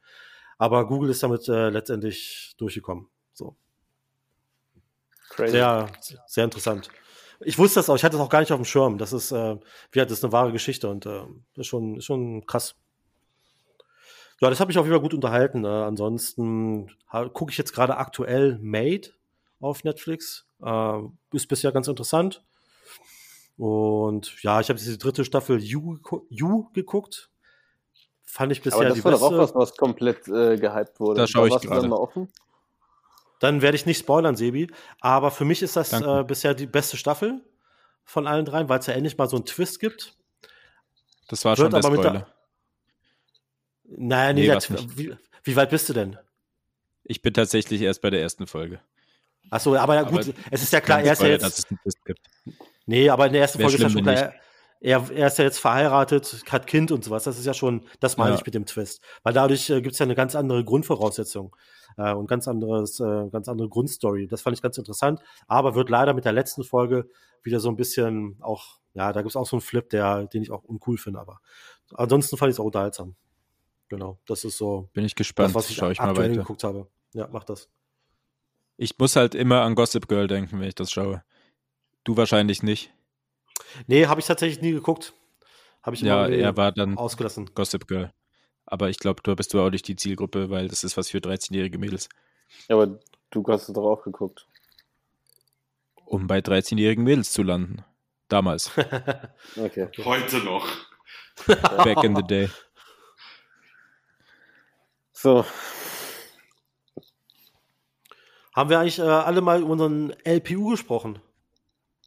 Aber 0.57 0.87
Google 0.87 1.09
ist 1.09 1.23
damit 1.23 1.47
äh, 1.47 1.69
letztendlich 1.69 2.53
durchgekommen. 2.57 3.07
So. 3.33 3.55
Crazy. 5.29 5.51
Sehr, 5.53 5.87
sehr 6.27 6.43
interessant. 6.43 6.89
Ich 7.41 7.57
wusste 7.57 7.79
das 7.79 7.89
auch, 7.89 7.95
ich 7.95 8.03
hatte 8.03 8.17
es 8.17 8.21
auch 8.21 8.29
gar 8.29 8.41
nicht 8.41 8.51
auf 8.51 8.59
dem 8.59 8.65
Schirm. 8.65 8.97
Das 8.97 9.13
ist, 9.13 9.31
äh, 9.31 9.57
wie 9.91 9.99
das 9.99 10.11
ist 10.11 10.23
eine 10.23 10.33
wahre 10.33 10.51
Geschichte 10.51 10.89
und 10.89 11.05
äh, 11.05 11.23
ist, 11.55 11.67
schon, 11.67 11.97
ist 11.97 12.05
schon 12.05 12.45
krass. 12.45 12.75
Ja, 14.41 14.49
das 14.49 14.59
habe 14.59 14.71
ich 14.71 14.77
auf 14.77 14.85
jeden 14.85 14.95
Fall 14.95 15.01
gut 15.01 15.13
unterhalten. 15.13 15.65
Äh, 15.65 15.67
ansonsten 15.67 16.91
gucke 17.33 17.51
ich 17.51 17.57
jetzt 17.57 17.73
gerade 17.73 17.97
aktuell 17.97 18.57
Made 18.61 19.09
auf 19.59 19.83
Netflix. 19.83 20.45
Äh, 20.63 20.99
ist 21.31 21.47
bisher 21.47 21.71
ganz 21.71 21.87
interessant. 21.87 22.43
Und 23.57 24.41
ja, 24.41 24.61
ich 24.61 24.69
habe 24.69 24.79
diese 24.79 24.97
dritte 24.97 25.25
Staffel 25.25 25.59
You, 25.59 25.97
you 26.29 26.69
geguckt. 26.73 27.29
Fand 28.23 28.51
ich 28.51 28.61
bisher 28.61 28.79
Aber 28.79 28.89
die 28.89 29.01
das 29.01 29.03
war 29.03 29.11
doch 29.11 29.21
auch 29.21 29.29
beste. 29.31 29.55
was, 29.55 29.69
was 29.71 29.77
komplett 29.77 30.27
äh, 30.27 30.55
gehypt 30.57 30.99
wurde. 30.99 31.21
Da 31.21 31.27
schaue 31.27 31.47
ich 31.47 31.53
warst 31.53 31.65
du 31.65 31.69
dann 31.69 31.79
gerade. 31.79 31.89
mal 31.89 31.97
offen. 31.97 32.31
Dann 33.39 33.61
werde 33.61 33.75
ich 33.75 33.85
nicht 33.85 33.99
spoilern, 33.99 34.35
Sebi. 34.35 34.69
Aber 34.99 35.31
für 35.31 35.45
mich 35.45 35.61
ist 35.61 35.75
das 35.75 35.93
äh, 35.93 36.23
bisher 36.27 36.53
die 36.53 36.65
beste 36.67 36.97
Staffel 36.97 37.41
von 38.03 38.27
allen 38.27 38.45
dreien, 38.45 38.67
weil 38.69 38.79
es 38.79 38.85
ja 38.87 38.93
endlich 38.93 39.17
mal 39.17 39.29
so 39.29 39.37
einen 39.37 39.45
Twist 39.45 39.79
gibt. 39.79 40.15
Das 41.29 41.45
war 41.45 41.57
Wird 41.57 41.71
schon 41.71 41.71
der 41.71 41.79
aber 41.79 41.89
mit 41.95 42.03
der- 42.03 42.09
Spoiler. 42.11 42.27
Naja, 43.91 44.33
nee, 44.33 44.41
Nee, 44.41 44.47
der 44.47 44.61
wie, 44.97 45.15
wie 45.43 45.55
weit 45.55 45.69
bist 45.69 45.89
du 45.89 45.93
denn? 45.93 46.17
Ich 47.03 47.21
bin 47.21 47.33
tatsächlich 47.33 47.81
erst 47.81 48.01
bei 48.01 48.09
der 48.09 48.21
ersten 48.21 48.45
Folge. 48.45 48.79
Achso, 49.49 49.75
aber 49.75 49.95
ja 49.95 50.03
gut, 50.03 50.19
Aber 50.27 50.33
es 50.51 50.61
ist 50.61 50.73
ja 50.73 50.81
klar, 50.81 51.01
er 51.01 51.13
ist 51.13 51.21
ja 51.21 51.27
jetzt. 51.29 51.41
dass 51.43 51.57
es 51.59 51.65
einen 51.69 51.79
Twist 51.81 52.05
gibt. 52.05 52.19
Nee, 52.85 53.09
aber 53.09 53.25
in 53.27 53.33
der 53.33 53.41
ersten 53.43 53.59
Folge 53.59 53.77
ist 53.77 53.81
ja 53.81 53.89
schon 53.89 54.03
klar, 54.03 54.33
er, 54.81 55.09
er 55.11 55.27
ist 55.27 55.37
ja 55.39 55.43
jetzt 55.43 55.57
verheiratet, 55.59 56.43
hat 56.49 56.67
Kind 56.67 56.91
und 56.91 57.03
sowas. 57.03 57.23
Das 57.23 57.39
ist 57.39 57.45
ja 57.45 57.53
schon, 57.55 57.85
das 57.99 58.17
meine 58.17 58.31
Ja. 58.31 58.37
ich 58.37 58.45
mit 58.45 58.53
dem 58.53 58.65
Twist. 58.67 59.01
Weil 59.23 59.33
dadurch 59.33 59.69
äh, 59.71 59.81
gibt 59.81 59.93
es 59.93 59.99
ja 59.99 60.05
eine 60.05 60.15
ganz 60.15 60.35
andere 60.35 60.63
Grundvoraussetzung 60.63 61.55
äh, 61.99 62.13
und 62.13 62.27
ganz 62.27 62.47
anderes, 62.47 62.99
äh, 62.99 63.29
ganz 63.29 63.47
andere 63.49 63.67
Grundstory. 63.69 64.27
Das 64.27 64.41
fand 64.41 64.55
ich 64.55 64.61
ganz 64.61 64.77
interessant, 64.77 65.21
aber 65.47 65.75
wird 65.75 65.89
leider 65.89 66.13
mit 66.13 66.25
der 66.25 66.31
letzten 66.33 66.63
Folge 66.63 67.07
wieder 67.43 67.59
so 67.59 67.69
ein 67.69 67.75
bisschen 67.75 68.37
auch, 68.41 68.79
ja, 68.93 69.11
da 69.13 69.21
gibt 69.21 69.31
es 69.31 69.35
auch 69.35 69.45
so 69.45 69.57
einen 69.57 69.61
Flip, 69.61 69.87
der, 69.89 70.25
den 70.27 70.41
ich 70.41 70.51
auch 70.51 70.63
uncool 70.63 70.97
finde, 70.97 71.19
aber 71.19 71.41
ansonsten 71.93 72.37
fand 72.37 72.49
ich 72.49 72.55
es 72.55 72.59
auch 72.59 72.65
unterhaltsam. 72.65 73.15
Genau, 73.89 74.19
das 74.27 74.43
ist 74.43 74.57
so 74.57 74.89
Bin 74.93 75.03
ich 75.03 75.13
das, 75.13 75.17
gespannt. 75.17 75.55
was 75.55 75.69
ich, 75.69 75.75
Schau 75.77 75.89
ich 75.89 75.99
mal 75.99 76.15
weiter. 76.15 76.35
geguckt 76.35 76.63
habe. 76.63 76.87
Ja, 77.13 77.27
mach 77.31 77.43
das. 77.43 77.69
Ich 78.77 78.97
muss 78.97 79.15
halt 79.15 79.35
immer 79.35 79.61
an 79.63 79.75
Gossip 79.75 80.07
Girl 80.07 80.27
denken, 80.27 80.59
wenn 80.59 80.67
ich 80.67 80.75
das 80.75 80.91
schaue. 80.91 81.23
Du 82.03 82.15
wahrscheinlich 82.15 82.63
nicht. 82.63 82.93
Nee, 83.87 84.05
habe 84.05 84.21
ich 84.21 84.27
tatsächlich 84.27 84.61
nie 84.61 84.71
geguckt. 84.71 85.13
Habe 85.81 85.95
ich 85.95 86.01
Ja, 86.01 86.27
immer 86.27 86.35
er 86.35 86.55
war 86.55 86.71
dann 86.71 86.97
ausgelassen. 86.97 87.49
Gossip 87.55 87.87
Girl. 87.87 88.13
Aber 88.71 88.89
ich 88.89 88.99
glaube, 88.99 89.21
du 89.23 89.35
bist 89.35 89.53
du 89.53 89.61
auch 89.61 89.71
nicht 89.71 89.87
die 89.87 89.95
Zielgruppe, 89.95 90.49
weil 90.51 90.67
das 90.67 90.83
ist 90.83 90.95
was 90.95 91.09
für 91.09 91.17
13-jährige 91.17 91.79
Mädels. 91.79 92.07
Ja, 92.67 92.75
aber 92.75 92.99
du 93.31 93.43
hast 93.47 93.67
es 93.67 93.73
doch 93.73 93.83
auch 93.83 94.03
geguckt. 94.03 94.45
Um 96.05 96.27
bei 96.27 96.39
13-jährigen 96.39 97.03
Mädels 97.03 97.31
zu 97.31 97.43
landen. 97.43 97.83
Damals. 98.27 98.71
Okay. 99.55 99.89
Heute 100.03 100.37
noch. 100.39 100.67
Back 101.83 102.03
in 102.03 102.15
the 102.15 102.21
day. 102.21 102.49
So, 105.13 105.43
Haben 108.55 108.69
wir 108.69 108.79
eigentlich 108.79 108.99
äh, 108.99 109.03
alle 109.03 109.41
mal 109.41 109.61
über 109.61 109.71
unseren 109.71 110.11
LPU 110.25 110.69
gesprochen? 110.71 111.19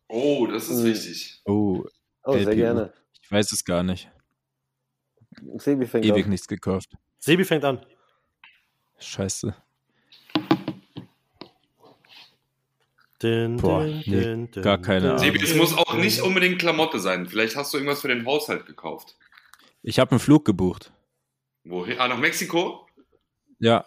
Oh, 0.09 0.47
das 0.47 0.69
ist 0.69 0.81
Mhm. 0.83 0.85
wichtig. 0.85 1.41
Oh, 1.47 1.85
oh, 2.25 2.33
sehr 2.39 2.55
gerne. 2.55 2.93
ich 3.23 3.33
weiß 3.33 3.53
es 3.53 3.65
gar 3.65 3.83
nicht. 3.83 4.11
Sebi 5.57 5.87
fängt 5.87 6.05
Ewig 6.05 6.25
an. 6.25 6.31
nichts 6.31 6.47
gekauft. 6.49 6.91
Sebi 7.19 7.45
fängt 7.45 7.65
an. 7.65 7.85
Scheiße. 8.99 9.55
Din, 13.23 13.57
Boah, 13.57 13.85
din, 13.85 14.03
nee, 14.07 14.21
din, 14.21 14.51
din, 14.51 14.63
gar 14.63 14.79
keine 14.79 15.01
din, 15.01 15.09
Ahnung. 15.11 15.19
Sebi, 15.25 15.43
es 15.45 15.55
muss 15.55 15.77
auch 15.77 15.95
nicht 15.95 16.21
unbedingt 16.23 16.59
Klamotte 16.59 16.99
sein. 16.99 17.27
Vielleicht 17.29 17.55
hast 17.57 17.73
du 17.73 17.79
irgendwas 17.79 18.01
für 18.01 18.09
den 18.09 18.27
Haushalt 18.27 18.67
gekauft. 18.67 19.17
Ich 19.83 19.99
habe 20.01 20.11
einen 20.13 20.21
Flug 20.21 20.45
gebucht. 20.45 20.93
Wohin? 21.65 21.99
Ah, 22.01 22.09
nach 22.09 22.19
Mexiko? 22.19 22.87
Ja, 23.61 23.85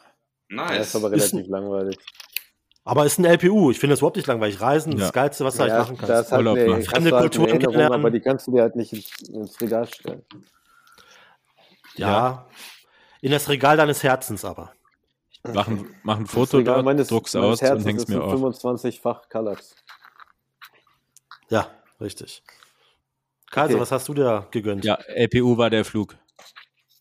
Ja, 0.49 0.67
Nice. 0.67 0.87
ist 0.87 0.95
aber 0.95 1.11
relativ 1.11 1.47
langweilig. 1.47 1.97
Aber 2.85 3.05
ist 3.05 3.17
ein 3.17 3.25
LPU. 3.25 3.71
Ich 3.71 3.79
finde 3.79 3.93
das 3.93 3.99
überhaupt 3.99 4.15
nicht 4.15 4.27
langweilig. 4.27 4.61
Reisen 4.61 4.93
ist 4.93 4.99
Ja. 4.99 5.05
das 5.07 5.13
Geilste, 5.13 5.43
was 5.43 5.55
du 5.57 5.63
Ja, 5.65 5.69
halt 5.69 5.79
machen 5.81 5.97
kannst. 5.97 6.11
ist 6.27 6.31
halt 6.31 6.39
Urlaub 6.39 6.57
eine, 6.57 6.65
machen. 6.67 6.73
kannst 6.83 6.89
Fremde 6.91 7.09
du 7.09 7.15
halt 7.15 7.21
eine 7.23 7.29
Kulturen 7.29 7.49
Erinnerung, 7.49 7.71
kennenlernen. 7.73 7.99
aber 7.99 8.11
die 8.11 8.19
kannst 8.21 8.47
du 8.47 8.51
dir 8.51 8.61
halt 8.61 8.75
nicht 8.75 8.93
ins, 8.93 9.11
ins 9.29 9.59
Regal 9.59 9.87
stellen. 9.87 10.21
Ja. 11.97 12.47
In 13.21 13.31
das 13.31 13.49
Regal 13.49 13.77
deines 13.77 14.03
Herzens 14.03 14.45
aber. 14.45 14.73
mach 15.43 15.67
ein, 15.67 15.87
mach 16.03 16.17
ein 16.17 16.27
Foto 16.27 16.61
dort, 16.61 16.85
meines, 16.85 17.07
druck's 17.07 17.33
meines 17.33 17.53
aus 17.53 17.61
Herzens 17.61 17.83
und 17.83 17.89
häng's 17.89 18.07
mir 18.07 18.15
ein 18.15 18.21
auf. 18.21 18.33
25-fach 18.63 19.29
Kallax. 19.29 19.75
Ja, 21.49 21.67
richtig. 22.01 22.43
Kaiser, 23.51 23.73
Okay. 23.73 23.81
was 23.81 23.91
hast 23.91 24.07
du 24.07 24.13
dir 24.13 24.47
gegönnt? 24.51 24.83
Ja, 24.83 24.95
LPU 25.07 25.57
war 25.57 25.69
der 25.69 25.85
Flug. 25.85 26.15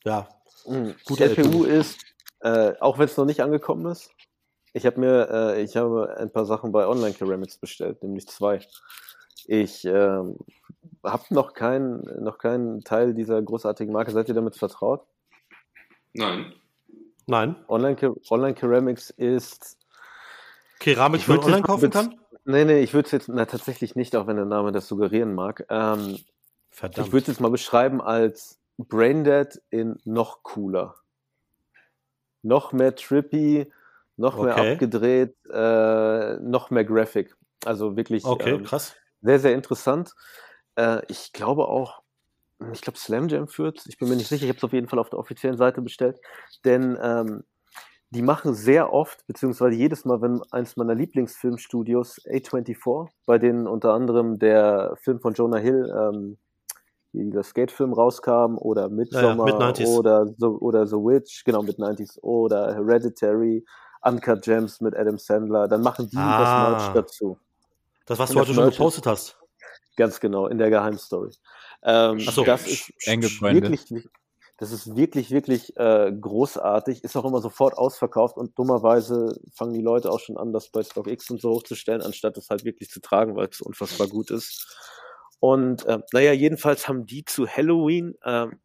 ja. 0.04 0.28
Mhm. 0.66 0.94
Guter 1.04 1.26
LPU 1.26 1.64
ist, 1.64 1.98
äh, 2.40 2.72
auch 2.80 2.96
wenn 2.98 3.04
es 3.04 3.16
noch 3.18 3.26
nicht 3.26 3.42
angekommen 3.42 3.84
ist, 3.92 4.10
ich 4.72 4.86
habe 4.86 4.98
mir, 4.98 5.28
äh, 5.30 5.62
ich 5.62 5.76
habe 5.76 6.16
ein 6.18 6.32
paar 6.32 6.46
Sachen 6.46 6.72
bei 6.72 6.86
Online 6.86 7.14
Ceramics 7.14 7.58
bestellt, 7.58 8.02
nämlich 8.02 8.26
zwei. 8.28 8.60
Ich 9.46 9.84
ähm, 9.84 10.38
habe 11.04 11.24
noch 11.30 11.54
keinen 11.54 12.02
noch 12.22 12.38
keinen 12.38 12.80
Teil 12.82 13.14
dieser 13.14 13.40
großartigen 13.40 13.92
Marke. 13.92 14.10
Seid 14.10 14.28
ihr 14.28 14.34
damit 14.34 14.56
vertraut? 14.56 15.06
Nein. 16.14 16.52
Nein. 17.26 17.56
Online, 17.68 17.96
Online 18.30 18.54
Ceramics 18.54 19.10
ist 19.10 19.78
Keramik, 20.78 21.20
Ich 21.20 21.24
die 21.26 21.30
man 21.30 21.38
online 21.40 21.56
jetzt 21.58 21.66
kaufen 21.66 21.90
kann? 21.90 22.20
Nee, 22.44 22.64
nee, 22.64 22.80
ich 22.80 22.92
würde 22.92 23.06
es 23.06 23.12
jetzt 23.12 23.28
na, 23.28 23.46
tatsächlich 23.46 23.96
nicht, 23.96 24.14
auch 24.16 24.26
wenn 24.26 24.36
der 24.36 24.44
Name 24.44 24.72
das 24.72 24.86
suggerieren 24.86 25.34
mag. 25.34 25.64
Ähm, 25.70 26.18
Verdammt. 26.70 27.06
ich 27.06 27.12
würde 27.12 27.22
es 27.22 27.26
jetzt 27.28 27.40
mal 27.40 27.50
beschreiben 27.50 28.02
als 28.02 28.60
Braindead 28.76 29.62
in 29.70 29.96
noch 30.04 30.42
cooler. 30.42 30.96
Noch 32.42 32.72
mehr 32.72 32.94
trippy, 32.94 33.72
noch 34.16 34.36
mehr 34.42 34.56
Okay. 34.58 34.72
abgedreht, 34.72 35.34
äh, 35.50 36.36
noch 36.40 36.70
mehr 36.70 36.84
Graphic. 36.84 37.34
Also 37.64 37.96
wirklich 37.96 38.24
okay, 38.24 38.54
ähm, 38.54 38.64
krass. 38.64 38.94
sehr, 39.22 39.38
sehr 39.38 39.54
interessant. 39.54 40.14
Äh, 40.76 41.02
ich 41.08 41.32
glaube 41.32 41.68
auch, 41.68 42.02
ich 42.72 42.80
glaube 42.80 42.98
Slam 42.98 43.28
Jam 43.28 43.48
führt, 43.48 43.84
ich 43.86 43.98
bin 43.98 44.08
mir 44.08 44.16
nicht 44.16 44.28
sicher, 44.28 44.44
ich 44.44 44.48
habe 44.48 44.58
es 44.58 44.64
auf 44.64 44.72
jeden 44.72 44.88
Fall 44.88 44.98
auf 44.98 45.10
der 45.10 45.18
offiziellen 45.18 45.56
Seite 45.56 45.82
bestellt, 45.82 46.18
denn 46.64 46.98
ähm, 47.02 47.44
die 48.10 48.22
machen 48.22 48.54
sehr 48.54 48.92
oft, 48.92 49.26
beziehungsweise 49.26 49.76
jedes 49.76 50.04
Mal, 50.04 50.22
wenn 50.22 50.40
eins 50.52 50.76
meiner 50.76 50.94
Lieblingsfilmstudios, 50.94 52.20
A24, 52.26 53.08
bei 53.26 53.38
denen 53.38 53.66
unter 53.66 53.92
anderem 53.92 54.38
der 54.38 54.96
Film 55.02 55.20
von 55.20 55.34
Jonah 55.34 55.58
Hill, 55.58 55.92
ähm, 55.96 56.38
wie 57.12 57.28
der 57.30 57.42
Skate-Film 57.42 57.92
rauskam, 57.92 58.56
oder 58.58 58.88
Midsommar, 58.88 59.46
Mid-90s. 59.46 59.86
oder, 59.88 60.26
The, 60.26 60.46
oder 60.46 60.86
The 60.86 60.96
Witch, 60.96 61.44
genau, 61.44 61.62
mit 61.62 61.78
90s, 61.78 62.20
oder 62.22 62.74
Hereditary, 62.74 63.64
Uncut 64.02 64.42
Gems 64.42 64.80
mit 64.80 64.96
Adam 64.96 65.18
Sandler, 65.18 65.66
dann 65.66 65.82
machen 65.82 66.08
die 66.08 66.16
Ah. 66.16 66.70
das 66.70 66.70
Merch 66.94 66.94
dazu. 66.94 67.38
Das, 68.06 68.18
was 68.18 68.30
Und 68.30 68.36
du 68.36 68.40
heute 68.42 68.54
schon 68.54 68.70
gepostet 68.70 69.06
hast. 69.06 69.38
Ganz 69.96 70.20
genau, 70.20 70.46
in 70.46 70.58
der 70.58 70.70
Geheimstory. 70.70 71.30
Ähm, 71.82 72.20
so. 72.20 72.44
Das 72.44 72.66
ist 72.66 72.92
wirklich, 73.00 73.86
das 74.58 74.72
ist 74.72 74.96
wirklich, 74.96 75.30
wirklich 75.30 75.76
äh, 75.76 76.12
großartig. 76.12 77.04
Ist 77.04 77.16
auch 77.16 77.24
immer 77.24 77.40
sofort 77.40 77.76
ausverkauft 77.76 78.36
und 78.36 78.58
dummerweise 78.58 79.38
fangen 79.52 79.74
die 79.74 79.82
Leute 79.82 80.10
auch 80.10 80.20
schon 80.20 80.36
an, 80.36 80.52
das 80.52 80.70
bei 80.70 80.82
StockX 80.82 81.30
und 81.30 81.40
so 81.40 81.50
hochzustellen, 81.50 82.02
anstatt 82.02 82.36
es 82.36 82.50
halt 82.50 82.64
wirklich 82.64 82.90
zu 82.90 83.00
tragen, 83.00 83.36
weil 83.36 83.48
es 83.48 83.60
unfassbar 83.60 84.08
gut 84.08 84.30
ist. 84.30 84.76
Und 85.40 85.84
äh, 85.86 85.98
naja, 86.12 86.32
jedenfalls 86.32 86.88
haben 86.88 87.06
die 87.06 87.24
zu 87.24 87.46
Halloween 87.46 88.14
ähm, 88.24 88.60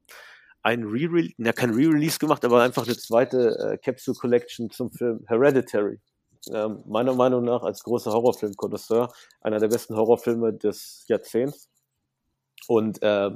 ein 0.61 0.83
Re-Release, 0.83 1.33
ja 1.37 1.53
kein 1.53 1.71
Re-Release 1.71 2.19
gemacht, 2.19 2.45
aber 2.45 2.61
einfach 2.61 2.85
eine 2.85 2.97
zweite 2.97 3.57
äh, 3.57 3.77
Capsule 3.77 4.17
Collection 4.17 4.69
zum 4.69 4.91
Film 4.91 5.25
Hereditary. 5.27 5.99
Ähm, 6.53 6.83
meiner 6.87 7.13
Meinung 7.13 7.43
nach 7.43 7.63
als 7.63 7.83
großer 7.83 8.11
Horrorfilm-Konnoisseur 8.11 9.11
einer 9.41 9.59
der 9.59 9.67
besten 9.67 9.95
Horrorfilme 9.95 10.53
des 10.53 11.05
Jahrzehnts. 11.07 11.69
Und 12.67 13.01
äh, 13.01 13.31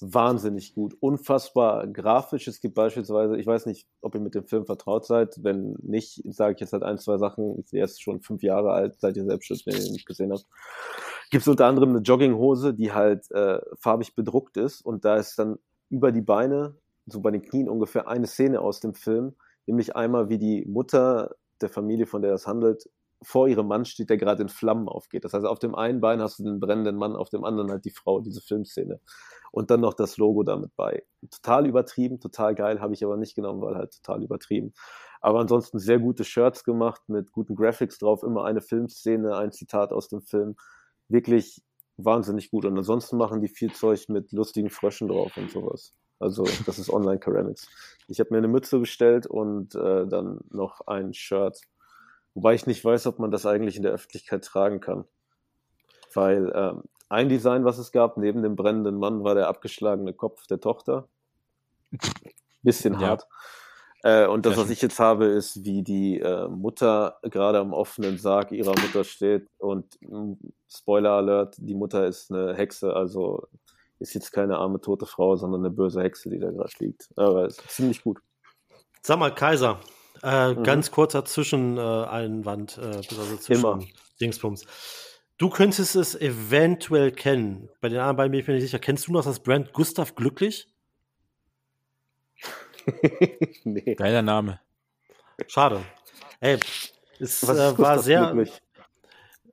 wahnsinnig 0.00 0.74
gut, 0.74 0.96
unfassbar 1.00 1.86
grafisch. 1.86 2.48
Es 2.48 2.60
gibt 2.60 2.74
beispielsweise, 2.74 3.36
ich 3.36 3.46
weiß 3.46 3.66
nicht, 3.66 3.86
ob 4.00 4.14
ihr 4.14 4.20
mit 4.20 4.34
dem 4.34 4.46
Film 4.46 4.66
vertraut 4.66 5.06
seid. 5.06 5.42
Wenn 5.42 5.76
nicht, 5.82 6.22
sage 6.24 6.54
ich 6.54 6.60
jetzt 6.60 6.72
halt 6.72 6.82
ein, 6.82 6.98
zwei 6.98 7.18
Sachen. 7.18 7.64
Der 7.72 7.84
ist 7.84 8.02
schon 8.02 8.20
fünf 8.20 8.42
Jahre 8.42 8.72
alt, 8.72 9.00
seid 9.00 9.16
ihr 9.16 9.24
selbst 9.24 9.46
schon, 9.46 9.58
wenn 9.64 9.76
ihr 9.76 9.86
ihn 9.86 9.92
nicht 9.92 10.06
gesehen 10.06 10.32
habt. 10.32 10.46
Gibt 11.30 11.42
es 11.42 11.48
unter 11.48 11.66
anderem 11.66 11.90
eine 11.90 12.00
Jogginghose, 12.00 12.74
die 12.74 12.92
halt 12.92 13.30
äh, 13.30 13.60
farbig 13.78 14.14
bedruckt 14.14 14.56
ist 14.56 14.82
und 14.82 15.04
da 15.04 15.16
ist 15.16 15.38
dann 15.38 15.58
über 15.88 16.12
die 16.12 16.20
Beine, 16.20 16.76
so 17.06 17.20
bei 17.20 17.30
den 17.30 17.42
Knien 17.42 17.68
ungefähr 17.68 18.08
eine 18.08 18.26
Szene 18.26 18.60
aus 18.60 18.80
dem 18.80 18.94
Film, 18.94 19.34
nämlich 19.66 19.96
einmal, 19.96 20.28
wie 20.28 20.38
die 20.38 20.64
Mutter 20.66 21.34
der 21.64 21.70
Familie, 21.70 22.06
von 22.06 22.22
der 22.22 22.34
es 22.34 22.46
handelt, 22.46 22.88
vor 23.22 23.48
ihrem 23.48 23.66
Mann 23.66 23.84
steht, 23.84 24.10
der 24.10 24.18
gerade 24.18 24.42
in 24.42 24.48
Flammen 24.48 24.88
aufgeht. 24.88 25.24
Das 25.24 25.32
heißt, 25.32 25.46
auf 25.46 25.58
dem 25.58 25.74
einen 25.74 26.00
Bein 26.00 26.20
hast 26.20 26.38
du 26.38 26.44
den 26.44 26.60
brennenden 26.60 26.96
Mann, 26.96 27.16
auf 27.16 27.30
dem 27.30 27.44
anderen 27.44 27.70
halt 27.70 27.84
die 27.84 27.90
Frau, 27.90 28.20
diese 28.20 28.40
Filmszene. 28.40 29.00
Und 29.50 29.70
dann 29.70 29.80
noch 29.80 29.94
das 29.94 30.18
Logo 30.18 30.42
damit 30.42 30.74
bei. 30.76 31.04
Total 31.30 31.66
übertrieben, 31.66 32.20
total 32.20 32.54
geil, 32.54 32.80
habe 32.80 32.94
ich 32.94 33.04
aber 33.04 33.16
nicht 33.16 33.34
genommen, 33.34 33.62
weil 33.62 33.76
halt 33.76 33.94
total 34.02 34.22
übertrieben. 34.22 34.74
Aber 35.20 35.40
ansonsten 35.40 35.78
sehr 35.78 35.98
gute 35.98 36.24
Shirts 36.24 36.64
gemacht 36.64 37.02
mit 37.06 37.32
guten 37.32 37.54
Graphics 37.54 37.98
drauf, 37.98 38.22
immer 38.22 38.44
eine 38.44 38.60
Filmszene, 38.60 39.36
ein 39.36 39.52
Zitat 39.52 39.92
aus 39.92 40.08
dem 40.08 40.20
Film. 40.20 40.56
Wirklich 41.08 41.62
wahnsinnig 41.96 42.50
gut. 42.50 42.64
Und 42.64 42.76
ansonsten 42.76 43.16
machen 43.16 43.40
die 43.40 43.48
viel 43.48 43.72
Zeug 43.72 44.08
mit 44.08 44.32
lustigen 44.32 44.70
Fröschen 44.70 45.08
drauf 45.08 45.36
und 45.36 45.50
sowas. 45.50 45.92
Also 46.24 46.44
das 46.66 46.78
ist 46.78 46.90
Online 46.90 47.20
Ceramics. 47.22 47.68
Ich 48.08 48.18
habe 48.20 48.30
mir 48.32 48.38
eine 48.38 48.48
Mütze 48.48 48.78
bestellt 48.78 49.26
und 49.26 49.74
äh, 49.74 50.06
dann 50.06 50.40
noch 50.50 50.86
ein 50.86 51.14
Shirt 51.14 51.60
Wobei 52.34 52.54
ich 52.54 52.66
nicht 52.66 52.84
weiß, 52.84 53.06
ob 53.06 53.18
man 53.20 53.30
das 53.30 53.46
eigentlich 53.46 53.76
in 53.76 53.84
der 53.84 53.92
Öffentlichkeit 53.92 54.44
tragen 54.44 54.80
kann. 54.80 55.04
Weil 56.12 56.52
ähm, 56.54 56.82
ein 57.08 57.28
Design, 57.28 57.64
was 57.64 57.78
es 57.78 57.92
gab, 57.92 58.16
neben 58.16 58.42
dem 58.42 58.56
brennenden 58.56 58.98
Mann, 58.98 59.22
war 59.22 59.34
der 59.36 59.48
abgeschlagene 59.48 60.12
Kopf 60.12 60.46
der 60.48 60.60
Tochter. 60.60 61.08
Bisschen 62.62 62.94
Ja. 62.94 63.08
hart. 63.08 63.28
Äh, 64.02 64.26
und 64.26 64.46
das, 64.46 64.56
Ja, 64.56 64.62
was 64.62 64.70
ich 64.70 64.82
jetzt 64.82 64.98
habe, 64.98 65.26
ist, 65.26 65.64
wie 65.64 65.82
die 65.82 66.18
äh, 66.20 66.48
Mutter 66.48 67.18
gerade 67.22 67.58
am 67.60 67.72
offenen 67.72 68.18
Sarg 68.18 68.50
ihrer 68.52 68.74
Mutter 68.80 69.04
steht. 69.04 69.48
Und 69.58 69.96
mh, 70.00 70.36
Spoiler 70.68 71.12
Alert, 71.12 71.56
die 71.58 71.74
Mutter 71.74 72.06
ist 72.06 72.32
eine 72.32 72.54
Hexe, 72.54 72.94
also 72.94 73.46
ist 74.00 74.14
jetzt 74.14 74.32
keine 74.32 74.56
arme 74.58 74.80
tote 74.80 75.06
Frau, 75.06 75.36
sondern 75.36 75.60
eine 75.64 75.70
böse 75.70 76.02
Hexe, 76.02 76.28
die 76.30 76.38
da 76.38 76.50
gerade 76.50 76.72
liegt. 76.78 77.08
Aber 77.16 77.46
ist 77.46 77.62
ziemlich 77.68 78.02
gut. 78.02 78.18
Sag 79.02 79.18
mal, 79.18 79.34
Kaiser, 79.34 79.80
äh, 80.22 80.52
Mhm. 80.54 80.62
ganz 80.64 80.90
kurzer 80.90 81.24
Zwischeneinwand, 81.24 82.78
äh, 82.78 82.80
beziehungsweise 82.96 83.40
zwischen 83.40 83.60
Immer. 83.64 83.78
Dingsbums. 84.20 84.64
Du 85.38 85.50
könntest 85.50 85.96
es 85.96 86.14
eventuell 86.14 87.10
kennen. 87.10 87.68
Bei 87.80 87.88
den 87.88 87.98
anderen 87.98 88.16
beiden 88.16 88.30
bin 88.32 88.40
ich 88.40 88.46
mir 88.46 88.54
nicht 88.54 88.62
sicher. 88.62 88.78
Kennst 88.78 89.08
du 89.08 89.12
noch 89.12 89.24
das 89.24 89.40
Brand 89.40 89.72
Gustav 89.72 90.14
Glücklich? 90.14 90.68
nee. 93.64 93.94
Geiler 93.94 94.22
Name. 94.22 94.60
Schade. 95.48 95.80
Ey, 96.40 96.58
es 97.18 97.46
Was 97.46 97.56
äh, 97.56 97.60
war 97.60 97.74
Gustav 97.74 98.02
sehr. 98.02 98.30
glücklich? 98.32 98.60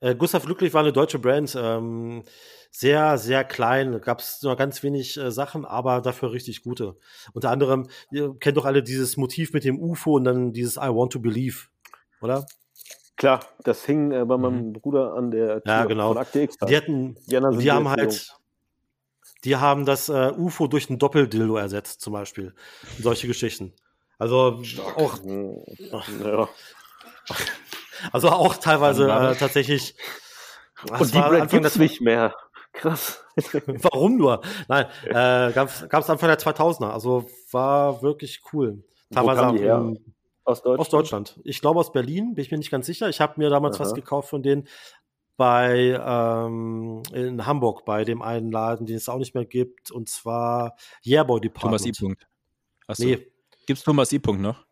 Äh, 0.02 0.16
Gustav 0.16 0.46
Glücklich 0.46 0.74
war 0.74 0.82
eine 0.82 0.94
deutsche 0.94 1.20
Brand. 1.20 1.56
Ähm, 1.60 2.24
sehr, 2.72 3.18
sehr 3.18 3.44
klein. 3.44 4.00
Gab 4.02 4.22
es 4.22 4.42
nur 4.42 4.56
ganz 4.56 4.82
wenig 4.82 5.18
äh, 5.18 5.30
Sachen, 5.30 5.66
aber 5.66 6.02
dafür 6.02 6.32
richtig 6.32 6.64
gute. 6.64 6.96
Unter 7.34 7.52
anderem, 7.52 7.88
ihr 8.12 8.34
kennt 8.40 8.58
doch 8.58 8.66
alle 8.66 8.82
dieses 8.82 9.18
Motiv 9.18 9.54
mit 9.54 9.66
dem 9.66 9.80
UFO 9.80 10.16
und 10.16 10.24
dann 10.24 10.54
dieses 10.54 10.78
I 10.78 10.88
want 10.90 11.12
to 11.14 11.20
believe, 11.20 11.68
oder? 12.22 12.46
Klar, 13.18 13.42
das 13.64 13.86
hing 13.86 14.12
äh, 14.12 14.26
bei 14.26 14.38
meinem 14.38 14.74
Bruder 14.74 15.14
an 15.14 15.30
der 15.30 15.62
Tür 15.62 15.74
Mhm. 15.74 15.80
Ja, 15.80 15.86
genau. 15.86 16.08
von 16.08 16.18
Akte 16.18 16.42
X. 16.42 16.58
Die 16.68 16.76
hatten, 16.76 17.16
Die 17.28 17.58
die 17.60 17.72
haben 17.72 17.90
halt, 17.90 18.36
die 19.44 19.56
haben 19.58 19.86
das 19.86 20.10
äh, 20.10 20.32
UFO 20.36 20.68
durch 20.68 20.90
ein 20.90 20.98
Doppeldildo 20.98 21.58
ersetzt, 21.58 22.02
zum 22.02 22.14
Beispiel. 22.14 22.56
Solche 23.00 23.28
Geschichten. 23.28 23.74
Also 24.18 24.64
Stark. 24.64 24.98
auch, 24.98 25.20
jung. 25.24 25.66
Ja. 25.78 26.48
also 28.12 28.30
auch 28.30 28.56
teilweise 28.56 29.10
äh, 29.10 29.36
tatsächlich. 29.36 29.96
Und 30.90 31.14
die 31.14 31.20
Brand 31.20 31.52
gibt's 31.52 31.76
nicht 31.76 32.02
mehr. 32.02 32.34
Krass. 32.74 33.24
Warum 33.66 34.18
nur? 34.18 34.42
Nein, 34.68 34.86
äh, 35.06 35.52
gab 35.52 35.70
es 35.70 36.10
Anfang 36.10 36.30
der 36.30 36.40
2000er. 36.40 36.90
Also 36.90 37.26
war 37.52 38.02
wirklich 38.02 38.42
cool. 38.54 38.84
Wo 39.10 39.16
Teilweise 39.16 39.58
her? 39.60 39.76
im, 39.78 40.00
Aus 40.44 40.62
Deutschland? 40.62 40.80
aus 40.80 40.90
Deutschland. 40.90 41.40
Ich 41.44 41.62
glaube 41.62 41.80
aus 41.80 41.92
Berlin, 41.92 42.34
bin 42.34 42.44
ich 42.44 42.52
mir 42.52 42.58
nicht 42.58 42.72
ganz 42.72 42.86
sicher. 42.86 43.10
Ich 43.10 43.20
habe 43.20 43.34
mir 43.38 43.50
damals 43.50 43.76
Aha. 43.76 43.86
was 43.86 43.94
gekauft 43.94 44.30
von 44.30 44.42
denen 44.42 44.68
bei 45.38 46.00
ähm, 46.00 47.02
in 47.14 47.46
Hamburg 47.46 47.84
bei 47.84 48.04
dem 48.06 48.22
einen 48.22 48.52
Laden, 48.52 48.86
den 48.86 48.98
es 48.98 49.10
auch 49.10 49.18
nicht 49.18 49.34
mehr 49.34 49.46
gibt, 49.46 49.92
und 49.92 50.08
zwar 50.08 50.76
Yearboy 51.04 51.42
Department. 51.42 51.82
Thomas 51.82 51.86
I. 51.86 51.92
Punkt. 52.06 52.28
Achso. 52.88 53.04
Nee, 53.06 53.28
Gibt's 53.66 53.84
Thomas 53.84 54.12
I. 54.12 54.20
Punkt 54.20 54.42
noch? 54.42 54.66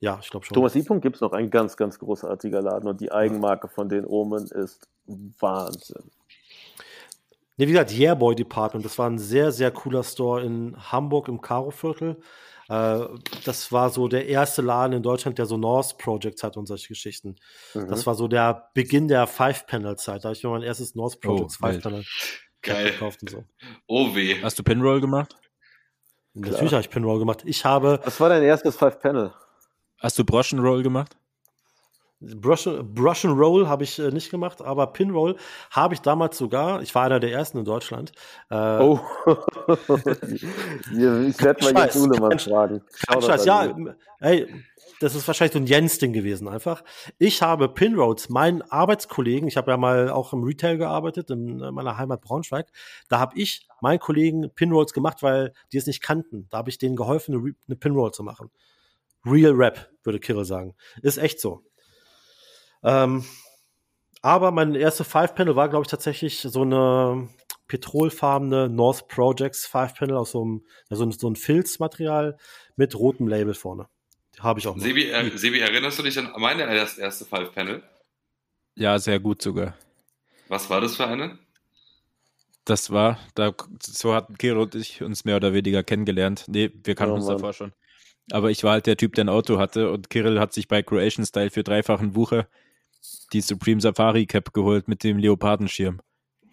ja, 0.00 0.18
ich 0.20 0.30
glaube 0.30 0.44
schon. 0.44 0.54
Thomas 0.54 0.74
I. 0.76 0.84
gibt's 1.00 1.20
noch 1.20 1.32
ein 1.32 1.50
ganz, 1.50 1.76
ganz 1.76 1.98
großartiger 1.98 2.62
Laden 2.62 2.88
und 2.88 3.00
die 3.00 3.10
Eigenmarke 3.12 3.68
von 3.68 3.88
den 3.88 4.04
Omen 4.06 4.46
ist 4.46 4.88
Wahnsinn. 5.06 6.10
Nee, 7.56 7.66
wie 7.68 7.72
gesagt, 7.72 7.92
Yearboy 7.92 8.34
Department. 8.34 8.84
Das 8.84 8.98
war 8.98 9.08
ein 9.08 9.18
sehr, 9.18 9.52
sehr 9.52 9.70
cooler 9.70 10.02
Store 10.02 10.42
in 10.42 10.76
Hamburg 10.90 11.28
im 11.28 11.40
Karo-Viertel. 11.40 12.20
Äh, 12.68 13.00
das 13.44 13.70
war 13.70 13.90
so 13.90 14.08
der 14.08 14.26
erste 14.26 14.62
Laden 14.62 14.92
in 14.94 15.02
Deutschland, 15.02 15.38
der 15.38 15.46
so 15.46 15.56
North 15.56 15.96
Projects 15.98 16.42
hat 16.42 16.56
und 16.56 16.66
solche 16.66 16.88
Geschichten. 16.88 17.36
Mhm. 17.74 17.88
Das 17.88 18.06
war 18.06 18.14
so 18.14 18.26
der 18.26 18.70
Beginn 18.74 19.06
der 19.06 19.26
Five-Panel-Zeit. 19.26 20.24
Da 20.24 20.28
habe 20.30 20.36
ich 20.36 20.42
mir 20.42 20.50
mein 20.50 20.62
erstes 20.62 20.94
North 20.94 21.20
Projects 21.20 21.58
Oh. 21.62 21.66
Five-Panel 21.66 22.04
Geil. 22.62 22.90
gekauft 22.92 23.20
und 23.22 23.30
so. 23.30 23.44
Oh 23.86 24.14
weh. 24.14 24.42
Hast 24.42 24.58
du 24.58 24.62
Pinroll 24.62 25.00
gemacht? 25.00 25.36
Natürlich 26.32 26.72
habe 26.72 26.80
ich 26.80 26.90
Pinroll 26.90 27.18
gemacht. 27.20 27.42
Ich 27.44 27.64
habe 27.64 28.00
Was 28.04 28.18
war 28.18 28.30
dein 28.30 28.42
erstes 28.42 28.74
Five-Panel? 28.76 29.32
Hast 30.00 30.18
du 30.18 30.24
Broschenroll 30.24 30.82
gemacht? 30.82 31.16
Brush, 32.36 32.68
Brush 32.82 33.24
and 33.24 33.38
Roll 33.38 33.68
habe 33.68 33.84
ich 33.84 33.98
äh, 33.98 34.10
nicht 34.10 34.30
gemacht, 34.30 34.62
aber 34.62 34.88
Pinroll 34.88 35.36
habe 35.70 35.94
ich 35.94 36.00
damals 36.00 36.38
sogar. 36.38 36.82
Ich 36.82 36.94
war 36.94 37.04
einer 37.04 37.20
der 37.20 37.32
ersten 37.32 37.58
in 37.58 37.64
Deutschland. 37.64 38.12
Äh, 38.50 38.78
Oh. 38.80 39.00
Ich 40.28 41.42
werde 41.42 41.72
mal 41.72 41.84
jetzt 41.84 41.96
Ulemann 41.96 42.30
Kein 42.30 42.38
fragen. 42.38 42.82
Kein 43.06 43.22
Scheiß, 43.22 43.44
ja, 43.44 43.74
ey, 44.20 44.46
das 45.00 45.14
ist 45.14 45.26
wahrscheinlich 45.26 45.52
so 45.52 45.58
ein 45.58 45.66
Jens-Ding 45.66 46.12
gewesen 46.12 46.48
einfach. 46.48 46.82
Ich 47.18 47.42
habe 47.42 47.68
Pinroads, 47.68 48.28
meinen 48.28 48.62
Arbeitskollegen, 48.62 49.48
ich 49.48 49.56
habe 49.56 49.70
ja 49.70 49.76
mal 49.76 50.10
auch 50.10 50.32
im 50.32 50.42
Retail 50.42 50.78
gearbeitet, 50.78 51.30
in 51.30 51.60
äh, 51.60 51.70
meiner 51.70 51.96
Heimat 51.96 52.20
Braunschweig, 52.20 52.70
da 53.08 53.18
habe 53.18 53.38
ich 53.38 53.66
meinen 53.80 53.98
Kollegen 53.98 54.50
Pinrolls 54.54 54.92
gemacht, 54.92 55.22
weil 55.22 55.52
die 55.72 55.78
es 55.78 55.86
nicht 55.86 56.02
kannten. 56.02 56.46
Da 56.50 56.58
habe 56.58 56.70
ich 56.70 56.78
denen 56.78 56.96
geholfen, 56.96 57.56
eine 57.66 57.76
Pinroll 57.76 58.12
zu 58.12 58.22
machen. 58.22 58.50
Real 59.26 59.52
Rap, 59.52 59.90
würde 60.02 60.20
Kirill 60.20 60.44
sagen. 60.44 60.74
Ist 61.02 61.18
echt 61.18 61.40
so. 61.40 61.62
Ähm, 62.84 63.24
aber 64.22 64.50
mein 64.52 64.74
erste 64.74 65.04
Five-Panel 65.04 65.56
war, 65.56 65.68
glaube 65.68 65.84
ich, 65.84 65.90
tatsächlich 65.90 66.40
so 66.40 66.62
eine 66.62 67.28
petrolfarbene 67.66 68.68
North 68.68 69.08
Projects 69.08 69.66
Five-Panel 69.66 70.16
aus 70.16 70.32
so 70.32 70.42
einem, 70.42 70.64
ja, 70.90 70.96
so, 70.96 71.04
ein- 71.04 71.12
Filzmaterial 71.36 72.36
mit 72.76 72.94
rotem 72.98 73.26
Label 73.28 73.54
vorne. 73.54 73.88
Habe 74.38 74.60
ich 74.60 74.66
auch 74.66 74.76
noch. 74.76 74.82
Sebi, 74.82 75.10
äh, 75.10 75.36
Sebi, 75.36 75.60
erinnerst 75.60 75.98
du 75.98 76.02
dich 76.02 76.18
an 76.18 76.32
meine 76.38 76.62
erst- 76.74 76.98
erste 76.98 77.24
Five-Panel? 77.24 77.82
Ja, 78.76 78.98
sehr 78.98 79.20
gut 79.20 79.40
sogar. 79.42 79.74
Was 80.48 80.68
war 80.68 80.80
das 80.80 80.96
für 80.96 81.06
eine? 81.06 81.38
Das 82.64 82.90
war, 82.90 83.18
da, 83.34 83.52
so 83.82 84.14
hatten 84.14 84.38
Kiro 84.38 84.62
und 84.62 84.74
ich 84.74 85.02
uns 85.02 85.24
mehr 85.24 85.36
oder 85.36 85.52
weniger 85.52 85.82
kennengelernt. 85.82 86.44
Nee, 86.48 86.70
wir 86.82 86.94
kannten 86.94 87.12
Oh 87.12 87.16
uns 87.16 87.26
davor 87.26 87.52
schon. 87.52 87.72
Aber 88.32 88.50
ich 88.50 88.64
war 88.64 88.72
halt 88.72 88.86
der 88.86 88.96
Typ, 88.96 89.14
der 89.14 89.24
ein 89.24 89.28
Auto 89.28 89.58
hatte 89.58 89.90
und 89.90 90.08
Kirill 90.08 90.40
hat 90.40 90.54
sich 90.54 90.66
bei 90.66 90.82
Croatian 90.82 91.26
Style 91.26 91.50
für 91.50 91.62
dreifachen 91.62 92.16
Wucher 92.16 92.48
die 93.32 93.40
Supreme 93.40 93.80
Safari 93.80 94.26
Cap 94.26 94.52
geholt 94.52 94.88
mit 94.88 95.04
dem 95.04 95.18
Leopardenschirm 95.18 96.00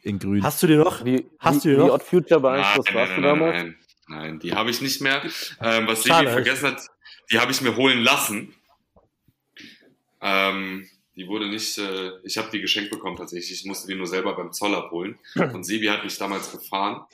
in 0.02 0.20
grün. 0.20 0.44
Hast 0.44 0.62
du 0.64 0.68
die 0.68 0.76
noch? 0.76 1.06
Wie, 1.06 1.26
Hast 1.40 1.64
wie, 1.66 1.70
du 1.70 1.76
die 1.76 1.82
wie 1.82 1.88
noch? 1.88 1.94
Odd 1.94 2.04
Future 2.04 2.40
beeinflusst 2.40 2.90
nein, 2.90 2.96
warst 2.96 3.12
du 3.18 3.22
nein, 3.22 3.24
damals? 3.24 3.56
nein, 3.56 3.76
nein, 4.08 4.40
die 4.40 4.54
habe 4.54 4.70
ich 4.72 4.82
nicht 4.82 5.02
mehr. 5.02 5.24
Ähm, 5.62 5.88
was 5.88 6.04
Sebi 6.04 6.16
Schade. 6.16 6.32
vergessen 6.32 6.68
hat, 6.68 6.88
die 7.32 7.40
habe 7.40 7.52
ich 7.52 7.62
mir 7.62 7.76
holen 7.76 8.00
lassen. 8.02 8.54
Ähm, 10.22 10.88
die 11.16 11.28
wurde 11.28 11.50
nicht, 11.50 11.78
äh, 11.78 12.12
ich 12.24 12.38
habe 12.38 12.50
die 12.52 12.62
geschenkt 12.62 12.90
bekommen 12.90 13.18
tatsächlich. 13.18 13.60
Ich 13.60 13.66
musste 13.66 13.88
die 13.88 13.96
nur 13.96 14.08
selber 14.08 14.36
beim 14.36 14.52
Zoll 14.52 14.76
abholen. 14.76 15.20
Und 15.36 15.64
Sebi 15.64 15.88
hat 15.88 16.04
mich 16.04 16.18
damals 16.18 16.52
gefahren. 16.52 17.06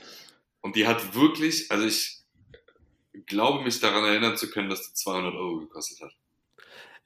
Und 0.62 0.76
die 0.76 0.88
hat 0.88 1.16
wirklich, 1.16 1.72
also 1.72 1.86
ich 1.86 2.24
glaube 3.26 3.64
mich 3.64 3.80
daran 3.80 4.04
erinnern 4.04 4.38
zu 4.38 4.50
können, 4.50 4.70
dass 4.70 4.88
die 4.88 4.94
200 4.94 5.34
Euro 5.34 5.60
gekostet 5.60 6.02
hat. 6.02 6.14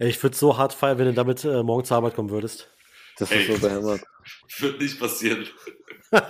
Ey, 0.01 0.09
Ich 0.09 0.23
würde 0.23 0.35
so 0.35 0.57
hart 0.57 0.73
feiern, 0.73 0.97
wenn 0.97 1.05
du 1.05 1.13
damit 1.13 1.45
äh, 1.45 1.61
morgen 1.61 1.85
zur 1.85 1.97
Arbeit 1.97 2.15
kommen 2.15 2.31
würdest. 2.31 2.67
Das 3.19 3.29
Ey. 3.31 3.43
ist 3.43 3.53
so 3.61 3.67
behämmert. 3.67 4.01
Wird 4.57 4.81
nicht 4.81 4.99
passieren. 4.99 5.45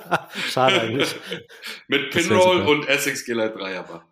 Schade 0.50 0.82
eigentlich. 0.82 1.16
Mit 1.88 2.12
Pinroll 2.12 2.64
und 2.64 2.88
Essex 2.90 3.24
G-Lite 3.24 3.58
3 3.58 3.80
aber. 3.80 4.04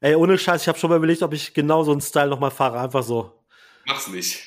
Ey, 0.00 0.16
ohne 0.16 0.36
Scheiß, 0.36 0.62
ich 0.62 0.68
habe 0.68 0.76
schon 0.76 0.90
mal 0.90 0.96
überlegt, 0.96 1.22
ob 1.22 1.32
ich 1.34 1.54
genau 1.54 1.84
so 1.84 1.92
einen 1.92 2.00
Style 2.00 2.26
nochmal 2.28 2.50
fahre. 2.50 2.80
Einfach 2.80 3.04
so. 3.04 3.32
Mach's 3.86 4.08
nicht. 4.08 4.42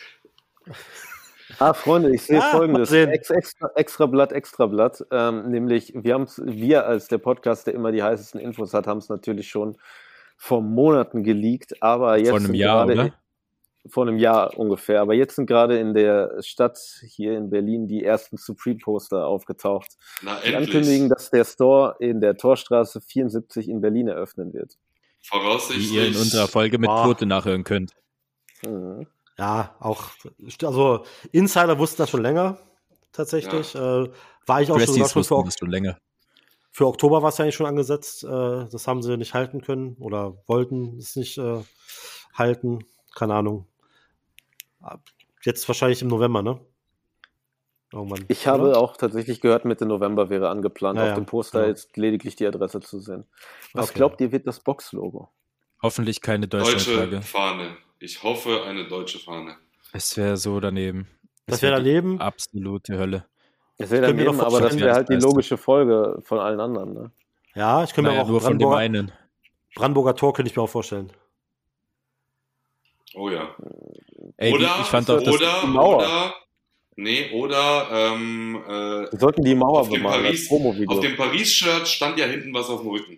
Ah, 1.58 1.74
Freunde, 1.74 2.14
ich 2.14 2.22
sehe 2.24 2.42
Ah, 2.44 2.52
folgendes. 2.52 2.90
mal 2.90 2.94
sehen. 2.94 3.10
Ex, 3.12 3.30
extra, 3.30 3.70
extra 3.76 4.06
Blatt, 4.08 4.34
extra 4.34 4.66
Blatt. 4.66 5.06
Ähm, 5.12 5.50
nämlich, 5.52 5.94
wir, 5.96 6.16
haben's, 6.16 6.42
wir 6.46 6.86
als 6.86 7.08
der 7.08 7.18
Podcast, 7.18 7.66
der 7.68 7.76
immer 7.76 7.94
die 7.94 8.04
heißesten 8.04 8.42
Infos 8.42 8.74
hat, 8.74 8.88
haben 8.88 8.98
es 8.98 9.08
natürlich 9.08 9.50
schon 9.50 9.78
vor 10.38 10.62
Monaten 10.62 11.24
geleakt, 11.24 11.82
aber 11.82 12.18
jetzt 12.18 12.30
Vor 12.30 12.40
einem 12.40 12.54
Jahr, 12.54 12.88
gerade- 12.88 13.02
oder? 13.04 13.14
Vor 13.88 14.08
einem 14.08 14.18
Jahr 14.20 14.58
ungefähr. 14.58 15.02
Aber 15.02 15.14
jetzt 15.16 15.36
sind 15.36 15.48
gerade 15.48 15.80
in 15.80 15.94
der 15.96 16.42
Stadt 16.44 16.78
hier 17.04 17.36
in 17.38 17.50
Berlin 17.50 17.88
die 17.88 18.04
ersten 18.06 18.38
Supreme-Poster 18.38 19.26
aufgetaucht. 19.26 19.98
Na, 20.22 20.36
Die 20.40 20.54
endlich. 20.54 20.76
ankündigen, 20.76 21.10
dass 21.10 21.32
der 21.32 21.46
Store 21.46 21.96
in 22.00 22.22
der 22.22 22.38
Torstraße 22.38 23.02
74 23.02 23.68
in 23.70 23.82
Berlin 23.82 24.08
eröffnen 24.08 24.54
wird. 24.54 24.78
Voraussichtlich. 25.24 25.90
Die 25.90 25.96
ihr 25.96 26.08
in 26.08 26.16
unserer 26.16 26.48
Folge 26.48 26.78
mit 26.78 26.90
Ah. 26.90 27.04
Quote 27.06 27.26
nachhören 27.26 27.64
könnt. 27.64 27.94
Mhm. 28.64 29.08
Ja, 29.38 29.76
auch, 29.80 30.10
also 30.64 31.04
Insider 31.32 31.80
wussten 31.80 31.98
das 32.04 32.10
schon 32.12 32.22
länger, 32.22 32.60
tatsächlich. 33.12 33.74
Äh, 33.74 33.80
war 33.80 34.62
ich 34.62 34.70
auch 34.72 34.78
schon, 34.78 34.86
Pressis 34.86 34.96
sogar 34.96 35.10
schon 35.10 35.24
für, 35.24 35.44
das 35.46 35.56
schon 35.58 35.72
länger. 35.72 35.98
für 36.72 36.86
Oktober 36.86 37.24
war 37.24 37.30
es 37.30 37.38
ja 37.40 37.44
eigentlich 37.46 37.56
schon 37.56 37.66
angesetzt. 37.66 38.24
Äh, 38.24 38.28
das 38.28 38.86
haben 38.88 39.02
sie 39.02 39.18
nicht 39.18 39.34
halten 39.34 39.62
können 39.62 39.96
oder 40.00 40.38
wollten 40.46 40.98
es 41.00 41.16
nicht 41.16 41.40
äh, 41.40 41.64
halten. 42.36 42.86
Keine 43.16 43.34
Ahnung. 43.34 43.66
Jetzt 45.44 45.68
wahrscheinlich 45.68 46.02
im 46.02 46.08
November, 46.08 46.42
ne? 46.42 46.60
Irgendwann. 47.94 48.24
Ich 48.30 48.48
habe 48.48 48.70
oder? 48.70 48.78
auch 48.80 48.96
tatsächlich 48.96 49.42
gehört, 49.42 49.66
Mitte 49.66 49.86
November 49.86 50.30
wäre 50.30 50.50
angeplant. 50.50 50.98
Ja, 50.98 51.04
Auf 51.04 51.10
ja, 51.10 51.16
dem 51.16 51.26
Poster 51.26 51.62
genau. 51.62 51.74
ist 51.74 51.98
lediglich 51.98 52.36
die 52.38 52.48
Adresse 52.48 52.80
zu 52.80 53.00
sehen. 53.00 53.26
Was 53.74 53.90
Okay. 53.90 53.98
glaubt 53.98 54.22
ihr, 54.22 54.32
wird 54.32 54.48
das 54.48 54.62
Box-Logo? 54.62 55.30
Hoffentlich 55.82 56.22
keine 56.22 56.48
Deutsche. 56.48 57.22
Fahne. 57.22 57.76
Ich 58.00 58.24
hoffe, 58.24 58.64
eine 58.64 58.88
deutsche 58.88 59.20
Fahne. 59.20 59.58
Es 59.94 60.16
wäre 60.16 60.38
so 60.38 60.60
daneben. 60.60 61.08
Das 61.46 61.58
Es 61.58 61.62
wäre 61.64 61.76
daneben. 61.78 62.22
Absolute 62.22 62.98
Hölle. 62.98 63.26
Das 63.78 63.90
wäre 63.90 64.14
mir 64.14 64.26
daneben, 64.26 64.40
aber 64.40 64.62
das 64.62 64.80
wäre 64.80 64.94
halt 64.94 65.10
die 65.10 65.16
logische 65.16 65.58
Folge 65.58 66.20
von 66.24 66.40
allen 66.40 66.60
anderen. 66.60 66.94
Ne? 66.94 67.12
Ja, 67.56 67.84
ich 67.84 67.94
könnte 67.94 68.10
mir 68.12 68.16
Naja, 68.16 68.24
auch 68.24 68.30
nur 68.30 68.40
von 68.40 68.52
dem 68.54 68.70
Brandenburger, 68.70 68.78
einen. 68.78 69.12
Brandenburger 69.76 70.16
Tor 70.16 70.34
könnte 70.34 70.50
ich 70.50 70.56
mir 70.56 70.64
auch 70.64 70.70
vorstellen. 70.70 71.12
Oh 73.14 73.30
ja. 73.30 73.56
Ey, 74.38 74.54
oder, 74.54 74.74
die, 74.76 74.82
ich 74.82 74.88
fand 74.88 75.10
auch 75.10 75.22
das. 75.22 75.34
oder, 75.36 75.62
die 75.62 75.68
Mauer. 75.68 75.98
oder, 75.98 76.36
nee, 76.96 77.32
oder, 77.32 77.88
ähm, 77.92 78.64
äh, 78.66 79.12
Wir 79.12 79.20
sollten 79.20 79.44
die 79.44 79.56
Mauer 79.56 79.82
Auf 79.82 79.90
dem 79.90 80.02
bemalen 80.02 80.24
Paris- 80.24 80.50
auf 80.88 81.00
dem 81.02 81.16
Paris-Shirt 81.18 81.88
stand 81.88 82.18
ja 82.18 82.26
hinten 82.26 82.54
was 82.54 82.70
auf 82.70 82.82
dem 82.82 82.90
Rücken. 82.90 83.18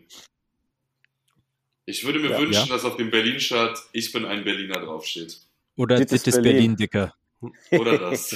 Ich 1.85 2.05
würde 2.05 2.19
mir 2.19 2.31
Ja. 2.31 2.39
wünschen, 2.39 2.67
Ja. 2.67 2.73
dass 2.75 2.85
auf 2.85 2.95
dem 2.97 3.11
Berlin-Shirt 3.11 3.77
Ich 3.91 4.11
bin 4.11 4.25
ein 4.25 4.43
Berliner 4.43 4.79
draufsteht. 4.79 5.37
Oder 5.75 5.97
Dit 5.97 6.11
das 6.11 6.21
ist 6.21 6.27
ist 6.27 6.35
Berlin. 6.35 6.51
Berlin, 6.53 6.75
Dicker. 6.77 7.13
Oder 7.71 7.97
das. 7.97 8.31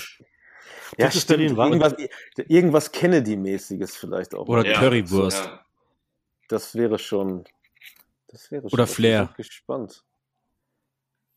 ja, 0.98 1.06
Das 1.06 1.16
ist 1.16 1.24
stimmt. 1.24 1.38
Berlin, 1.40 1.58
war- 1.58 1.68
irgendwas, 1.68 1.96
irgendwas 2.48 2.92
Kennedy-mäßiges 2.92 3.96
vielleicht 3.96 4.36
auch. 4.36 4.48
Oder. 4.48 4.66
Ja, 4.66 4.80
Currywurst. 4.80 5.46
Ja. 5.46 5.66
Das 6.50 6.76
wäre 6.76 7.00
schon. 7.00 7.46
Das 8.28 8.52
wäre 8.52 8.64
schon. 8.64 8.72
Oder 8.74 8.84
ich 8.84 8.90
bin 8.90 8.96
Flair. 8.96 9.34
gespannt. 9.38 10.04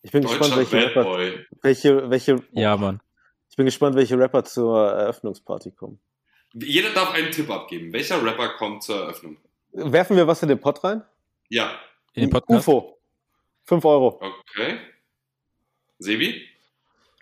Ich 0.03 0.11
bin 0.13 0.23
gespannt, 0.23 0.57
welche 0.57 0.77
Bad 0.77 0.87
Rapper, 0.97 1.05
Boy. 1.05 1.47
welche, 1.63 2.11
welche, 2.11 2.43
Ja, 2.53 2.77
Mann. 2.77 3.01
ich 3.51 3.57
bin 3.57 3.67
gespannt, 3.67 3.97
welche 3.97 4.19
Rapper 4.19 4.45
zur 4.45 4.89
Eröffnungsparty 4.93 5.73
kommen. 5.73 6.01
Jeder 6.55 6.91
darf 6.93 7.13
einen 7.13 7.31
Tipp 7.31 7.51
abgeben. 7.51 7.93
Welcher 7.93 8.25
Rapper 8.25 8.51
kommt 8.57 8.83
zur 8.83 8.97
Eröffnung? 9.03 9.37
Werfen 9.73 10.17
wir 10.17 10.27
was 10.27 10.43
in 10.43 10.49
den 10.49 10.59
Pott 10.61 10.83
rein? 10.83 11.03
Ja, 11.49 11.79
In 12.15 12.23
den 12.23 12.31
Podcast? 12.31 12.67
UFO. 12.67 12.99
5 13.65 13.85
Euro. 13.85 14.21
okay. 14.21 14.79
Sebi? 15.99 16.47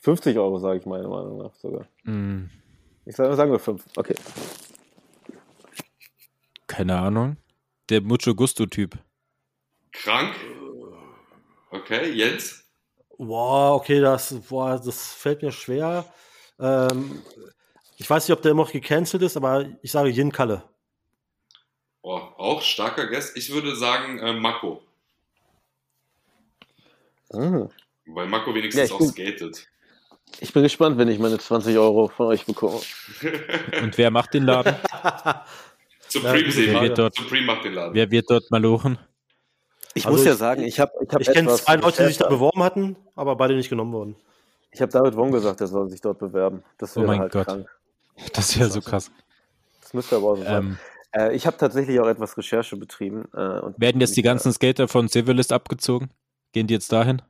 50 0.02 0.38
Euro, 0.38 0.58
sage 0.58 0.78
ich 0.78 0.86
meiner 0.86 1.08
Meinung 1.08 1.38
nach 1.38 1.54
sogar. 1.56 1.86
Hm, 2.04 2.48
Ich 3.04 3.16
sage, 3.16 3.34
sagen 3.34 3.50
wir 3.50 3.58
5. 3.58 3.84
Okay. 3.96 4.14
keine 6.66 6.96
Ahnung. 6.98 7.36
Der 7.90 8.00
Mucho 8.02 8.34
Gusto-Typ. 8.34 8.96
Krank? 9.92 10.34
Okay, 11.70 12.12
Jens? 12.12 12.67
Boah, 13.18 13.74
okay, 13.74 14.00
das, 14.00 14.32
boah, 14.48 14.80
das 14.82 15.12
fällt 15.12 15.42
mir 15.42 15.50
schwer. 15.52 16.04
Ähm, 16.60 17.20
ich 17.96 18.08
weiß 18.08 18.28
nicht, 18.28 18.36
ob 18.36 18.42
der 18.42 18.52
immer 18.52 18.62
noch 18.62 18.72
gecancelt 18.72 19.22
ist, 19.22 19.36
aber 19.36 19.66
ich 19.82 19.90
sage 19.90 20.08
Yin 20.10 20.30
Kalle. 20.32 20.62
Oh, 22.02 22.16
auch 22.36 22.62
starker 22.62 23.08
Guest. 23.08 23.36
Ich 23.36 23.50
würde 23.52 23.74
sagen 23.74 24.18
äh, 24.20 24.32
Mako. 24.32 24.82
Mhm. 27.32 27.68
Weil 28.06 28.26
Mako 28.28 28.54
wenigstens 28.54 28.78
Ja, 28.78 28.84
ich 28.84 28.92
auch 28.92 28.98
bin- 28.98 29.08
skatet. 29.10 29.68
Ich 30.40 30.52
bin 30.52 30.62
gespannt, 30.62 30.98
wenn 30.98 31.08
ich 31.08 31.18
meine 31.18 31.38
20 31.38 31.76
Euro 31.78 32.08
von 32.08 32.26
euch 32.28 32.44
bekomme. 32.46 32.80
Und 33.82 33.98
wer 33.98 34.10
macht 34.10 34.34
den 34.34 34.44
Laden? 34.44 34.76
Supreme. 36.08 36.90
Dort- 36.94 37.16
Supreme 37.16 37.46
macht 37.46 37.64
den 37.64 37.72
Laden. 37.74 37.94
wer 37.94 38.10
wird 38.10 38.30
dort 38.30 38.50
malochen? 38.50 38.98
Ich 39.94 40.06
Also 40.06 40.16
muss 40.18 40.26
ja 40.26 40.32
ich- 40.32 40.38
sagen, 40.38 40.62
ich 40.62 40.80
habe 40.80 40.92
ich 41.02 41.12
hab 41.12 41.20
Ich 41.20 41.28
kenne 41.30 41.48
zwei 41.54 41.76
Leute, 41.76 42.02
die 42.02 42.08
sich 42.08 42.18
da 42.18 42.28
beworben 42.28 42.62
hatten, 42.62 42.96
aber 43.16 43.36
beide 43.36 43.54
nicht 43.56 43.68
genommen 43.68 43.92
wurden. 43.92 44.16
Ich 44.70 44.80
habe 44.82 44.92
David 44.92 45.16
Wong 45.16 45.32
gesagt, 45.32 45.60
er 45.60 45.66
soll 45.66 45.88
sich 45.88 46.00
dort 46.00 46.18
bewerben. 46.18 46.62
Das 46.76 46.96
Oh 46.96 47.00
wäre 47.00 47.06
mein 47.08 47.20
halt 47.20 47.32
Gott. 47.32 47.46
krank. 47.46 47.68
Das 48.34 48.58
wäre 48.58 48.68
so 48.70 48.80
krass. 48.80 49.10
Das 49.80 49.94
müsste 49.94 50.16
aber 50.16 50.26
auch 50.32 50.36
so 50.36 50.42
sein. 50.44 50.64
Ähm, 50.64 50.78
Äh, 51.12 51.34
ich 51.34 51.46
habe 51.46 51.56
tatsächlich 51.56 51.98
auch 52.00 52.06
etwas 52.06 52.36
Recherche 52.36 52.76
betrieben. 52.76 53.24
Äh, 53.32 53.60
und 53.60 53.80
werden 53.80 53.98
jetzt 54.00 54.14
die 54.16 54.22
ganzen 54.22 54.52
Skater 54.52 54.88
von 54.88 55.08
Civilist 55.08 55.52
abgezogen? 55.54 56.10
Gehen 56.52 56.66
die 56.66 56.74
jetzt 56.74 56.92
dahin? 56.92 57.22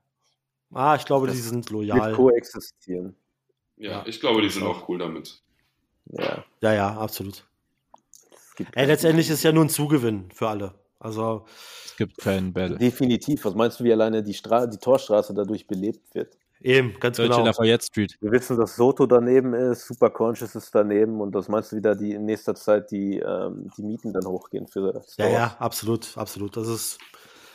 Ah, 0.74 0.96
ich 0.96 1.04
glaube, 1.04 1.28
Das 1.28 1.36
die 1.36 1.42
sind 1.42 1.58
äh, 1.70 1.70
wird 1.74 1.88
loyal. 1.88 2.12
koexistieren. 2.14 3.14
Ja, 3.76 3.90
Ja. 3.90 4.02
ich 4.06 4.18
glaube, 4.18 4.42
die 4.42 4.48
sind 4.50 4.64
auch 4.64 4.88
cool 4.88 4.98
damit. 4.98 5.40
Ja. 6.10 6.44
Ja, 6.60 6.72
ja, 6.74 6.96
absolut. 6.98 7.46
Ey, 8.74 8.86
letztendlich 8.86 9.28
ist 9.28 9.34
es 9.34 9.42
ja 9.44 9.52
nur 9.52 9.64
ein 9.64 9.68
Zugewinn 9.70 10.28
für 10.34 10.48
alle. 10.48 10.74
Also, 11.00 11.46
Es 11.84 11.96
gibt 11.96 12.18
keinen 12.18 12.52
Battle. 12.52 12.76
Definitiv. 12.76 13.44
Was 13.44 13.54
meinst 13.54 13.78
du, 13.78 13.84
wie 13.84 13.92
alleine 13.92 14.22
die, 14.22 14.34
Stra 14.34 14.66
die 14.66 14.78
Torstraße 14.78 15.32
dadurch 15.34 15.66
belebt 15.66 16.14
wird? 16.14 16.36
eben, 16.60 16.98
ganz 16.98 17.16
Deutsche 17.16 17.30
genau. 17.30 17.44
Lafayette 17.44 17.84
Street. 17.84 18.18
Wir 18.20 18.32
wissen, 18.32 18.56
dass 18.56 18.76
Soto 18.76 19.06
daneben 19.06 19.54
ist, 19.54 19.86
Super 19.86 20.10
Conscious 20.10 20.54
ist 20.54 20.74
daneben 20.74 21.20
und 21.20 21.32
das 21.34 21.48
meinst 21.48 21.72
du 21.72 21.76
wieder, 21.76 21.94
die 21.94 22.12
in 22.12 22.24
nächster 22.24 22.54
Zeit 22.54 22.90
die, 22.90 23.18
ähm, 23.18 23.70
die 23.76 23.82
Mieten 23.82 24.12
dann 24.12 24.26
hochgehen 24.26 24.66
für 24.66 24.90
Stores? 24.90 25.16
Ja, 25.18 25.28
ja, 25.28 25.56
absolut, 25.58 26.16
absolut. 26.16 26.56
Das 26.56 26.68
ist 26.68 26.98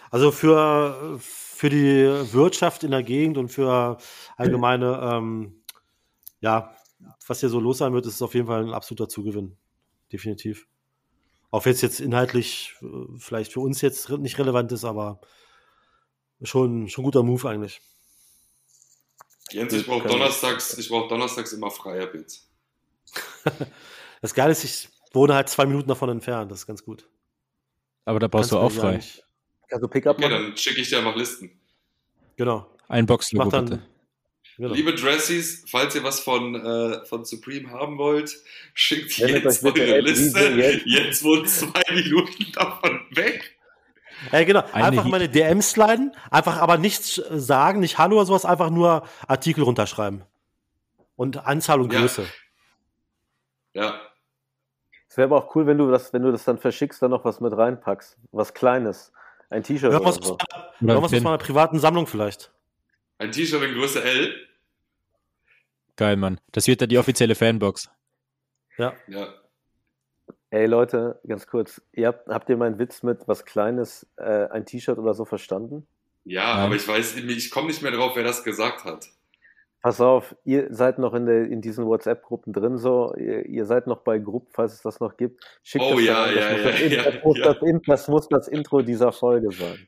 also 0.10 0.32
für, 0.32 1.18
für 1.20 1.70
die 1.70 2.06
Wirtschaft 2.34 2.84
in 2.84 2.91
der 2.91 3.03
Gegend 3.03 3.38
und 3.38 3.49
für 3.49 3.98
allgemeine, 4.38 4.99
ähm, 5.02 5.64
ja, 6.40 6.76
was 7.28 7.40
hier 7.40 7.49
so 7.49 7.60
los 7.60 7.80
sein 7.80 7.94
wird, 7.94 8.06
ist 8.06 8.15
es 8.15 8.22
auf 8.22 8.34
jeden 8.36 8.48
Fall 8.48 8.64
ein 8.64 8.74
absoluter 8.74 9.10
Zugewinn. 9.10 9.57
Definitiv. 10.11 10.68
Auch 11.53 11.65
wenn 11.65 11.73
es 11.73 11.81
jetzt 11.81 11.99
inhaltlich 11.99 12.73
äh, 12.81 12.88
vielleicht 13.19 13.53
für 13.53 13.59
uns 13.59 13.80
jetzt 13.81 14.09
nicht 14.09 14.39
relevant 14.39 14.71
ist, 14.71 14.84
aber 14.84 15.21
schon, 16.41 16.89
schon 16.89 17.03
guter 17.03 17.21
Move 17.21 17.47
eigentlich. 17.47 17.80
Jens, 19.51 19.71
ich 19.71 19.85
brauche 19.85 19.99
Können- 20.01 20.13
donnerstags, 20.13 20.75
ich 20.80 20.89
brauche 20.89 21.07
donnerstags 21.09 21.53
immer 21.53 21.69
freie 21.69 22.07
Bits. 22.07 22.49
Das 24.21 24.34
Geile 24.34 24.53
ist, 24.53 24.63
ich 24.63 24.89
wohne 25.11 25.35
halt 25.35 25.49
zwei 25.49 25.65
Minuten 25.65 25.89
davon 25.89 26.07
entfernt. 26.09 26.49
Das 26.49 26.59
ist 26.59 26.65
ganz 26.65 26.84
gut. 26.84 27.07
Aber 28.05 28.19
da 28.19 28.27
brauchst 28.30 28.51
du 28.53 28.55
Kannst 28.57 28.80
auch 28.80 28.84
mir 28.84 28.99
frei. 29.01 29.80
du 29.80 29.88
Pickup 29.89 30.17
Okay, 30.17 30.30
dann 30.30 30.55
schicke 30.57 30.80
ich 30.80 30.89
dir 30.89 30.99
einfach 30.99 31.15
Listen. 31.17 31.51
Genau. 32.38 32.65
Ein 32.88 33.05
Boxlogo 33.05 33.43
Mach 33.45 33.51
dann, 33.51 33.65
bitte. 33.65 33.85
Genau. 34.57 34.73
Liebe 34.73 34.93
Dressies, 34.93 35.65
falls 35.69 35.95
ihr 35.95 36.03
was 36.03 36.19
von, 36.19 36.55
äh, 36.55 37.05
von 37.05 37.25
Supreme 37.25 37.71
haben 37.71 37.97
wollt, 37.97 38.35
schickt 38.73 39.19
Wendet 39.19 39.43
jetzt 39.43 39.63
eure 39.63 39.99
Liste. 39.99 40.49
Jens. 40.49 40.81
Jetzt 40.85 41.23
wohnt 41.23 41.49
zwei 41.49 41.84
Minuten 41.93 42.51
davon 42.53 43.01
weg. 43.11 43.57
Ja, 44.31 44.43
genau. 44.43 44.63
Eine 44.71 44.85
Einfach 44.85 45.05
meine 45.05 45.27
DMs 45.30 45.71
sliden, 45.71 46.15
einfach 46.31 46.57
aber 46.57 46.77
nichts 46.77 47.17
äh, 47.17 47.39
sagen, 47.39 47.80
nicht 47.80 47.97
Hallo 47.97 48.17
oder 48.17 48.25
sowas, 48.25 48.45
einfach 48.45 48.69
nur 48.69 49.07
Artikel 49.27 49.63
runterschreiben. 49.63 50.23
Und 51.15 51.45
Anzahl 51.45 51.81
und 51.81 51.91
Ja. 51.91 51.99
Größe. 51.99 52.25
Ja, 53.73 53.99
Es 55.09 55.17
wäre 55.17 55.25
aber 55.25 55.38
auch 55.38 55.55
cool, 55.55 55.65
wenn 55.67 55.77
du 55.77 55.89
das, 55.89 56.13
wenn 56.13 56.21
du 56.21 56.31
das 56.31 56.43
dann 56.43 56.57
verschickst, 56.57 57.01
dann 57.01 57.11
noch 57.11 57.25
was 57.25 57.39
mit 57.39 57.55
reinpackst. 57.55 58.17
Was 58.31 58.53
Kleines. 58.53 59.11
Ein 59.49 59.63
T-Shirt 59.63 59.89
oder 59.89 59.99
Irgendwas, 59.99 60.15
so. 60.15 60.34
Oder 60.34 60.93
irgendwas 60.93 61.13
aus 61.13 61.21
meiner 61.21 61.38
privaten 61.38 61.80
Sammlung 61.80 62.07
vielleicht. 62.07 62.51
Ein 63.18 63.31
T-Shirt 63.31 63.61
in 63.64 63.73
Größe 63.73 64.03
L. 64.03 64.48
Geil, 65.95 66.18
Mann. 66.18 66.40
Das 66.52 66.68
wird 66.68 66.81
dann 66.81 66.90
die 66.90 66.98
offizielle 66.98 67.35
Fanbox. 67.35 67.90
Ja. 68.77 68.94
Ja, 69.07 69.34
Ey 70.53 70.68
Leute, 70.68 71.19
ganz 71.27 71.48
kurz. 71.48 71.81
Ihr 71.94 72.06
habt, 72.10 72.27
habt 72.27 72.48
ihr 72.48 72.57
meinen 72.57 72.77
Witz 72.77 73.02
mit 73.02 73.27
was 73.27 73.44
Kleines, 73.44 74.06
äh, 74.18 74.45
ein 74.52 74.68
T-Shirt 74.68 74.99
oder 74.99 75.15
so 75.15 75.26
verstanden? 75.26 75.88
ja 76.26 76.44
Nein. 76.44 76.65
aber 76.65 76.76
ich 76.76 76.88
weiß, 76.88 77.15
ich 77.15 77.49
komme 77.49 77.69
nicht 77.69 77.81
mehr 77.81 77.91
drauf, 77.91 78.11
wer 78.15 78.23
das 78.23 78.44
gesagt 78.44 78.84
hat. 78.84 79.07
Pass 79.81 79.99
auf, 79.99 80.35
ihr 80.45 80.68
seid 80.69 80.99
noch 80.99 81.15
in, 81.15 81.26
der, 81.26 81.45
in 81.45 81.61
diesen 81.61 81.88
WhatsApp-Gruppen 81.88 82.53
drin, 82.53 82.77
so. 82.77 83.15
Ihr, 83.18 83.48
ihr 83.48 83.65
seid 83.65 83.88
noch 83.88 84.02
bei 84.02 84.19
Gruppen, 84.19 84.52
falls 84.53 84.73
es 84.73 84.84
das 84.84 84.99
noch 84.99 85.18
gibt. 85.18 85.44
Schickt 85.64 85.85
Oh 85.85 85.95
das 85.95 86.03
ja, 86.03 86.23
an. 86.23 86.35
ja, 86.35 86.35
das, 86.35 86.52
ja, 86.52 86.72
das, 86.72 86.91
ja, 86.91 87.03
das, 87.03 87.23
muss 87.23 87.38
ja. 87.40 87.80
das, 87.88 88.07
muss 88.07 88.27
das 88.30 88.48
Intro 88.48 88.84
dieser 88.84 89.11
Folge 89.11 89.52
sein. 89.52 89.88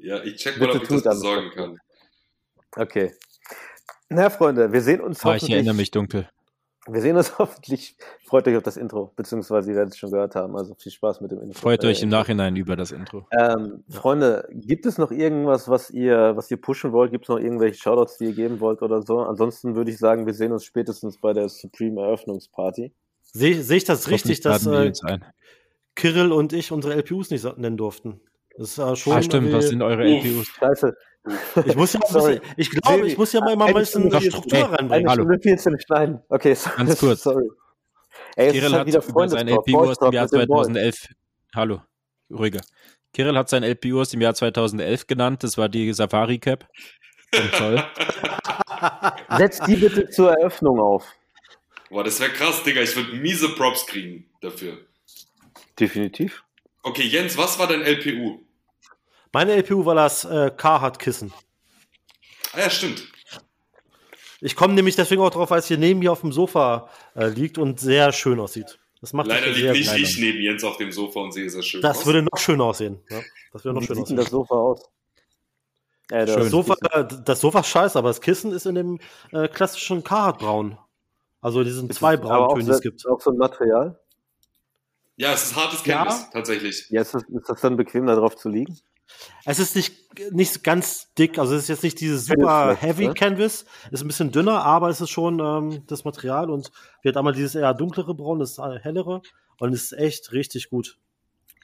Ja, 0.00 0.24
ich 0.24 0.34
check 0.38 0.58
mal, 0.58 0.66
Bitte 0.66 0.78
ob 0.78 0.82
ich 0.90 1.02
das 1.02 1.20
besorgen 1.20 1.50
kann. 1.50 1.78
Okay. 2.76 3.12
Na, 4.08 4.28
Freunde, 4.30 4.72
wir 4.72 4.80
sehen 4.80 5.00
uns 5.00 5.18
Ah, 5.18 5.30
ich 5.30 5.42
hoffentlich. 5.42 5.54
erinnere 5.54 5.74
mich 5.74 5.90
dunkel. 5.90 6.28
Wir 6.88 7.00
sehen 7.00 7.16
uns 7.16 7.32
hoffentlich. 7.38 7.96
Freut 8.24 8.48
euch 8.48 8.56
auf 8.56 8.62
das 8.62 8.76
Intro, 8.76 9.12
beziehungsweise 9.14 9.70
ihr 9.70 9.76
werdet 9.76 9.92
es 9.92 9.98
schon 9.98 10.10
gehört 10.10 10.34
haben. 10.34 10.56
Also 10.56 10.74
viel 10.74 10.90
Spaß 10.90 11.20
mit 11.20 11.30
dem 11.30 11.40
Intro. 11.42 11.58
Freut 11.58 11.84
Äh, 11.84 11.88
euch 11.88 12.02
im 12.02 12.08
Nachhinein 12.08 12.56
über 12.56 12.74
das 12.74 12.90
Intro. 12.90 13.26
Ähm, 13.38 13.84
Freunde, 13.88 14.48
gibt 14.52 14.86
es 14.86 14.98
noch 14.98 15.10
irgendwas, 15.12 15.68
was 15.68 15.90
ihr, 15.90 16.36
was 16.36 16.50
ihr 16.50 16.56
pushen 16.60 16.92
wollt? 16.92 17.12
Gibt 17.12 17.26
es 17.26 17.28
noch 17.28 17.38
irgendwelche 17.38 17.80
Shoutouts, 17.80 18.18
die 18.18 18.26
ihr 18.26 18.32
geben 18.32 18.60
wollt 18.60 18.82
oder 18.82 19.02
so? 19.02 19.20
Ansonsten 19.20 19.76
würde 19.76 19.90
ich 19.90 19.98
sagen, 19.98 20.26
wir 20.26 20.34
sehen 20.34 20.52
uns 20.52 20.64
spätestens 20.64 21.18
bei 21.18 21.32
der 21.32 21.48
Supreme 21.48 22.00
Eröffnungsparty. 22.00 22.92
Sehe 23.32 23.62
seh 23.62 23.76
ich 23.76 23.84
das 23.84 24.08
richtig, 24.10 24.40
dass 24.40 24.66
äh. 24.66 24.92
Kirill 25.94 26.32
und 26.32 26.52
ich 26.52 26.72
unsere 26.72 26.94
LPUs 26.94 27.30
nicht 27.30 27.44
nennen 27.58 27.76
durften? 27.76 28.20
Das 28.56 28.70
ist 28.70 28.78
äh, 28.78 28.96
schon. 28.96 29.12
Ah, 29.12 29.22
stimmt, 29.22 29.52
was 29.52 29.68
sind 29.68 29.82
eure 29.82 30.02
LPUs? 30.02 30.46
Scheiße. 30.48 30.96
Ich 31.66 31.76
muss 31.76 31.92
ja, 31.92 32.00
Sorry. 32.08 32.40
ich 32.56 32.70
glaube, 32.70 33.06
ich 33.06 33.18
muss 33.18 33.32
ja 33.32 33.40
mal, 33.40 33.60
ein 33.60 33.74
bisschen 33.74 34.08
die 34.08 34.26
Struktur 34.30 34.58
Ey, 34.58 34.64
reinbringen. 34.64 34.92
Eine 34.92 35.10
Hallo. 35.10 35.22
Stunde 35.24 35.40
14 35.42 35.80
schneiden. 35.80 36.22
Okay, 36.28 36.54
so, 36.54 36.70
Ganz 36.76 36.98
kurz. 37.00 37.22
sorry. 37.22 37.48
Ey, 38.36 38.52
Kirill 38.52 38.72
halt 38.72 38.94
hat 38.94 39.08
über 39.08 39.28
sein 39.28 39.48
LPU 39.48 39.78
aus 39.80 39.98
dem 39.98 40.12
Jahr 40.12 40.24
mit 40.24 40.32
den 40.32 40.48
Boys. 40.48 40.66
2011. 40.66 41.08
Hallo, 41.54 41.82
ruhiger. 42.30 42.60
Kirill 43.12 43.36
hat 43.36 43.48
sein 43.48 43.62
LPU 43.62 44.00
aus 44.00 44.10
dem 44.10 44.20
Jahr 44.20 44.34
2011 44.34 45.06
genannt. 45.06 45.42
Das 45.42 45.58
war 45.58 45.68
die 45.68 45.92
Safari 45.92 46.38
Cap. 46.38 46.66
Zoll. 47.56 47.84
Setz 49.36 49.60
die 49.60 49.76
bitte 49.76 50.08
zur 50.10 50.32
Eröffnung 50.32 50.80
auf. 50.80 51.04
Boah, 51.90 52.04
das 52.04 52.20
wäre 52.20 52.30
krass, 52.30 52.62
Digga. 52.62 52.80
Ich 52.82 52.94
würde 52.96 53.12
miese 53.16 53.48
Props 53.54 53.86
kriegen 53.86 54.26
dafür. 54.40 54.78
Definitiv. 55.78 56.44
Okay, 56.82 57.02
Jens, 57.02 57.36
was 57.36 57.58
war 57.58 57.66
dein 57.66 57.82
LPU? 57.82 58.40
Meine 59.32 59.52
LPU 59.54 59.84
war 59.84 59.94
das 59.94 60.24
äh, 60.24 60.50
Carhartt-Kissen. 60.56 61.32
Ah 62.52 62.60
ja, 62.60 62.70
stimmt. 62.70 63.04
Ich 64.40 64.56
komme 64.56 64.74
nämlich 64.74 64.96
deswegen 64.96 65.20
auch 65.22 65.30
drauf, 65.30 65.50
weil 65.50 65.58
es 65.60 65.66
hier 65.66 65.78
neben 65.78 66.00
mir 66.00 66.10
auf 66.12 66.22
dem 66.22 66.32
Sofa 66.32 66.88
äh, 67.14 67.28
liegt 67.28 67.58
und 67.58 67.78
sehr 67.78 68.10
schön 68.12 68.40
aussieht. 68.40 68.78
Das 69.00 69.12
macht 69.12 69.28
Leider 69.28 69.48
liegt 69.50 69.72
nicht 69.72 69.90
gut. 69.90 69.98
ich 70.00 70.18
neben 70.18 70.40
Jens 70.40 70.64
auf 70.64 70.76
dem 70.78 70.92
Sofa 70.92 71.20
und 71.20 71.32
sehe 71.32 71.48
sehr 71.48 71.62
schön 71.62 71.80
Das 71.82 71.98
aus. 71.98 72.06
würde 72.06 72.22
noch 72.22 72.38
schöner 72.38 72.64
aussehen. 72.64 73.00
Ja, 73.10 73.20
das 73.52 73.64
würde 73.64 73.74
noch 73.76 73.82
Wie 73.82 73.86
schöner 73.86 73.98
sieht 74.06 74.10
denn 74.10 74.18
aussehen. 74.18 74.24
das 74.24 74.30
Sofa 74.30 74.54
aus? 74.54 74.82
Äh, 76.10 76.26
das 76.26 76.34
Schön. 76.34 76.48
Sofa, 76.50 76.74
das 77.04 77.40
Sofa 77.40 77.60
ist 77.60 77.66
scheiße, 77.68 77.98
aber 77.98 78.08
das 78.08 78.20
Kissen 78.20 78.52
ist 78.52 78.66
in 78.66 78.74
dem 78.74 78.98
äh, 79.32 79.46
klassischen 79.48 80.02
Carhartt-Braun. 80.02 80.76
Also 81.40 81.62
diesen 81.62 81.88
Ist 81.88 81.98
zwei 81.98 82.16
Brauntönen, 82.16 82.66
die 82.66 82.72
es 82.72 82.80
gibt. 82.80 83.06
Auch 83.06 83.20
so 83.20 83.30
ein 83.30 83.36
Material? 83.38 83.98
Ja, 85.16 85.32
es 85.34 85.44
ist 85.44 85.56
hartes 85.56 85.84
Ja. 85.86 85.98
Canvas, 85.98 86.30
tatsächlich. 86.30 86.86
Ja, 86.90 87.02
ist 87.02 87.14
das, 87.14 87.22
ist 87.24 87.48
das 87.48 87.60
dann 87.60 87.76
bequem, 87.76 88.06
da 88.06 88.14
drauf 88.16 88.36
zu 88.36 88.48
liegen? 88.48 88.78
Es 89.44 89.58
ist 89.58 89.76
nicht, 89.76 90.32
nicht 90.32 90.62
ganz 90.64 91.12
dick, 91.14 91.38
also 91.38 91.54
es 91.54 91.62
ist 91.62 91.68
jetzt 91.68 91.82
nicht 91.82 92.00
dieses 92.00 92.26
super 92.26 92.74
heavy 92.74 93.08
ne? 93.08 93.14
Canvas, 93.14 93.64
ist 93.90 94.02
ein 94.02 94.06
bisschen 94.06 94.32
dünner, 94.32 94.64
aber 94.64 94.88
es 94.88 95.00
ist 95.00 95.10
schon 95.10 95.40
ähm, 95.40 95.82
das 95.86 96.04
Material 96.04 96.50
und 96.50 96.70
wird 97.02 97.16
einmal 97.16 97.32
dieses 97.32 97.54
eher 97.54 97.74
dunklere 97.74 98.14
Braun, 98.14 98.38
das 98.38 98.58
äh, 98.58 98.78
hellere 98.80 99.22
und 99.58 99.72
es 99.72 99.92
ist 99.92 99.98
echt 99.98 100.32
richtig 100.32 100.70
gut. 100.70 100.98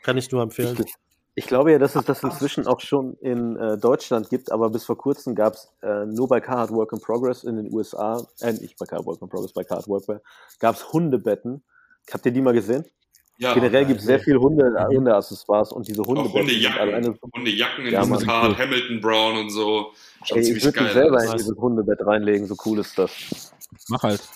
Kann 0.02 0.16
ich 0.16 0.30
nur 0.30 0.42
empfehlen. 0.42 0.76
Ich, 0.84 0.94
ich 1.34 1.46
glaube 1.46 1.72
ja, 1.72 1.78
dass 1.78 1.96
es 1.96 2.04
das 2.04 2.22
inzwischen 2.22 2.66
auch 2.66 2.80
schon 2.80 3.14
in 3.20 3.56
äh, 3.56 3.76
Deutschland 3.76 4.30
gibt, 4.30 4.50
aber 4.50 4.70
bis 4.70 4.84
vor 4.84 4.96
kurzem 4.96 5.34
gab 5.34 5.54
es 5.54 5.70
äh, 5.82 6.06
nur 6.06 6.28
bei 6.28 6.40
Carhartt 6.40 6.70
Work 6.70 6.92
in 6.92 7.00
Progress 7.00 7.44
in 7.44 7.56
den 7.56 7.72
USA, 7.72 8.26
äh, 8.40 8.52
nicht 8.52 8.78
bei 8.78 8.86
Carhartt 8.86 9.06
Work 9.06 9.20
in 9.20 9.28
Progress, 9.28 9.52
bei 9.52 9.64
Carhartt 9.64 9.86
Workwear, 9.86 10.22
gab 10.60 10.76
es 10.76 10.92
Hundebetten. 10.92 11.62
Habt 12.10 12.24
ihr 12.24 12.32
die 12.32 12.40
mal 12.40 12.54
gesehen? 12.54 12.86
Ja, 13.38 13.52
Generell 13.52 13.84
gibt 13.84 14.00
es 14.00 14.06
sehr 14.06 14.16
nee. 14.18 14.24
viel 14.24 14.36
Hunde, 14.38 14.72
Hundeaccessoires 14.88 15.72
und 15.72 15.86
diese 15.86 16.00
auch 16.02 16.08
alleine 16.08 16.32
Hundejacken. 16.32 17.18
Hundejacken 17.34 17.86
in 17.86 17.92
Ja, 17.92 18.00
diesem 18.00 18.16
cool. 18.16 18.56
Hamilton 18.58 19.00
Brown 19.00 19.36
und 19.36 19.50
so. 19.50 19.92
Ey, 20.30 20.38
ich 20.40 20.46
ziemlich 20.46 20.64
würde 20.64 20.82
mich 20.82 20.92
geil 20.92 20.94
selber 20.94 21.24
in 21.24 21.32
dieses 21.36 21.56
Hundebett 21.56 22.06
reinlegen, 22.06 22.46
so 22.46 22.56
cool 22.64 22.78
ist 22.78 22.98
das. 22.98 23.52
Mach 23.88 24.02
halt. 24.02 24.22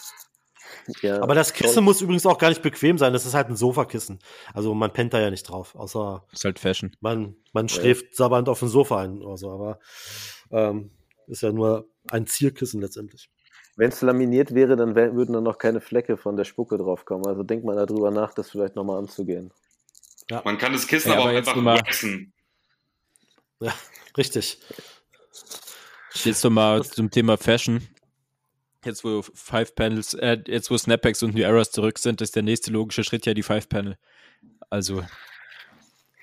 Ja, 1.03 1.23
Aber 1.23 1.35
das 1.35 1.53
Kissen 1.53 1.85
muss 1.85 2.01
übrigens 2.01 2.27
auch 2.27 2.39
gar 2.39 2.49
nicht 2.49 2.63
bequem 2.63 2.99
sein, 2.99 3.13
das 3.13 3.25
ist 3.25 3.35
halt 3.35 3.49
ein 3.49 3.55
Sofakissen. 3.55 4.19
Also 4.55 4.75
man 4.75 4.93
pennt 4.93 5.13
da 5.13 5.21
ja 5.21 5.31
nicht 5.31 5.45
drauf, 5.49 5.77
außer 5.77 6.27
Ist 6.33 6.45
halt 6.45 6.59
Fashion. 6.59 6.97
man, 7.01 7.37
man 7.53 7.69
schläft 7.69 8.17
sabbernd 8.17 8.49
auf 8.49 8.59
dem 8.59 8.69
Sofa 8.69 9.01
ein 9.03 9.23
oder 9.23 9.37
so, 9.37 9.51
aber 9.51 9.79
ähm, 10.51 10.91
ist 11.29 11.43
ja 11.43 11.53
nur 11.53 11.89
ein 12.11 12.27
Zierkissen 12.27 12.81
letztendlich. 12.81 13.31
Wenn 13.77 13.91
es 13.91 14.01
laminiert 14.03 14.55
wäre, 14.55 14.77
dann 14.77 14.95
wär, 14.95 15.15
würden 15.15 15.33
dann 15.33 15.45
noch 15.45 15.59
keine 15.59 15.81
Flecke 15.81 16.17
von 16.17 16.37
der 16.37 16.45
Spucke 16.45 16.77
draufkommen. 16.77 17.27
Also 17.27 17.43
denkt 17.43 17.65
mal 17.65 17.77
darüber 17.77 18.11
nach, 18.11 18.35
das 18.35 18.51
vielleicht 18.51 18.77
nochmal 18.77 18.99
anzugehen. 18.99 19.53
Man 20.45 20.59
kann 20.59 20.73
das 20.73 20.87
Kissen 20.87 21.09
Ja, 21.09 21.15
aber 21.15 21.23
auch 21.23 21.27
aber 21.29 21.35
jetzt 21.35 21.49
einfach 21.49 21.55
nur 21.57 21.65
mal- 21.65 21.79
waxen. 21.81 22.33
Ja, 23.61 23.75
richtig. 24.17 24.59
Jetzt 26.25 26.45
nochmal 26.45 26.85
zum 26.85 27.11
Thema 27.11 27.37
Fashion. 27.37 27.87
Jetzt, 28.85 29.05
wo 29.05 29.23
Five 29.23 29.75
Panels, 29.75 30.15
äh, 30.15 30.39
jetzt 30.47 30.71
wo 30.71 30.79
Snapbacks 30.79 31.23
und 31.23 31.35
New 31.35 31.43
Eras 31.43 31.71
zurück 31.71 31.99
sind, 31.99 32.21
ist 32.23 32.35
der 32.37 32.43
nächste 32.43 32.71
logische 32.71 33.05
Schritt 33.05 33.27
ja 33.27 33.35
die 33.35 33.43
Five 33.43 33.69
Panel. 33.69 33.99
Also, 34.71 35.03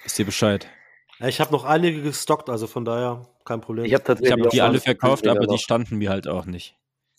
ist 0.06 0.18
dir 0.18 0.26
Bescheid. 0.26 0.68
Ja, 1.20 1.28
Ich 1.28 1.40
habe 1.40 1.52
noch 1.52 1.66
einige 1.66 2.02
gestockt, 2.02 2.50
also 2.50 2.66
von 2.66 2.86
daher 2.86 3.28
kein 3.46 3.62
Problem. 3.62 3.86
Ich 3.86 3.94
habe 3.94 4.14
auch 4.46 4.50
die 4.50 4.62
alle 4.62 4.80
verkauft, 4.80 5.28
aber 5.28 5.46
die 5.46 5.58
standen 5.60 5.98
mir 5.98 6.10
halt 6.10 6.28
auch 6.28 6.46
nicht. 6.46 6.76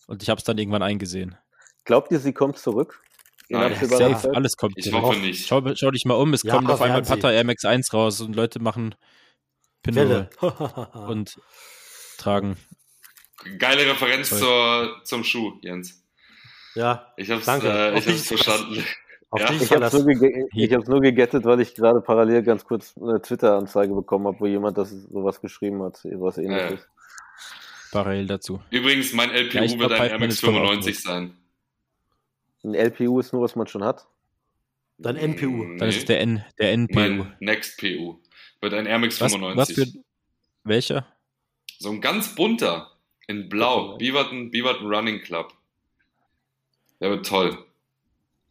Und 0.08 0.22
ich 0.22 0.30
habe 0.30 0.38
es 0.38 0.44
dann 0.44 0.58
irgendwann 0.58 0.82
eingesehen. 0.82 1.36
Glaubt 1.84 2.10
ihr, 2.10 2.18
sie 2.18 2.32
kommt 2.32 2.58
zurück? 2.58 3.00
In 3.48 3.60
Nein, 3.60 3.74
Safe, 3.74 4.34
alles 4.34 4.56
kommt 4.56 4.74
Ich 4.76 4.86
zurück. 4.86 5.02
hoffe 5.02 5.20
nicht. 5.20 5.46
Schau, 5.46 5.62
schau 5.74 5.90
dich 5.90 6.04
mal 6.04 6.14
um, 6.14 6.34
es 6.34 6.42
Ja, 6.42 6.54
kommt 6.56 6.70
auf 6.70 6.80
einmal. 6.82 7.02
Pata 7.02 7.30
Air 7.30 7.44
Max 7.44 7.64
1 7.64 7.92
raus 7.94 8.20
und 8.20 8.34
Leute 8.34 8.60
machen 8.60 8.94
Pinroll 9.82 10.08
Welle. 10.08 10.30
und 11.08 11.38
tragen. 12.18 12.56
Geile 13.58 13.86
Referenz 13.86 14.30
zur, 14.30 15.00
zum 15.04 15.24
Schuh, 15.24 15.58
Jens. 15.62 16.02
ja, 16.74 17.12
Ich 17.16 17.30
hab's, 17.30 17.46
Danke. 17.46 17.68
äh, 17.68 17.98
ich 17.98 18.08
hab's 18.08 18.26
verstanden. 18.26 18.84
auf 19.30 19.40
Ja. 19.40 19.52
Ich 19.52 19.70
habe 19.70 19.84
es 19.84 19.92
ge 20.04 20.78
nur 20.88 21.00
gegettet, 21.00 21.44
weil 21.44 21.60
ich 21.60 21.74
gerade 21.74 22.00
parallel 22.00 22.42
ganz 22.42 22.64
kurz 22.64 22.94
eine 22.96 23.22
Twitter-Anzeige 23.22 23.94
bekommen 23.94 24.26
habe, 24.26 24.40
wo 24.40 24.46
jemand 24.46 24.76
das 24.78 24.90
sowas 24.90 25.40
geschrieben 25.40 25.82
hat, 25.82 25.98
sowas 25.98 26.38
ähnliches. 26.38 26.86
Parallel 27.90 28.26
dazu. 28.26 28.60
Übrigens, 28.70 29.12
mein 29.12 29.30
LPU 29.30 29.58
Ja, 29.58 29.78
wird 29.78 29.92
ein 29.92 29.98
Five 29.98 30.10
Air 30.12 30.18
Minutes 30.18 30.42
Max 30.42 30.42
kommen 30.42 30.58
auch 30.58 30.70
95 30.70 31.00
sein. 31.02 31.36
Ein 32.64 32.74
LPU 32.74 33.20
ist 33.20 33.32
nur, 33.32 33.42
was 33.42 33.56
man 33.56 33.66
schon 33.66 33.84
hat. 33.84 34.06
Dein 34.98 35.16
NPU. 35.16 35.62
Dann 35.64 35.76
Nee. 35.76 35.88
ist 35.88 35.98
es 35.98 36.04
der 36.06 36.20
N, 36.20 36.44
der 36.58 36.72
NPU. 36.72 36.94
Mein 36.98 37.36
Next 37.40 37.78
PU 37.80 38.18
wird 38.60 38.74
ein 38.74 38.86
Air 38.86 38.98
Max 38.98 39.20
Was, 39.20 39.32
95. 39.32 39.56
was 39.56 39.72
für 39.72 39.98
welcher? 40.64 41.06
So 41.78 41.90
ein 41.90 42.00
ganz 42.00 42.34
bunter. 42.34 42.92
In 43.28 43.48
blau. 43.48 43.96
Beaverton, 43.98 44.50
Beaverton 44.50 44.86
Running 44.92 45.20
Club. 45.20 45.52
Der 47.00 47.10
wird 47.10 47.26
toll. 47.26 47.56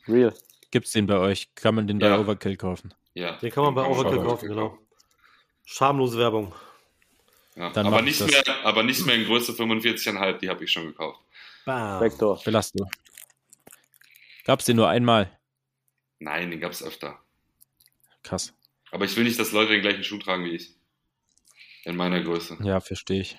Real. 0.07 0.33
Gibt's 0.71 0.91
den 0.91 1.07
bei 1.07 1.17
euch? 1.17 1.53
Kann 1.55 1.75
man 1.75 1.87
den 1.87 1.99
bei 1.99 2.07
Ja. 2.07 2.19
Overkill 2.19 2.55
kaufen? 2.55 2.93
Ja. 3.13 3.33
Den 3.37 3.51
kann 3.51 3.63
man 3.65 3.75
bei 3.75 3.83
Overkill 3.85 4.19
bei 4.19 4.23
kaufen, 4.23 4.47
genau. 4.47 4.77
Schamlose 5.65 6.17
Werbung. 6.17 6.53
Ja. 7.57 7.71
Dann 7.71 7.87
Aber, 7.87 8.03
nicht 8.03 8.21
ich 8.21 8.27
mehr, 8.27 8.65
aber 8.65 8.83
nicht 8.83 9.03
mehr 9.05 9.15
in 9.15 9.25
Größe 9.25 9.53
45,5, 9.53 10.37
die 10.37 10.49
habe 10.49 10.63
ich 10.63 10.71
schon 10.71 10.85
gekauft. 10.85 11.19
Bam. 11.65 11.99
Vector. 11.99 12.39
Belass 12.43 12.71
du. 12.71 12.85
Gab's 14.45 14.65
den 14.65 14.77
nur 14.77 14.87
einmal? 14.87 15.37
Nein, 16.19 16.51
den 16.51 16.59
gab's 16.59 16.83
öfter. 16.83 17.19
Krass. 18.23 18.53
Aber 18.91 19.05
ich 19.05 19.15
will 19.17 19.23
nicht, 19.23 19.39
dass 19.39 19.51
Leute 19.51 19.71
den 19.71 19.81
gleichen 19.81 20.03
Schuh 20.03 20.19
tragen 20.19 20.45
wie 20.45 20.51
ich. 20.51 20.75
In 21.83 21.95
meiner 21.95 22.21
Größe. 22.21 22.57
Ja, 22.61 22.79
verstehe 22.79 23.21
ich. 23.21 23.37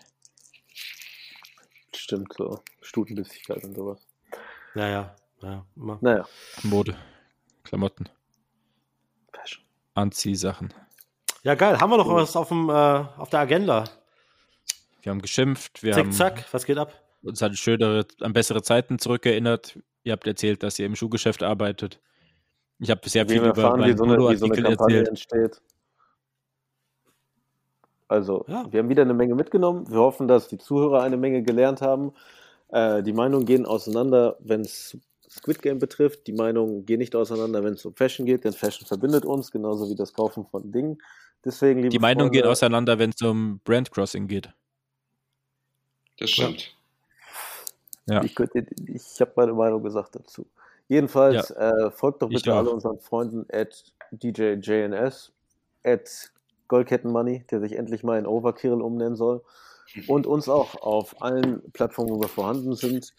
Stimmt, 1.95 2.33
so. 2.37 2.63
Stutenbissigkeit 2.83 3.63
und 3.63 3.75
sowas. 3.75 4.05
Ja, 4.75 4.89
ja. 4.89 5.17
ja 5.43 5.67
immer. 5.77 5.99
Naja. 6.01 6.27
Mode. 6.63 6.97
Klamotten. 7.63 8.09
Fashion. 9.33 9.63
Anziehsachen. 9.95 10.75
ja, 11.45 11.55
geil. 11.55 11.81
Haben 11.81 11.91
wir 11.91 11.99
noch 11.99 12.09
was 12.09 12.35
auf, 12.35 12.49
dem, 12.49 12.69
äh, 12.69 12.73
auf 12.73 13.31
der 13.31 13.41
Agenda? 13.41 13.85
Wir 15.09 15.13
haben 15.13 15.23
geschimpft, 15.23 15.83
wir 15.83 15.95
Zick, 15.95 16.05
haben 16.05 16.13
zack. 16.13 16.45
Was 16.53 16.67
geht 16.67 16.77
ab? 16.77 16.93
uns 17.23 17.43
an 17.43 17.57
schönere, 17.57 18.07
an 18.21 18.35
bessere 18.35 18.61
Zeiten 18.63 18.99
zurückerinnert. 18.99 19.79
Ihr 20.03 20.13
habt 20.13 20.27
erzählt, 20.27 20.63
dass 20.63 20.79
ihr 20.79 20.85
im 20.85 20.97
Schuhgeschäft 20.97 21.43
arbeitet. 21.43 21.99
Ich 22.79 22.91
habe 22.91 23.09
sehr 23.09 23.27
Wir 23.27 23.41
viel 23.41 23.51
über 23.51 23.63
erfahren, 23.63 23.81
wie 23.85 23.85
meinen 23.87 23.97
so 23.97 24.05
eine, 24.05 24.19
wie 24.19 24.37
so 24.37 24.45
eine 24.45 24.55
Kampagne 24.63 24.99
erzählt. 24.99 25.09
entsteht. 25.09 25.63
Also, 28.07 28.45
Ja. 28.49 28.71
wir 28.71 28.81
haben 28.81 28.91
wieder 28.91 29.01
eine 29.03 29.15
Menge 29.15 29.35
mitgenommen. 29.35 29.91
Wir 29.91 29.99
hoffen, 29.99 30.29
dass 30.29 30.49
die 30.49 30.59
Zuhörer 30.59 31.03
eine 31.03 31.17
Menge 31.17 31.43
gelernt 31.43 31.81
haben. 31.81 32.13
Äh, 32.69 33.03
die 33.03 33.15
Meinungen 33.15 33.47
gehen 33.47 33.65
auseinander, 33.65 34.37
wenn 34.41 34.61
es 34.61 34.99
Squid 35.31 35.63
Game 35.63 35.79
betrifft. 35.79 36.27
Die 36.27 36.35
Meinungen 36.35 36.85
gehen 36.85 36.99
nicht 36.99 37.17
auseinander, 37.17 37.65
wenn 37.65 37.73
es 37.73 37.85
um 37.87 37.95
Fashion 37.95 38.27
geht, 38.27 38.45
denn 38.45 38.53
Fashion 38.53 38.87
verbindet 38.87 39.25
uns, 39.25 39.51
genauso 39.51 39.89
wie 39.89 39.95
das 39.95 40.13
Kaufen 40.13 40.45
von 40.51 40.71
Dingen. 40.71 40.99
Deswegen, 41.47 41.79
liebe 41.81 41.89
Die 41.89 41.99
Meinung 41.99 42.31
geht 42.31 42.43
Freunde, 42.43 42.51
auseinander, 42.53 42.99
wenn 42.99 43.09
es 43.11 43.23
um 43.23 43.61
Brandcrossing 43.65 44.27
geht. 44.29 44.51
Das 46.19 46.31
stimmt. 46.31 46.75
Ja. 48.07 48.23
Ich, 48.25 48.35
könnte- 48.35 48.67
ich 48.87 49.21
habe 49.21 49.33
meine 49.37 49.53
Meinung 49.53 49.83
gesagt 49.83 50.17
dazu. 50.17 50.47
Jedenfalls 50.89 51.51
äh, 51.51 51.91
folgt 51.91 52.23
doch 52.23 52.29
bitte 52.29 52.55
alle 52.55 52.71
unseren 52.71 52.99
Freunden 52.99 53.47
at 53.53 53.93
DJJNS, 54.13 55.33
at 55.85 56.33
Goldkettenmoney, 56.69 57.45
der 57.51 57.61
sich 57.61 57.73
endlich 57.77 58.03
mal 58.03 58.19
in 58.19 58.27
Overkill 58.27 58.73
umnennen 58.81 59.17
soll. 59.17 59.43
und 60.07 60.27
uns 60.27 60.49
auch 60.51 60.75
auf 60.83 61.21
allen 61.23 61.63
Plattformen, 61.73 62.11
wo 62.11 62.21
wir 62.21 62.29
vorhanden 62.29 62.75
sind. 62.75 63.15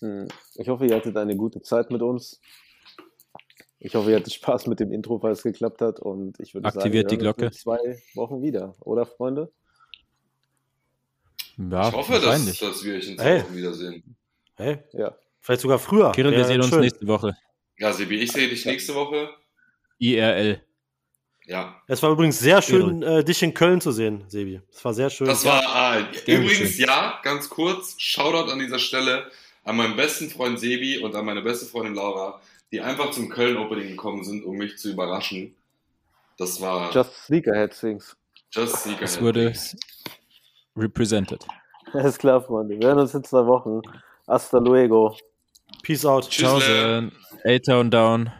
Hm, 0.00 0.28
Ich 0.56 0.68
hoffe, 0.68 0.86
ihr 0.86 0.96
hattet 0.96 1.16
eine 1.16 1.34
gute 1.36 1.62
Zeit 1.62 1.90
mit 1.90 2.02
uns. 2.02 2.40
Ich 3.78 3.94
hoffe, 3.94 4.10
ihr 4.10 4.16
hattet 4.16 4.32
Spaß 4.34 4.66
mit 4.66 4.80
dem 4.80 4.92
Intro, 4.92 5.22
weil 5.22 5.32
es 5.32 5.42
geklappt 5.42 5.80
hat. 5.80 6.00
Und 6.00 6.38
ich 6.40 6.52
würde 6.54 6.68
Aktiviert 6.68 7.08
sagen, 7.10 7.18
die 7.20 7.24
wir 7.24 7.30
uns 7.30 7.36
Glocke. 7.38 7.46
in 7.46 7.52
zwei 7.52 8.02
Wochen 8.14 8.42
wieder, 8.42 8.74
oder 8.80 9.06
Freunde? 9.06 9.50
Ja, 11.56 11.88
Ich 11.88 11.94
hoffe, 11.94 12.12
dass, 12.14 12.24
wahrscheinlich. 12.24 12.58
dass 12.58 12.84
wir 12.84 12.94
euch 12.94 13.08
in 13.08 13.16
zwei 13.18 13.24
Hey. 13.24 13.42
Wochen 13.44 13.56
wiedersehen. 13.56 14.16
Hey, 14.56 14.78
Ja. 14.92 15.14
vielleicht 15.40 15.60
sogar 15.62 15.78
früher. 15.78 16.12
Kirill, 16.12 16.32
wir 16.32 16.44
sehen 16.44 16.60
uns 16.60 16.70
schön. 16.70 16.80
nächste 16.80 17.06
Woche. 17.06 17.36
Ja, 17.78 17.92
Sebi, 17.92 18.16
ich 18.20 18.32
sehe 18.32 18.48
dich 18.48 18.64
nächste 18.66 18.94
Woche. 18.94 19.30
IRL. 19.98 20.62
Ja. 21.46 21.80
Es 21.88 22.02
war 22.02 22.10
übrigens 22.10 22.38
sehr 22.38 22.62
schön, 22.62 23.02
äh, 23.02 23.24
dich 23.24 23.42
in 23.42 23.54
Köln 23.54 23.80
zu 23.80 23.90
sehen, 23.90 24.24
Sebi. 24.28 24.60
Es 24.70 24.84
war 24.84 24.94
sehr 24.94 25.10
schön. 25.10 25.26
Das 25.26 25.44
war 25.44 25.98
äh, 25.98 26.04
übrigens 26.36 26.78
ja, 26.78 27.18
ganz 27.22 27.48
kurz, 27.48 27.94
Shoutout 27.98 28.50
an 28.52 28.58
dieser 28.58 28.78
Stelle 28.78 29.30
an 29.64 29.76
meinen 29.76 29.96
besten 29.96 30.30
Freund 30.30 30.58
Sebi 30.60 30.98
und 30.98 31.14
an 31.14 31.24
meine 31.24 31.42
beste 31.42 31.66
Freundin 31.66 31.94
Laura, 31.94 32.40
die 32.72 32.80
einfach 32.80 33.10
zum 33.10 33.28
Köln 33.28 33.56
Opening 33.56 33.88
gekommen 33.88 34.24
sind, 34.24 34.44
um 34.44 34.56
mich 34.56 34.78
zu 34.78 34.90
überraschen. 34.90 35.54
Das 36.38 36.60
war 36.60 36.92
Just 36.92 37.24
Sneakerhead 37.26 37.78
Things. 37.78 38.16
Just 38.52 38.76
Sneakerhead. 38.76 39.08
Es 39.08 39.20
wurde 39.20 39.52
represented. 40.76 41.46
Alles 41.92 42.18
klar, 42.18 42.40
Freunde. 42.40 42.78
Wir 42.78 42.88
hören 42.88 43.00
uns 43.00 43.14
in 43.14 43.24
zwei 43.24 43.46
Wochen. 43.46 43.82
Hasta 44.26 44.58
luego. 44.58 45.16
Peace 45.82 46.04
out. 46.04 46.28
Tschüss. 46.28 46.62
Ciao, 46.62 47.10
A-Town 47.44 47.90
down. 47.90 48.30